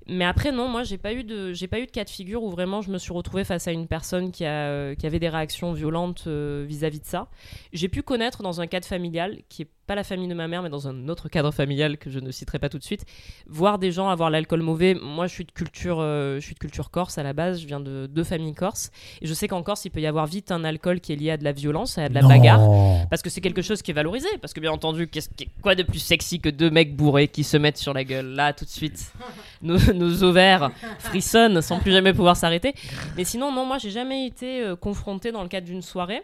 Mais 0.08 0.24
après 0.24 0.52
non, 0.52 0.68
moi 0.68 0.82
j'ai 0.82 0.98
pas 0.98 1.12
eu 1.12 1.24
de 1.24 1.52
j'ai 1.52 1.68
pas 1.68 1.78
eu 1.78 1.86
de 1.86 1.90
cas 1.90 2.04
de 2.04 2.10
figure 2.10 2.42
où 2.42 2.50
vraiment 2.50 2.80
je 2.80 2.90
me 2.90 2.98
suis 2.98 3.12
retrouvée 3.12 3.44
face 3.44 3.68
à 3.68 3.72
une 3.72 3.86
personne 3.86 4.32
qui 4.32 4.44
a 4.44 4.68
euh, 4.68 4.94
qui 4.94 5.06
avait 5.06 5.18
des 5.18 5.28
réactions 5.28 5.72
violentes 5.72 6.24
euh, 6.26 6.64
vis-à-vis 6.66 7.00
de 7.00 7.06
ça. 7.06 7.28
J'ai 7.72 7.88
pu 7.88 8.02
connaître 8.02 8.42
dans 8.42 8.60
un 8.60 8.66
cadre 8.66 8.86
familial 8.86 9.38
qui 9.48 9.62
est 9.62 9.68
pas 9.86 9.94
la 9.94 10.04
famille 10.04 10.28
de 10.28 10.34
ma 10.34 10.48
mère 10.48 10.62
mais 10.62 10.70
dans 10.70 10.86
un 10.88 11.08
autre 11.08 11.28
cadre 11.28 11.50
familial 11.50 11.98
que 11.98 12.08
je 12.10 12.18
ne 12.20 12.30
citerai 12.30 12.58
pas 12.58 12.68
tout 12.68 12.78
de 12.78 12.84
suite, 12.84 13.04
voir 13.48 13.78
des 13.78 13.90
gens 13.92 14.08
avoir 14.08 14.30
l'alcool 14.30 14.62
mauvais. 14.62 14.94
Moi 14.94 15.26
je 15.26 15.34
suis 15.34 15.44
de 15.44 15.50
culture 15.52 15.98
euh, 16.00 16.36
je 16.40 16.44
suis 16.44 16.54
de 16.54 16.58
culture 16.58 16.90
corse 16.90 17.18
à 17.18 17.22
la 17.22 17.32
base, 17.32 17.60
je 17.60 17.66
viens 17.66 17.80
de 17.80 18.06
deux 18.06 18.24
familles 18.24 18.54
corses 18.54 18.90
et 19.20 19.26
je 19.26 19.34
sais 19.34 19.48
qu'en 19.48 19.62
Corse 19.62 19.84
il 19.84 19.90
peut 19.90 20.00
y 20.00 20.06
avoir 20.06 20.26
vite 20.26 20.50
un 20.52 20.64
alcool 20.64 21.00
qui 21.00 21.12
est 21.12 21.16
lié 21.16 21.30
à 21.32 21.36
de 21.36 21.44
la 21.44 21.52
violence, 21.52 21.98
à 21.98 22.08
de 22.08 22.14
la 22.14 22.22
Non. 22.22 22.28
bagarre 22.28 23.06
parce 23.10 23.22
que 23.22 23.30
c'est 23.30 23.40
quelque 23.40 23.62
chose 23.62 23.82
qui 23.82 23.90
est 23.90 23.94
valorisé 23.94 24.28
parce 24.40 24.52
que 24.52 24.60
bien 24.60 24.72
entendu 24.72 25.08
qu'est-ce 25.08 25.28
qui- 25.28 25.48
quoi 25.62 25.74
de 25.74 25.82
plus 25.82 25.98
sexy 25.98 26.40
que 26.40 26.48
deux 26.48 26.70
mecs 26.70 26.96
bourrés 26.96 27.28
qui 27.28 27.44
se 27.44 27.56
mettent 27.56 27.76
sur 27.78 27.92
la 27.92 28.04
gueule? 28.04 28.26
Là 28.34 28.52
tout 28.52 28.64
de 28.64 28.70
suite 28.70 29.12
nos, 29.62 29.78
nos 29.94 30.22
ovaires 30.22 30.70
frissonnent 30.98 31.60
sans 31.60 31.78
plus 31.80 31.92
jamais 31.92 32.12
pouvoir 32.12 32.36
s'arrêter 32.36 32.74
mais 33.16 33.24
sinon 33.24 33.52
non 33.52 33.64
moi 33.66 33.78
j'ai 33.78 33.90
jamais 33.90 34.26
été 34.26 34.62
euh, 34.62 34.76
confrontée 34.76 35.32
dans 35.32 35.42
le 35.42 35.48
cadre 35.48 35.66
d'une 35.66 35.82
soirée 35.82 36.22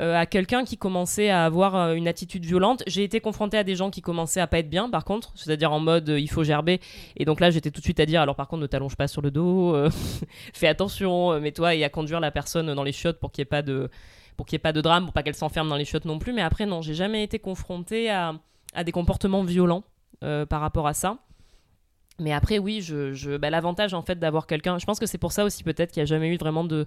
euh, 0.00 0.14
à 0.14 0.26
quelqu'un 0.26 0.64
qui 0.64 0.76
commençait 0.76 1.30
à 1.30 1.44
avoir 1.44 1.74
euh, 1.74 1.94
une 1.94 2.06
attitude 2.06 2.44
violente. 2.44 2.82
J'ai 2.86 3.02
été 3.02 3.20
confrontée 3.20 3.56
à 3.56 3.64
des 3.64 3.76
gens 3.76 3.90
qui 3.90 4.02
commençaient 4.02 4.40
à 4.40 4.46
pas 4.46 4.58
être 4.58 4.68
bien, 4.68 4.90
par 4.90 5.04
contre, 5.04 5.32
c'est-à-dire 5.34 5.72
en 5.72 5.80
mode 5.80 6.10
euh, 6.10 6.20
il 6.20 6.28
faut 6.28 6.44
gerber. 6.44 6.80
Et 7.16 7.24
donc 7.24 7.40
là, 7.40 7.50
j'étais 7.50 7.70
tout 7.70 7.80
de 7.80 7.84
suite 7.84 8.00
à 8.00 8.06
dire 8.06 8.20
alors 8.20 8.36
par 8.36 8.46
contre, 8.46 8.62
ne 8.62 8.66
t'allonge 8.66 8.96
pas 8.96 9.08
sur 9.08 9.22
le 9.22 9.30
dos, 9.30 9.74
fais 10.52 10.68
attention, 10.68 11.40
mets-toi 11.40 11.74
et 11.76 11.84
à 11.84 11.88
conduire 11.88 12.20
la 12.20 12.30
personne 12.30 12.74
dans 12.74 12.82
les 12.82 12.92
chiottes 12.92 13.18
pour 13.18 13.32
qu'il 13.32 13.42
n'y 13.42 13.46
ait 13.46 13.48
pas 13.48 13.62
de 13.62 13.88
ait 14.52 14.58
pas 14.58 14.72
de 14.72 14.80
drame, 14.82 15.04
pour 15.04 15.14
pas 15.14 15.22
qu'elle 15.22 15.34
s'enferme 15.34 15.68
dans 15.68 15.76
les 15.76 15.86
chiottes 15.86 16.04
non 16.04 16.18
plus. 16.18 16.34
Mais 16.34 16.42
après, 16.42 16.66
non, 16.66 16.82
j'ai 16.82 16.94
jamais 16.94 17.22
été 17.22 17.38
confrontée 17.38 18.10
à, 18.10 18.34
à 18.74 18.84
des 18.84 18.92
comportements 18.92 19.44
violents 19.44 19.84
par 20.20 20.60
rapport 20.60 20.86
à 20.86 20.94
ça. 20.94 21.18
Mais 22.18 22.32
après, 22.32 22.58
oui, 22.58 22.80
je, 22.80 23.36
bah, 23.36 23.50
l'avantage 23.50 23.92
en 23.92 24.02
fait 24.02 24.18
d'avoir 24.18 24.46
quelqu'un, 24.46 24.78
je 24.78 24.86
pense 24.86 24.98
que 24.98 25.06
c'est 25.06 25.18
pour 25.18 25.32
ça 25.32 25.44
aussi 25.44 25.62
peut-être 25.62 25.92
qu'il 25.92 26.00
n'y 26.00 26.04
a 26.04 26.06
jamais 26.06 26.28
eu 26.28 26.38
vraiment 26.38 26.64
de, 26.64 26.86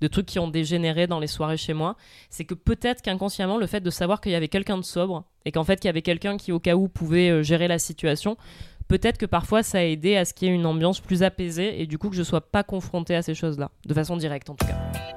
de 0.00 0.08
trucs 0.08 0.26
qui 0.26 0.38
ont 0.38 0.48
dégénéré 0.48 1.06
dans 1.06 1.18
les 1.18 1.26
soirées 1.26 1.56
chez 1.56 1.74
moi. 1.74 1.96
C'est 2.30 2.44
que 2.44 2.54
peut-être 2.54 3.02
qu'inconsciemment, 3.02 3.58
le 3.58 3.66
fait 3.66 3.80
de 3.80 3.90
savoir 3.90 4.20
qu'il 4.20 4.32
y 4.32 4.36
avait 4.36 4.48
quelqu'un 4.48 4.78
de 4.78 4.84
sobre 4.84 5.24
et 5.44 5.52
qu'en 5.52 5.64
fait 5.64 5.80
qu'il 5.80 5.88
y 5.88 5.90
avait 5.90 6.02
quelqu'un 6.02 6.36
qui 6.36 6.52
au 6.52 6.60
cas 6.60 6.76
où 6.76 6.88
pouvait 6.88 7.30
euh, 7.30 7.42
gérer 7.42 7.66
la 7.66 7.78
situation, 7.78 8.36
peut-être 8.86 9.18
que 9.18 9.26
parfois 9.26 9.62
ça 9.62 9.78
a 9.78 9.82
aidé 9.82 10.16
à 10.16 10.24
ce 10.24 10.32
qu'il 10.32 10.48
y 10.48 10.50
ait 10.50 10.54
une 10.54 10.66
ambiance 10.66 11.00
plus 11.00 11.22
apaisée 11.22 11.80
et 11.80 11.86
du 11.86 11.98
coup 11.98 12.08
que 12.08 12.16
je 12.16 12.22
sois 12.22 12.40
pas 12.40 12.62
confrontée 12.62 13.16
à 13.16 13.22
ces 13.22 13.34
choses-là, 13.34 13.70
de 13.84 13.94
façon 13.94 14.16
directe 14.16 14.48
en 14.50 14.54
tout 14.54 14.66
cas. 14.66 15.07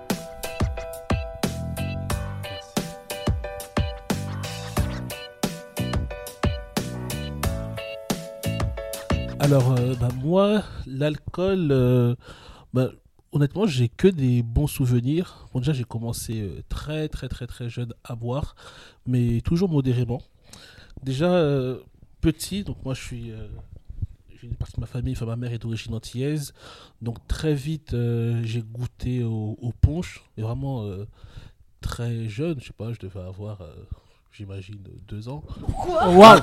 Alors, 9.41 9.71
euh, 9.71 9.95
bah, 9.95 10.09
moi, 10.23 10.63
l'alcool, 10.85 11.69
euh, 11.71 12.15
bah, 12.75 12.91
honnêtement, 13.31 13.65
j'ai 13.65 13.89
que 13.89 14.07
des 14.07 14.43
bons 14.43 14.67
souvenirs. 14.67 15.49
Bon, 15.51 15.59
déjà, 15.59 15.73
j'ai 15.73 15.83
commencé 15.83 16.41
euh, 16.41 16.61
très, 16.69 17.09
très, 17.09 17.27
très, 17.27 17.47
très 17.47 17.67
jeune 17.67 17.91
à 18.03 18.15
boire, 18.15 18.55
mais 19.07 19.41
toujours 19.41 19.67
modérément. 19.67 20.21
Déjà, 21.01 21.33
euh, 21.33 21.79
petit, 22.21 22.63
donc 22.63 22.85
moi, 22.85 22.93
je 22.93 23.01
suis. 23.01 23.31
j'ai 24.29 24.45
une 24.47 24.53
partie 24.53 24.75
de 24.75 24.81
ma 24.81 24.85
famille, 24.85 25.13
enfin, 25.13 25.25
ma 25.25 25.35
mère 25.35 25.51
est 25.51 25.57
d'origine 25.57 25.95
antillaise. 25.95 26.53
Donc, 27.01 27.27
très 27.27 27.55
vite, 27.55 27.95
j'ai 28.43 28.61
goûté 28.61 29.23
au, 29.23 29.57
au 29.59 29.71
punch, 29.71 30.23
et 30.37 30.43
vraiment 30.43 30.87
très 31.81 32.29
jeune, 32.29 32.59
je 32.59 32.67
sais 32.67 32.73
pas, 32.73 32.93
je 32.93 32.99
devais 32.99 33.21
avoir. 33.21 33.63
Euh, 34.31 34.37
J'imagine 34.37 34.77
deux 35.09 35.27
ans. 35.29 35.43
Waouh 36.07 36.39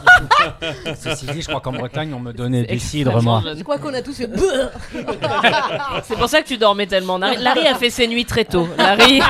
Ceci 1.00 1.26
dit, 1.26 1.42
je 1.42 1.48
crois 1.48 1.60
qu'en 1.60 1.72
Bretagne, 1.72 2.12
on 2.14 2.20
me 2.20 2.32
donnait 2.32 2.66
C'est 2.68 2.74
du 2.74 2.80
cidre, 2.80 3.22
moi. 3.22 3.42
Je 3.56 3.62
crois 3.62 3.78
qu'on 3.78 3.94
a 3.94 4.02
tous 4.02 4.16
fait. 4.16 4.28
C'est 6.04 6.16
pour 6.16 6.28
ça 6.28 6.42
que 6.42 6.46
tu 6.48 6.58
dormais 6.58 6.86
tellement. 6.86 7.18
Larry, 7.18 7.36
Larry 7.42 7.66
a 7.66 7.74
fait 7.74 7.90
ses 7.90 8.06
nuits 8.06 8.24
très 8.26 8.44
tôt. 8.44 8.68
Larry, 8.76 9.20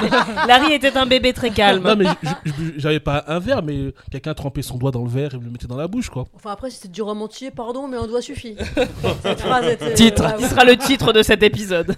Larry 0.46 0.72
était 0.74 0.96
un 0.96 1.06
bébé 1.06 1.32
très 1.32 1.50
calme. 1.50 1.84
Non, 1.84 1.96
mais 1.96 2.06
je- 2.44 2.50
je- 2.50 2.72
j'avais 2.78 3.00
pas 3.00 3.24
un 3.28 3.38
verre, 3.38 3.62
mais 3.62 3.94
quelqu'un 4.10 4.34
trempait 4.34 4.62
son 4.62 4.76
doigt 4.76 4.90
dans 4.90 5.04
le 5.04 5.10
verre 5.10 5.34
et 5.34 5.38
me 5.38 5.44
le 5.44 5.50
mettait 5.50 5.66
dans 5.68 5.76
la 5.76 5.88
bouche, 5.88 6.10
quoi. 6.10 6.26
Enfin, 6.34 6.50
après, 6.50 6.70
si 6.70 6.76
c'était 6.76 6.88
du 6.88 7.02
rhum 7.02 7.22
entier, 7.22 7.50
pardon, 7.50 7.86
mais 7.88 7.96
un 7.96 8.06
doigt 8.06 8.22
suffit. 8.22 8.56
Cette 9.22 9.40
phrase 9.40 9.66
était. 9.66 9.94
Titre. 9.94 10.24
ouais, 10.24 10.36
Qui 10.36 10.42
ouais. 10.42 10.48
sera 10.48 10.64
le 10.64 10.76
titre 10.76 11.12
de 11.12 11.22
cet 11.22 11.42
épisode. 11.42 11.94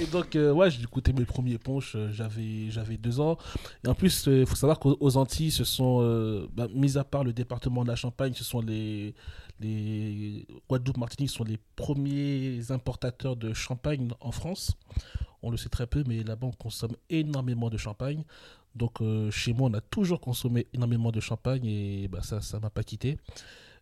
Et 0.00 0.06
donc, 0.06 0.36
euh, 0.36 0.52
ouais, 0.52 0.70
j'ai 0.70 0.82
goûté 0.84 1.12
mes 1.12 1.24
premiers 1.24 1.58
punch, 1.58 1.94
euh, 1.94 2.10
j'avais, 2.12 2.70
j'avais 2.70 2.96
deux 2.96 3.20
ans. 3.20 3.36
Et 3.84 3.88
en 3.88 3.94
plus, 3.94 4.26
il 4.26 4.46
faut 4.46 4.56
savoir 4.56 4.78
qu'aux 4.78 4.96
aux 5.00 5.16
Antilles, 5.16 5.50
ce 5.50 5.64
sont, 5.64 6.00
euh, 6.00 6.48
bah, 6.54 6.66
mis 6.74 6.96
à 6.96 7.04
part 7.04 7.24
le 7.24 7.32
département 7.32 7.82
de 7.82 7.88
la 7.88 7.96
Champagne, 7.96 8.32
ce 8.34 8.42
sont 8.44 8.60
les, 8.60 9.14
les 9.60 10.46
Guadeloupe, 10.68 10.96
Martinique 10.96 11.30
sont 11.30 11.44
les 11.44 11.58
premiers 11.76 12.70
importateurs 12.70 13.36
de 13.36 13.52
champagne 13.52 14.08
en 14.20 14.32
France. 14.32 14.72
On 15.42 15.50
le 15.50 15.56
sait 15.56 15.68
très 15.68 15.86
peu, 15.86 16.04
mais 16.06 16.22
là-bas, 16.22 16.46
on 16.46 16.52
consomme 16.52 16.96
énormément 17.10 17.68
de 17.68 17.76
champagne. 17.76 18.24
Donc, 18.74 19.02
euh, 19.02 19.30
chez 19.30 19.52
moi, 19.52 19.68
on 19.70 19.74
a 19.74 19.80
toujours 19.80 20.20
consommé 20.20 20.66
énormément 20.72 21.12
de 21.12 21.20
champagne 21.20 21.66
et 21.66 22.08
bah, 22.08 22.22
ça, 22.22 22.40
ça 22.40 22.58
m'a 22.60 22.70
pas 22.70 22.82
quitté. 22.82 23.18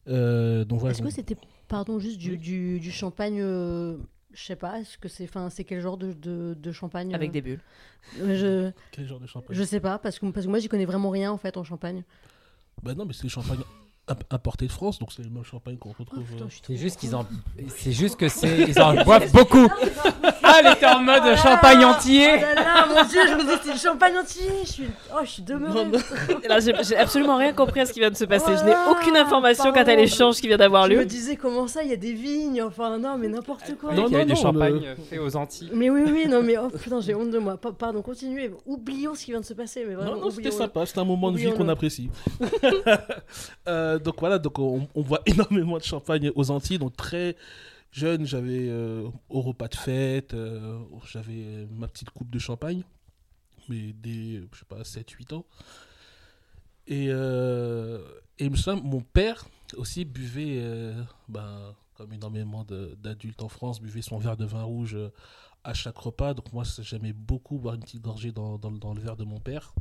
Euh, 0.08 0.64
donc 0.64 0.80
voilà. 0.80 0.94
Est-ce 0.94 1.02
que 1.02 1.10
c'était, 1.10 1.36
pardon, 1.68 1.98
juste 1.98 2.18
du, 2.18 2.38
du, 2.38 2.80
du 2.80 2.90
champagne 2.90 3.40
euh, 3.40 3.98
Je 4.32 4.42
sais 4.44 4.56
pas, 4.56 4.78
est-ce 4.80 4.96
que 4.96 5.08
c'est, 5.08 5.24
enfin, 5.24 5.50
c'est 5.50 5.64
quel 5.64 5.80
genre 5.80 5.96
de, 5.96 6.12
de, 6.12 6.54
de 6.54 6.72
champagne 6.72 7.12
Avec 7.14 7.30
euh, 7.30 7.32
des 7.32 7.40
bulles. 7.42 7.60
euh, 8.20 8.36
je, 8.36 8.72
Quel 8.92 9.06
genre 9.06 9.18
de 9.20 9.26
champagne? 9.26 9.56
je 9.56 9.62
sais 9.64 9.80
pas, 9.80 9.98
parce 9.98 10.18
que, 10.18 10.26
parce 10.30 10.46
que 10.46 10.50
moi 10.50 10.58
j'y 10.60 10.68
connais 10.68 10.84
vraiment 10.84 11.10
rien 11.10 11.32
en 11.32 11.36
fait 11.36 11.56
en 11.56 11.64
champagne. 11.64 12.04
Bah 12.82 12.94
non, 12.94 13.04
mais 13.04 13.12
c'est 13.12 13.24
le 13.24 13.28
champagne 13.28 13.58
importé 14.30 14.66
de 14.66 14.72
France, 14.72 14.98
donc 14.98 15.12
c'est 15.12 15.22
le 15.22 15.30
même 15.30 15.44
champagne 15.44 15.76
qu'on 15.76 15.90
Oh, 15.90 15.94
retrouve. 15.98 16.24
euh, 16.40 16.44
C'est 16.66 16.76
juste 16.76 16.98
qu'ils 17.00 17.14
en. 17.14 17.26
C'est 17.76 17.92
juste 17.92 18.16
que 18.16 18.28
c'est. 18.28 18.58
Ils 18.68 18.80
en 18.80 18.94
boivent 19.04 19.30
beaucoup. 19.32 19.68
Ah, 20.42 20.56
elle 20.60 20.72
était 20.72 20.86
en 20.86 21.00
mode 21.00 21.36
champagne 21.36 21.80
Oh 21.82 21.88
entier. 21.94 22.40
là 22.40 22.54
là, 22.54 22.86
mon 22.88 23.04
dieu, 23.08 23.20
je 23.28 23.34
me 23.34 23.40
disais 23.42 23.54
c'est 23.64 23.72
le 23.72 23.78
champagne 23.78 24.16
entier. 24.16 24.46
Je 24.64 24.68
suis, 24.72 24.84
oh, 25.12 25.18
je 25.24 25.28
suis 25.30 25.42
demeurée. 25.42 25.84
Non, 25.84 25.90
non. 25.92 25.98
Là, 26.48 26.60
j'ai 26.60 26.72
j'ai 26.82 26.96
absolument 26.96 27.36
rien 27.36 27.52
compris 27.52 27.80
à 27.80 27.86
ce 27.86 27.92
qui 27.92 28.00
vient 28.00 28.10
de 28.10 28.16
se 28.16 28.24
passer. 28.24 28.56
Je 28.58 28.64
n'ai 28.64 28.74
aucune 28.90 29.16
information 29.16 29.72
quant 29.72 29.80
à 29.82 29.94
l'échange 29.94 30.36
qui 30.40 30.48
vient 30.48 30.56
d'avoir 30.56 30.86
Je 30.86 30.92
me 30.92 30.98
lieu. 30.98 31.04
disais 31.06 31.36
comment 31.36 31.66
ça, 31.68 31.82
il 31.82 31.90
y 31.90 31.92
a 31.92 31.96
des 31.96 32.12
vignes, 32.12 32.62
enfin 32.62 32.98
non, 32.98 33.16
mais 33.18 33.28
n'importe 33.28 33.76
quoi. 33.80 33.92
Non, 33.94 34.06
Il 34.06 34.12
y 34.12 34.16
avait 34.16 34.24
non, 34.24 34.34
du 34.34 34.40
non, 34.40 34.40
champagne 34.52 34.80
le- 34.80 35.02
fait 35.04 35.18
aux 35.18 35.36
Antilles. 35.36 35.70
Mais 35.72 35.88
oui, 35.90 36.02
oui, 36.06 36.26
non, 36.28 36.42
mais 36.42 36.56
oh 36.58 36.68
putain, 36.82 37.00
j'ai 37.00 37.14
honte 37.14 37.30
de 37.30 37.38
moi. 37.38 37.56
Pa- 37.56 37.72
pardon, 37.72 38.02
continuez. 38.02 38.50
Oublions 38.66 39.14
ce 39.14 39.24
qui 39.24 39.30
vient 39.30 39.40
de 39.40 39.44
se 39.46 39.54
passer, 39.54 39.84
mais 39.86 39.94
vraiment. 39.94 40.16
Non, 40.16 40.20
non, 40.22 40.30
c'était 40.30 40.50
sympa, 40.50 40.84
c'était 40.86 41.00
un 41.00 41.04
moment 41.04 41.30
de 41.30 41.38
vie 41.38 41.52
qu'on 41.52 41.68
apprécie. 41.68 42.10
Euh, 43.68 43.98
donc 44.02 44.20
voilà, 44.20 44.38
donc 44.38 44.58
on, 44.58 44.88
voit 44.96 45.22
énormément 45.26 45.78
de 45.78 45.82
champagne 45.82 46.30
aux 46.34 46.50
Antilles. 46.50 46.78
Donc 46.78 46.96
très 46.96 47.36
jeune, 47.92 48.26
j'avais 48.26 48.68
euh, 48.68 49.08
au 49.28 49.40
repas 49.40 49.68
de 49.68 49.76
fête, 49.76 50.34
euh, 50.34 50.78
j'avais 51.10 51.66
ma 51.70 51.88
petite 51.88 52.10
coupe 52.10 52.30
de 52.30 52.38
champagne, 52.38 52.82
mais 53.68 53.92
dès, 53.92 54.42
je 54.52 54.58
sais 54.58 54.64
pas, 54.68 54.82
7-8 54.82 55.34
ans. 55.34 55.44
Et, 56.90 57.06
euh, 57.10 58.00
et 58.38 58.46
il 58.46 58.50
me 58.50 58.56
semble, 58.56 58.82
mon 58.82 59.00
père 59.00 59.46
aussi 59.76 60.04
buvait, 60.04 60.58
euh, 60.60 61.00
ben, 61.28 61.74
comme 61.94 62.12
énormément 62.12 62.66
d'adultes 62.98 63.42
en 63.42 63.48
France, 63.48 63.80
buvait 63.80 64.02
son 64.02 64.18
verre 64.18 64.36
de 64.36 64.44
vin 64.44 64.64
rouge 64.64 64.96
euh, 64.96 65.10
à 65.62 65.72
chaque 65.72 65.98
repas. 65.98 66.34
Donc 66.34 66.52
moi, 66.52 66.64
j'aimais 66.80 67.12
beaucoup 67.12 67.58
boire 67.58 67.74
une 67.76 67.82
petite 67.82 68.02
gorgée 68.02 68.32
dans, 68.32 68.58
dans 68.58 68.72
dans 68.72 68.92
le 68.92 69.00
verre 69.00 69.16
de 69.16 69.24
mon 69.24 69.38
père. 69.38 69.72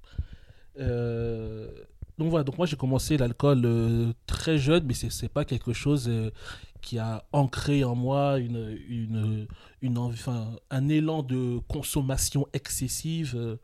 Donc 2.19 2.29
voilà, 2.29 2.43
donc 2.43 2.57
moi 2.57 2.67
j'ai 2.67 2.75
commencé 2.75 3.17
l'alcool 3.17 3.61
euh, 3.65 4.11
très 4.27 4.57
jeune, 4.59 4.83
mais 4.85 4.93
c'est 4.93 5.09
c'est 5.11 5.29
pas 5.29 5.45
quelque 5.45 5.73
chose 5.73 6.07
euh, 6.09 6.29
qui 6.81 6.99
a 6.99 7.23
ancré 7.31 7.83
en 7.83 7.95
moi 7.95 8.37
une, 8.39 8.77
une, 8.89 9.47
une 9.81 9.97
envie- 9.97 10.19
enfin, 10.19 10.47
un 10.69 10.89
élan 10.89 11.23
de 11.23 11.59
consommation 11.69 12.45
excessive. 12.53 13.33
euh, 13.37 13.55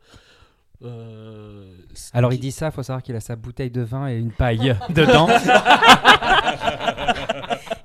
euh, 0.84 1.70
Alors 2.12 2.32
il 2.32 2.40
dit 2.40 2.50
ça, 2.50 2.70
faut 2.70 2.82
savoir 2.82 3.02
qu'il 3.02 3.14
a 3.16 3.20
sa 3.20 3.36
bouteille 3.36 3.70
de 3.70 3.82
vin 3.82 4.08
et 4.08 4.16
une 4.16 4.32
paille 4.32 4.74
dedans. 4.90 5.28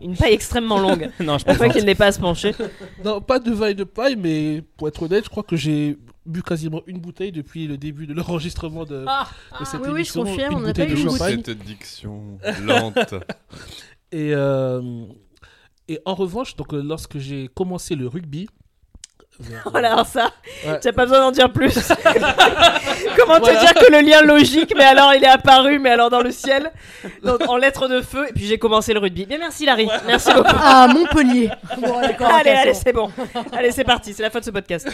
Une 0.01 0.15
paille 0.15 0.33
extrêmement 0.33 0.79
longue. 0.79 1.11
non, 1.19 1.37
je 1.37 1.45
Pourquoi 1.45 1.67
plaisante. 1.67 1.73
qu'il 1.73 1.85
n'ait 1.85 1.93
pas 1.95 2.07
à 2.07 2.11
se 2.11 2.19
pencher 2.19 2.55
Non, 3.05 3.21
pas 3.21 3.37
de 3.39 3.51
vin 3.51 3.67
et 3.67 3.73
de 3.75 3.83
paille, 3.83 4.15
mais 4.15 4.63
pour 4.75 4.87
être 4.87 5.03
honnête, 5.03 5.25
je 5.25 5.29
crois 5.29 5.43
que 5.43 5.55
j'ai 5.55 5.97
bu 6.25 6.43
quasiment 6.43 6.81
une 6.87 6.99
bouteille 6.99 7.31
depuis 7.31 7.67
le 7.67 7.77
début 7.77 8.07
de 8.07 8.13
l'enregistrement 8.13 8.85
de, 8.85 9.05
de 9.59 9.65
cette 9.65 9.81
Oui, 9.81 9.87
oui, 9.87 9.93
je 10.05 10.17
émission. 10.19 10.23
confirme, 10.23 10.53
une 10.53 10.57
on 10.59 10.61
n'a 10.61 10.73
pas 10.73 11.31
eu. 11.31 11.41
Cette 11.43 11.59
diction 11.63 12.37
lente. 12.63 13.13
Et, 14.13 14.33
euh, 14.33 15.05
et 15.87 15.99
en 16.05 16.15
revanche, 16.15 16.55
donc, 16.57 16.73
euh, 16.73 16.81
lorsque 16.83 17.17
j'ai 17.17 17.47
commencé 17.47 17.95
le 17.95 18.07
rugby. 18.07 18.47
Vers, 19.41 19.63
Oh 19.73 19.77
là, 19.77 19.93
alors 19.93 20.05
ça, 20.05 20.31
Ouais. 20.65 20.79
tu 20.79 20.87
n'as 20.87 20.93
pas 20.93 21.05
besoin 21.05 21.19
d'en 21.19 21.31
dire 21.31 21.51
plus. 21.51 21.73
Comment 23.17 23.39
te 23.39 23.59
dire 23.59 23.73
que 23.73 23.91
le 23.91 24.01
lien 24.07 24.21
logique, 24.21 24.73
mais 24.75 24.83
alors 24.85 25.13
il 25.13 25.23
est 25.23 25.27
apparu, 25.27 25.79
mais 25.79 25.89
alors 25.89 26.09
dans 26.09 26.21
le 26.21 26.31
ciel, 26.31 26.71
donc, 27.23 27.47
en 27.47 27.57
lettres 27.57 27.87
de 27.87 28.01
feu, 28.01 28.27
et 28.29 28.33
puis 28.33 28.45
j'ai 28.45 28.57
commencé 28.57 28.93
le 28.93 28.99
rugby. 28.99 29.25
Bien 29.25 29.37
merci 29.37 29.65
Larry, 29.65 29.87
merci 30.05 30.33
beaucoup. 30.33 30.47
Ah, 30.53 30.87
Montpellier. 30.93 31.49
Bon, 31.79 31.97
allez, 31.99 32.13
c'est 32.17 32.49
allez, 32.49 32.71
bon. 32.71 32.79
c'est 32.83 32.93
bon. 32.93 33.11
Allez, 33.53 33.71
c'est 33.71 33.83
parti, 33.83 34.13
c'est 34.13 34.23
la 34.23 34.29
fin 34.29 34.39
de 34.39 34.45
ce 34.45 34.51
podcast. 34.51 34.87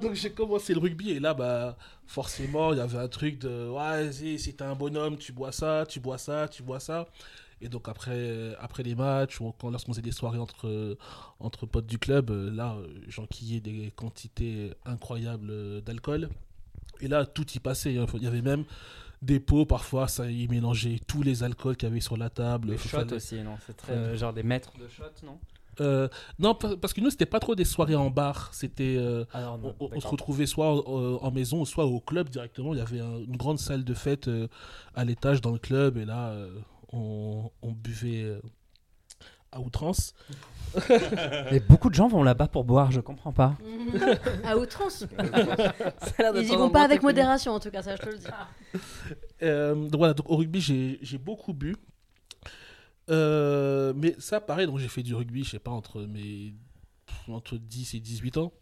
Donc 0.00 0.14
j'ai 0.14 0.30
commencé 0.30 0.74
le 0.74 0.80
rugby 0.80 1.12
et 1.12 1.20
là, 1.20 1.34
bah, 1.34 1.76
forcément, 2.06 2.72
il 2.72 2.78
y 2.78 2.80
avait 2.82 2.98
un 2.98 3.08
truc 3.08 3.38
de 3.38 3.68
ouais, 3.70 4.10
si 4.12 4.54
t'es 4.54 4.64
un 4.64 4.74
bonhomme, 4.74 5.16
tu 5.16 5.32
bois 5.32 5.52
ça, 5.52 5.84
tu 5.88 6.00
bois 6.00 6.18
ça, 6.18 6.46
tu 6.48 6.62
bois 6.62 6.80
ça. 6.80 7.06
Et 7.62 7.68
donc 7.68 7.88
après, 7.88 8.54
après 8.60 8.82
les 8.82 8.94
matchs, 8.94 9.40
ou 9.40 9.52
quand 9.58 9.70
lorsqu'on 9.70 9.92
faisait 9.92 10.02
des 10.02 10.12
soirées 10.12 10.38
entre, 10.38 10.68
euh, 10.68 10.96
entre 11.40 11.64
potes 11.66 11.86
du 11.86 11.98
club, 11.98 12.30
euh, 12.30 12.50
là, 12.50 12.76
euh, 12.76 12.86
j'enquillais 13.08 13.60
des 13.60 13.92
quantités 13.96 14.72
incroyables 14.84 15.48
euh, 15.50 15.80
d'alcool. 15.80 16.28
Et 17.00 17.08
là, 17.08 17.24
tout 17.26 17.46
y 17.54 17.58
passait. 17.58 17.96
hein. 17.96 18.06
Il 18.14 18.22
y 18.22 18.26
avait 18.26 18.42
même 18.42 18.64
des 19.22 19.40
pots, 19.40 19.64
parfois, 19.64 20.06
ça 20.08 20.30
y 20.30 20.46
mélangeait 20.48 21.00
tous 21.06 21.22
les 21.22 21.42
alcools 21.42 21.76
qu'il 21.76 21.88
y 21.88 21.92
avait 21.92 22.00
sur 22.00 22.16
la 22.18 22.28
table. 22.30 22.76
Faut 22.76 22.88
shots 22.90 23.14
aussi, 23.14 23.36
non 23.42 23.56
C'est 23.66 23.76
très 23.76 23.92
euh, 23.92 24.16
genre 24.16 24.32
des 24.34 24.42
maîtres 24.42 24.72
de 24.78 24.86
shots, 24.88 25.24
non? 25.24 25.38
Euh, 25.80 26.08
non, 26.38 26.54
pa- 26.54 26.74
parce 26.76 26.94
que 26.94 27.02
nous, 27.02 27.10
c'était 27.10 27.26
pas 27.26 27.38
trop 27.40 27.54
des 27.54 27.66
soirées 27.66 27.96
en 27.96 28.08
bar. 28.10 28.48
C'était. 28.54 28.96
euh, 28.98 29.24
Alors, 29.34 29.58
on, 29.62 29.74
on- 29.80 29.90
on 29.92 30.00
se 30.00 30.06
retrouvait 30.08 30.46
soit 30.46 30.72
euh, 30.74 31.18
en 31.20 31.30
maison, 31.30 31.64
soit 31.66 31.84
au 31.84 32.00
club 32.00 32.28
directement. 32.30 32.72
Il 32.72 32.78
y 32.78 32.82
avait 32.82 33.00
un- 33.00 33.18
une 33.18 33.36
grande 33.36 33.58
salle 33.58 33.84
de 33.84 33.92
fête 33.94 34.28
euh, 34.28 34.48
à 34.94 35.04
l'étage 35.04 35.40
dans 35.42 35.52
le 35.52 35.58
club 35.58 35.98
et 35.98 36.06
là, 36.06 36.28
euh, 36.30 36.48
on, 36.92 37.50
on 37.62 37.72
buvait 37.72 38.22
euh, 38.22 38.40
à 39.52 39.60
outrance. 39.60 40.14
Et 41.50 41.60
beaucoup 41.60 41.88
de 41.88 41.94
gens 41.94 42.08
vont 42.08 42.22
là-bas 42.22 42.48
pour 42.48 42.64
boire, 42.64 42.90
je 42.90 43.00
comprends 43.00 43.32
pas. 43.32 43.56
À 44.44 44.56
outrance. 44.56 45.06
Ils 46.34 46.42
y 46.52 46.56
vont 46.56 46.70
pas 46.70 46.82
avec 46.82 47.02
modération, 47.02 47.52
en 47.52 47.60
tout 47.60 47.70
cas, 47.70 47.82
ça, 47.82 47.96
je 47.96 48.02
te 48.02 48.08
le 48.10 48.18
dis. 48.18 48.26
Euh, 49.42 49.74
donc 49.74 49.98
voilà, 49.98 50.14
donc 50.14 50.28
au 50.28 50.36
rugby, 50.36 50.60
j'ai 50.60 50.98
j'ai 51.02 51.18
beaucoup 51.18 51.54
bu. 51.54 51.76
Euh, 53.08 53.92
mais 53.96 54.14
ça, 54.18 54.40
pareil, 54.40 54.66
donc 54.66 54.78
j'ai 54.78 54.88
fait 54.88 55.02
du 55.02 55.14
rugby, 55.14 55.44
je 55.44 55.50
sais 55.52 55.58
pas, 55.58 55.70
entre 55.70 56.02
mes 56.02 56.54
entre 57.28 57.56
10 57.56 57.94
et 57.94 58.00
18 58.00 58.36
ans. 58.38 58.52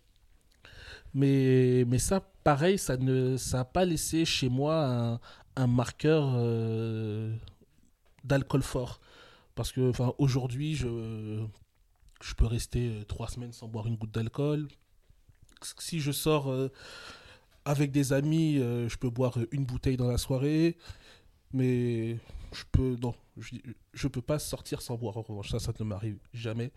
Mais, 1.14 1.84
mais 1.86 1.98
ça, 1.98 2.20
pareil, 2.42 2.78
ça 2.78 2.96
ne 2.96 3.36
ça 3.36 3.60
a 3.60 3.64
pas 3.64 3.84
laissé 3.84 4.24
chez 4.24 4.48
moi 4.48 4.84
un, 4.84 5.20
un 5.56 5.66
marqueur 5.66 6.32
euh, 6.36 7.32
d'alcool 8.24 8.62
fort. 8.62 9.00
Parce 9.54 9.70
que 9.70 9.92
aujourd'hui, 10.18 10.74
je, 10.74 11.46
je 12.22 12.34
peux 12.34 12.46
rester 12.46 12.88
euh, 12.88 13.04
trois 13.04 13.28
semaines 13.28 13.52
sans 13.52 13.68
boire 13.68 13.86
une 13.86 13.96
goutte 13.96 14.12
d'alcool. 14.12 14.68
Si 15.78 16.00
je 16.00 16.10
sors 16.10 16.50
euh, 16.50 16.70
avec 17.64 17.90
des 17.92 18.12
amis, 18.12 18.58
euh, 18.58 18.88
je 18.88 18.96
peux 18.96 19.10
boire 19.10 19.38
une 19.52 19.64
bouteille 19.64 19.96
dans 19.96 20.08
la 20.08 20.18
soirée. 20.18 20.76
Mais 21.52 22.18
je 22.52 22.64
peux. 22.72 22.96
Non, 23.00 23.14
je, 23.92 24.08
peux 24.08 24.22
pas 24.22 24.40
sortir 24.40 24.82
sans 24.82 24.96
boire. 24.96 25.16
En 25.16 25.22
revanche, 25.22 25.50
ça, 25.50 25.60
ça 25.60 25.72
ne 25.78 25.84
m'arrive 25.84 26.18
jamais. 26.32 26.72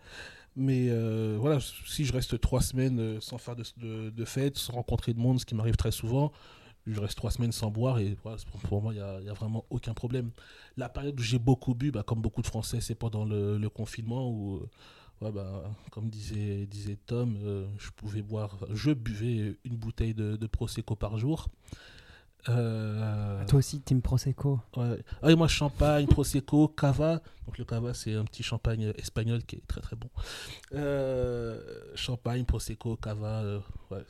Mais 0.54 0.88
voilà, 1.36 1.58
si 1.86 2.04
je 2.04 2.12
reste 2.12 2.40
trois 2.40 2.60
semaines 2.60 3.20
sans 3.20 3.38
faire 3.38 3.56
de, 3.56 3.64
de, 3.76 4.10
de 4.10 4.24
fête, 4.24 4.56
sans 4.56 4.74
rencontrer 4.74 5.14
de 5.14 5.18
monde, 5.18 5.40
ce 5.40 5.46
qui 5.46 5.56
m'arrive 5.56 5.76
très 5.76 5.90
souvent, 5.90 6.32
je 6.88 7.00
reste 7.00 7.16
trois 7.16 7.30
semaines 7.30 7.52
sans 7.52 7.70
boire 7.70 7.98
et 7.98 8.16
voilà, 8.22 8.38
pour, 8.68 8.82
moi, 8.82 8.92
il 8.94 9.24
n'y 9.24 9.30
a, 9.30 9.32
vraiment 9.32 9.64
aucun 9.70 9.94
problème. 9.94 10.30
La 10.76 10.88
période 10.88 11.18
où 11.18 11.22
j'ai 11.22 11.38
beaucoup 11.38 11.74
bu, 11.74 11.90
bah, 11.90 12.02
comme 12.02 12.20
beaucoup 12.20 12.42
de 12.42 12.46
Français, 12.46 12.80
c'est 12.80 12.94
pendant 12.94 13.24
le, 13.24 13.58
le 13.58 13.68
confinement 13.68 14.28
où, 14.30 14.56
euh, 14.56 15.24
ouais, 15.24 15.32
bah, 15.32 15.64
comme 15.90 16.08
disait, 16.08 16.66
disait 16.66 16.98
Tom, 17.06 17.36
euh, 17.42 17.66
je 17.78 17.90
pouvais 17.90 18.22
boire, 18.22 18.58
je 18.72 18.92
buvais 18.92 19.56
une 19.64 19.76
bouteille 19.76 20.14
de, 20.14 20.36
de 20.36 20.46
Prosecco 20.46 20.94
par 20.94 21.18
jour. 21.18 21.48
Euh, 22.48 23.44
Toi 23.46 23.58
aussi, 23.58 23.80
Team 23.80 24.00
Prosecco. 24.00 24.60
Ouais. 24.76 25.02
Ah, 25.22 25.30
et 25.30 25.34
moi, 25.34 25.48
champagne, 25.48 26.06
prosecco, 26.06 26.68
cava. 26.68 27.20
Donc 27.46 27.58
le 27.58 27.64
cava, 27.64 27.94
c'est 27.94 28.14
un 28.14 28.24
petit 28.24 28.42
champagne 28.42 28.92
espagnol 28.96 29.42
qui 29.44 29.56
est 29.56 29.66
très 29.66 29.80
très 29.80 29.96
bon. 29.96 30.08
Euh, 30.74 31.60
champagne, 31.94 32.44
prosecco, 32.44 32.96
cava. 32.96 33.42
euh, 33.42 33.60
ouais. 33.90 34.04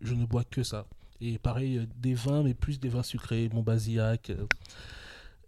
Je 0.00 0.14
ne 0.14 0.24
bois 0.24 0.44
que 0.44 0.62
ça. 0.62 0.86
Et 1.20 1.38
pareil, 1.38 1.78
euh, 1.78 1.86
des 1.96 2.14
vins, 2.14 2.42
mais 2.42 2.54
plus 2.54 2.78
des 2.80 2.88
vins 2.88 3.02
sucrés, 3.02 3.48
mon 3.52 3.62
basillac. 3.62 4.30
euh. 4.30 4.46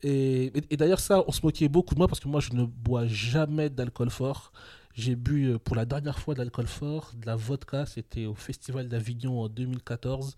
Et, 0.03 0.53
et- 0.71 0.77
d'ailleurs, 0.77 1.01
ça, 1.01 1.25
on 1.27 1.33
se 1.33 1.41
moquait 1.43 1.69
beaucoup 1.69 1.95
de 1.95 1.99
moi 1.99 2.09
parce 2.09 2.21
que 2.21 2.29
moi, 2.29 2.41
je 2.41 2.53
ne 2.53 2.65
bois 2.65 3.07
jamais 3.07 3.71
d'alcool 3.71 4.11
fort. 4.11 4.53
J'ai 4.95 5.17
bu 5.17 5.47
euh, 5.53 5.59
pour 5.59 5.77
la 5.77 5.85
dernière 5.85 6.19
fois 6.19 6.35
de 6.35 6.39
l'alcool 6.39 6.67
fort, 6.67 7.13
de 7.21 7.27
la 7.27 7.37
vodka. 7.37 7.87
C'était 7.87 8.27
au 8.27 8.35
Festival 8.35 8.89
d'Avignon 8.89 9.41
en 9.41 9.49
2014 9.49 10.37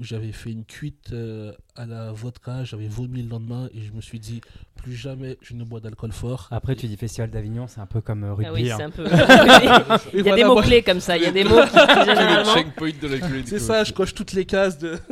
où 0.00 0.04
j'avais 0.04 0.32
fait 0.32 0.50
une 0.50 0.64
cuite 0.64 1.12
euh, 1.12 1.52
à 1.76 1.84
la 1.84 2.10
vodka, 2.10 2.64
j'avais 2.64 2.88
vomi 2.88 3.22
le 3.22 3.28
lendemain 3.28 3.68
et 3.74 3.82
je 3.82 3.92
me 3.92 4.00
suis 4.00 4.18
dit 4.18 4.40
plus 4.76 4.94
jamais 4.94 5.36
je 5.42 5.54
ne 5.54 5.62
bois 5.62 5.80
d'alcool 5.80 6.12
fort. 6.12 6.48
Après, 6.50 6.74
tu 6.74 6.88
dis 6.88 6.96
Festival 6.96 7.30
d'Avignon, 7.30 7.66
c'est 7.68 7.80
un 7.80 7.86
peu 7.86 8.00
comme 8.00 8.24
euh, 8.24 8.32
rugby. 8.32 8.46
Ah 8.48 8.52
oui, 8.54 8.70
hein. 8.70 8.76
c'est 8.78 8.82
un 8.84 8.90
peu. 8.90 9.04
Il 10.14 10.16
y 10.16 10.20
a 10.20 10.22
voilà, 10.22 10.36
des 10.36 10.44
moi, 10.44 10.54
mots-clés 10.54 10.82
comme 10.82 11.00
ça, 11.00 11.18
il 11.18 11.22
y 11.22 11.26
a 11.26 11.30
des 11.30 11.44
mots 11.44 11.60
qui, 11.60 12.92
de. 12.94 13.44
C'est 13.44 13.58
ça, 13.58 13.84
je 13.84 13.92
coche 13.92 14.14
toutes 14.14 14.32
les 14.32 14.44
cases 14.44 14.78
de. 14.78 14.98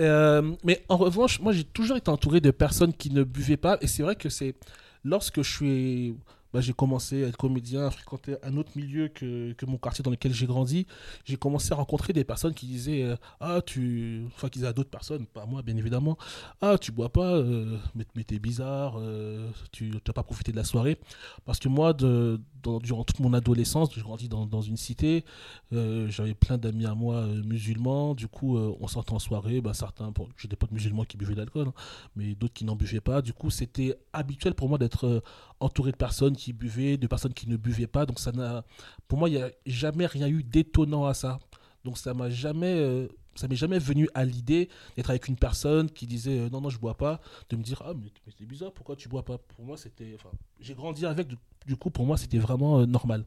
Euh, 0.00 0.56
mais 0.64 0.82
en 0.88 0.96
revanche, 0.96 1.38
moi 1.38 1.52
j'ai 1.52 1.62
toujours 1.62 1.96
été 1.96 2.10
entouré 2.10 2.40
de 2.40 2.50
personnes 2.50 2.92
qui 2.92 3.10
ne 3.10 3.22
buvaient 3.22 3.56
pas 3.56 3.78
et 3.80 3.86
c'est 3.86 4.02
vrai 4.02 4.16
que 4.16 4.28
c'est 4.28 4.56
lorsque 5.04 5.40
je 5.42 5.48
suis 5.48 6.16
bah, 6.54 6.60
j'ai 6.60 6.72
commencé 6.72 7.24
à 7.24 7.26
être 7.26 7.36
comédien, 7.36 7.84
à 7.84 7.90
fréquenter 7.90 8.36
un 8.44 8.56
autre 8.56 8.70
milieu 8.76 9.08
que, 9.08 9.52
que 9.54 9.66
mon 9.66 9.76
quartier 9.76 10.04
dans 10.04 10.12
lequel 10.12 10.32
j'ai 10.32 10.46
grandi, 10.46 10.86
j'ai 11.24 11.36
commencé 11.36 11.72
à 11.72 11.74
rencontrer 11.74 12.12
des 12.12 12.22
personnes 12.22 12.54
qui 12.54 12.66
disaient 12.66 13.02
euh, 13.02 13.16
Ah, 13.40 13.60
tu. 13.60 14.22
Enfin, 14.28 14.48
qui 14.48 14.60
disaient 14.60 14.68
à 14.68 14.72
d'autres 14.72 14.88
personnes, 14.88 15.26
pas 15.26 15.46
moi 15.46 15.62
bien 15.62 15.76
évidemment, 15.76 16.16
Ah, 16.60 16.78
tu 16.78 16.92
bois 16.92 17.08
pas, 17.08 17.34
euh, 17.34 17.76
mais, 17.96 18.04
mais 18.14 18.22
t'es 18.22 18.38
bizarre, 18.38 18.94
euh, 18.98 19.50
tu 19.72 19.90
n'as 19.90 20.12
pas 20.12 20.22
profité 20.22 20.52
de 20.52 20.56
la 20.56 20.62
soirée. 20.62 20.96
Parce 21.44 21.58
que 21.58 21.68
moi, 21.68 21.92
de, 21.92 22.40
durant 22.82 23.02
toute 23.02 23.18
mon 23.18 23.34
adolescence, 23.34 23.88
j'ai 23.92 24.02
grandi 24.02 24.28
dans, 24.28 24.46
dans 24.46 24.62
une 24.62 24.76
cité, 24.76 25.24
euh, 25.72 26.08
j'avais 26.08 26.34
plein 26.34 26.56
d'amis 26.56 26.86
à 26.86 26.94
moi 26.94 27.26
musulmans, 27.26 28.14
du 28.14 28.28
coup, 28.28 28.56
on 28.56 28.86
sortait 28.86 29.12
en 29.12 29.18
soirée, 29.18 29.60
bah, 29.60 29.74
certains, 29.74 30.12
bon, 30.12 30.28
j'ai 30.36 30.46
des 30.46 30.54
potes 30.54 30.70
musulmans 30.70 31.04
qui 31.04 31.16
buvaient 31.16 31.34
de 31.34 31.40
l'alcool, 31.40 31.66
hein, 31.66 31.74
mais 32.14 32.36
d'autres 32.36 32.54
qui 32.54 32.64
n'en 32.64 32.76
buvaient 32.76 33.00
pas. 33.00 33.22
Du 33.22 33.32
coup, 33.32 33.50
c'était 33.50 33.98
habituel 34.12 34.54
pour 34.54 34.68
moi 34.68 34.78
d'être 34.78 35.20
entouré 35.64 35.92
de 35.92 35.96
personnes 35.96 36.36
qui 36.36 36.52
buvaient, 36.52 36.96
de 36.96 37.06
personnes 37.06 37.32
qui 37.32 37.48
ne 37.48 37.56
buvaient 37.56 37.86
pas. 37.86 38.06
Donc 38.06 38.20
ça 38.20 38.32
n'a, 38.32 38.64
pour 39.08 39.18
moi, 39.18 39.28
il 39.28 39.36
n'y 39.36 39.42
a 39.42 39.50
jamais 39.66 40.06
rien 40.06 40.28
eu 40.28 40.42
d'étonnant 40.42 41.06
à 41.06 41.14
ça. 41.14 41.38
Donc 41.84 41.98
ça 41.98 42.14
m'a 42.14 42.30
jamais, 42.30 42.74
euh, 42.74 43.08
ça 43.34 43.48
m'est 43.48 43.56
jamais 43.56 43.78
venu 43.78 44.08
à 44.14 44.24
l'idée 44.24 44.68
d'être 44.96 45.10
avec 45.10 45.28
une 45.28 45.36
personne 45.36 45.90
qui 45.90 46.06
disait 46.06 46.38
euh, 46.38 46.50
non 46.50 46.60
non 46.60 46.70
je 46.70 46.78
bois 46.78 46.96
pas, 46.96 47.20
de 47.50 47.56
me 47.56 47.62
dire 47.62 47.82
ah 47.84 47.92
mais, 47.94 48.10
c'est 48.38 48.46
bizarre 48.46 48.72
pourquoi 48.72 48.96
tu 48.96 49.08
bois 49.08 49.24
pas? 49.24 49.38
Pour 49.38 49.64
moi 49.64 49.76
c'était, 49.76 50.16
j'ai 50.60 50.74
grandi 50.74 51.04
avec, 51.04 51.28
du, 51.66 51.76
coup 51.76 51.90
pour 51.90 52.06
moi 52.06 52.16
c'était 52.16 52.38
vraiment 52.38 52.80
euh, 52.80 52.86
normal. 52.86 53.24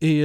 Et, 0.00 0.20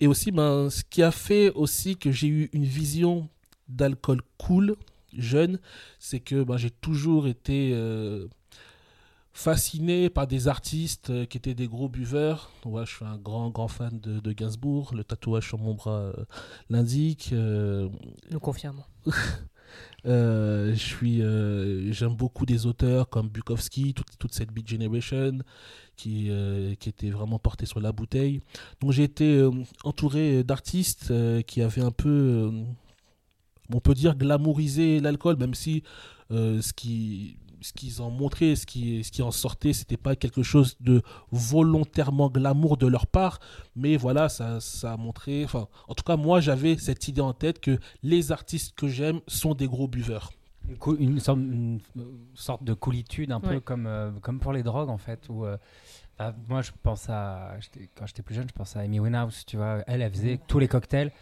et 0.00 0.06
aussi 0.06 0.30
ben 0.30 0.68
ce 0.68 0.82
qui 0.84 1.02
a 1.02 1.10
fait 1.10 1.50
aussi 1.52 1.96
que 1.96 2.10
j'ai 2.10 2.26
eu 2.26 2.50
une 2.52 2.64
vision 2.64 3.30
d'alcool 3.66 4.20
cool 4.36 4.76
jeune, 5.16 5.58
c'est 5.98 6.20
que 6.20 6.42
ben, 6.42 6.58
j'ai 6.58 6.70
toujours 6.70 7.26
été 7.26 7.72
fasciné 9.36 10.08
par 10.08 10.26
des 10.26 10.48
artistes 10.48 11.10
euh, 11.10 11.26
qui 11.26 11.36
étaient 11.36 11.54
des 11.54 11.68
gros 11.68 11.90
buveurs. 11.90 12.50
Voilà, 12.64 12.86
je 12.86 12.94
suis 12.96 13.04
un 13.04 13.18
grand, 13.18 13.50
grand 13.50 13.68
fan 13.68 14.00
de, 14.00 14.18
de 14.18 14.32
Gainsbourg. 14.32 14.94
Le 14.94 15.04
tatouage 15.04 15.46
sur 15.46 15.58
mon 15.58 15.74
bras 15.74 15.98
euh, 15.98 16.12
l'indique. 16.70 17.30
Euh, 17.32 17.90
Nous 18.30 18.40
confirmons. 18.40 18.82
euh, 20.06 20.72
je 20.72 20.78
suis, 20.78 21.20
euh, 21.20 21.92
j'aime 21.92 22.14
beaucoup 22.14 22.46
des 22.46 22.64
auteurs 22.64 23.10
comme 23.10 23.28
Bukowski, 23.28 23.92
toute, 23.92 24.06
toute 24.18 24.32
cette 24.32 24.50
Beat 24.52 24.66
Generation 24.66 25.40
qui, 25.96 26.30
euh, 26.30 26.74
qui 26.74 26.88
était 26.88 27.10
vraiment 27.10 27.38
portée 27.38 27.66
sur 27.66 27.78
la 27.80 27.92
bouteille. 27.92 28.40
Donc 28.80 28.92
j'ai 28.92 29.04
été 29.04 29.46
entouré 29.84 30.44
d'artistes 30.44 31.12
qui 31.44 31.60
avaient 31.60 31.82
un 31.82 31.90
peu, 31.90 32.50
on 33.70 33.80
peut 33.80 33.94
dire, 33.94 34.16
glamourisé 34.16 34.98
l'alcool, 35.00 35.36
même 35.36 35.54
si 35.54 35.82
ce 36.30 36.72
qui 36.72 37.36
ce 37.66 37.72
qu'ils 37.72 38.00
en 38.00 38.10
montraient, 38.10 38.54
ce 38.54 38.64
qui, 38.64 39.02
ce 39.02 39.10
qui 39.10 39.22
en 39.22 39.32
sortait, 39.32 39.72
c'était 39.72 39.96
pas 39.96 40.14
quelque 40.14 40.42
chose 40.42 40.76
de 40.80 41.02
volontairement 41.32 42.30
glamour 42.30 42.76
de 42.76 42.86
leur 42.86 43.06
part, 43.06 43.40
mais 43.74 43.96
voilà, 43.96 44.28
ça, 44.28 44.60
ça 44.60 44.92
a 44.92 44.96
montré. 44.96 45.44
Enfin, 45.44 45.66
en 45.88 45.94
tout 45.94 46.04
cas, 46.04 46.16
moi, 46.16 46.40
j'avais 46.40 46.76
cette 46.78 47.08
idée 47.08 47.20
en 47.20 47.32
tête 47.32 47.60
que 47.60 47.78
les 48.02 48.30
artistes 48.30 48.76
que 48.76 48.86
j'aime 48.86 49.20
sont 49.26 49.54
des 49.54 49.66
gros 49.66 49.88
buveurs. 49.88 50.32
Une, 50.98 51.20
sorte, 51.20 51.38
une, 51.38 51.80
sorte 52.34 52.64
de 52.64 52.74
coolitude, 52.74 53.30
un 53.32 53.40
peu 53.40 53.60
comme, 53.60 53.86
euh, 53.86 54.10
comme 54.20 54.40
pour 54.40 54.52
les 54.52 54.64
drogues 54.64 54.88
en 54.88 54.98
fait. 54.98 55.28
Où, 55.28 55.44
euh, 55.44 55.56
bah, 56.18 56.34
moi, 56.48 56.62
je 56.62 56.72
pense 56.82 57.08
à. 57.08 57.56
Quand 57.94 58.06
j'étais 58.06 58.22
plus 58.22 58.34
jeune, 58.34 58.48
je 58.48 58.52
pensais 58.52 58.78
à 58.78 58.82
Amy 58.82 58.98
Winehouse, 58.98 59.44
tu 59.46 59.56
vois. 59.56 59.84
Elle, 59.86 60.02
elle 60.02 60.12
faisait 60.12 60.40
tous 60.48 60.58
les 60.58 60.66
cocktails. 60.66 61.12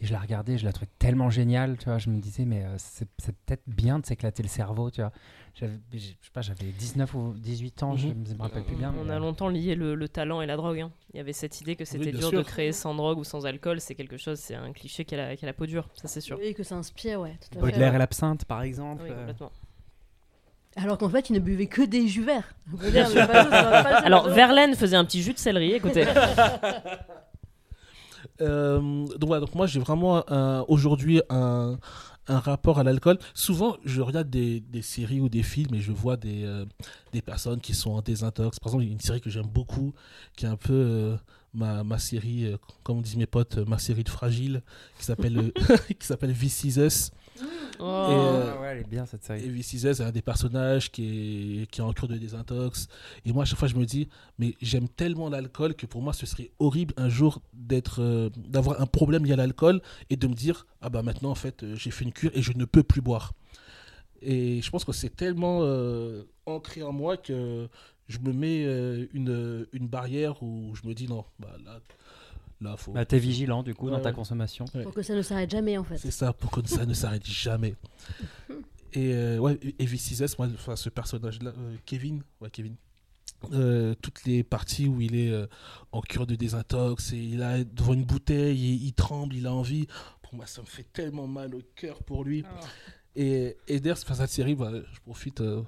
Et 0.00 0.06
je 0.06 0.12
la 0.12 0.18
regardais, 0.18 0.58
je 0.58 0.64
la 0.64 0.72
trouvais 0.72 0.90
tellement 0.98 1.30
géniale, 1.30 1.78
tu 1.78 1.84
vois. 1.84 1.98
Je 1.98 2.10
me 2.10 2.20
disais, 2.20 2.44
mais 2.44 2.64
euh, 2.64 2.74
c'est 2.76 3.08
peut-être 3.08 3.62
bien 3.66 4.00
de 4.00 4.06
s'éclater 4.06 4.42
le 4.42 4.48
cerveau, 4.48 4.90
tu 4.90 5.00
vois. 5.00 5.12
J'avais, 5.54 5.78
je 5.92 5.98
sais 5.98 6.14
pas, 6.32 6.40
j'avais 6.40 6.64
19 6.64 7.12
ou 7.14 7.34
18 7.36 7.82
ans, 7.82 7.94
je 7.96 8.08
Mhm. 8.08 8.24
me 8.38 8.42
rappelle 8.42 8.64
plus 8.64 8.74
bien. 8.74 8.92
On 8.98 9.04
mais, 9.04 9.12
a 9.12 9.16
euh, 9.16 9.18
longtemps 9.18 9.48
lié 9.48 9.74
le, 9.74 9.94
le 9.94 10.08
talent 10.08 10.40
et 10.40 10.46
la 10.46 10.56
drogue. 10.56 10.80
hein. 10.80 10.90
Il 11.12 11.18
y 11.18 11.20
avait 11.20 11.34
cette 11.34 11.60
idée 11.60 11.76
que 11.76 11.84
c'était 11.84 12.10
dur 12.10 12.30
sûr. 12.30 12.38
de 12.38 12.42
créer 12.44 12.72
sans 12.72 12.94
drogue 12.94 13.18
ou 13.18 13.24
sans 13.24 13.44
alcool. 13.44 13.78
C'est 13.80 13.94
quelque 13.94 14.16
chose, 14.16 14.38
c'est 14.38 14.54
un 14.54 14.72
cliché 14.72 15.04
qui 15.04 15.14
a 15.14 15.18
la, 15.18 15.36
qui 15.36 15.44
a 15.44 15.46
la 15.46 15.52
peau 15.52 15.66
dure, 15.66 15.88
ça 15.94 16.08
c'est 16.08 16.22
sûr. 16.22 16.38
Oui, 16.40 16.54
que 16.54 16.62
ça 16.62 16.74
inspire, 16.76 17.20
ouais. 17.20 17.36
Tout 17.40 17.58
à 17.58 17.60
fait. 17.60 17.60
Baudelaire 17.70 17.94
et 17.94 17.98
l'absinthe, 17.98 18.44
par 18.46 18.62
exemple. 18.62 19.02
Oui, 19.04 19.10
euh, 19.10 19.18
complètement. 19.18 19.52
Alors 20.74 20.96
qu'en 20.96 21.10
fait, 21.10 21.28
il 21.28 21.34
ne 21.34 21.38
buvait 21.38 21.66
que 21.66 21.82
des 21.82 22.08
jus 22.08 22.24
verts. 22.24 22.54
Baudelaire, 22.68 23.12
pas- 23.12 23.44
pas- 23.44 23.98
Alors, 23.98 24.30
Verlaine 24.30 24.74
faisait 24.74 24.96
un 24.96 25.04
petit 25.04 25.20
jus 25.22 25.34
de 25.34 25.38
céleri, 25.38 25.72
écoutez. 25.72 26.06
Euh, 28.40 28.80
donc, 29.18 29.26
voilà, 29.26 29.40
donc 29.40 29.54
moi 29.54 29.66
j'ai 29.66 29.78
vraiment 29.78 30.28
un- 30.30 30.64
aujourd'hui 30.66 31.20
un, 31.28 31.78
un 32.28 32.38
rapport 32.38 32.78
à 32.78 32.84
l'alcool. 32.84 33.18
Souvent 33.34 33.76
je 33.84 34.00
regarde 34.00 34.30
des, 34.30 34.60
des 34.60 34.82
séries 34.82 35.20
ou 35.20 35.28
des 35.28 35.42
films 35.42 35.74
et 35.74 35.80
je 35.80 35.92
vois 35.92 36.16
des, 36.16 36.44
euh, 36.44 36.64
des 37.12 37.22
personnes 37.22 37.60
qui 37.60 37.74
sont 37.74 37.90
en 37.92 38.02
désintox. 38.02 38.58
Par 38.58 38.72
exemple, 38.74 38.90
une 38.90 39.00
série 39.00 39.20
que 39.20 39.30
j'aime 39.30 39.46
beaucoup 39.46 39.92
qui 40.36 40.46
est 40.46 40.48
un 40.48 40.56
peu 40.56 40.72
euh, 40.72 41.16
ma, 41.54 41.84
ma 41.84 41.98
série, 41.98 42.46
euh, 42.46 42.56
comme 42.82 43.02
disent 43.02 43.16
mes 43.16 43.26
potes, 43.26 43.58
euh, 43.58 43.64
ma 43.64 43.78
série 43.78 44.04
de 44.04 44.08
fragile 44.08 44.62
qui 44.98 45.04
s'appelle 45.04 45.52
qui 45.98 46.06
s'appelle 46.06 46.30
Us. 46.32 47.10
Oh. 47.38 48.06
Et, 48.10 48.14
euh, 48.14 48.52
Ah 48.56 48.60
ouais, 48.60 48.68
elle 48.68 48.78
est 48.78 48.88
bien 48.88 49.06
cette 49.06 49.24
série. 49.24 49.44
Et 49.44 49.48
V6 49.48 49.86
est 49.86 50.00
un 50.00 50.12
des 50.12 50.22
personnages 50.22 50.90
qui 50.90 51.62
est, 51.62 51.66
qui 51.70 51.80
est 51.80 51.84
en 51.84 51.92
cure 51.92 52.08
de 52.08 52.16
désintox. 52.16 52.88
Et 53.24 53.32
moi, 53.32 53.42
à 53.42 53.46
chaque 53.46 53.58
fois, 53.58 53.68
je 53.68 53.76
me 53.76 53.84
dis, 53.84 54.08
mais 54.38 54.54
j'aime 54.60 54.88
tellement 54.88 55.28
l'alcool 55.28 55.74
que 55.74 55.86
pour 55.86 56.02
moi, 56.02 56.12
ce 56.12 56.26
serait 56.26 56.50
horrible 56.58 56.94
un 56.96 57.08
jour 57.08 57.40
d'être, 57.54 58.00
euh, 58.02 58.30
d'avoir 58.36 58.80
un 58.80 58.86
problème 58.86 59.24
lié 59.24 59.32
à 59.32 59.36
l'alcool 59.36 59.80
et 60.10 60.16
de 60.16 60.26
me 60.26 60.34
dire, 60.34 60.66
ah 60.80 60.90
bah 60.90 61.02
maintenant, 61.02 61.30
en 61.30 61.34
fait, 61.34 61.62
euh, 61.62 61.74
j'ai 61.74 61.90
fait 61.90 62.04
une 62.04 62.12
cure 62.12 62.30
et 62.34 62.42
je 62.42 62.52
ne 62.52 62.64
peux 62.64 62.82
plus 62.82 63.00
boire. 63.00 63.32
Et 64.20 64.62
je 64.62 64.70
pense 64.70 64.84
que 64.84 64.92
c'est 64.92 65.14
tellement 65.16 65.60
euh, 65.62 66.22
ancré 66.46 66.82
en 66.82 66.92
moi 66.92 67.16
que 67.16 67.68
je 68.08 68.18
me 68.20 68.32
mets 68.32 68.64
euh, 68.64 69.06
une, 69.14 69.66
une 69.72 69.88
barrière 69.88 70.42
où 70.42 70.74
je 70.80 70.86
me 70.86 70.94
dis, 70.94 71.08
non, 71.08 71.24
bah 71.40 71.56
là, 71.64 71.80
là, 72.62 72.76
faut. 72.76 72.92
Bah, 72.92 73.04
t'es 73.04 73.18
vigilant 73.18 73.62
du 73.62 73.74
coup 73.74 73.90
dans 73.90 73.96
Ouais, 73.96 74.02
ta 74.02 74.08
ouais. 74.10 74.14
consommation. 74.14 74.64
Pour 74.82 74.92
que 74.94 75.02
ça 75.02 75.14
ne 75.14 75.22
s'arrête 75.22 75.50
jamais, 75.50 75.76
en 75.78 75.84
fait. 75.84 75.98
C'est 75.98 76.10
ça, 76.10 76.32
pour 76.32 76.50
que 76.50 76.66
ça 76.66 76.86
ne 76.86 76.94
s'arrête 76.94 77.26
jamais. 77.26 77.74
Et 78.94 79.14
euh, 79.14 79.38
ouais, 79.38 79.58
et 79.78 79.86
V6S, 79.86 80.34
moi, 80.38 80.48
enfin, 80.54 80.76
ce 80.76 80.90
personnage-là, 80.90 81.52
euh, 81.56 81.76
Kevin, 81.86 82.22
ouais, 82.42 82.50
Kevin, 82.50 82.76
euh, 83.52 83.94
toutes 84.02 84.24
les 84.26 84.44
parties 84.44 84.86
où 84.86 85.00
il 85.00 85.14
est 85.16 85.30
euh, 85.30 85.46
en 85.92 86.02
cure 86.02 86.26
de 86.26 86.34
désintox 86.34 87.14
et 87.14 87.16
il 87.16 87.42
a 87.42 87.64
devant 87.64 87.94
une 87.94 88.04
bouteille, 88.04 88.74
il 88.84 88.92
tremble, 88.92 89.34
il 89.34 89.46
a 89.46 89.52
envie. 89.54 89.86
Pour 90.20 90.34
moi, 90.34 90.44
ça 90.46 90.60
me 90.60 90.66
fait 90.66 90.84
tellement 90.92 91.26
mal 91.26 91.54
au 91.54 91.62
cœur 91.74 92.02
pour 92.02 92.22
lui. 92.22 92.44
Et, 93.16 93.56
et 93.66 93.80
d'ailleurs, 93.80 93.96
enfin, 94.02 94.14
cette 94.14 94.28
série, 94.30 94.54
bah, 94.54 94.70
je 94.92 95.00
profite, 95.00 95.40
euh, 95.40 95.62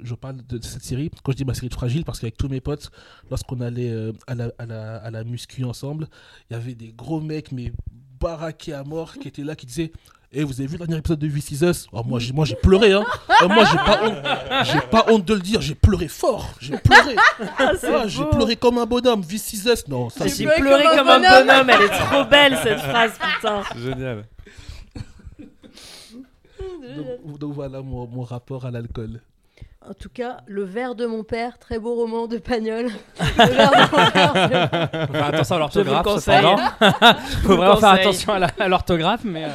je 0.00 0.14
parle 0.14 0.38
de 0.46 0.62
cette 0.64 0.82
série, 0.82 1.10
quand 1.22 1.32
je 1.32 1.36
dis 1.36 1.44
ma 1.44 1.54
série 1.54 1.68
de 1.68 1.74
fragile, 1.74 2.04
parce 2.04 2.18
qu'avec 2.20 2.36
tous 2.36 2.48
mes 2.48 2.60
potes, 2.60 2.90
lorsqu'on 3.30 3.60
allait 3.60 3.90
euh, 3.90 4.12
à, 4.26 4.34
la, 4.34 4.50
à, 4.58 4.66
la, 4.66 4.96
à 4.96 5.10
la 5.10 5.24
muscu 5.24 5.64
ensemble, 5.64 6.08
il 6.50 6.54
y 6.54 6.56
avait 6.56 6.74
des 6.74 6.92
gros 6.92 7.20
mecs, 7.20 7.52
mais 7.52 7.72
baraqués 8.20 8.72
à 8.74 8.82
mort, 8.84 9.14
qui 9.14 9.28
étaient 9.28 9.44
là, 9.44 9.54
qui 9.54 9.66
disaient 9.66 9.92
et 10.30 10.44
vous 10.44 10.60
avez 10.60 10.66
vu 10.66 10.72
le 10.76 10.80
dernier 10.80 10.98
épisode 10.98 11.20
de 11.20 11.26
This 11.28 11.52
Is 11.52 11.64
Us? 11.64 11.86
Oh, 11.90 12.02
Moi, 12.04 12.18
j'ai, 12.20 12.34
moi, 12.34 12.44
j'ai 12.44 12.54
pleuré. 12.56 12.92
Hein. 12.92 13.02
Moi, 13.48 13.64
j'ai 13.64 13.78
pas, 13.78 14.00
honte, 14.04 14.66
j'ai 14.66 14.80
pas 14.90 15.06
honte 15.08 15.24
de 15.24 15.32
le 15.32 15.40
dire. 15.40 15.62
J'ai 15.62 15.74
pleuré 15.74 16.06
fort. 16.06 16.50
J'ai 16.60 16.76
pleuré. 16.76 17.16
Ah, 17.58 17.72
c'est 17.80 17.94
Ah, 17.94 18.06
j'ai 18.06 18.26
pleuré 18.26 18.56
comme 18.56 18.76
un 18.76 18.84
bonhomme. 18.84 19.24
This 19.24 19.54
Is 19.54 19.66
Us, 19.66 19.88
non. 19.88 20.10
Ça, 20.10 20.26
J'ai 20.26 20.34
c'est- 20.34 20.44
pleuré 20.60 20.82
comme 20.94 21.08
un 21.08 21.18
bonhomme, 21.18 21.70
elle 21.70 21.80
est 21.82 21.88
trop 21.88 22.24
belle 22.26 22.58
cette 22.62 22.78
phrase, 22.78 23.12
putain. 23.12 23.62
Génial. 23.82 24.24
donc, 27.24 27.38
donc 27.38 27.52
voilà 27.54 27.80
mon, 27.80 28.06
mon 28.06 28.22
rapport 28.22 28.66
à 28.66 28.70
l'alcool. 28.70 29.22
En 29.88 29.94
tout 29.94 30.10
cas, 30.10 30.38
Le 30.46 30.64
verre 30.64 30.94
de 30.94 31.06
mon 31.06 31.24
père, 31.24 31.58
très 31.58 31.78
beau 31.78 31.94
roman 31.94 32.26
de 32.26 32.36
Pagnol. 32.38 32.90
Le 33.20 33.44
verre 33.54 33.70
de 33.70 33.96
mon 33.96 34.10
père, 34.10 35.06
Faut 35.06 35.12
faire 35.14 35.26
attention 35.26 35.54
à 35.54 35.58
l'orthographe, 35.58 36.06
cependant. 36.20 36.56
Faut 37.42 37.56
vraiment 37.56 37.76
faire 37.76 37.88
attention 37.90 38.32
à 38.58 38.68
l'orthographe, 38.68 39.20
mais. 39.24 39.44
euh, 39.44 39.48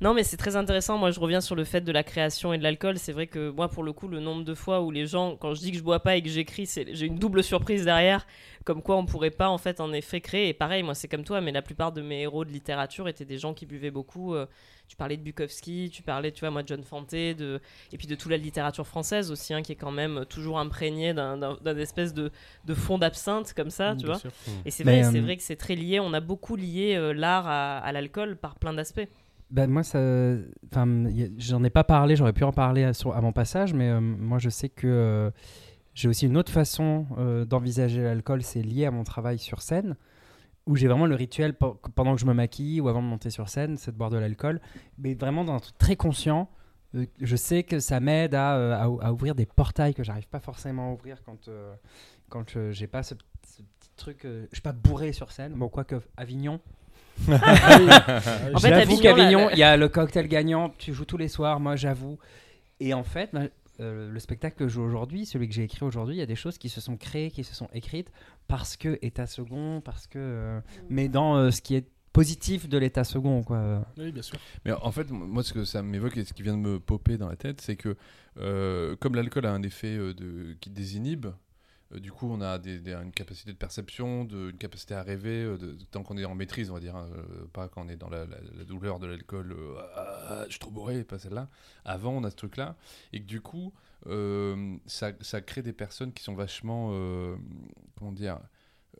Non, 0.00 0.14
mais 0.14 0.22
c'est 0.22 0.36
très 0.36 0.54
intéressant. 0.54 0.96
Moi, 0.96 1.10
je 1.10 1.18
reviens 1.18 1.40
sur 1.40 1.56
le 1.56 1.64
fait 1.64 1.80
de 1.80 1.90
la 1.90 2.04
création 2.04 2.52
et 2.52 2.58
de 2.58 2.62
l'alcool. 2.62 2.98
C'est 2.98 3.10
vrai 3.12 3.26
que 3.26 3.50
moi, 3.50 3.68
pour 3.68 3.82
le 3.82 3.92
coup, 3.92 4.06
le 4.06 4.20
nombre 4.20 4.44
de 4.44 4.54
fois 4.54 4.80
où 4.80 4.92
les 4.92 5.06
gens, 5.06 5.34
quand 5.36 5.54
je 5.54 5.60
dis 5.60 5.72
que 5.72 5.78
je 5.78 5.82
bois 5.82 5.98
pas 6.00 6.14
et 6.14 6.22
que 6.22 6.28
j'écris, 6.28 6.66
c'est- 6.66 6.94
j'ai 6.94 7.06
une 7.06 7.18
double 7.18 7.42
surprise 7.42 7.84
derrière, 7.84 8.24
comme 8.64 8.80
quoi 8.80 8.96
on 8.96 9.06
pourrait 9.06 9.32
pas 9.32 9.48
en 9.48 9.58
fait 9.58 9.80
en 9.80 9.92
effet 9.92 10.20
créer. 10.20 10.48
Et 10.48 10.54
pareil, 10.54 10.84
moi, 10.84 10.94
c'est 10.94 11.08
comme 11.08 11.24
toi, 11.24 11.40
mais 11.40 11.50
la 11.50 11.62
plupart 11.62 11.90
de 11.90 12.00
mes 12.00 12.20
héros 12.22 12.44
de 12.44 12.50
littérature 12.52 13.08
étaient 13.08 13.24
des 13.24 13.38
gens 13.38 13.54
qui 13.54 13.66
buvaient 13.66 13.90
beaucoup. 13.90 14.36
Euh, 14.36 14.46
tu 14.86 14.94
parlais 14.96 15.16
de 15.16 15.22
Bukowski, 15.22 15.90
tu 15.92 16.02
parlais, 16.02 16.30
tu 16.30 16.40
vois, 16.40 16.50
moi, 16.50 16.62
de 16.62 16.68
John 16.68 16.84
Fante, 16.84 17.10
de... 17.10 17.60
et 17.92 17.98
puis 17.98 18.06
de 18.06 18.14
toute 18.14 18.30
la 18.30 18.36
littérature 18.38 18.86
française 18.86 19.32
aussi, 19.32 19.52
hein, 19.52 19.62
qui 19.62 19.72
est 19.72 19.76
quand 19.76 19.90
même 19.90 20.24
toujours 20.26 20.60
imprégnée 20.60 21.12
d'un 21.12 21.58
espèce 21.76 22.14
de, 22.14 22.30
de 22.64 22.74
fond 22.74 22.98
d'absinthe 22.98 23.52
comme 23.52 23.70
ça, 23.70 23.96
tu 23.96 24.04
Bien 24.04 24.12
vois. 24.12 24.18
sûr. 24.20 24.30
Et 24.64 24.70
c'est 24.70 24.84
vrai, 24.84 25.02
c'est 25.02 25.18
euh, 25.18 25.22
vrai 25.22 25.36
que 25.36 25.42
c'est 25.42 25.56
très 25.56 25.74
lié. 25.74 25.98
On 25.98 26.12
a 26.14 26.20
beaucoup 26.20 26.54
lié 26.54 26.94
euh, 26.94 27.12
l'art 27.12 27.48
à, 27.48 27.78
à 27.78 27.90
l'alcool 27.92 28.36
par 28.36 28.54
plein 28.54 28.72
d'aspects. 28.72 29.08
Ben, 29.50 29.70
moi, 29.70 29.82
ça, 29.82 29.98
j'en 31.38 31.64
ai 31.64 31.70
pas 31.70 31.84
parlé, 31.84 32.16
j'aurais 32.16 32.34
pu 32.34 32.44
en 32.44 32.52
parler 32.52 32.84
à, 32.84 32.92
sur- 32.92 33.14
à 33.16 33.20
mon 33.22 33.32
passage, 33.32 33.72
mais 33.72 33.88
euh, 33.88 34.00
moi, 34.00 34.38
je 34.38 34.50
sais 34.50 34.68
que 34.68 34.86
euh, 34.86 35.30
j'ai 35.94 36.08
aussi 36.08 36.26
une 36.26 36.36
autre 36.36 36.52
façon 36.52 37.06
euh, 37.16 37.44
d'envisager 37.46 38.02
l'alcool, 38.02 38.42
c'est 38.42 38.60
lié 38.62 38.84
à 38.84 38.90
mon 38.90 39.04
travail 39.04 39.38
sur 39.38 39.62
scène, 39.62 39.96
où 40.66 40.76
j'ai 40.76 40.86
vraiment 40.86 41.06
le 41.06 41.14
rituel 41.14 41.54
pe- 41.54 41.76
pendant 41.94 42.14
que 42.14 42.20
je 42.20 42.26
me 42.26 42.34
maquille 42.34 42.80
ou 42.82 42.88
avant 42.88 43.00
de 43.02 43.06
monter 43.08 43.30
sur 43.30 43.48
scène, 43.48 43.78
c'est 43.78 43.90
de 43.90 43.96
boire 43.96 44.10
de 44.10 44.18
l'alcool, 44.18 44.60
mais 44.98 45.14
vraiment 45.14 45.44
dans 45.44 45.54
un 45.54 45.60
truc 45.60 45.78
très 45.78 45.96
conscient. 45.96 46.50
je 47.20 47.36
sais 47.36 47.62
que 47.62 47.80
ça 47.80 48.00
m'aide 48.00 48.34
à, 48.34 48.82
à, 48.82 49.12
ouvrir 49.12 49.34
des 49.34 49.46
portails 49.46 49.94
que 49.94 50.02
j'arrive 50.02 50.28
pas 50.28 50.40
forcément 50.40 50.90
à 50.90 50.92
ouvrir 50.92 51.22
quand, 51.24 51.48
quand 52.28 52.58
j'ai 52.70 52.86
pas 52.86 53.02
ce, 53.02 53.14
petit 53.14 53.64
truc. 53.96 54.20
je 54.24 54.46
suis 54.52 54.62
pas 54.62 54.72
bourré 54.72 55.12
sur 55.12 55.32
scène. 55.32 55.54
Bon, 55.54 55.68
quoique 55.68 55.96
Avignon. 56.18 56.60
En 57.28 58.60
fait, 58.60 58.68
j'avoue 58.68 58.92
Avignon, 58.94 58.98
qu'Avignon, 59.00 59.50
il 59.50 59.58
y 59.58 59.62
a 59.62 59.76
le 59.76 59.88
cocktail 59.88 60.28
gagnant. 60.28 60.72
Tu 60.78 60.92
joues 60.92 61.04
tous 61.04 61.16
les 61.16 61.28
soirs, 61.28 61.60
moi 61.60 61.76
j'avoue. 61.76 62.18
Et 62.80 62.94
en 62.94 63.04
fait, 63.04 63.30
bah, 63.32 63.42
euh, 63.80 64.10
le 64.10 64.20
spectacle 64.20 64.56
que 64.56 64.68
je 64.68 64.74
joue 64.74 64.82
aujourd'hui, 64.82 65.26
celui 65.26 65.48
que 65.48 65.54
j'ai 65.54 65.64
écrit 65.64 65.84
aujourd'hui, 65.84 66.16
il 66.16 66.18
y 66.18 66.22
a 66.22 66.26
des 66.26 66.36
choses 66.36 66.58
qui 66.58 66.68
se 66.68 66.80
sont 66.80 66.96
créées, 66.96 67.30
qui 67.30 67.44
se 67.44 67.54
sont 67.54 67.68
écrites 67.72 68.10
parce 68.46 68.76
que 68.76 68.98
état 69.02 69.26
second, 69.26 69.80
parce 69.84 70.06
que. 70.06 70.18
euh, 70.18 70.60
mais 70.88 71.08
dans 71.08 71.36
euh, 71.36 71.50
ce 71.50 71.60
qui 71.60 71.74
est 71.74 71.86
positif 72.12 72.68
de 72.68 72.78
l'état 72.78 73.04
second, 73.04 73.42
quoi. 73.42 73.84
Oui, 73.96 74.10
bien 74.10 74.22
sûr. 74.22 74.38
Mais 74.64 74.72
en 74.72 74.90
fait, 74.90 75.10
moi, 75.10 75.42
ce 75.42 75.52
que 75.52 75.64
ça 75.64 75.82
m'évoque 75.82 76.16
et 76.16 76.24
ce 76.24 76.32
qui 76.32 76.42
vient 76.42 76.54
de 76.54 76.58
me 76.58 76.80
popper 76.80 77.16
dans 77.16 77.28
la 77.28 77.36
tête, 77.36 77.60
c'est 77.60 77.76
que 77.76 77.96
euh, 78.40 78.96
comme 78.96 79.14
l'alcool 79.14 79.46
a 79.46 79.52
un 79.52 79.62
effet 79.62 79.96
euh, 79.96 80.14
de, 80.14 80.56
qui 80.60 80.70
désinhibe, 80.70 81.26
euh, 81.26 81.30
du 81.90 82.12
coup, 82.12 82.30
on 82.30 82.40
a 82.40 82.58
des- 82.58 82.92
une 82.92 83.12
capacité 83.12 83.52
de 83.52 83.56
perception, 83.56 84.26
une 84.28 84.58
capacité 84.58 84.94
à 84.94 85.02
rêver, 85.02 85.42
euh, 85.44 85.78
tant 85.90 86.02
qu'on 86.02 86.18
est 86.18 86.24
en 86.24 86.34
maîtrise, 86.34 86.70
on 86.70 86.74
va 86.74 86.80
dire, 86.80 86.96
hein, 86.96 87.08
euh, 87.16 87.46
pas 87.52 87.68
quand 87.68 87.86
on 87.86 87.88
est 87.88 87.96
dans 87.96 88.10
la, 88.10 88.26
douleur 88.66 88.98
de 88.98 89.06
l'alcool, 89.06 89.52
euh, 89.52 89.74
Ah, 89.94 90.44
je 90.46 90.50
suis 90.50 90.60
trop 90.60 90.70
bourré, 90.70 91.02
pas 91.04 91.18
celle-là. 91.18 91.48
Avant, 91.84 92.12
on 92.12 92.24
a 92.24 92.30
ce 92.30 92.36
truc-là, 92.36 92.76
et 93.12 93.20
que 93.20 93.26
du 93.26 93.40
coup, 93.40 93.72
euh, 94.06 94.76
ça, 94.86 95.12
ça 95.20 95.40
crée 95.40 95.62
des 95.62 95.72
personnes 95.72 96.12
qui 96.12 96.22
sont 96.22 96.34
vachement, 96.34 96.90
euh, 96.92 97.36
comment 97.96 98.12
dire, 98.12 98.38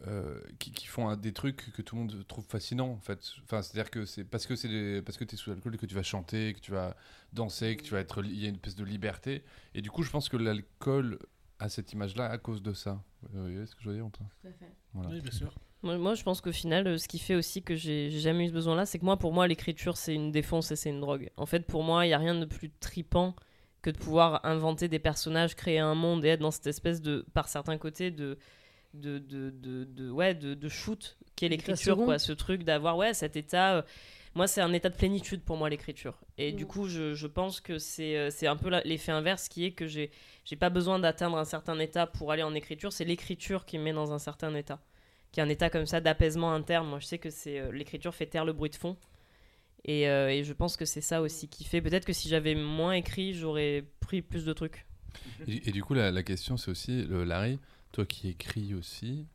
euh, 0.06 0.40
qui, 0.58 0.86
font 0.86 1.14
des 1.16 1.32
trucs 1.32 1.72
que 1.72 1.82
tout 1.82 1.96
le 1.96 2.02
monde 2.02 2.24
trouve 2.28 2.44
fascinants 2.46 2.90
en 2.90 3.00
fait. 3.00 3.20
C'est-à-dire 3.48 3.90
que 3.90 4.04
c'est 4.04 4.22
parce 4.24 4.46
que 4.46 4.54
c'est 4.54 5.02
parce 5.04 5.18
que 5.18 5.24
tu 5.24 5.34
es 5.34 5.38
sous 5.38 5.50
l'alcool 5.50 5.76
que 5.76 5.86
tu 5.86 5.94
vas 5.94 6.04
chanter, 6.04 6.54
que 6.54 6.60
tu 6.60 6.70
vas 6.70 6.96
danser, 7.32 7.76
que 7.76 7.82
tu 7.82 7.92
vas 7.92 8.00
être 8.00 8.24
il 8.24 8.38
y 8.38 8.46
a 8.46 8.48
une 8.48 8.54
espèce 8.54 8.76
de 8.76 8.84
liberté 8.84 9.42
et 9.74 9.82
du 9.82 9.90
coup, 9.90 10.04
je 10.04 10.10
pense 10.10 10.28
que 10.28 10.36
l'alcool 10.36 11.18
a 11.58 11.68
cette 11.68 11.92
image-là 11.92 12.26
à 12.30 12.38
cause 12.38 12.62
de 12.62 12.72
ça. 12.72 13.02
Vous 13.30 13.42
voyez 13.42 13.66
ce 13.66 13.74
que 13.74 13.82
je 13.82 13.88
veux 13.90 13.96
dire 13.96 14.06
ou 14.06 14.10
pas? 14.10 14.24
Voilà. 14.94 15.10
Oui, 15.10 15.20
bien 15.20 15.30
sûr. 15.32 15.52
Moi, 15.82 15.96
moi, 15.98 16.14
je 16.14 16.22
pense 16.24 16.40
qu'au 16.40 16.52
final, 16.52 16.86
euh, 16.88 16.98
ce 16.98 17.06
qui 17.06 17.18
fait 17.18 17.34
aussi 17.36 17.62
que 17.62 17.74
j'ai 17.76 18.10
jamais 18.10 18.44
eu 18.46 18.48
ce 18.48 18.52
besoin-là, 18.52 18.84
c'est 18.86 18.98
que 18.98 19.04
moi, 19.04 19.16
pour 19.16 19.32
moi, 19.32 19.46
l'écriture, 19.46 19.96
c'est 19.96 20.14
une 20.14 20.32
défonce 20.32 20.70
et 20.72 20.76
c'est 20.76 20.90
une 20.90 21.00
drogue. 21.00 21.30
En 21.36 21.46
fait, 21.46 21.66
pour 21.66 21.84
moi, 21.84 22.04
il 22.04 22.08
n'y 22.08 22.14
a 22.14 22.18
rien 22.18 22.34
de 22.34 22.44
plus 22.46 22.70
tripant 22.80 23.34
que 23.82 23.90
de 23.90 23.96
pouvoir 23.98 24.44
inventer 24.44 24.88
des 24.88 24.98
personnages, 24.98 25.54
créer 25.54 25.78
un 25.78 25.94
monde 25.94 26.24
et 26.24 26.28
être 26.28 26.40
dans 26.40 26.50
cette 26.50 26.66
espèce 26.66 27.00
de, 27.00 27.24
par 27.32 27.46
certains 27.48 27.78
côtés, 27.78 28.10
de, 28.10 28.38
de, 28.94 29.18
de, 29.18 29.50
de, 29.50 29.84
de- 29.84 30.10
ouais, 30.10 30.34
de, 30.34 30.54
de 30.54 30.68
shoot 30.68 31.16
qu'est 31.36 31.48
l'écriture, 31.48 31.96
quoi. 32.06 32.18
Ce 32.18 32.32
truc 32.32 32.64
d'avoir, 32.64 32.96
ouais, 32.96 33.14
cet 33.14 33.36
état. 33.36 33.76
euh, 33.76 33.82
moi, 34.34 34.46
c'est 34.46 34.60
un 34.60 34.72
état 34.72 34.88
de 34.88 34.94
plénitude 34.96 35.42
pour 35.42 35.56
moi, 35.56 35.68
l'écriture. 35.70 36.18
Et 36.36 36.52
du 36.52 36.64
Mm. 36.64 36.68
coup, 36.68 36.88
je, 36.88 37.14
je 37.14 37.26
pense 37.26 37.60
que 37.60 37.78
c'est 37.78 38.16
euh, 38.16 38.30
c'est 38.30 38.46
un 38.46 38.56
peu 38.56 38.70
l'effet 38.84 39.12
inverse 39.12 39.48
qui 39.48 39.64
est 39.64 39.72
que 39.72 39.86
j'ai 39.86 40.10
j'ai 40.44 40.56
pas 40.56 40.70
besoin 40.70 40.98
d'atteindre 40.98 41.36
un 41.38 41.44
certain 41.44 41.78
état 41.78 42.06
pour 42.06 42.30
aller 42.32 42.42
en 42.42 42.54
écriture. 42.54 42.92
C'est 42.92 43.04
l'écriture 43.04 43.64
qui 43.66 43.78
me 43.78 43.84
met 43.84 43.92
dans 43.92 44.12
un 44.12 44.18
certain 44.18 44.54
état 44.54 44.80
qui 45.32 45.40
est 45.40 45.42
un 45.42 45.48
état 45.50 45.68
comme 45.70 45.84
ça 45.86 46.00
d'apaisement 46.00 46.52
interne. 46.54 46.88
Moi, 46.88 47.00
je 47.00 47.06
sais 47.06 47.18
que 47.18 47.28
c'est 47.30 47.58
euh, 47.58 47.70
l'écriture 47.72 48.14
fait 48.14 48.26
taire 48.26 48.44
le 48.46 48.52
bruit 48.54 48.70
de 48.70 48.76
fond. 48.76 48.96
Et, 49.84 50.08
euh, 50.08 50.30
et 50.30 50.42
je 50.44 50.52
pense 50.52 50.76
que 50.76 50.84
c'est 50.84 51.00
ça 51.00 51.20
aussi 51.22 51.48
qui 51.48 51.64
fait. 51.64 51.80
Peut-être 51.80 52.04
que 52.04 52.12
si 52.12 52.28
j'avais 52.28 52.54
moins 52.54 52.92
écrit, 52.92 53.34
j'aurais 53.34 53.84
pris 54.00 54.22
plus 54.22 54.44
de 54.44 54.52
trucs. 54.52 54.86
Et, 55.46 55.68
et 55.68 55.72
du 55.72 55.82
coup, 55.82 55.94
la, 55.94 56.10
la 56.10 56.22
question, 56.22 56.56
c'est 56.56 56.70
aussi, 56.70 57.04
le, 57.04 57.24
Larry, 57.24 57.58
toi 57.92 58.04
qui 58.06 58.28
écris 58.28 58.74
aussi, 58.74 59.26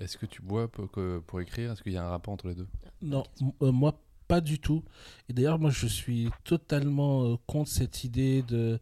est-ce 0.00 0.16
que 0.16 0.26
tu 0.26 0.42
bois 0.42 0.68
pour, 0.70 0.90
pour 1.26 1.40
écrire? 1.40 1.72
Est-ce 1.72 1.82
qu'il 1.82 1.92
y 1.92 1.96
a 1.96 2.04
un 2.04 2.10
rapport 2.10 2.32
entre 2.34 2.48
les 2.48 2.54
deux? 2.54 2.68
Non, 3.02 3.24
euh, 3.62 3.72
moi, 3.72 4.00
pas 4.28 4.40
du 4.40 4.58
tout. 4.60 4.84
Et 5.28 5.32
d'ailleurs, 5.32 5.58
moi, 5.58 5.70
je 5.70 5.86
suis 5.86 6.30
totalement 6.44 7.24
euh, 7.32 7.36
contre 7.46 7.70
cette 7.70 8.04
idée 8.04 8.42
de. 8.42 8.78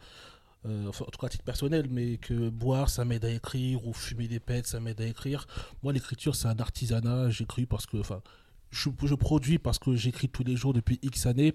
euh, 0.67 0.89
enfin, 0.89 1.05
en 1.07 1.11
tout 1.11 1.19
cas, 1.21 1.27
à 1.29 1.31
titre 1.31 1.45
personnel, 1.45 1.89
mais 1.91 2.19
que 2.19 2.49
boire, 2.51 2.91
ça 2.91 3.05
m'aide 3.05 3.25
à 3.25 3.31
écrire, 3.31 3.87
ou 3.87 3.93
fumer 3.93 4.29
des 4.29 4.41
pets, 4.41 4.67
ça 4.67 4.81
m'aide 4.81 5.01
à 5.01 5.07
écrire. 5.07 5.47
Moi, 5.83 5.93
l'écriture, 5.93 6.35
c'est 6.37 6.49
un 6.49 6.59
artisanat. 6.59 7.31
J'écris 7.31 7.67
parce 7.67 7.87
que. 7.87 7.99
Enfin, 7.99 8.23
je, 8.71 8.91
je 9.05 9.15
produis 9.15 9.59
parce 9.59 9.79
que 9.79 9.95
j'écris 9.97 10.29
tous 10.29 10.45
les 10.45 10.57
jours 10.57 10.73
depuis 10.75 10.99
X 11.03 11.27
années. 11.27 11.53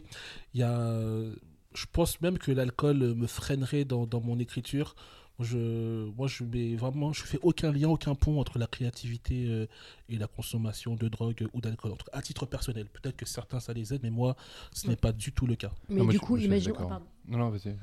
Il 0.54 0.62
y 0.62 0.64
a. 0.64 0.78
euh, 0.80 1.36
Je 1.74 1.86
pense 1.92 2.20
même 2.22 2.38
que 2.38 2.52
l'alcool 2.52 2.98
me 3.16 3.28
freinerait 3.28 3.86
dans, 3.86 4.06
dans 4.08 4.22
mon 4.22 4.40
écriture. 4.40 4.96
Je, 5.44 6.06
moi, 6.18 6.28
je 6.28 6.44
mets 6.44 6.76
vraiment, 6.76 7.14
je 7.14 7.24
fais 7.24 7.40
aucun 7.42 7.72
lien, 7.72 7.90
aucun 7.90 8.16
pont 8.16 8.40
entre 8.40 8.58
la 8.60 8.68
créativité 8.68 9.48
euh, 9.48 9.68
et 10.10 10.18
la 10.18 10.28
consommation 10.28 10.96
de 10.96 11.08
drogue 11.08 11.48
ou 11.54 11.62
d'alcool. 11.62 11.92
En 11.92 11.96
tout 11.96 12.06
cas, 12.06 12.18
à 12.18 12.22
titre 12.22 12.46
personnel. 12.46 12.88
Peut-être 12.88 13.16
que 13.18 13.26
certains, 13.26 13.60
ça 13.60 13.74
les 13.74 13.94
aide, 13.94 14.02
mais 14.04 14.10
moi, 14.10 14.36
ce 14.74 14.88
n'est 14.88 14.96
pas 14.96 15.12
du 15.12 15.32
tout 15.32 15.48
le 15.48 15.56
cas. 15.56 15.72
Mais 15.90 16.06
du 16.06 16.20
coup, 16.20 16.38
je 16.38 16.46
imaginons, 16.46 16.76
ah. 16.90 17.02
Non, 17.28 17.38
non, 17.38 17.50
vas-y. 17.50 17.76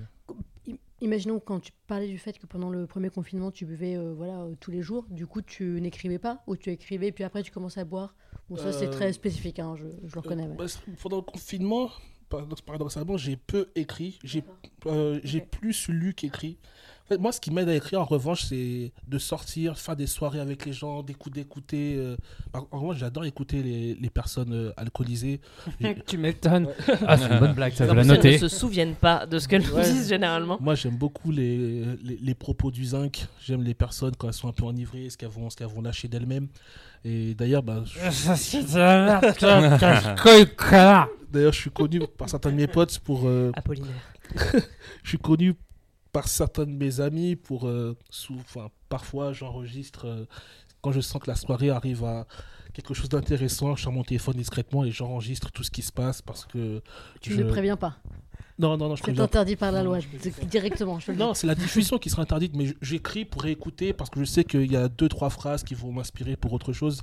Imaginons 1.01 1.39
quand 1.39 1.61
tu 1.61 1.71
parlais 1.87 2.09
du 2.09 2.19
fait 2.19 2.37
que 2.39 2.47
pendant 2.47 2.71
le 2.71 2.87
premier 2.87 3.09
confinement, 3.09 3.51
tu 3.53 3.65
buvais 3.65 3.97
euh, 3.97 4.13
voilà, 4.15 4.41
euh, 4.41 4.55
tous 4.59 4.73
les 4.73 4.83
jours. 4.83 5.07
Du 5.11 5.27
coup, 5.29 5.43
tu 5.43 5.81
n'écrivais 5.81 6.19
pas 6.19 6.43
ou 6.49 6.57
tu 6.57 6.71
écrivais, 6.71 7.13
puis 7.13 7.23
après, 7.23 7.43
tu 7.45 7.53
commençais 7.53 7.81
à 7.81 7.85
boire. 7.85 8.17
Bon, 8.51 8.57
ça, 8.57 8.73
c'est 8.73 8.89
Euh, 8.89 8.91
très 8.91 9.13
spécifique, 9.13 9.61
hein, 9.61 9.77
je, 9.77 9.85
je 10.09 10.15
le 10.15 10.21
reconnais. 10.21 10.45
Euh, 10.49 10.55
bah, 10.59 10.65
pendant 11.01 11.17
le 11.19 11.23
confinement, 11.23 11.89
paradox- 12.29 12.63
paradoxalement, 12.63 13.17
j'ai 13.17 13.37
peu 13.37 13.69
écrit. 13.77 14.19
J'ai 14.25 14.43
euh, 14.87 15.21
plus 15.53 15.89
lu 15.89 16.15
qu'écrit. 16.15 16.59
En 17.11 17.15
fait, 17.15 17.19
moi, 17.23 17.33
ce 17.33 17.41
qui 17.41 17.51
m'aide 17.51 17.71
à 17.71 17.75
écrire, 17.75 18.03
en 18.03 18.05
revanche, 18.05 18.43
c'est 18.45 18.93
de 19.07 19.17
sortir, 19.19 19.79
faire 19.79 19.97
des 19.97 20.07
soirées 20.07 20.41
avec 20.41 20.67
les 20.67 20.75
gens, 20.75 21.03
d'écouter. 21.03 21.95
euh, 21.97 22.17
En 22.53 22.69
en 22.71 22.81
revanche, 22.81 22.99
j'adore 22.99 23.25
écouter 23.25 23.63
les, 23.63 23.95
les 23.95 24.11
personnes 24.11 24.53
euh, 24.53 24.73
alcoolisées. 24.77 25.41
Tu 26.07 26.19
m'étonnes. 26.19 26.69
Ah, 27.07 27.17
c'est 27.17 27.29
une 27.33 27.39
bonne 27.39 27.55
blague, 27.55 27.73
ça, 27.73 27.85
je 27.85 27.89
la 27.89 27.95
personnes 27.95 28.11
ne 28.13 28.17
noter. 28.17 28.37
se 28.39 28.49
souviennent 28.49 28.95
pas 28.95 29.25
de 29.25 29.39
ce 29.39 29.49
qu'elles 29.49 29.63
nous 29.63 29.73
Ouais. 29.75 29.91
disent 29.91 30.09
généralement. 30.11 30.59
Moi, 30.61 30.75
j'aime 30.75 30.97
beaucoup 30.99 31.31
les, 31.31 31.83
les, 32.05 32.19
les 32.21 32.35
propos 32.35 32.71
du 32.71 32.85
zinc. 32.85 33.27
J'aime 33.43 33.63
les 33.63 33.73
personnes 33.75 34.15
quand 34.15 34.29
elles 34.29 34.35
sont 34.35 34.49
un 34.49 34.53
peu 34.53 34.65
enivrées, 34.65 35.09
ce 35.09 35.17
qu'elles 35.17 35.31
vont, 35.31 35.49
ce 35.49 35.57
qu'elles 35.57 35.67
vont 35.69 35.81
lâcher 35.81 36.09
d'elles-mêmes. 36.09 36.49
Et 37.07 37.35
d'ailleurs, 37.35 37.63
bah, 37.63 37.85
je, 37.87 37.99
d'ailleurs, 41.33 41.53
je 41.53 41.61
suis 41.61 41.71
connu 41.71 42.01
par 42.19 42.29
certains 42.29 42.51
de 42.51 42.57
mes 42.57 42.67
potes 42.67 42.99
pour. 42.99 43.27
euh, 43.27 43.51
Apollinaire. 43.55 43.91
je 45.03 45.09
suis 45.09 45.19
connu 45.19 45.55
par 46.13 46.29
certains 46.29 46.67
de 46.67 46.73
mes 46.73 47.01
amis 47.01 47.37
pour. 47.37 47.67
euh, 47.69 47.97
sous, 48.11 48.37
enfin, 48.37 48.69
parfois, 48.89 49.33
j'enregistre. 49.33 50.07
euh, 50.07 50.25
quand 50.81 50.93
je 50.93 51.01
sens 51.01 51.21
que 51.21 51.29
la 51.31 51.35
soirée 51.37 51.71
arrive 51.71 52.05
à 52.05 52.27
quelque 52.73 52.95
chose 52.95 53.09
d'intéressant, 53.09 53.75
je 53.75 53.83
sors 53.83 53.93
mon 53.93 54.05
téléphone 54.05 54.37
discrètement 54.37 54.85
et 54.85 54.91
j'enregistre 54.93 55.51
tout 55.51 55.65
ce 55.65 55.71
qui 55.73 55.83
se 55.83 55.93
passe 55.93 56.23
parce 56.23 56.45
que. 56.45 56.81
Tu 57.21 57.33
je- 57.33 57.43
ne 57.43 57.49
préviens 57.49 57.77
pas. 57.77 57.97
Non, 58.61 58.77
non, 58.77 58.89
non, 58.89 58.95
je 58.97 59.01
C'est 59.01 59.03
préviens 59.05 59.25
interdit 59.25 59.55
par 59.57 59.71
la 59.73 59.81
Non, 59.83 59.91
loi, 59.91 59.99
je 60.01 60.07
directement. 60.47 60.99
Je. 60.99 61.13
Non, 61.13 61.33
c'est 61.35 61.47
la 61.47 61.55
diffusion 61.55 61.99
qui 61.99 62.11
sera 62.11 62.23
interdite, 62.23 62.55
mais 62.57 62.75
j'écris 62.83 63.25
pour 63.25 63.43
réécouter 63.43 63.93
parce 63.93 64.11
que 64.11 64.19
je 64.21 64.25
sais 64.25 64.45
qu'il 64.45 64.71
y 64.71 64.77
a 64.77 64.89
deux, 64.89 65.09
trois 65.09 65.31
phrases 65.31 65.63
qui 65.65 65.75
vont 65.75 65.93
m'inspirer 65.93 66.37
pour 66.37 66.53
autre 66.53 66.73
chose. 66.73 67.03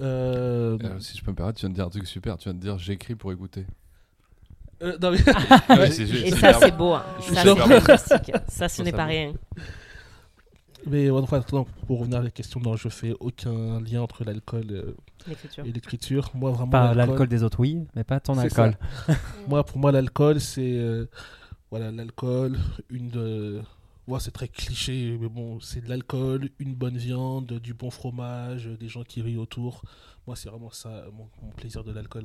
Euh, 0.00 0.78
Euh, 0.82 1.00
si 1.00 1.16
je 1.18 1.22
peux 1.24 1.30
me 1.32 1.36
permettre, 1.36 1.58
tu 1.58 1.62
viens 1.66 1.70
de 1.70 1.74
dire 1.74 1.86
un 1.86 1.90
truc 1.90 2.06
super. 2.06 2.36
Tu 2.38 2.44
viens 2.44 2.54
de 2.54 2.60
dire 2.60 2.78
j'écris 2.78 3.14
pour 3.14 3.32
écouter. 3.32 3.66
Euh, 4.82 4.96
non, 5.00 5.10
mais- 5.10 5.18
Ouais, 5.78 5.90
c'est- 5.90 6.02
Et 6.04 6.30
ça, 6.32 6.52
c'est 6.54 6.70
beau. 6.76 6.94
hein. 6.94 7.04
Je 7.18 7.24
suis 7.24 7.34
Ça, 7.34 7.98
c'est. 7.98 8.50
Ça, 8.50 8.68
ce 8.68 8.82
n'est 8.82 8.92
pas 8.92 9.04
rien. 9.06 9.32
mais 10.86 11.10
enfin, 11.10 11.44
non, 11.52 11.66
pour 11.86 12.00
revenir 12.00 12.20
à 12.20 12.22
la 12.22 12.30
question, 12.30 12.58
non, 12.60 12.76
je 12.76 12.88
fais 12.88 13.14
aucun 13.20 13.80
lien 13.82 14.00
entre 14.02 14.24
l'alcool 14.24 14.64
euh, 14.70 14.94
et 15.64 15.72
l'écriture. 15.72 16.30
Moi, 16.34 16.50
vraiment, 16.50 16.70
Pas 16.70 16.94
l'alcool- 16.94 17.08
l'alcool 17.08 17.28
des 17.28 17.42
autres, 17.42 17.60
oui, 17.60 17.78
mais 17.94 18.04
pas 18.04 18.20
ton 18.20 18.38
alcool. 18.38 18.76
Moi, 19.48 19.62
pour 19.64 19.78
moi, 19.78 19.92
l'alcool, 19.92 20.40
c'est 20.40 20.62
euh, 20.78 21.06
voilà, 21.70 21.90
l'alcool, 21.92 22.58
une. 22.88 23.12
euh, 23.16 23.60
ouais, 24.08 24.20
c'est 24.20 24.30
très 24.30 24.48
cliché, 24.48 25.18
mais 25.20 25.28
bon, 25.28 25.60
c'est 25.60 25.84
de 25.84 25.88
l'alcool, 25.90 26.48
une 26.58 26.74
bonne 26.74 26.96
viande, 26.96 27.52
du 27.62 27.74
bon 27.74 27.90
fromage, 27.90 28.66
des 28.80 28.88
gens 28.88 29.02
qui 29.04 29.20
rient 29.20 29.36
autour. 29.36 29.82
Moi, 30.26 30.34
c'est 30.36 30.48
vraiment 30.48 30.70
ça, 30.70 31.04
mon, 31.12 31.28
mon 31.42 31.50
plaisir 31.52 31.84
de 31.84 31.92
l'alcool. 31.92 32.24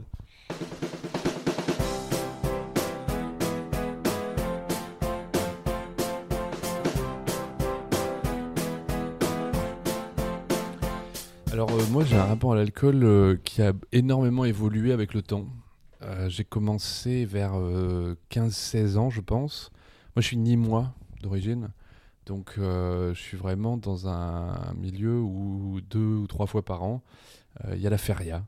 Alors 11.55 11.71
euh, 11.71 11.85
moi 11.89 12.03
j'ai 12.03 12.17
un 12.17 12.25
rapport 12.25 12.51
à 12.51 12.57
l'alcool 12.57 13.05
euh, 13.05 13.37
qui 13.41 13.61
a 13.61 13.71
énormément 13.93 14.43
évolué 14.43 14.91
avec 14.91 15.13
le 15.13 15.21
temps. 15.21 15.45
Euh, 16.01 16.27
j'ai 16.27 16.43
commencé 16.43 17.23
vers 17.23 17.53
euh, 17.55 18.17
15-16 18.29 18.97
ans 18.97 19.09
je 19.09 19.21
pense. 19.21 19.71
Moi 20.17 20.21
je 20.21 20.27
suis 20.27 20.35
nîmois 20.35 20.91
d'origine. 21.21 21.69
Donc 22.25 22.55
je 22.57 23.13
suis 23.15 23.37
vraiment 23.37 23.77
dans 23.77 24.09
un 24.09 24.73
milieu 24.73 25.21
où 25.21 25.79
deux 25.89 26.17
ou 26.17 26.27
trois 26.27 26.45
fois 26.45 26.65
par 26.65 26.83
an, 26.83 27.01
il 27.71 27.79
y 27.79 27.87
a 27.87 27.89
la 27.89 27.99
feria. 27.99 28.43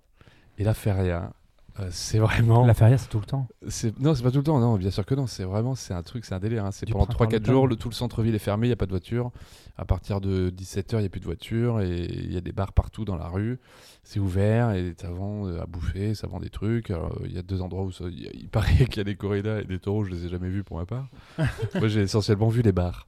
Et 0.58 0.66
la 0.66 0.74
feria, 0.74 1.32
euh, 1.80 1.88
c'est 1.92 2.20
vraiment. 2.20 2.66
La 2.66 2.74
feria, 2.74 2.98
c'est 2.98 3.08
tout 3.10 3.20
le 3.20 3.26
temps. 3.26 3.48
c'est- 3.68 3.98
Non, 4.00 4.16
c'est 4.16 4.24
pas 4.24 4.32
tout 4.32 4.38
le 4.38 4.44
temps, 4.44 4.60
non, 4.60 4.76
bien 4.78 4.92
sûr 4.92 5.06
que 5.06 5.16
non. 5.16 5.28
C'est 5.28 5.44
vraiment, 5.44 5.76
c'est 5.76 5.94
un 5.94 6.04
truc, 6.04 6.26
c'est 6.26 6.34
un 6.36 6.40
délire. 6.40 6.66
hein. 6.66 6.72
C'est 6.72 6.86
pendant 6.90 7.06
printemps 7.06 7.24
à 7.24 7.28
3-4 7.28 7.32
l'automne. 7.40 7.54
jours, 7.54 7.68
le, 7.68 7.76
tout 7.76 7.90
le 7.90 7.94
centre-ville 7.94 8.36
est 8.36 8.40
fermé, 8.40 8.68
il 8.68 8.70
n'y 8.70 8.74
a 8.74 8.78
pas 8.78 8.86
de 8.86 8.92
voiture. 8.92 9.32
À 9.78 9.86
partir 9.86 10.20
de 10.22 10.50
17h, 10.50 10.96
il 10.96 11.00
n'y 11.02 11.06
a 11.06 11.10
plus 11.10 11.20
de 11.20 11.26
voiture 11.26 11.82
et 11.82 12.06
il 12.06 12.34
y 12.34 12.38
a 12.38 12.42
des 12.42 12.52
bars 12.52 12.74
partout 12.74 13.06
dans 13.06 13.16
la 13.16 13.28
rue. 13.28 13.60
C'est 14.04 14.20
ouvert 14.20 14.72
et 14.72 14.96
ça 15.00 15.10
vend 15.12 15.46
euh, 15.48 15.62
à 15.62 15.66
bouffer, 15.68 16.16
ça 16.16 16.26
vend 16.28 16.40
des 16.40 16.50
trucs. 16.50 16.90
Alors, 16.90 17.14
Il 17.26 17.34
y 17.34 17.38
a 17.38 17.44
deux 17.44 17.62
endroits 17.62 17.84
où 17.84 17.92
ça- 17.92 18.06
il 18.10 18.24
y 18.24 18.28
a- 18.28 18.32
il 18.34 18.50
paraît 18.50 18.86
qu'il 18.86 18.98
y 18.98 19.02
a 19.02 19.04
des 19.04 19.16
corridas 19.16 19.60
et 19.60 19.66
des 19.66 19.78
taureaux, 19.80 20.04
je 20.04 20.10
les 20.12 20.26
ai 20.26 20.30
jamais 20.30 20.50
vus 20.50 20.64
pour 20.64 20.78
ma 20.78 20.86
part. 20.86 21.10
Moi, 21.76 21.88
j'ai 21.90 22.02
essentiellement 22.02 22.48
vu 22.50 22.62
les 22.64 22.72
bars. 22.72 23.08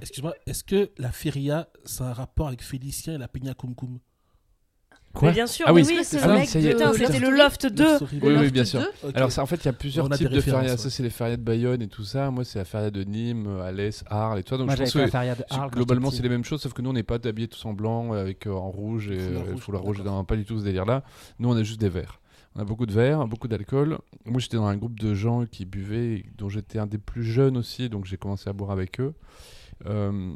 Excuse-moi, 0.00 0.34
est-ce 0.46 0.64
que 0.64 0.90
la 0.98 1.12
feria, 1.12 1.68
c'est 1.84 2.04
un 2.04 2.12
rapport 2.12 2.48
avec 2.48 2.62
Félicien 2.62 3.14
et 3.14 3.18
la 3.18 3.28
Peña 3.28 3.54
Cum 3.54 3.74
Cum? 3.74 3.98
Mais 5.22 5.32
bien 5.32 5.46
sûr, 5.48 5.64
Ah 5.68 5.72
oui, 5.72 5.82
oui, 5.86 5.96
c'est 6.04 6.18
c'est 6.20 6.26
le 6.26 6.32
ah 6.32 6.36
oui, 6.36 6.42
de 6.42 6.46
c'était 6.46 7.18
le. 7.18 7.30
Loft 7.36 7.66
2. 7.66 7.84
Love 7.84 7.96
Story. 7.96 8.20
Oui, 8.22 8.50
bien 8.52 8.64
sûr. 8.64 8.80
2. 8.80 9.08
Ok. 9.08 9.16
Alors, 9.16 9.32
ça, 9.32 9.42
en 9.42 9.46
fait, 9.46 9.56
il 9.56 9.64
y 9.64 9.68
a 9.68 9.72
plusieurs 9.72 10.06
On 10.06 10.08
a 10.08 10.10
des 10.12 10.18
types 10.18 10.28
de 10.28 10.34
références, 10.36 10.60
ferias. 10.60 10.72
ouais. 10.76 10.78
Ça, 10.78 10.90
c'est 10.90 11.02
les 11.02 11.10
ferias 11.10 11.36
de 11.36 11.42
Bayonne 11.42 11.82
et 11.82 11.88
tout 11.88 12.04
ça. 12.04 12.30
Moi, 12.30 12.44
c'est 12.44 12.58
la 12.60 12.64
feria 12.64 12.90
de 12.92 13.02
Nîmes, 13.02 13.46
euh, 13.48 13.62
Alès, 13.64 14.04
Arles 14.08 14.38
et 14.38 14.42
tout 14.44 14.50
ça. 14.50 14.56
Donc, 14.58 14.66
Moi, 14.66 14.76
je 14.76 14.78
j'avais 14.78 14.86
pense 14.86 14.92
fait 14.92 14.98
que 14.98 15.04
la 15.04 15.10
feria 15.10 15.34
de 15.34 15.44
c'est- 15.48 15.54
Arles. 15.54 15.70
quand 15.70 15.76
globalement, 15.76 16.10
c'est 16.12 16.22
les 16.22 16.28
mêmes 16.28 16.44
choses, 16.44 16.60
sauf 16.62 16.72
que 16.72 16.80
nous, 16.82 16.90
on 16.90 16.94
n'est 16.94 17.02
pas 17.02 17.18
habillés 17.24 17.48
tous 17.48 17.64
en 17.64 17.72
blanc, 17.72 18.14
euh, 18.14 18.20
avec 18.20 18.46
euh, 18.46 18.52
en 18.52 18.70
rouge 18.70 19.10
et 19.10 19.18
euh, 19.18 19.40
rouge, 19.50 19.60
foulard 19.60 19.82
rouge. 19.82 20.00
Non, 20.02 20.24
pas 20.24 20.36
du 20.36 20.44
tout 20.44 20.58
ce 20.60 20.64
délire-là. 20.64 21.02
Nous, 21.40 21.48
on 21.50 21.56
a 21.56 21.62
juste 21.64 21.80
des 21.80 21.88
verres. 21.88 22.20
On 22.56 22.60
a 22.60 22.64
beaucoup 22.64 22.86
de 22.86 22.92
verres, 22.92 23.26
beaucoup 23.26 23.48
d'alcool. 23.48 23.98
Moi, 24.26 24.38
j'étais 24.40 24.56
dans 24.58 24.66
un 24.66 24.76
groupe 24.76 24.98
de 24.98 25.12
gens 25.14 25.44
qui 25.46 25.64
buvaient, 25.64 26.24
dont 26.38 26.48
j'étais 26.48 26.78
un 26.78 26.86
des 26.86 26.98
plus 26.98 27.24
jeunes 27.24 27.56
aussi, 27.56 27.88
donc 27.88 28.04
j'ai 28.06 28.16
commencé 28.16 28.48
à 28.48 28.52
boire 28.52 28.70
avec 28.70 29.00
eux. 29.00 29.12
Euh, 29.86 30.32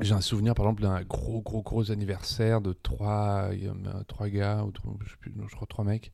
j'ai 0.00 0.14
un 0.14 0.20
souvenir, 0.20 0.54
par 0.54 0.66
exemple, 0.66 0.82
d'un 0.82 1.02
gros, 1.02 1.40
gros, 1.40 1.62
gros 1.62 1.90
anniversaire 1.90 2.60
de 2.60 2.72
trois, 2.72 3.50
euh, 3.52 4.02
trois 4.08 4.28
gars, 4.28 4.64
ou 4.64 4.72
trois- 4.72 4.94
je, 5.04 5.10
sais 5.10 5.16
plus, 5.20 5.32
non, 5.36 5.46
je 5.48 5.54
crois 5.54 5.66
trois 5.68 5.84
mecs, 5.84 6.10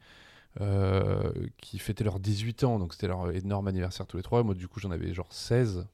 euh, 0.60 1.32
qui 1.58 1.78
fêtaient 1.78 2.04
leurs 2.04 2.20
18 2.20 2.64
ans. 2.64 2.78
Donc, 2.78 2.92
c'était 2.92 3.08
leur 3.08 3.30
énorme 3.34 3.68
anniversaire 3.68 4.06
tous 4.06 4.16
les 4.18 4.22
trois. 4.22 4.42
Moi, 4.42 4.54
du 4.54 4.68
coup, 4.68 4.80
j'en 4.80 4.90
avais 4.90 5.14
genre 5.14 5.32
16, 5.32 5.86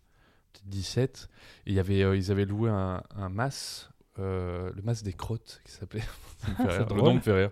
peut-être 0.52 0.68
17. 0.68 1.28
Et 1.66 1.72
y 1.74 1.78
avait, 1.80 2.02
euh, 2.02 2.16
ils 2.16 2.30
avaient 2.30 2.44
loué 2.46 2.70
un, 2.70 3.02
un 3.14 3.28
mas, 3.28 3.90
euh, 4.18 4.72
le 4.74 4.82
mas 4.82 5.02
des 5.02 5.12
crottes, 5.12 5.60
qui 5.64 5.72
s'appelait. 5.72 6.02
Ça 6.38 6.50
me 6.50 6.54
fait 6.56 6.62
rire. 6.78 6.86
C'est 6.88 6.94
Le 6.94 7.02
nom 7.02 7.14
me 7.14 7.20
fait 7.20 7.32
rire. 7.32 7.50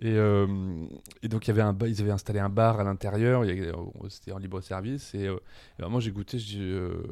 Et, 0.00 0.16
euh, 0.16 0.86
et 1.22 1.28
donc, 1.28 1.46
il 1.46 1.48
y 1.48 1.50
avait 1.52 1.62
un 1.62 1.76
ils 1.86 2.00
avaient 2.00 2.10
installé 2.10 2.40
un 2.40 2.48
bar 2.48 2.80
à 2.80 2.84
l'intérieur. 2.84 3.44
C'était 4.08 4.32
en 4.32 4.38
libre 4.38 4.60
service. 4.60 5.14
Et, 5.14 5.28
euh, 5.28 5.36
et 5.78 5.82
vraiment, 5.82 6.00
j'ai 6.00 6.10
goûté. 6.10 6.38
je 6.38 6.46
dis, 6.46 6.60
euh, 6.60 7.02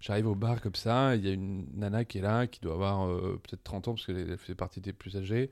J'arrive 0.00 0.26
au 0.28 0.34
bar 0.34 0.60
comme 0.60 0.74
ça. 0.74 1.16
Il 1.16 1.26
y 1.26 1.28
a 1.30 1.32
une 1.32 1.66
nana 1.74 2.04
qui 2.04 2.18
est 2.18 2.22
là, 2.22 2.46
qui 2.46 2.60
doit 2.60 2.74
avoir 2.74 3.06
euh, 3.08 3.40
peut-être 3.42 3.62
30 3.64 3.88
ans, 3.88 3.94
parce 3.94 4.06
qu'elle 4.06 4.18
elle 4.30 4.38
fait 4.38 4.54
partie 4.54 4.80
des 4.80 4.92
plus 4.92 5.16
âgés. 5.16 5.50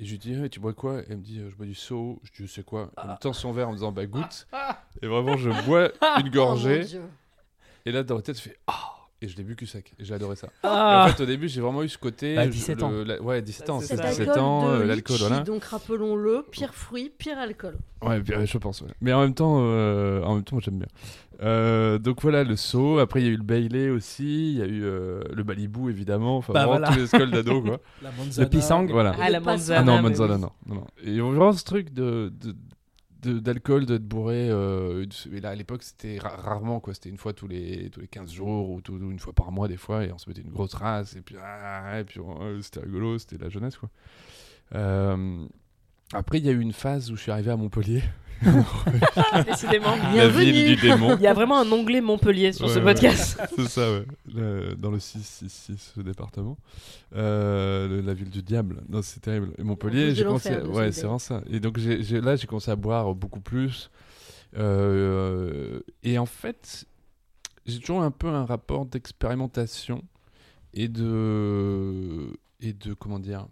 Et 0.00 0.04
je 0.04 0.10
lui 0.10 0.18
dis, 0.18 0.34
Eh, 0.42 0.48
tu 0.48 0.58
bois 0.58 0.74
quoi? 0.74 1.02
Elle 1.08 1.18
me 1.18 1.22
dit, 1.22 1.38
euh, 1.38 1.50
je 1.50 1.54
bois 1.54 1.66
du 1.66 1.74
seau. 1.74 2.20
Je 2.24 2.42
dis, 2.42 2.48
c'est 2.48 2.64
quoi? 2.64 2.90
Elle 3.02 3.10
me 3.10 3.16
tend 3.18 3.32
son 3.32 3.52
verre 3.52 3.68
en 3.68 3.72
me 3.72 3.76
disant, 3.76 3.92
bah 3.92 4.06
goûte. 4.06 4.48
Et 5.02 5.06
vraiment, 5.06 5.36
je 5.36 5.50
bois 5.64 5.90
une 6.20 6.26
Oh 6.28 6.30
gorgée. 6.32 6.84
Dieu. 6.84 7.02
et 7.86 7.92
là, 7.92 8.02
dans 8.02 8.16
la 8.16 8.22
tête, 8.22 8.36
je 8.36 8.42
fais, 8.42 8.56
ah 8.66 8.96
Et 9.24 9.28
je 9.28 9.36
l'ai 9.38 9.42
bu 9.42 9.56
cul 9.56 9.64
sec. 9.66 9.94
Et 9.98 10.04
j'ai 10.04 10.12
adoré 10.12 10.36
ça. 10.36 10.48
Et 10.48 10.50
Ah. 10.64 11.06
en 11.08 11.12
fait, 11.12 11.22
au 11.22 11.26
début, 11.26 11.48
j'ai 11.48 11.62
vraiment 11.62 11.82
eu 11.82 11.88
ce 11.88 11.96
côté. 11.96 12.34
Bah, 12.36 12.44
je- 12.44 12.50
17 12.50 12.78
le- 12.78 12.84
ans. 12.84 12.90
la- 13.06 13.22
ouais, 13.22 13.40
17 13.40 13.70
ans. 13.70 13.80
C'est 13.80 13.86
c'est 13.86 13.96
ça. 13.96 14.08
17 14.10 14.26
Cet 14.28 14.36
ans, 14.36 14.68
euh, 14.68 14.80
de 14.80 14.82
l'alcool, 14.84 15.16
voilà. 15.18 15.40
Donc 15.40 15.64
rappelons-le, 15.64 16.44
pire 16.50 16.74
fruit, 16.74 17.10
pire 17.16 17.38
alcool. 17.38 17.76
Ouais, 18.02 18.22
je 18.44 18.58
pense. 18.58 18.82
ouais. 18.82 18.88
Mais 19.00 19.14
en 19.14 19.22
même 19.22 19.32
temps, 19.34 19.56
euh, 19.60 20.22
en 20.24 20.34
même 20.34 20.44
temps, 20.44 20.56
moi, 20.56 20.62
j'aime 20.62 20.78
bien. 20.78 20.88
Euh, 21.42 21.98
donc 21.98 22.20
voilà, 22.22 22.44
le 22.44 22.54
saut. 22.56 22.98
Après, 22.98 23.20
il 23.22 23.26
y 23.26 23.28
a 23.30 23.32
eu 23.32 23.36
le 23.36 23.42
Bailey 23.42 23.88
aussi. 23.90 24.52
Il 24.52 24.58
y 24.58 24.62
a 24.62 24.66
eu 24.66 24.84
euh, 24.84 25.22
le 25.32 25.42
Balibou, 25.42 25.88
évidemment. 25.88 26.36
Enfin, 26.36 26.52
Bah, 26.52 26.66
vraiment 26.66 26.78
voilà. 26.80 26.92
tous 26.94 27.00
les 27.00 27.06
scoles 27.06 27.30
d'ado, 27.30 27.62
quoi. 27.62 27.80
La 28.02 28.10
manzana. 28.12 28.44
Le 28.44 28.50
pisang. 28.50 28.86
Voilà. 28.90 29.14
Ah, 29.20 29.30
la 29.30 29.40
passant. 29.40 29.50
manzana. 29.52 29.80
Ah 29.80 29.84
non, 29.96 30.02
Manzana, 30.02 30.34
oui. 30.34 30.40
non. 30.40 30.50
non, 30.66 30.74
non. 30.76 30.86
Et 31.02 31.18
vraiment 31.20 31.52
ce 31.52 31.64
truc 31.64 31.92
de- 31.92 32.30
d'alcool, 33.28 33.86
d'être 33.86 34.04
bourré. 34.06 34.48
euh, 34.50 35.06
et 35.32 35.40
là, 35.40 35.50
à 35.50 35.54
l'époque, 35.54 35.82
c'était 35.82 36.18
ra- 36.18 36.36
rarement, 36.36 36.80
quoi. 36.80 36.94
C'était 36.94 37.08
une 37.10 37.16
fois 37.18 37.32
tous 37.32 37.46
les, 37.48 37.90
tous 37.90 38.00
les 38.00 38.08
15 38.08 38.30
jours 38.32 38.70
ou, 38.70 38.80
une 38.88 39.18
fois 39.18 39.32
par 39.32 39.50
mois, 39.52 39.68
des 39.68 39.76
fois. 39.76 40.04
Et 40.04 40.12
on 40.12 40.18
se 40.18 40.28
mettait 40.28 40.42
une 40.42 40.50
grosse 40.52 40.74
race. 40.74 41.16
Et 41.16 41.20
puis, 41.20 41.36
ah, 41.42 42.02
puis 42.06 42.20
on- 42.20 42.60
c'était 42.62 42.80
rigolo. 42.80 43.18
C'était 43.18 43.38
la 43.38 43.48
jeunesse, 43.48 43.76
quoi. 43.76 43.90
Euh, 44.74 45.44
après, 46.12 46.38
il 46.38 46.46
y 46.46 46.48
a 46.48 46.52
eu 46.52 46.60
une 46.60 46.72
phase 46.72 47.10
où 47.10 47.16
je 47.16 47.22
suis 47.22 47.30
arrivé 47.32 47.50
à 47.50 47.56
Montpellier. 47.56 48.02
Décidément. 49.46 49.96
la 50.14 50.28
ville 50.28 50.76
du 50.76 50.76
démon. 50.76 51.16
Il 51.16 51.22
y 51.22 51.26
a 51.26 51.34
vraiment 51.34 51.58
un 51.58 51.70
onglet 51.72 52.00
Montpellier 52.00 52.52
sur 52.52 52.68
ce 52.68 52.78
ouais. 52.78 52.84
podcast. 52.94 53.40
C'est 53.56 53.68
ça, 53.68 53.90
ouais. 53.92 54.04
Le- 54.34 54.74
dans 54.74 54.90
le 54.90 54.98
666 54.98 55.92
ce 55.96 56.00
département. 56.00 56.56
Euh, 57.14 57.88
le- 57.88 58.00
la 58.00 58.14
ville 58.14 58.30
du 58.30 58.42
diable. 58.42 58.82
Non, 58.88 59.00
c'est 59.02 59.20
terrible. 59.20 59.52
Et 59.58 59.62
Montpellier, 59.62 60.14
j'ai 60.14 60.24
commencé. 60.24 60.50
de 60.56 60.62
Ouais, 60.68 60.92
c'est 60.92 61.02
vraiment 61.02 61.18
ça. 61.18 61.42
Et 61.50 61.60
donc, 61.60 61.78
là, 61.78 62.36
j'ai 62.36 62.46
commencé 62.46 62.70
à 62.70 62.76
boire 62.76 63.14
beaucoup 63.14 63.40
plus. 63.40 63.90
Euh, 64.56 65.80
et 66.02 66.18
en 66.18 66.26
fait, 66.26 66.84
j'ai 67.66 67.80
toujours 67.80 68.02
un 68.02 68.10
peu 68.10 68.28
un 68.28 68.44
rapport 68.44 68.86
d'expérimentation 68.86 70.02
et 70.74 70.88
de. 70.88 72.30
Et 72.60 72.72
de. 72.72 72.94
Comment 72.94 73.18
dire 73.18 73.46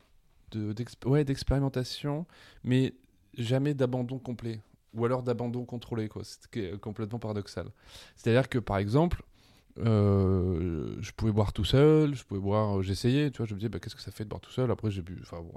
de, 0.53 0.75
Ouais, 1.07 1.25
d'expérimentation, 1.25 2.27
mais 2.63 2.93
jamais 3.39 3.75
d'abandon 3.75 4.19
complet. 4.19 4.61
Ou 4.95 5.05
alors 5.05 5.23
d'abandon 5.23 5.65
contrôlé. 5.65 6.09
C'est 6.23 6.79
complètement 6.81 7.19
paradoxal. 7.19 7.69
C'est-à-dire 8.17 8.49
que, 8.49 8.59
par 8.59 8.79
exemple, 8.79 9.23
euh, 9.79 10.97
je 11.01 11.13
pouvais 11.13 11.33
boire 11.33 11.53
tout 11.53 11.65
seul, 11.65 12.15
je 12.15 12.25
pouvais 12.25 12.41
boire, 12.41 12.79
euh, 12.79 12.83
j'essayais, 12.83 13.31
tu 13.31 13.39
vois, 13.39 13.47
je 13.47 13.55
me 13.55 13.59
disais, 13.59 13.69
bah, 13.71 13.79
qu'est-ce 13.79 13.95
que 13.95 14.03
ça 14.03 14.11
fait 14.11 14.25
de 14.25 14.29
boire 14.29 14.41
tout 14.41 14.51
seul? 14.51 14.71
Après, 14.71 14.91
j'ai 14.91 15.01
bu, 15.03 15.19
enfin 15.23 15.41
bon, 15.41 15.55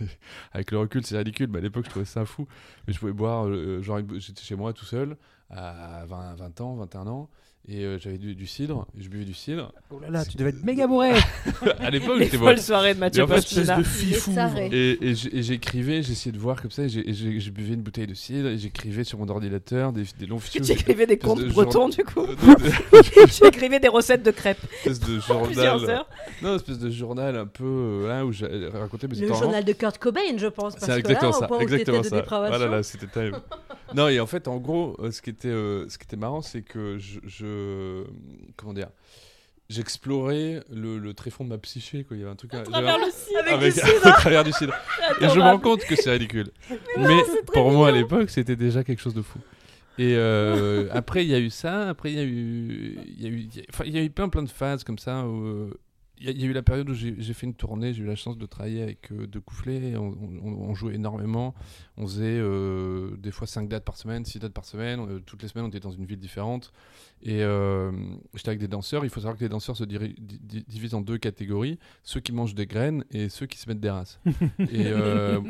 avec 0.52 0.70
le 0.70 0.78
recul, 0.78 1.04
c'est 1.04 1.18
ridicule, 1.18 1.48
mais 1.50 1.58
à 1.58 1.60
l'époque, 1.60 1.84
je 1.84 1.90
trouvais 1.90 2.06
ça 2.06 2.24
fou. 2.24 2.46
Mais 2.86 2.94
je 2.94 2.98
pouvais 2.98 3.12
boire, 3.12 3.46
euh, 3.46 3.82
genre, 3.82 4.00
j'étais 4.14 4.42
chez 4.42 4.56
moi 4.56 4.72
tout 4.72 4.86
seul, 4.86 5.16
à 5.50 6.04
20, 6.06 6.36
20 6.36 6.60
ans, 6.62 6.76
21 6.76 7.06
ans, 7.08 7.30
et 7.70 7.84
euh, 7.84 7.98
j'avais 7.98 8.16
du, 8.18 8.34
du 8.34 8.46
cidre, 8.46 8.86
et 8.98 9.02
je 9.02 9.08
buvais 9.10 9.24
du 9.26 9.34
cidre. 9.34 9.72
Oh 9.90 9.98
là 10.00 10.08
là, 10.08 10.24
tu 10.24 10.36
devais 10.38 10.50
être 10.50 10.64
méga 10.64 10.86
bourré. 10.86 11.12
à 11.80 11.90
l'époque, 11.90 12.18
j'étais 12.18 12.38
bon. 12.38 12.56
soirées 12.56 12.94
de 12.94 12.98
Mathieu 13.00 13.26
Pastina. 13.26 13.76
de 13.78 13.82
fifou. 13.82 14.34
taré. 14.34 14.68
Et, 14.72 15.08
et 15.08 15.14
j'- 15.14 15.28
et 15.32 15.42
j'écrivais, 15.42 16.02
j'essayais 16.02 16.32
de 16.32 16.38
voir 16.38 16.60
comme 16.62 16.70
ça, 16.70 16.84
et 16.84 16.88
j'ai- 16.88 17.50
buvais 17.50 17.74
une 17.74 17.82
bouteille 17.82 18.06
de 18.06 18.14
cidre, 18.14 18.48
et 18.48 18.58
j'écrivais 18.58 19.04
sur 19.04 19.18
mon 19.18 19.28
ordinateur 19.28 19.92
des, 19.92 20.04
des 20.18 20.26
longs 20.26 20.38
fichiers. 20.38 20.60
tu 20.62 20.72
écrivais 20.72 21.06
des 21.06 21.18
contes 21.18 21.40
de 21.40 21.48
bretons 21.48 21.88
du 21.90 22.04
coup. 22.04 22.26
tu 23.36 23.44
écrivais 23.46 23.80
des 23.80 23.88
recettes 23.88 24.22
de 24.22 24.30
crêpes. 24.30 24.58
espèce 24.84 25.00
de 25.00 25.20
journal. 25.20 26.04
Non, 26.42 26.56
espèce 26.56 26.78
de 26.78 26.90
journal 26.90 27.36
un 27.36 27.46
peu 27.46 27.64
euh, 27.64 28.08
là 28.08 28.24
où 28.24 28.32
j'ai 28.32 28.46
raconté 28.72 29.08
mes 29.08 29.16
Le 29.16 29.28
temps 29.28 29.34
journal 29.34 29.64
de 29.64 29.72
Kurt 29.72 29.98
Cobain, 29.98 30.20
je 30.36 30.46
pense. 30.46 30.74
Parce 30.74 30.86
C'est 30.86 31.02
que 31.02 31.08
exactement 31.10 31.30
là, 31.32 31.36
au 31.36 31.40
ça. 31.40 31.52
où 31.52 31.60
Exactement 31.60 31.98
de 32.00 32.04
ça. 32.04 32.16
dépravation. 32.16 32.56
Voilà, 32.58 32.76
là, 32.76 32.82
c'était 32.82 33.06
terrible. 33.06 33.40
non, 33.94 34.08
et 34.08 34.20
en 34.20 34.26
fait, 34.26 34.48
en 34.48 34.56
gros, 34.58 34.96
ce 35.10 35.20
qui 35.20 35.30
était, 35.30 35.48
euh, 35.48 35.88
ce 35.88 35.98
qui 35.98 36.04
était 36.04 36.16
marrant, 36.16 36.40
c'est 36.42 36.62
que 36.62 36.98
je, 36.98 37.18
je- 37.58 38.04
comment 38.56 38.72
dire, 38.74 38.88
j'explorais 39.68 40.62
le, 40.72 40.98
le 40.98 41.14
tréfonds 41.14 41.44
de 41.44 41.50
ma 41.50 41.58
psyché. 41.58 42.04
Quoi. 42.04 42.16
Il 42.16 42.20
y 42.20 42.22
avait 42.22 42.32
un 42.32 42.36
truc 42.36 42.54
à, 42.54 42.60
Travers 42.62 42.98
le 42.98 43.10
cidre. 43.10 43.38
Avec 43.40 43.52
avec- 43.52 43.74
du 43.74 43.80
cidre. 43.80 44.06
au 44.06 44.10
travers 44.20 44.44
du 44.44 44.52
cidre. 44.52 44.74
Et 45.20 45.28
je 45.28 45.34
me 45.36 45.42
rends 45.42 45.58
compte 45.58 45.80
que 45.84 45.96
c'est 45.96 46.10
ridicule. 46.10 46.50
Mais, 46.98 47.22
pour 47.52 47.70
moi, 47.70 47.88
à 47.88 47.92
l'époque, 47.92 48.30
c'était 48.30 48.56
déjà 48.56 48.82
quelque 48.84 49.00
chose 49.02 49.14
de 49.14 49.22
fou. 49.22 49.38
Et 49.98 50.14
euh, 50.16 50.88
après, 50.92 51.24
il 51.24 51.30
y 51.30 51.34
a 51.34 51.38
eu 51.40 51.50
ça. 51.50 51.88
Après, 51.88 52.12
il 52.12 52.16
y 52.16 52.20
a 52.20 52.24
eu, 52.24 52.98
il 53.18 53.22
y 53.22 53.26
a 53.26 53.28
eu, 53.30 53.38
il 53.40 53.56
y 53.56 53.60
a- 53.60 53.64
enfin, 53.72 53.84
il 53.86 53.94
y 53.94 53.98
a 53.98 54.02
eu 54.02 54.10
plein, 54.10 54.28
plein 54.28 54.42
de 54.42 54.48
phases 54.48 54.84
comme 54.84 54.98
ça. 54.98 55.24
où, 55.26 55.44
euh, 55.44 55.70
il 56.20 56.26
y, 56.26 56.28
a- 56.28 56.32
il 56.32 56.40
y 56.40 56.44
a 56.44 56.46
eu 56.46 56.52
la 56.52 56.62
période 56.62 56.88
où 56.90 56.94
j'ai 56.94 57.32
fait 57.34 57.46
une 57.46 57.54
tournée. 57.54 57.94
J'ai 57.94 58.02
eu 58.02 58.06
la 58.06 58.16
chance 58.16 58.36
de 58.38 58.46
travailler 58.46 58.82
avec 58.82 59.10
euh, 59.12 59.26
De 59.26 59.38
Coufflet. 59.38 59.96
On, 59.96 60.08
on- 60.42 60.52
on 60.68 60.74
jouait 60.74 60.94
énormément. 60.94 61.54
On 61.96 62.06
faisait 62.06 62.24
euh, 62.38 63.16
des 63.18 63.30
fois 63.30 63.46
5 63.46 63.68
dates 63.68 63.84
par 63.84 63.96
semaine, 63.96 64.24
6 64.24 64.38
dates 64.38 64.52
par 64.52 64.64
semaine. 64.64 65.00
Euh, 65.00 65.18
toutes 65.20 65.42
les 65.42 65.48
semaines, 65.48 65.64
on 65.66 65.68
était 65.68 65.80
dans 65.80 65.90
une 65.90 66.04
ville 66.06 66.18
différente. 66.18 66.72
Et 67.22 67.42
euh, 67.42 67.90
j'étais 68.34 68.50
avec 68.50 68.60
des 68.60 68.68
danseurs. 68.68 69.04
Il 69.04 69.10
faut 69.10 69.20
savoir 69.20 69.36
que 69.36 69.42
les 69.42 69.48
danseurs 69.48 69.76
se 69.76 69.84
diri- 69.84 70.14
di- 70.18 70.38
di- 70.40 70.64
divisent 70.68 70.94
en 70.94 71.00
deux 71.00 71.18
catégories 71.18 71.78
ceux 72.04 72.20
qui 72.20 72.32
mangent 72.32 72.54
des 72.54 72.66
graines 72.66 73.04
et 73.10 73.28
ceux 73.28 73.46
qui 73.46 73.58
se 73.58 73.68
mettent 73.68 73.80
des 73.80 73.90
races. 73.90 74.20
et, 74.70 74.92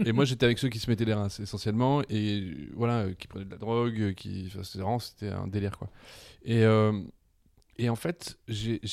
et 0.06 0.12
moi, 0.12 0.24
j'étais 0.24 0.46
avec 0.46 0.58
ceux 0.58 0.68
qui 0.70 0.78
se 0.78 0.88
mettaient 0.90 1.04
des 1.04 1.14
races 1.14 1.40
essentiellement. 1.40 2.02
Et 2.08 2.54
voilà, 2.74 3.06
qui 3.18 3.26
prenaient 3.28 3.44
de 3.44 3.50
la 3.50 3.58
drogue. 3.58 4.14
Qui, 4.16 4.50
enfin, 4.56 4.98
c'était 4.98 5.28
un 5.30 5.46
délire, 5.46 5.76
quoi. 5.78 5.90
Et, 6.44 6.64
et 7.78 7.88
en 7.88 7.96
fait, 7.96 8.38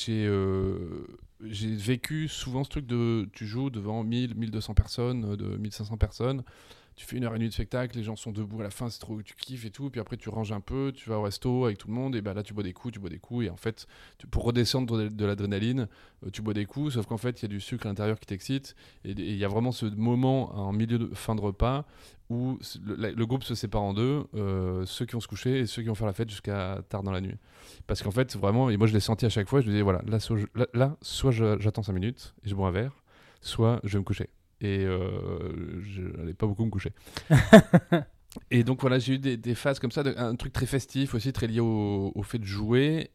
euh, 0.08 1.06
j'ai 1.42 1.74
vécu 1.74 2.28
souvent 2.28 2.62
ce 2.62 2.70
truc 2.70 2.86
de 2.86 3.28
tu 3.32 3.44
joues 3.44 3.68
devant 3.68 4.04
1000, 4.04 4.36
1200 4.36 4.74
personnes, 4.74 5.32
euh, 5.32 5.36
de 5.36 5.56
1500 5.56 5.96
personnes, 5.96 6.44
tu 6.96 7.04
fais 7.04 7.18
une 7.18 7.24
heure 7.24 7.34
et 7.34 7.38
demie 7.38 7.48
de 7.48 7.54
spectacle, 7.54 7.96
les 7.96 8.02
gens 8.02 8.16
sont 8.16 8.32
debout 8.32 8.60
à 8.60 8.64
la 8.64 8.70
fin, 8.70 8.88
c'est 8.88 8.98
trop, 8.98 9.20
tu 9.20 9.34
kiffes 9.34 9.66
et 9.66 9.70
tout, 9.70 9.90
puis 9.90 10.00
après 10.00 10.16
tu 10.16 10.30
ranges 10.30 10.52
un 10.52 10.60
peu, 10.60 10.92
tu 10.94 11.10
vas 11.10 11.18
au 11.18 11.22
resto 11.22 11.66
avec 11.66 11.76
tout 11.76 11.88
le 11.88 11.94
monde, 11.94 12.16
et 12.16 12.22
ben 12.22 12.32
là 12.32 12.42
tu 12.42 12.54
bois 12.54 12.62
des 12.64 12.72
coups, 12.72 12.94
tu 12.94 13.00
bois 13.00 13.10
des 13.10 13.18
coups, 13.18 13.46
et 13.46 13.50
en 13.50 13.56
fait, 13.56 13.86
pour 14.30 14.44
redescendre 14.44 15.10
de, 15.10 15.24
l'adrénaline, 15.26 15.88
euh, 16.24 16.30
tu 16.30 16.40
bois 16.40 16.54
des 16.54 16.64
coups, 16.64 16.94
sauf 16.94 17.06
qu'en 17.06 17.18
fait 17.18 17.40
il 17.40 17.42
y 17.42 17.46
a 17.46 17.48
du 17.48 17.60
sucre 17.60 17.86
à 17.86 17.90
l'intérieur 17.90 18.18
qui 18.18 18.26
t'excite, 18.26 18.74
et 19.04 19.10
il 19.10 19.36
y 19.36 19.44
a 19.44 19.48
vraiment 19.48 19.72
ce 19.72 19.86
moment 19.86 20.54
en 20.56 20.72
milieu 20.72 20.98
de 20.98 21.14
fin 21.14 21.34
de 21.34 21.40
repas 21.42 21.84
où 22.30 22.58
le, 22.84 23.24
groupe 23.24 23.44
se 23.44 23.54
sépare 23.54 23.82
en 23.82 23.94
deux, 23.94 24.24
euh, 24.34 24.84
ceux 24.86 25.04
qui 25.04 25.12
vont 25.12 25.20
se 25.20 25.28
coucher 25.28 25.60
et 25.60 25.66
ceux 25.66 25.82
qui 25.82 25.88
vont 25.88 25.94
faire 25.94 26.08
la 26.08 26.12
fête 26.12 26.28
jusqu'à 26.28 26.80
tard 26.88 27.02
dans 27.02 27.12
la 27.12 27.20
nuit. 27.20 27.36
Parce 27.86 28.02
qu'en 28.02 28.10
fait, 28.10 28.36
vraiment, 28.36 28.68
et 28.70 28.76
moi 28.76 28.86
je 28.86 28.94
l'ai 28.94 29.00
senti 29.00 29.26
à 29.26 29.28
chaque 29.28 29.48
fois, 29.48 29.60
je 29.60 29.66
me 29.66 29.72
disais, 29.72 29.82
voilà, 29.82 30.02
là, 30.06 30.18
soit, 30.18 30.38
je- 30.38 30.46
là, 30.54 30.66
là, 30.74 30.96
soit 31.02 31.30
je- 31.30 31.58
j'attends 31.60 31.82
5 31.82 31.92
minutes 31.92 32.34
et 32.44 32.48
je 32.48 32.54
bois 32.54 32.68
un 32.68 32.72
verre, 32.72 33.02
soit 33.42 33.80
je 33.84 33.92
vais 33.92 33.98
me 33.98 34.04
coucher. 34.04 34.28
Et 34.60 34.84
euh, 34.84 35.80
je 35.82 36.02
n'allais 36.02 36.34
pas 36.34 36.46
beaucoup 36.46 36.64
me 36.64 36.70
coucher. 36.70 36.92
Et 38.50 38.64
donc 38.64 38.80
voilà, 38.80 38.98
j'ai 38.98 39.14
eu 39.14 39.18
des, 39.18 39.36
des 39.36 39.54
phases 39.54 39.78
comme 39.78 39.90
ça, 39.90 40.02
de- 40.02 40.14
un 40.16 40.34
truc 40.36 40.52
très 40.52 40.66
festif 40.66 41.14
aussi, 41.14 41.32
très 41.32 41.46
lié 41.46 41.60
au, 41.60 42.12
au 42.14 42.22
fait 42.22 42.38
de 42.38 42.44
jouer. 42.44 43.10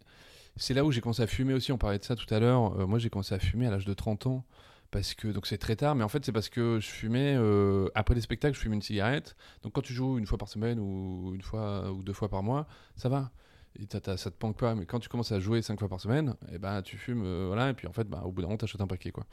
C'est 0.58 0.74
là 0.74 0.84
où 0.86 0.92
j'ai 0.92 1.02
commencé 1.02 1.22
à 1.24 1.28
fumer 1.28 1.54
aussi, 1.54 1.72
on 1.72 1.78
parlait 1.78 2.00
de 2.00 2.04
ça 2.04 2.16
tout 2.16 2.32
à 2.34 2.40
l'heure. 2.40 2.80
Euh, 2.80 2.88
moi 2.88 3.00
j'ai 3.00 3.10
commencé 3.10 3.34
à 3.36 3.40
fumer 3.40 3.68
à 3.68 3.72
l'âge 3.72 3.86
de 3.86 3.94
30 3.94 4.28
ans. 4.28 4.46
Parce 4.92 5.14
que, 5.14 5.30
donc 5.30 5.48
c'est 5.48 5.58
très 5.58 5.78
tard, 5.78 5.96
mais 5.96 6.04
en 6.04 6.10
fait 6.10 6.26
c'est 6.26 6.34
parce 6.34 6.50
que 6.50 6.80
je 6.82 6.88
fumais, 6.90 7.36
euh, 7.38 7.88
après 7.96 8.14
les 8.14 8.20
spectacles, 8.22 8.56
je 8.56 8.62
fume 8.62 8.74
une 8.74 8.82
cigarette. 8.82 9.36
Donc 9.64 9.74
quand 9.74 9.82
tu 9.82 9.94
joues 9.94 10.18
une 10.20 10.26
fois 10.26 10.38
par 10.38 10.50
semaine 10.50 10.80
ou 10.80 11.32
une 11.34 11.42
fois 11.42 11.92
ou 11.94 12.04
deux 12.04 12.12
fois 12.14 12.28
par 12.30 12.44
mois, 12.44 12.68
ça 12.98 13.08
va. 13.08 13.32
Et 13.80 13.86
t'as- 13.88 14.18
ça 14.18 14.30
te 14.32 14.46
manque 14.46 14.58
pas. 14.58 14.76
Mais 14.76 14.86
quand 14.86 15.00
tu 15.00 15.10
commences 15.10 15.32
à 15.32 15.40
jouer 15.40 15.62
cinq 15.62 15.80
fois 15.80 15.88
par 15.90 16.00
semaine, 16.02 16.36
et 16.52 16.58
ben 16.58 16.82
tu 16.82 16.98
fumes, 16.98 17.24
euh, 17.26 17.46
voilà, 17.48 17.70
et 17.70 17.74
puis 17.74 17.88
en 17.88 17.94
fait, 17.94 18.04
bah, 18.08 18.22
au 18.26 18.32
bout 18.32 18.42
d'un 18.42 18.48
moment, 18.48 18.58
t'achètes 18.58 18.82
un 18.82 18.88
paquet, 18.88 19.12
quoi. 19.12 19.26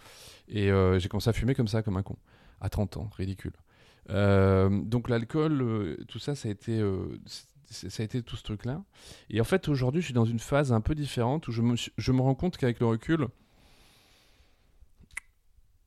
Et 0.48 0.70
euh, 0.70 0.98
j'ai 0.98 1.08
commencé 1.08 1.30
à 1.30 1.32
fumer 1.32 1.54
comme 1.54 1.68
ça, 1.68 1.82
comme 1.82 1.96
un 1.96 2.02
con, 2.02 2.16
à 2.60 2.68
30 2.68 2.96
ans, 2.96 3.10
ridicule. 3.16 3.52
Euh, 4.10 4.68
donc 4.70 5.08
l'alcool, 5.08 5.96
tout 6.08 6.18
ça, 6.18 6.34
ça 6.34 6.48
a 6.48 6.52
été, 6.52 6.82
ça 7.70 8.02
a 8.02 8.04
été 8.04 8.22
tout 8.22 8.36
ce 8.36 8.42
truc-là. 8.44 8.82
Et 9.30 9.40
en 9.40 9.44
fait, 9.44 9.68
aujourd'hui, 9.68 10.00
je 10.00 10.06
suis 10.06 10.14
dans 10.14 10.24
une 10.24 10.38
phase 10.38 10.72
un 10.72 10.80
peu 10.80 10.94
différente 10.94 11.48
où 11.48 11.52
je 11.52 11.62
me, 11.62 11.74
je 11.76 12.12
me 12.12 12.20
rends 12.20 12.34
compte 12.34 12.56
qu'avec 12.56 12.80
le 12.80 12.86
recul, 12.86 13.26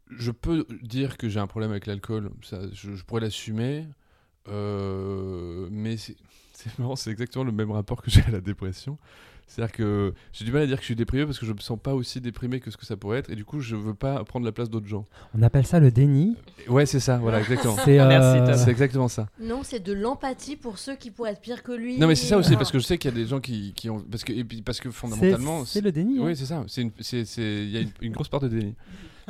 je 0.10 0.32
peux 0.32 0.66
dire 0.84 1.18
que 1.18 1.30
j'ai 1.30 1.40
un 1.40 1.48
problème 1.48 1.72
avec 1.72 1.86
l'alcool. 1.86 2.32
Je, 2.42 2.96
je 2.96 3.04
pourrais 3.06 3.22
l'assumer. 3.22 3.88
Mais 4.48 5.96
c'est 6.64 6.70
c'est 6.70 6.80
marrant, 6.80 6.96
c'est 6.96 7.12
exactement 7.12 7.44
le 7.46 7.52
même 7.52 7.72
rapport 7.72 8.02
que 8.02 8.10
j'ai 8.12 8.22
à 8.28 8.32
la 8.32 8.42
dépression. 8.42 8.98
C'est-à-dire 9.48 9.74
que 9.76 10.14
j'ai 10.32 10.46
du 10.46 10.52
mal 10.54 10.62
à 10.62 10.66
dire 10.66 10.78
que 10.78 10.82
je 10.82 10.86
suis 10.86 10.96
déprimé 10.96 11.26
parce 11.26 11.38
que 11.38 11.46
je 11.46 11.52
me 11.52 11.58
sens 11.60 11.78
pas 11.78 11.94
aussi 11.94 12.22
déprimé 12.22 12.62
que 12.62 12.72
ce 12.72 12.78
que 12.78 12.86
ça 12.86 12.96
pourrait 12.96 13.18
être. 13.18 13.30
Et 13.30 13.36
du 13.36 13.44
coup, 13.44 13.60
je 13.60 13.76
veux 13.76 13.94
pas 13.94 14.24
prendre 14.24 14.46
la 14.46 14.54
place 14.54 14.70
d'autres 14.70 14.88
gens. 14.88 15.06
On 15.38 15.42
appelle 15.42 15.66
ça 15.66 15.82
le 15.82 15.92
déni. 15.92 16.38
Ouais, 16.70 16.86
c'est 16.86 17.02
ça, 17.02 17.18
voilà, 17.18 17.40
exactement. 17.42 17.76
C'est 17.84 18.00
euh, 18.00 18.08
Merci, 18.08 18.40
Tom. 18.50 18.56
C'est 18.64 18.72
exactement 18.72 19.10
ça. 19.10 19.28
Non, 19.42 19.60
c'est 19.64 19.82
de 19.84 19.92
l'empathie 19.92 20.56
pour 20.56 20.78
ceux 20.78 20.96
qui 20.96 21.12
pourraient 21.12 21.32
être 21.32 21.42
pires 21.42 21.64
que 21.64 21.74
lui. 21.74 21.98
Non, 22.00 22.08
mais 22.08 22.16
c'est 22.16 22.28
ça 22.28 22.38
aussi, 22.38 22.54
Ah. 22.54 22.58
parce 22.58 22.72
que 22.72 22.80
je 22.80 22.86
sais 22.86 22.98
qu'il 22.98 23.12
y 23.12 23.14
a 23.14 23.18
des 23.18 23.28
gens 23.28 23.42
qui, 23.42 23.74
qui 23.74 23.90
ont. 23.90 24.00
Parce 24.10 24.24
que, 24.24 24.32
et 24.32 24.46
puis 24.46 24.62
parce 24.62 24.80
que 24.80 24.90
fondamentalement. 24.90 25.66
c'est 25.66 25.82
le 25.82 25.92
déni. 25.92 26.18
hein. 26.20 26.24
Oui, 26.28 26.36
c'est 26.38 26.46
ça. 26.46 26.64
C'est 26.68 26.84
une- 26.84 26.92
c'est- 27.02 27.26
c'est- 27.26 27.42
Il 27.66 27.72
y 27.72 27.78
a 27.78 27.82
une, 27.82 27.92
une 28.02 28.14
grosse 28.14 28.30
part 28.30 28.40
de 28.40 28.48
déni. 28.48 28.76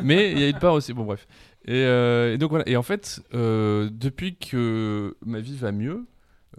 Mais 0.04 0.32
il 0.34 0.40
y 0.40 0.44
a 0.44 0.50
une 0.50 0.60
part 0.60 0.74
aussi. 0.76 0.94
Bon, 0.94 1.04
bref. 1.04 1.28
Et, 1.66 1.72
euh, 1.74 2.36
et 2.36 2.38
donc 2.38 2.52
voilà. 2.52 2.68
Et 2.70 2.76
en 2.78 2.84
fait, 2.84 3.22
euh, 3.34 3.90
depuis 3.92 4.36
que 4.36 5.16
ma 5.26 5.40
vie 5.40 5.56
va 5.58 5.72
mieux, 5.72 6.06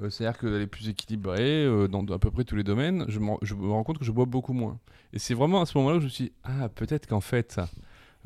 euh, 0.00 0.08
c'est-à-dire 0.10 0.38
qu'elle 0.38 0.62
est 0.62 0.66
plus 0.66 0.88
équilibrée 0.88 1.64
euh, 1.64 1.88
dans 1.88 2.04
à 2.06 2.18
peu 2.18 2.30
près 2.30 2.44
tous 2.44 2.56
les 2.56 2.64
domaines, 2.64 3.04
je, 3.08 3.18
m'en- 3.18 3.38
je 3.42 3.54
me 3.54 3.70
rends 3.70 3.84
compte 3.84 3.98
que 3.98 4.04
je 4.04 4.12
bois 4.12 4.24
beaucoup 4.24 4.52
moins. 4.54 4.78
Et 5.12 5.18
c'est 5.18 5.34
vraiment 5.34 5.60
à 5.60 5.66
ce 5.66 5.76
moment-là 5.78 5.96
où 5.96 6.00
je 6.00 6.04
me 6.06 6.10
suis 6.10 6.24
dit, 6.24 6.32
ah, 6.44 6.68
peut-être 6.70 7.06
qu'en 7.06 7.20
fait, 7.20 7.60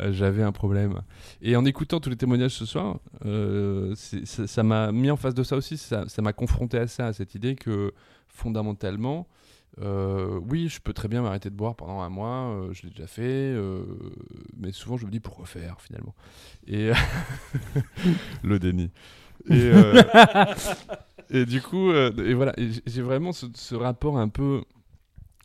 euh, 0.01 0.13
j'avais 0.13 0.43
un 0.43 0.53
problème. 0.53 1.01
Et 1.43 1.57
en 1.57 1.65
écoutant 1.65 1.99
tous 2.01 2.11
les 2.11 2.17
témoignages 2.17 2.53
ce 2.55 2.67
soir, 2.67 2.99
ça 4.25 4.63
m'a 4.63 4.93
mis 4.93 5.11
en 5.11 5.17
face 5.17 5.35
de 5.35 5.43
ça 5.43 5.57
aussi. 5.57 5.77
Ça 5.79 6.05
m'a 6.21 6.33
confronté 6.33 6.79
à 6.79 6.87
ça, 6.87 7.07
à 7.07 7.13
cette 7.13 7.35
idée 7.35 7.57
que 7.57 7.93
fondamentalement, 8.29 9.27
oui, 9.79 10.69
je 10.69 10.81
peux 10.81 10.93
très 10.93 11.09
bien 11.09 11.23
m'arrêter 11.23 11.51
de 11.51 11.55
boire 11.57 11.75
pendant 11.75 12.01
un 12.01 12.09
mois, 12.09 12.69
je 12.73 12.83
l'ai 12.85 12.91
déjà 12.91 13.07
fait, 13.07 13.55
mais 14.57 14.71
souvent 14.73 14.97
je 14.97 15.07
me 15.07 15.11
dis 15.11 15.21
pourquoi 15.21 15.47
faire 15.47 15.81
finalement. 15.81 16.15
Et 16.67 16.93
le 18.45 18.59
déni. 18.59 18.91
et 21.31 21.47
du 21.47 21.61
coup, 21.61 21.91
euh, 21.91 22.13
et 22.25 22.35
voilà, 22.35 22.55
j'ai- 22.59 23.03
vraiment 23.03 23.33
ce, 23.33 23.75
rapport 23.75 24.19
un 24.19 24.29
peu 24.29 24.63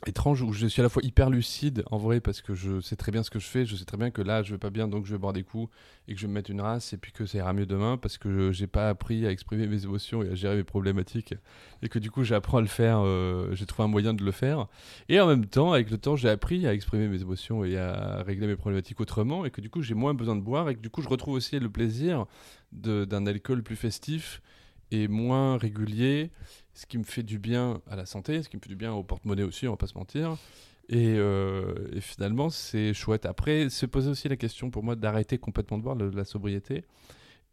étrange 0.07 0.41
où 0.41 0.51
je 0.51 0.65
suis 0.65 0.81
à 0.81 0.83
la 0.83 0.89
fois 0.89 1.03
hyper 1.03 1.29
lucide 1.29 1.83
en 1.91 1.97
vrai 1.97 2.21
parce 2.21 2.41
que 2.41 2.55
je 2.55 2.81
sais 2.81 2.95
très 2.95 3.11
bien 3.11 3.21
ce 3.21 3.29
que 3.29 3.37
je 3.37 3.45
fais, 3.45 3.65
je 3.65 3.75
sais 3.75 3.85
très 3.85 3.97
bien 3.97 4.09
que 4.09 4.23
là 4.23 4.41
je 4.41 4.51
vais 4.51 4.57
pas 4.57 4.71
bien 4.71 4.87
donc 4.87 5.05
je 5.05 5.11
vais 5.11 5.19
boire 5.19 5.33
des 5.33 5.43
coups 5.43 5.71
et 6.07 6.15
que 6.15 6.19
je 6.19 6.25
vais 6.25 6.29
me 6.29 6.33
mettre 6.33 6.49
une 6.49 6.61
race 6.61 6.93
et 6.93 6.97
puis 6.97 7.11
que 7.11 7.27
ça 7.27 7.37
ira 7.37 7.53
mieux 7.53 7.67
demain 7.67 7.97
parce 7.97 8.17
que 8.17 8.51
j'ai 8.51 8.65
pas 8.65 8.89
appris 8.89 9.27
à 9.27 9.31
exprimer 9.31 9.67
mes 9.67 9.83
émotions 9.83 10.23
et 10.23 10.29
à 10.29 10.33
gérer 10.35 10.55
mes 10.55 10.63
problématiques 10.63 11.35
et 11.83 11.89
que 11.89 11.99
du 11.99 12.09
coup 12.09 12.23
j'apprends 12.23 12.57
à 12.57 12.61
le 12.61 12.67
faire, 12.67 13.01
euh, 13.05 13.53
j'ai 13.53 13.67
trouvé 13.67 13.85
un 13.85 13.89
moyen 13.91 14.15
de 14.15 14.23
le 14.23 14.31
faire. 14.31 14.67
Et 15.07 15.19
en 15.19 15.27
même 15.27 15.45
temps 15.45 15.71
avec 15.71 15.91
le 15.91 15.99
temps 15.99 16.15
j'ai 16.15 16.29
appris 16.29 16.65
à 16.65 16.73
exprimer 16.73 17.07
mes 17.07 17.21
émotions 17.21 17.63
et 17.63 17.77
à 17.77 18.23
régler 18.23 18.47
mes 18.47 18.55
problématiques 18.55 18.99
autrement 19.01 19.45
et 19.45 19.51
que 19.51 19.61
du 19.61 19.69
coup 19.69 19.83
j'ai 19.83 19.93
moins 19.93 20.15
besoin 20.15 20.35
de 20.35 20.41
boire 20.41 20.67
et 20.69 20.75
que 20.75 20.81
du 20.81 20.89
coup 20.89 21.03
je 21.03 21.09
retrouve 21.09 21.35
aussi 21.35 21.59
le 21.59 21.69
plaisir 21.69 22.25
d'un 22.71 23.27
alcool 23.27 23.61
plus 23.61 23.75
festif 23.75 24.41
et 24.91 25.07
moins 25.07 25.57
régulier, 25.57 26.29
ce 26.73 26.85
qui 26.85 26.97
me 26.97 27.03
fait 27.03 27.23
du 27.23 27.39
bien 27.39 27.81
à 27.89 27.95
la 27.95 28.05
santé, 28.05 28.43
ce 28.43 28.49
qui 28.49 28.57
me 28.57 28.61
fait 28.61 28.69
du 28.69 28.75
bien 28.75 28.93
au 28.93 29.03
porte-monnaie 29.03 29.43
aussi, 29.43 29.67
on 29.67 29.71
va 29.71 29.77
pas 29.77 29.87
se 29.87 29.97
mentir. 29.97 30.37
Et, 30.89 31.15
euh, 31.17 31.73
et 31.93 32.01
finalement, 32.01 32.49
c'est 32.49 32.93
chouette. 32.93 33.25
Après, 33.25 33.69
se 33.69 33.85
poser 33.85 34.09
aussi 34.09 34.27
la 34.27 34.35
question 34.35 34.69
pour 34.71 34.83
moi 34.83 34.95
d'arrêter 34.95 35.37
complètement 35.37 35.77
de 35.77 35.83
boire, 35.83 35.95
le- 35.95 36.09
la 36.09 36.25
sobriété. 36.25 36.83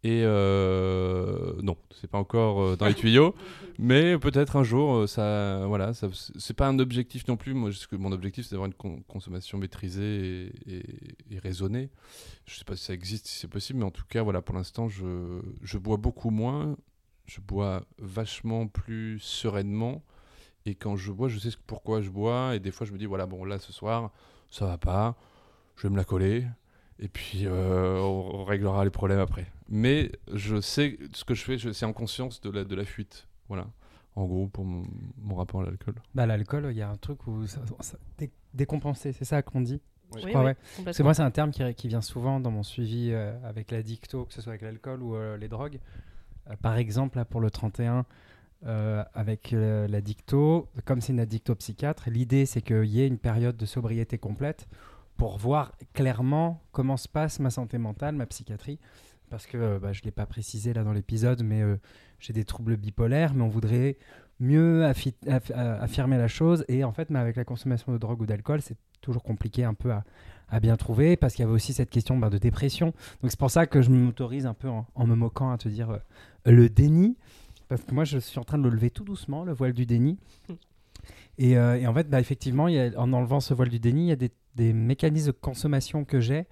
Et 0.04 0.22
euh, 0.24 1.54
non, 1.62 1.76
c'est 2.00 2.08
pas 2.08 2.18
encore 2.18 2.60
euh, 2.62 2.76
dans 2.76 2.86
les 2.86 2.94
tuyaux, 2.94 3.34
mais 3.78 4.16
peut-être 4.18 4.54
un 4.56 4.62
jour, 4.62 4.94
euh, 4.94 5.06
ça, 5.08 5.66
voilà, 5.66 5.92
ça, 5.92 6.08
c'est 6.38 6.54
pas 6.54 6.68
un 6.68 6.78
objectif 6.78 7.26
non 7.26 7.36
plus. 7.36 7.52
Moi, 7.54 7.70
mon 7.92 8.12
objectif, 8.12 8.44
c'est 8.44 8.52
d'avoir 8.52 8.66
une 8.68 8.74
con- 8.74 9.02
consommation 9.08 9.58
maîtrisée 9.58 10.52
et, 10.66 10.74
et- 10.76 11.34
et 11.34 11.38
raisonnée. 11.40 11.90
Je 12.46 12.56
sais 12.56 12.64
pas 12.64 12.76
si 12.76 12.84
ça 12.84 12.94
existe, 12.94 13.26
si 13.26 13.38
c'est 13.40 13.48
possible, 13.48 13.80
mais 13.80 13.84
en 13.84 13.90
tout 13.90 14.04
cas, 14.08 14.22
voilà, 14.22 14.40
pour 14.40 14.54
l'instant, 14.54 14.88
je, 14.88 15.40
je 15.62 15.78
bois 15.78 15.96
beaucoup 15.96 16.30
moins. 16.30 16.76
Je 17.28 17.40
bois 17.40 17.82
vachement 17.98 18.66
plus 18.66 19.18
sereinement. 19.20 20.02
Et 20.66 20.74
quand 20.74 20.96
je 20.96 21.12
bois, 21.12 21.28
je 21.28 21.38
sais 21.38 21.50
pourquoi 21.66 22.00
je 22.02 22.10
bois. 22.10 22.56
Et 22.56 22.58
des 22.58 22.70
fois, 22.72 22.86
je 22.86 22.92
me 22.92 22.98
dis, 22.98 23.06
voilà, 23.06 23.26
bon, 23.26 23.44
là, 23.44 23.58
ce 23.58 23.72
soir, 23.72 24.10
ça 24.50 24.64
va 24.66 24.78
pas. 24.78 25.14
Je 25.76 25.82
vais 25.84 25.90
me 25.90 25.96
la 25.96 26.04
coller. 26.04 26.46
Et 26.98 27.08
puis, 27.08 27.42
euh, 27.46 27.98
on, 28.00 28.40
on 28.40 28.44
réglera 28.44 28.82
les 28.84 28.90
problèmes 28.90 29.20
après. 29.20 29.46
Mais 29.68 30.10
je 30.32 30.60
sais 30.60 30.98
ce 31.12 31.24
que 31.24 31.34
je 31.34 31.44
fais, 31.44 31.58
je- 31.58 31.70
c'est 31.72 31.84
en 31.86 31.92
conscience 31.92 32.40
de 32.40 32.50
la, 32.50 32.64
de 32.64 32.74
la 32.74 32.84
fuite. 32.84 33.28
Voilà. 33.48 33.66
En 34.16 34.24
gros, 34.24 34.48
pour 34.48 34.64
mon, 34.64 34.84
mon 35.18 35.36
rapport 35.36 35.60
à 35.60 35.64
l'alcool. 35.64 35.94
Bah, 36.14 36.26
l'alcool, 36.26 36.68
il 36.70 36.76
y 36.76 36.82
a 36.82 36.88
un 36.90 36.96
truc 36.96 37.26
où 37.26 37.46
ça, 37.46 37.60
ça- 37.80 37.98
dé- 38.16 38.32
décompenser, 38.54 39.12
c'est 39.12 39.24
ça 39.26 39.42
qu'on 39.42 39.60
dit? 39.60 39.80
Oui. 40.12 40.22
Oui, 40.24 40.30
crois, 40.30 40.40
oui, 40.40 40.46
ouais. 40.46 40.54
Parce 40.54 40.70
que 40.72 40.76
complètement. 40.78 41.04
moi, 41.04 41.14
c'est 41.14 41.22
un 41.22 41.30
terme 41.30 41.50
qui, 41.50 41.74
qui 41.74 41.86
vient 41.88 42.00
souvent 42.00 42.40
dans 42.40 42.50
mon 42.50 42.62
suivi 42.62 43.10
euh, 43.12 43.38
avec 43.44 43.70
l'addicto, 43.70 44.24
que 44.24 44.32
ce 44.32 44.40
soit 44.40 44.52
avec 44.52 44.62
l'alcool 44.62 45.02
ou 45.02 45.14
euh, 45.14 45.36
les 45.36 45.48
drogues. 45.48 45.78
Euh, 46.48 46.54
par 46.62 46.76
exemple, 46.76 47.16
là, 47.18 47.24
pour 47.24 47.40
le 47.40 47.50
31, 47.50 48.04
euh, 48.66 49.04
avec 49.14 49.52
euh, 49.52 49.86
l'addicto, 49.88 50.68
comme 50.84 51.00
c'est 51.00 51.12
une 51.12 51.20
addicto 51.20 51.54
psychiatre, 51.54 52.10
l'idée 52.10 52.44
c'est 52.46 52.60
qu'il 52.62 52.84
y 52.86 53.00
ait 53.00 53.06
une 53.06 53.18
période 53.18 53.56
de 53.56 53.66
sobriété 53.66 54.18
complète 54.18 54.66
pour 55.16 55.38
voir 55.38 55.72
clairement 55.94 56.60
comment 56.72 56.96
se 56.96 57.08
passe 57.08 57.38
ma 57.40 57.50
santé 57.50 57.78
mentale, 57.78 58.14
ma 58.16 58.26
psychiatrie. 58.26 58.78
Parce 59.30 59.46
que 59.46 59.56
euh, 59.58 59.78
bah, 59.78 59.92
je 59.92 60.00
ne 60.00 60.04
l'ai 60.06 60.10
pas 60.10 60.26
précisé 60.26 60.72
là 60.72 60.84
dans 60.84 60.92
l'épisode, 60.92 61.42
mais 61.42 61.62
j'ai 62.18 62.32
des 62.32 62.44
troubles 62.44 62.76
bipolaires, 62.76 63.34
mais 63.34 63.42
on 63.42 63.48
voudrait 63.48 63.96
mieux 64.40 64.82
affi- 64.84 65.14
aff- 65.26 65.52
affirmer 65.52 66.16
la 66.18 66.28
chose. 66.28 66.64
Et 66.68 66.82
en 66.82 66.92
fait, 66.92 67.10
mais 67.10 67.18
avec 67.18 67.36
la 67.36 67.44
consommation 67.44 67.92
de 67.92 67.98
drogue 67.98 68.22
ou 68.22 68.26
d'alcool, 68.26 68.62
c'est 68.62 68.76
toujours 69.00 69.22
compliqué 69.22 69.64
un 69.64 69.74
peu 69.74 69.92
à, 69.92 70.04
à 70.50 70.60
bien 70.60 70.76
trouver, 70.76 71.16
parce 71.16 71.34
qu'il 71.34 71.42
y 71.42 71.46
avait 71.46 71.54
aussi 71.54 71.72
cette 71.72 71.90
question 71.90 72.16
bah, 72.16 72.30
de 72.30 72.38
dépression. 72.38 72.94
Donc 73.22 73.30
c'est 73.30 73.38
pour 73.38 73.50
ça 73.50 73.66
que 73.66 73.82
je 73.82 73.90
m'autorise 73.90 74.46
un 74.46 74.54
peu 74.54 74.68
en, 74.68 74.86
en 74.94 75.06
me 75.06 75.14
moquant 75.14 75.50
à 75.50 75.58
te 75.58 75.68
dire 75.68 75.90
euh, 75.90 75.98
le 76.46 76.68
déni, 76.68 77.16
parce 77.68 77.82
que 77.82 77.94
moi 77.94 78.04
je 78.04 78.18
suis 78.18 78.38
en 78.38 78.44
train 78.44 78.58
de 78.58 78.62
le 78.64 78.70
lever 78.70 78.90
tout 78.90 79.04
doucement, 79.04 79.44
le 79.44 79.52
voile 79.52 79.72
du 79.72 79.84
déni. 79.86 80.18
Et, 81.38 81.56
euh, 81.56 81.78
et 81.78 81.86
en 81.86 81.94
fait, 81.94 82.08
bah, 82.10 82.18
effectivement, 82.20 82.66
il 82.68 82.74
y 82.74 82.80
a- 82.80 82.90
en 82.98 83.12
enlevant 83.12 83.40
ce 83.40 83.54
voile 83.54 83.68
du 83.68 83.78
déni, 83.78 84.06
il 84.06 84.08
y 84.08 84.12
a 84.12 84.16
des, 84.16 84.30
des 84.56 84.72
mécanismes 84.72 85.28
de 85.28 85.32
consommation 85.32 86.04
que 86.04 86.20
j'ai. 86.20 86.46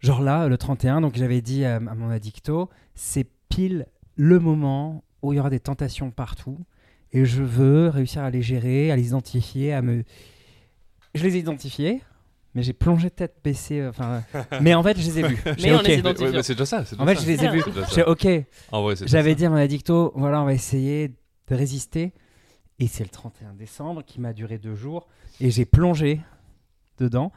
Genre 0.00 0.20
là, 0.20 0.48
le 0.48 0.58
31, 0.58 1.00
donc 1.00 1.14
j'avais 1.16 1.40
dit 1.40 1.64
à, 1.64 1.76
à 1.76 1.80
mon 1.80 2.10
addicto, 2.10 2.68
c'est 2.94 3.26
pile 3.48 3.86
le 4.16 4.38
moment 4.40 5.04
où 5.22 5.32
il 5.32 5.36
y 5.36 5.40
aura 5.40 5.50
des 5.50 5.60
tentations 5.60 6.10
partout. 6.10 6.58
Et 7.12 7.24
je 7.24 7.42
veux 7.42 7.88
réussir 7.88 8.22
à 8.22 8.30
les 8.30 8.42
gérer, 8.42 8.90
à 8.90 8.96
les 8.96 9.06
identifier, 9.06 9.72
à 9.72 9.80
me... 9.82 10.02
Je 11.14 11.22
les 11.22 11.36
ai 11.36 11.38
identifiés, 11.38 12.02
mais 12.54 12.62
j'ai 12.62 12.72
plongé 12.72 13.10
tête 13.10 13.36
baissée. 13.42 13.80
euh, 13.80 13.90
Enfin, 13.90 14.22
mais 14.60 14.74
en 14.74 14.82
fait, 14.82 14.98
je 14.98 15.04
les 15.06 15.18
ai 15.20 15.22
vus. 15.28 15.42
J'ai 15.58 15.68
Mais 15.68 15.74
on 15.74 15.78
ok. 15.80 15.86
les 15.86 16.00
ouais, 16.02 16.42
c'est 16.42 16.54
déjà 16.54 16.66
ça. 16.66 16.80
En 16.98 17.06
fait, 17.06 17.14
ça. 17.16 17.22
je 17.22 17.26
les 17.26 17.44
ai 17.44 17.48
vus. 17.48 17.62
J'ai 17.94 18.02
ok. 18.04 18.22
Déjà 18.26 19.06
J'avais 19.06 19.34
dit 19.34 19.46
à 19.46 19.50
mon 19.50 19.56
addicto, 19.56 20.12
voilà, 20.14 20.42
on 20.42 20.44
va 20.44 20.54
essayer 20.54 21.08
de 21.08 21.54
résister. 21.54 22.12
Et 22.78 22.86
c'est 22.86 23.04
le 23.04 23.10
31 23.10 23.54
décembre 23.54 24.02
qui 24.04 24.20
m'a 24.20 24.32
duré 24.32 24.58
deux 24.58 24.74
jours. 24.74 25.06
Et 25.40 25.50
j'ai 25.50 25.64
plongé 25.64 26.20
dedans. 26.98 27.32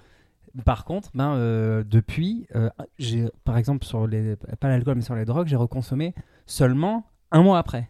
Par 0.66 0.86
contre, 0.86 1.12
ben, 1.14 1.36
euh, 1.36 1.84
depuis, 1.86 2.48
euh, 2.56 2.70
j'ai, 2.98 3.26
par 3.44 3.58
exemple, 3.58 3.86
sur 3.86 4.08
les, 4.08 4.36
pas 4.60 4.70
l'alcool, 4.70 4.96
mais 4.96 5.02
sur 5.04 5.14
les 5.14 5.26
drogues, 5.26 5.48
j'ai 5.48 5.56
reconsommé 5.56 6.16
seulement 6.48 7.06
un 7.32 7.44
mois 7.44 7.60
après. 7.60 7.90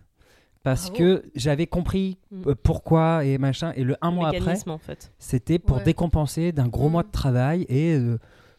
Parce 0.67 0.89
Bravo. 0.89 0.97
que 0.97 1.23
j'avais 1.33 1.65
compris 1.65 2.17
Mm. 2.29 2.41
euh, 2.49 2.55
pourquoi 2.61 3.23
et 3.23 3.37
machin. 3.37 3.71
Et 3.77 3.85
le 3.85 3.95
un 4.01 4.11
mois 4.11 4.27
après, 4.27 4.39
Mécanisme, 4.41 4.71
en 4.71 4.77
fait. 4.77 5.13
c'était 5.17 5.59
pour 5.59 5.77
Ouais. 5.77 5.83
décompenser 5.85 6.51
d'un 6.51 6.67
gros 6.67 6.89
Mm. 6.89 6.91
mois 6.91 7.03
de 7.03 7.11
travail 7.11 7.65
et 7.69 7.93
euh, 7.95 8.15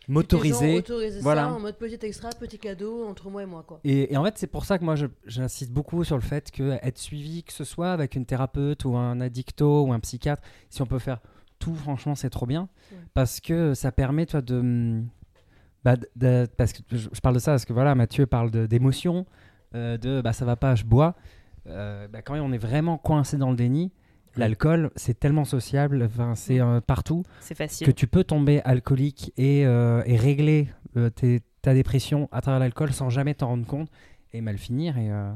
Et 0.09 0.13
m'autoriser. 0.13 0.83
voilà. 1.21 1.43
ça 1.43 1.53
en 1.53 1.61
mode 1.61 1.77
petit 1.77 1.99
extra, 2.07 2.31
petit 2.31 2.59
cadeau 2.59 3.05
entre 3.07 3.29
moi 3.29 3.43
et 3.43 3.47
moi, 3.47 3.63
quoi. 3.67 3.81
Et, 3.85 4.11
et 4.11 4.17
en 4.17 4.25
fait, 4.25 4.39
c'est 4.39 4.47
pour 4.47 4.65
ça 4.65 4.79
que 4.79 4.85
moi, 4.85 4.95
j'insiste 5.27 5.71
beaucoup 5.71 6.03
sur 6.03 6.17
le 6.17 6.23
fait 6.23 6.51
que 6.51 6.79
être 6.83 6.97
suivi, 6.97 7.43
que 7.43 7.53
ce 7.53 7.65
soit 7.65 7.93
avec 7.93 8.15
une 8.17 8.25
thérapeute 8.25 8.87
ou 8.87 8.97
un 8.97 9.21
addicto 9.21 9.83
ou 9.85 9.93
un 9.93 10.01
psychiatre, 10.01 10.43
si 10.71 10.81
on 10.81 10.87
peut 10.87 10.99
faire 10.99 11.21
tout, 11.59 11.75
franchement, 11.75 12.15
c'est 12.15 12.31
trop 12.31 12.47
bien. 12.47 12.71
Ouais. 12.91 12.99
Parce 13.13 13.39
que 13.41 13.75
ça 13.75 13.93
permet, 13.93 14.25
toi, 14.25 14.41
de... 14.41 15.03
bah, 15.85 15.97
de- 15.97 16.09
de- 16.17 16.49
parce 16.57 16.73
que 16.73 16.79
je, 16.91 17.09
je 17.13 17.21
parle 17.21 17.35
de 17.35 17.41
ça 17.41 17.53
parce 17.53 17.67
que 17.67 17.75
voilà, 17.75 17.95
Mathieu 17.95 18.25
parle 18.27 18.51
de- 18.51 18.65
d'émotion, 18.65 19.27
euh, 19.75 19.99
de 19.99 20.23
bah 20.23 20.33
ça 20.33 20.47
va 20.47 20.57
pas, 20.57 20.75
je 20.75 20.85
bois. 20.85 21.15
Euh, 21.69 22.09
bah, 22.09 22.23
quand 22.23 22.35
on 22.39 22.53
est 22.53 22.59
vraiment 22.59 22.99
coincé 22.99 23.37
dans 23.37 23.51
le 23.51 23.57
déni, 23.57 23.93
l'alcool, 24.37 24.91
c'est 24.97 25.19
tellement 25.19 25.45
sociable, 25.45 26.03
enfin, 26.05 26.35
c'est 26.35 26.61
euh, 26.61 26.81
partout, 26.81 27.25
C'est 27.41 27.55
facile. 27.57 27.87
que 27.87 27.93
tu 27.93 28.07
peux 28.07 28.25
tomber 28.25 28.61
alcoolique 28.65 29.33
et, 29.37 29.67
euh, 29.67 30.03
et 30.07 30.17
régler 30.17 30.69
euh, 30.97 31.11
tes- 31.11 31.41
ta 31.63 31.75
dépression 31.75 32.29
à 32.33 32.41
travers 32.41 32.61
l'alcool 32.61 32.93
sans 32.93 33.11
jamais 33.11 33.35
t'en 33.35 33.49
rendre 33.49 33.67
compte 33.67 33.89
et 34.33 34.41
mal 34.41 34.59
finir. 34.59 34.97
Et, 34.99 35.11
euh, 35.11 35.33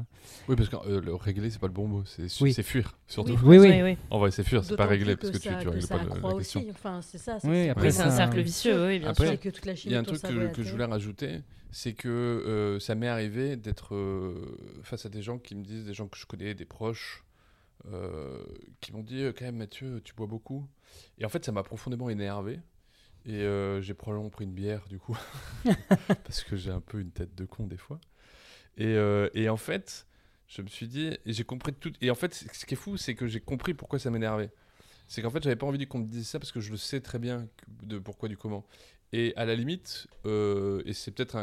Oui, 0.47 0.55
parce 0.55 0.69
que 0.69 0.75
euh, 0.87 1.01
le 1.01 1.15
régler, 1.15 1.49
c'est 1.49 1.59
pas 1.59 1.67
le 1.67 1.73
bon 1.73 1.87
mot, 1.87 2.03
c'est 2.05 2.27
Oui. 2.41 2.53
fuir, 2.53 2.97
surtout. 3.07 3.37
Oui, 3.43 3.57
oui. 3.57 3.97
En 4.09 4.19
vrai, 4.19 4.31
c'est 4.31 4.43
fuir, 4.43 4.63
c'est 4.63 4.75
pas 4.77 4.85
régler, 4.85 5.15
parce 5.17 5.31
que, 5.31 5.37
tu, 5.37 5.49
ça- 5.49 5.55
tu 5.55 5.67
règles 5.67 5.81
ça 5.81 5.97
pas 5.97 6.03
la 6.05 6.33
question. 6.37 6.61
aussi. 6.61 6.69
Enfin, 6.71 6.99
c'est 7.01 7.17
ça. 7.17 7.39
c'est 7.39 7.47
Oui, 7.49 7.65
que 7.65 7.71
après, 7.71 7.99
un 8.01 8.09
cercle 8.11 8.39
vicieux, 8.41 8.87
oui, 8.87 8.99
bien 8.99 9.09
Après, 9.09 9.25
sûr. 9.25 9.31
C'est 9.33 9.37
que 9.39 9.49
toute 9.49 9.65
la 9.65 9.73
Il 9.73 9.91
y 9.91 9.95
a 9.95 9.99
un 9.99 10.03
truc 10.03 10.21
que, 10.21 10.27
que 10.53 10.63
je 10.63 10.67
la 10.67 10.71
voulais 10.71 10.85
rajouter, 10.85 11.41
c'est 11.73 11.93
que 11.93 12.07
euh, 12.07 12.79
ça 12.79 12.93
m'est 12.93 13.07
arrivé 13.07 13.55
d'être 13.57 13.95
euh, 13.95 14.81
face 14.83 15.07
à 15.07 15.09
des 15.09 15.23
gens 15.23 15.39
qui 15.39 15.55
me 15.55 15.63
disent, 15.63 15.85
des 15.85 15.95
gens 15.95 16.07
que 16.07 16.17
je 16.17 16.27
connais, 16.27 16.53
des 16.53 16.65
proches, 16.65 17.23
euh, 17.91 18.43
qui 18.79 18.93
m'ont 18.93 19.01
dit 19.01 19.25
quand 19.35 19.45
même 19.45 19.57
Mathieu, 19.57 19.99
tu 20.05 20.13
bois 20.13 20.27
beaucoup. 20.27 20.67
Et 21.17 21.25
en 21.25 21.29
fait, 21.29 21.43
ça 21.43 21.51
m'a 21.51 21.63
profondément 21.63 22.09
énervé. 22.09 22.59
Et 23.25 23.39
j'ai 23.81 23.93
probablement 23.93 24.29
pris 24.29 24.43
une 24.43 24.53
bière 24.53 24.85
du 24.87 24.99
coup, 24.99 25.17
parce 26.07 26.43
que 26.43 26.55
j'ai 26.55 26.71
un 26.71 26.81
peu 26.81 26.99
une 26.99 27.11
tête 27.11 27.33
de 27.35 27.45
con 27.45 27.65
des 27.65 27.77
fois. 27.77 27.99
Et, 28.77 28.95
et 29.33 29.49
en 29.49 29.57
fait, 29.57 30.05
je 30.47 30.61
me 30.61 30.67
suis 30.67 30.87
dit, 30.87 31.17
et 31.25 31.33
j'ai 31.33 31.43
compris 31.43 31.73
tout. 31.73 31.93
Et 32.01 32.11
en 32.11 32.15
fait, 32.15 32.33
ce 32.33 32.65
qui 32.65 32.73
est 32.73 32.77
fou, 32.77 32.97
c'est 32.97 33.15
que 33.15 33.27
j'ai 33.27 33.39
compris 33.39 33.73
pourquoi 33.73 33.97
ça 33.97 34.11
m'énervait. 34.11 34.51
C'est 35.07 35.21
qu'en 35.21 35.29
fait, 35.29 35.43
j'avais 35.43 35.55
pas 35.55 35.65
envie 35.65 35.85
qu'on 35.87 35.99
me 35.99 36.07
dise 36.07 36.27
ça 36.27 36.39
parce 36.39 36.51
que 36.51 36.59
je 36.59 36.71
le 36.71 36.77
sais 36.77 37.01
très 37.01 37.19
bien 37.19 37.47
de 37.83 37.99
pourquoi 37.99 38.29
du 38.29 38.37
comment. 38.37 38.65
Et 39.13 39.33
à 39.37 39.45
la 39.45 39.55
limite, 39.55 40.07
euh, 40.25 40.81
et 40.85 40.91
c'est 40.93 41.11
peut-être 41.11 41.37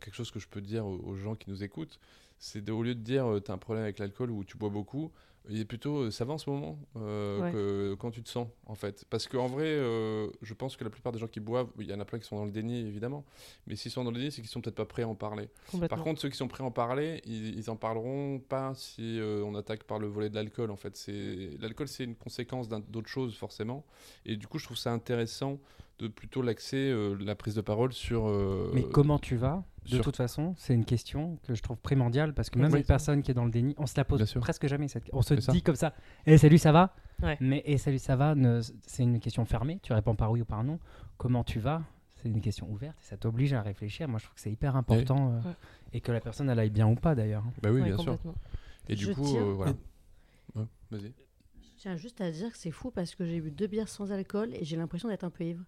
quelque 0.00 0.14
chose 0.14 0.30
que 0.30 0.38
je 0.38 0.46
peux 0.46 0.60
dire 0.60 0.86
aux, 0.86 0.98
aux 0.98 1.16
gens 1.16 1.34
qui 1.34 1.50
nous 1.50 1.64
écoutent, 1.64 1.98
c'est 2.38 2.68
au 2.70 2.82
lieu 2.82 2.94
de 2.94 3.00
dire 3.00 3.26
tu 3.44 3.50
as 3.50 3.54
un 3.54 3.58
problème 3.58 3.82
avec 3.84 3.98
l'alcool 3.98 4.30
ou 4.30 4.44
tu 4.44 4.56
bois 4.58 4.68
beaucoup, 4.68 5.10
il 5.50 5.60
est 5.60 5.64
plutôt 5.66 6.04
euh, 6.04 6.10
ça 6.10 6.24
va 6.24 6.32
en 6.34 6.38
ce 6.38 6.48
moment 6.48 6.78
euh, 6.96 7.40
Ouais. 7.40 7.52
que, 7.52 7.94
quand 7.98 8.10
tu 8.10 8.22
te 8.22 8.28
sens 8.30 8.48
en 8.66 8.74
fait. 8.74 9.04
Parce 9.10 9.26
qu'en 9.28 9.46
vrai, 9.46 9.66
euh, 9.66 10.28
je 10.40 10.54
pense 10.54 10.76
que 10.76 10.84
la 10.84 10.90
plupart 10.90 11.12
des 11.12 11.18
gens 11.18 11.26
qui 11.26 11.40
boivent, 11.40 11.68
il 11.78 11.86
y 11.86 11.92
en 11.94 12.00
a 12.00 12.04
plein 12.04 12.18
qui 12.18 12.26
sont 12.26 12.36
dans 12.36 12.44
le 12.46 12.50
déni 12.50 12.78
évidemment, 12.78 13.24
mais 13.66 13.76
s'ils 13.76 13.90
sont 13.90 14.04
dans 14.04 14.10
le 14.10 14.18
déni, 14.18 14.30
c'est 14.32 14.40
qu'ils 14.40 14.50
sont 14.50 14.60
peut-être 14.62 14.74
pas 14.76 14.86
prêts 14.86 15.02
à 15.02 15.08
en 15.08 15.14
parler. 15.14 15.48
Par 15.88 16.02
contre, 16.02 16.20
ceux 16.20 16.28
qui 16.30 16.36
sont 16.36 16.48
prêts 16.48 16.64
à 16.64 16.66
en 16.66 16.70
parler, 16.70 17.20
ils, 17.26 17.58
ils 17.58 17.70
en 17.70 17.76
parleront 17.76 18.38
pas 18.40 18.74
si 18.74 19.18
euh, 19.20 19.42
on 19.44 19.54
attaque 19.54 19.84
par 19.84 19.98
le 19.98 20.06
volet 20.06 20.30
de 20.30 20.34
l'alcool. 20.34 20.70
En 20.70 20.76
fait, 20.76 21.10
l'alcool, 21.60 21.88
c'est 21.88 22.04
une 22.04 22.16
conséquence 22.16 22.68
d'autres 22.68 23.08
choses 23.10 23.34
forcément. 23.36 23.84
Et 24.24 24.36
du 24.36 24.46
coup, 24.46 24.58
je 24.58 24.64
trouve 24.64 24.78
ça 24.78 24.92
intéressant 24.92 25.58
de 25.98 26.08
plutôt 26.08 26.42
l'axer 26.42 26.76
euh, 26.90 27.14
la 27.20 27.34
prise 27.34 27.54
de 27.54 27.60
parole 27.60 27.92
sur. 27.92 28.26
euh, 28.28 28.70
Mais 28.74 28.82
comment 28.84 29.18
tu 29.18 29.36
vas? 29.36 29.64
De 29.84 29.88
sur- 29.96 30.04
toute 30.04 30.16
façon, 30.16 30.54
c'est 30.56 30.72
une 30.74 30.84
question 30.86 31.38
que 31.46 31.54
je 31.54 31.62
trouve 31.62 31.76
primordiale 31.78 32.32
parce 32.34 32.48
que 32.50 32.58
même 32.58 32.72
oui. 32.72 32.78
une 32.80 32.84
personne 32.86 33.22
qui 33.22 33.30
est 33.30 33.34
dans 33.34 33.44
le 33.44 33.50
déni, 33.50 33.74
on 33.78 33.86
se 33.86 33.94
la 33.96 34.04
pose 34.04 34.32
presque 34.40 34.66
jamais. 34.66 34.88
Cette... 34.88 35.04
On 35.12 35.20
se 35.22 35.38
ça. 35.40 35.52
dit 35.52 35.62
comme 35.62 35.76
ça 35.76 35.94
Eh 36.26 36.38
salut, 36.38 36.58
ça 36.58 36.72
va? 36.72 36.94
Ouais. 37.22 37.36
Mais 37.40 37.62
et 37.66 37.76
salut, 37.78 37.98
ça 37.98 38.16
va? 38.16 38.34
ne- 38.34 38.60
C'est 38.86 39.02
une 39.02 39.20
question 39.20 39.44
fermée. 39.44 39.78
Tu 39.82 39.92
réponds 39.92 40.16
par 40.16 40.30
oui 40.30 40.40
ou 40.40 40.44
par 40.46 40.64
non. 40.64 40.78
Comment 41.18 41.44
tu 41.44 41.60
vas? 41.60 41.82
C'est 42.16 42.28
une 42.30 42.40
question 42.40 42.68
ouverte 42.70 42.96
et 43.02 43.04
ça 43.04 43.16
t'oblige 43.18 43.52
à 43.52 43.60
réfléchir. 43.60 44.08
Moi, 44.08 44.18
je 44.18 44.24
trouve 44.24 44.34
que 44.36 44.40
c'est 44.40 44.50
hyper 44.50 44.74
important 44.76 45.32
euh, 45.34 45.36
Ouais. 45.48 45.54
et 45.92 46.00
que 46.00 46.10
la 46.12 46.20
personne 46.20 46.48
elle 46.48 46.58
aille 46.58 46.70
bien 46.70 46.88
ou 46.88 46.94
pas 46.94 47.14
d'ailleurs. 47.14 47.44
Bah 47.62 47.70
oui, 47.70 47.82
Ouais, 47.82 47.88
bien 47.88 47.98
sûr. 47.98 48.18
Et 48.88 48.94
du 48.96 49.04
Je 49.04 49.12
coup, 49.12 49.22
tiens- 49.22 49.42
euh, 49.42 49.52
voilà. 49.52 49.72
Ouais, 50.56 50.64
Vas-y. 50.90 51.12
Je 51.62 51.68
tiens 51.76 51.96
juste 51.96 52.22
à 52.22 52.30
dire 52.30 52.50
que 52.50 52.56
c'est 52.56 52.70
fou 52.70 52.90
parce 52.90 53.14
que 53.14 53.26
j'ai 53.26 53.40
bu 53.42 53.50
deux 53.50 53.66
bières 53.66 53.88
sans 53.90 54.10
alcool 54.10 54.54
et 54.54 54.64
j'ai 54.64 54.76
l'impression 54.78 55.08
d'être 55.10 55.24
un 55.24 55.30
peu 55.30 55.44
ivre. 55.44 55.62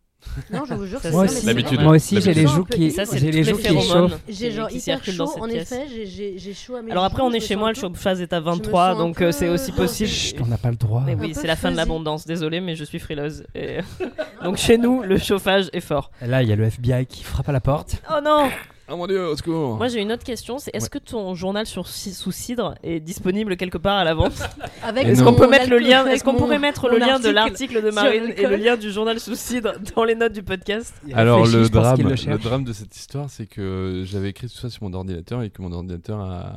Non, 0.53 0.65
je 0.69 0.75
vous 0.75 0.87
jure, 0.87 0.99
c'est 1.01 1.11
Moi 1.13 1.25
aussi, 1.25 1.37
c'est 1.37 1.47
L'habitude. 1.47 1.75
vrai. 1.77 1.85
moi 1.85 1.97
aussi 1.97 2.21
j'ai 2.21 2.35
les 2.35 2.47
joues 2.47 2.65
qui, 2.65 2.91
j'ai 2.91 3.31
les 3.33 3.45
joues 3.45 3.57
qui 3.59 3.81
chauffent. 3.81 4.19
J'ai 4.29 4.51
genre 4.51 4.71
hyper 4.71 5.05
chaud, 5.05 5.31
en 5.41 5.49
pièce. 5.49 5.73
effet, 5.73 5.87
j'ai- 5.89 6.07
j'ai 6.07 6.39
j'ai 6.39 6.55
chaud 6.55 6.77
à 6.77 6.83
mes 6.83 6.91
Alors 6.93 7.05
après, 7.05 7.23
on 7.23 7.33
est 7.33 7.41
chez 7.41 7.57
moi, 7.57 7.69
le 7.71 7.75
chauffage 7.75 8.21
est 8.21 8.33
à 8.33 8.41
me 8.41 8.47
23, 8.47 8.91
sens 8.91 8.97
un 8.97 8.99
donc 8.99 9.21
euh, 9.23 9.33
c'est 9.33 9.49
aussi 9.49 9.73
possible. 9.73 10.11
Chut, 10.11 10.41
on 10.43 10.47
n'a 10.47 10.59
pas 10.59 10.71
le 10.71 10.77
droit. 10.77 11.03
Mais 11.07 11.15
oui, 11.15 11.33
c'est 11.35 11.47
la 11.47 11.57
fin 11.57 11.71
de 11.71 11.77
l'abondance. 11.77 12.27
Désolé, 12.27 12.61
mais 12.61 12.75
je 12.77 12.85
suis 12.85 12.99
frileuse. 12.99 13.45
Et... 13.55 13.79
donc 14.45 14.57
chez 14.57 14.79
nous, 14.79 15.03
le 15.03 15.19
chauffage 15.19 15.67
est 15.73 15.81
fort. 15.81 16.11
Là, 16.21 16.43
il 16.43 16.49
y 16.49 16.53
a 16.53 16.57
le 16.57 16.65
FBI 16.65 17.07
qui 17.07 17.23
frappe 17.23 17.49
à 17.49 17.53
la 17.53 17.61
porte. 17.61 18.03
Oh 18.11 18.21
non 18.23 18.49
Ah 18.89 18.95
mon 18.95 19.09
dieu, 19.09 19.21
au 19.27 19.35
secours 19.37 19.77
Moi 19.79 19.89
j'ai 19.89 20.01
une 20.01 20.13
autre 20.13 20.23
question, 20.23 20.59
c'est 20.59 20.71
est-ce 20.73 20.85
Ouais. 20.85 20.91
que 20.91 20.99
ton 20.99 21.35
journal 21.35 21.67
sur 21.67 21.89
sous 21.89 22.31
cidre 22.31 22.77
est 22.85 23.01
disponible 23.01 23.57
quelque 23.57 23.79
part 23.79 23.97
à 23.97 24.05
la 24.05 24.15
vente 24.15 24.35
Avec 24.85 25.07
Est-ce 25.07 25.25
qu'on 25.25 25.35
peut 25.35 25.49
mettre 25.49 25.69
le 25.69 25.79
lien 25.79 26.07
Est-ce 26.07 26.23
qu'on 26.23 26.35
pourrait 26.37 26.61
mettre 26.61 26.89
le 26.89 26.99
lien 26.99 27.19
de 27.19 27.27
article 27.27 27.33
l'article 27.35 27.83
de 27.85 27.91
Marine 27.91 28.33
et 28.37 28.47
le 28.47 28.55
lien 28.55 28.77
du 28.77 28.93
journal 28.93 29.19
sous 29.19 29.35
cidre 29.35 29.73
dans 29.97 30.05
les 30.05 30.15
notes 30.15 30.33
du 30.35 30.45
podcast 30.45 30.95
Alors 31.15 31.45
le 31.45 31.69
drame, 31.69 31.97
qu'il 31.97 32.05
le 32.05 32.11
le, 32.11 32.17
cherche. 32.17 32.43
drame 32.43 32.63
de 32.63 32.73
cette 32.73 32.95
histoire, 32.97 33.29
c'est 33.29 33.47
que 33.47 34.03
j'avais 34.05 34.29
écrit 34.31 34.47
tout 34.49 34.55
ça 34.57 34.71
sur 34.71 34.85
mon 34.85 34.93
ordinateur 34.95 35.43
et 35.43 35.51
que 35.51 35.63
mon 35.63 35.73
ordinateur 35.73 36.21
a 36.21 36.55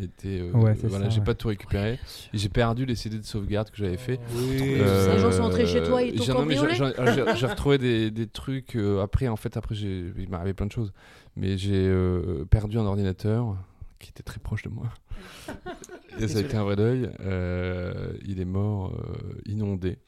été, 0.00 0.40
euh, 0.42 0.52
Ouais, 0.52 0.76
c'est 0.80 0.86
voilà, 0.86 1.06
ça, 1.06 1.10
j'ai 1.10 1.18
ouais. 1.18 1.24
pas 1.24 1.34
tout 1.34 1.48
récupéré 1.48 1.98
et 2.32 2.38
j'ai 2.38 2.48
perdu 2.48 2.86
les 2.86 2.94
CD 2.94 3.18
de 3.18 3.24
sauvegarde 3.24 3.70
que 3.70 3.76
j'avais 3.76 3.96
fait. 3.96 4.20
Euh, 4.36 5.14
Les 5.14 5.20
gens 5.20 5.32
sont 5.32 5.42
rentrés 5.42 5.66
chez 5.66 5.82
toi, 5.82 6.00
ils 6.02 6.14
t'ont 6.14 6.32
cambriolé 6.32 6.74
j'ai- 6.76 7.46
retrouvé 7.46 7.78
des, 7.78 8.12
des 8.12 8.26
trucs 8.28 8.76
euh, 8.76 9.02
après. 9.02 9.26
En 9.26 9.36
fait, 9.36 9.56
après, 9.56 9.74
j'ai- 9.74 10.12
il 10.16 10.28
m'est 10.28 10.36
arrivé 10.36 10.54
plein 10.54 10.66
de 10.66 10.72
choses, 10.72 10.92
mais 11.36 11.58
j'ai 11.58 11.86
euh, 11.86 12.44
perdu 12.50 12.78
un 12.78 12.86
ordinateur 12.86 13.56
qui 13.98 14.10
était 14.10 14.22
très 14.22 14.38
proche 14.40 14.62
de 14.62 14.68
moi. 14.68 14.86
et 16.18 16.28
ça 16.28 16.38
a 16.38 16.40
été 16.42 16.56
un 16.56 16.64
vrai 16.64 16.76
deuil. 16.76 17.10
Euh, 17.20 18.12
il 18.24 18.40
est 18.40 18.44
mort 18.44 18.92
euh, 18.92 19.40
inondé. 19.46 19.98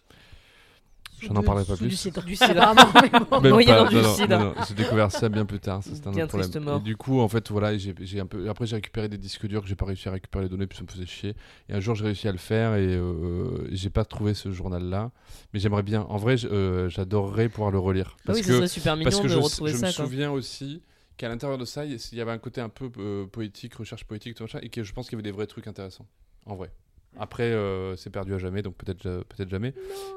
J'en 1.21 1.35
en 1.35 1.41
Sous 1.41 1.43
parlerai 1.43 1.65
pas 1.65 1.75
sous 1.75 1.83
du 1.83 1.89
plus. 1.89 1.97
cidre. 1.97 2.23
Du 2.25 2.37
cidre. 2.37 2.75
Bon. 2.77 3.03
Même 3.03 3.25
pas, 3.25 3.41
non, 3.41 3.91
non, 3.91 4.15
cidre. 4.15 4.39
non, 4.39 4.45
non, 4.45 4.55
j'ai 4.69 4.75
découvert 4.75 5.11
ça 5.11 5.29
bien 5.29 5.45
plus 5.47 5.59
tard. 5.59 5.81
C'était 5.83 6.07
un 6.07 6.13
autre 6.13 6.27
problème. 6.39 6.63
mort. 6.63 6.79
Et 6.79 6.85
du 6.85 6.97
coup, 6.97 7.19
en 7.19 7.27
fait, 7.27 7.51
voilà, 7.51 7.77
j'ai 7.77 7.93
j'ai 8.03 8.21
un 8.21 8.27
peu. 8.27 8.49
Après, 8.49 8.67
j'ai 8.67 8.77
récupéré 8.77 9.09
des 9.09 9.19
disques 9.19 9.45
durs 9.49 9.63
que 9.63 9.67
j'ai 9.67 9.75
pas 9.75 9.87
réussi 9.87 10.09
à 10.09 10.13
récupérer 10.13 10.45
les 10.45 10.49
données, 10.49 10.69
puis 10.69 10.79
ça 10.79 10.85
me 10.85 10.89
faisait 10.89 11.07
chier. 11.07 11.35
Et 11.69 11.75
un 11.75 11.81
jour, 11.81 11.97
j'ai 11.97 12.05
réussi 12.05 12.29
à 12.29 12.33
le 12.33 12.39
faire 12.39 12.77
et 12.77 12.87
euh, 12.87 13.67
j'ai 13.73 13.91
pas 13.91 14.05
trouvé 14.05 14.33
ce 14.33 14.53
journal-là. 14.53 15.11
Mais 15.53 15.59
j'aimerais 15.59 15.83
bien. 15.83 16.03
En 16.03 16.19
vrai, 16.19 16.37
j'adorerais 16.37 17.49
pouvoir 17.49 17.73
le 17.73 17.81
relire 17.81 18.17
Ah 18.21 18.23
parce 18.27 18.39
oui, 18.39 18.45
que 18.45 18.51
ce 18.51 18.55
serait 18.59 18.69
super 18.69 18.93
parce 19.03 19.17
mignon 19.17 19.23
que 19.23 19.27
de 19.29 19.33
je, 19.33 19.39
retrouver 19.39 19.73
je 19.73 19.77
ça. 19.77 19.89
me 19.89 19.93
quoi. 19.93 20.05
souviens 20.05 20.31
aussi 20.31 20.83
qu'à 21.19 21.29
l'intérieur 21.29 21.59
de 21.59 21.65
ça, 21.67 21.85
il 21.85 21.99
y- 22.13 22.21
avait 22.23 22.31
un 22.31 22.39
côté 22.39 22.61
un 22.63 22.71
peu 22.71 22.91
euh, 22.99 23.27
poétique, 23.27 23.75
recherche 23.75 24.05
poétique, 24.05 24.35
tout 24.35 24.45
machin, 24.45 24.61
et 24.63 24.71
que 24.71 24.83
je 24.83 24.93
pense 24.95 25.07
qu'il 25.11 25.19
y 25.19 25.21
avait 25.21 25.29
des 25.31 25.37
vrais 25.37 25.47
trucs 25.47 25.67
intéressants. 25.67 26.07
En 26.47 26.55
vrai. 26.57 26.71
Après, 27.19 27.45
euh, 27.45 27.97
c'est 27.97 28.11
perdu 28.11 28.35
à 28.35 28.39
jamais, 28.39 28.61
donc 28.63 28.77
peut-être 28.77 29.03
peut-être 29.03 29.49
jamais. 29.49 29.73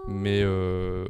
Mais 0.07 0.41
euh, 0.43 1.05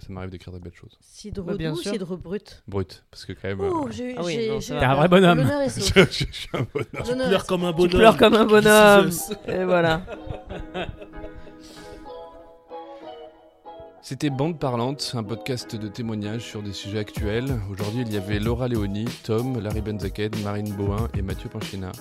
ça 0.00 0.08
m'arrive 0.12 0.30
d'écrire 0.30 0.52
des 0.52 0.58
belles 0.58 0.74
choses. 0.74 0.98
Cidre 1.00 1.44
Bah, 1.44 1.56
doux, 1.56 1.76
cidre 1.76 2.16
brut. 2.16 2.62
Brut, 2.68 3.04
parce 3.10 3.24
que 3.24 3.32
quand 3.32 3.48
même. 3.48 3.60
Oh, 3.60 3.86
euh, 3.86 3.90
j'ai 3.92 4.14
Ah 4.16 4.22
oui, 4.24 4.36
T'es 4.66 4.74
un 4.74 4.94
vrai 4.96 5.08
bonhomme. 5.08 5.40
Je, 5.76 5.80
je- 5.80 6.00
je 6.10 6.32
suis 6.32 6.48
un 6.52 6.66
bonheur. 6.74 7.06
L'honneur 7.08 7.26
est 7.26 7.28
pleure 7.28 7.40
sauf. 7.40 7.48
comme 7.48 7.64
un 7.64 7.70
Tu 7.72 7.76
bonhomme. 7.76 7.90
pleures 7.98 8.16
comme 8.18 8.34
un 8.34 8.44
bonhomme. 8.46 9.10
Et 9.46 9.64
voilà. 9.64 10.04
C'était 14.04 14.30
Bande 14.30 14.58
Parlante, 14.58 15.12
un 15.16 15.22
podcast 15.22 15.76
de 15.76 15.86
témoignages 15.86 16.42
sur 16.42 16.60
des 16.60 16.72
sujets 16.72 16.98
actuels. 16.98 17.60
Aujourd'hui, 17.70 18.02
il 18.04 18.12
y 18.12 18.16
avait 18.16 18.40
Laura 18.40 18.66
Léoni, 18.66 19.04
Tom, 19.22 19.60
Larry 19.60 19.80
Benzaken, 19.80 20.32
Marine 20.42 20.72
Bohin 20.74 21.06
et 21.16 21.22
Mathieu 21.22 21.48
Panchina. 21.48 21.92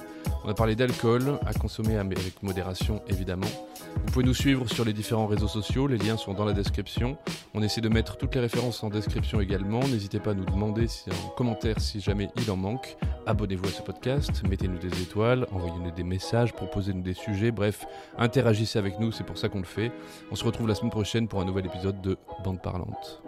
On 0.43 0.49
a 0.49 0.53
parlé 0.53 0.75
d'alcool, 0.75 1.39
à 1.45 1.53
consommer 1.53 1.97
avec 1.97 2.41
modération 2.41 3.01
évidemment. 3.07 3.47
Vous 3.95 4.11
pouvez 4.11 4.25
nous 4.25 4.33
suivre 4.33 4.67
sur 4.67 4.83
les 4.83 4.93
différents 4.93 5.27
réseaux 5.27 5.47
sociaux, 5.47 5.85
les 5.85 5.97
liens 5.97 6.17
sont 6.17 6.33
dans 6.33 6.45
la 6.45 6.53
description. 6.53 7.17
On 7.53 7.61
essaie 7.61 7.81
de 7.81 7.89
mettre 7.89 8.17
toutes 8.17 8.33
les 8.33 8.41
références 8.41 8.83
en 8.83 8.89
description 8.89 9.39
également. 9.39 9.81
N'hésitez 9.81 10.19
pas 10.19 10.31
à 10.31 10.33
nous 10.33 10.45
demander 10.45 10.87
en 11.09 11.29
commentaire 11.29 11.79
si 11.79 11.99
jamais 11.99 12.29
il 12.37 12.49
en 12.49 12.55
manque. 12.55 12.97
Abonnez-vous 13.27 13.67
à 13.67 13.71
ce 13.71 13.81
podcast, 13.83 14.41
mettez-nous 14.49 14.79
des 14.79 15.01
étoiles, 15.01 15.45
envoyez-nous 15.51 15.91
des 15.91 16.03
messages, 16.03 16.53
proposez-nous 16.53 17.03
des 17.03 17.13
sujets, 17.13 17.51
bref, 17.51 17.85
interagissez 18.17 18.79
avec 18.79 18.99
nous, 18.99 19.11
c'est 19.11 19.23
pour 19.23 19.37
ça 19.37 19.47
qu'on 19.47 19.59
le 19.59 19.65
fait. 19.65 19.91
On 20.31 20.35
se 20.35 20.43
retrouve 20.43 20.67
la 20.67 20.75
semaine 20.75 20.91
prochaine 20.91 21.27
pour 21.27 21.39
un 21.41 21.45
nouvel 21.45 21.67
épisode 21.67 22.01
de 22.01 22.17
Bande 22.43 22.61
Parlante. 22.61 23.21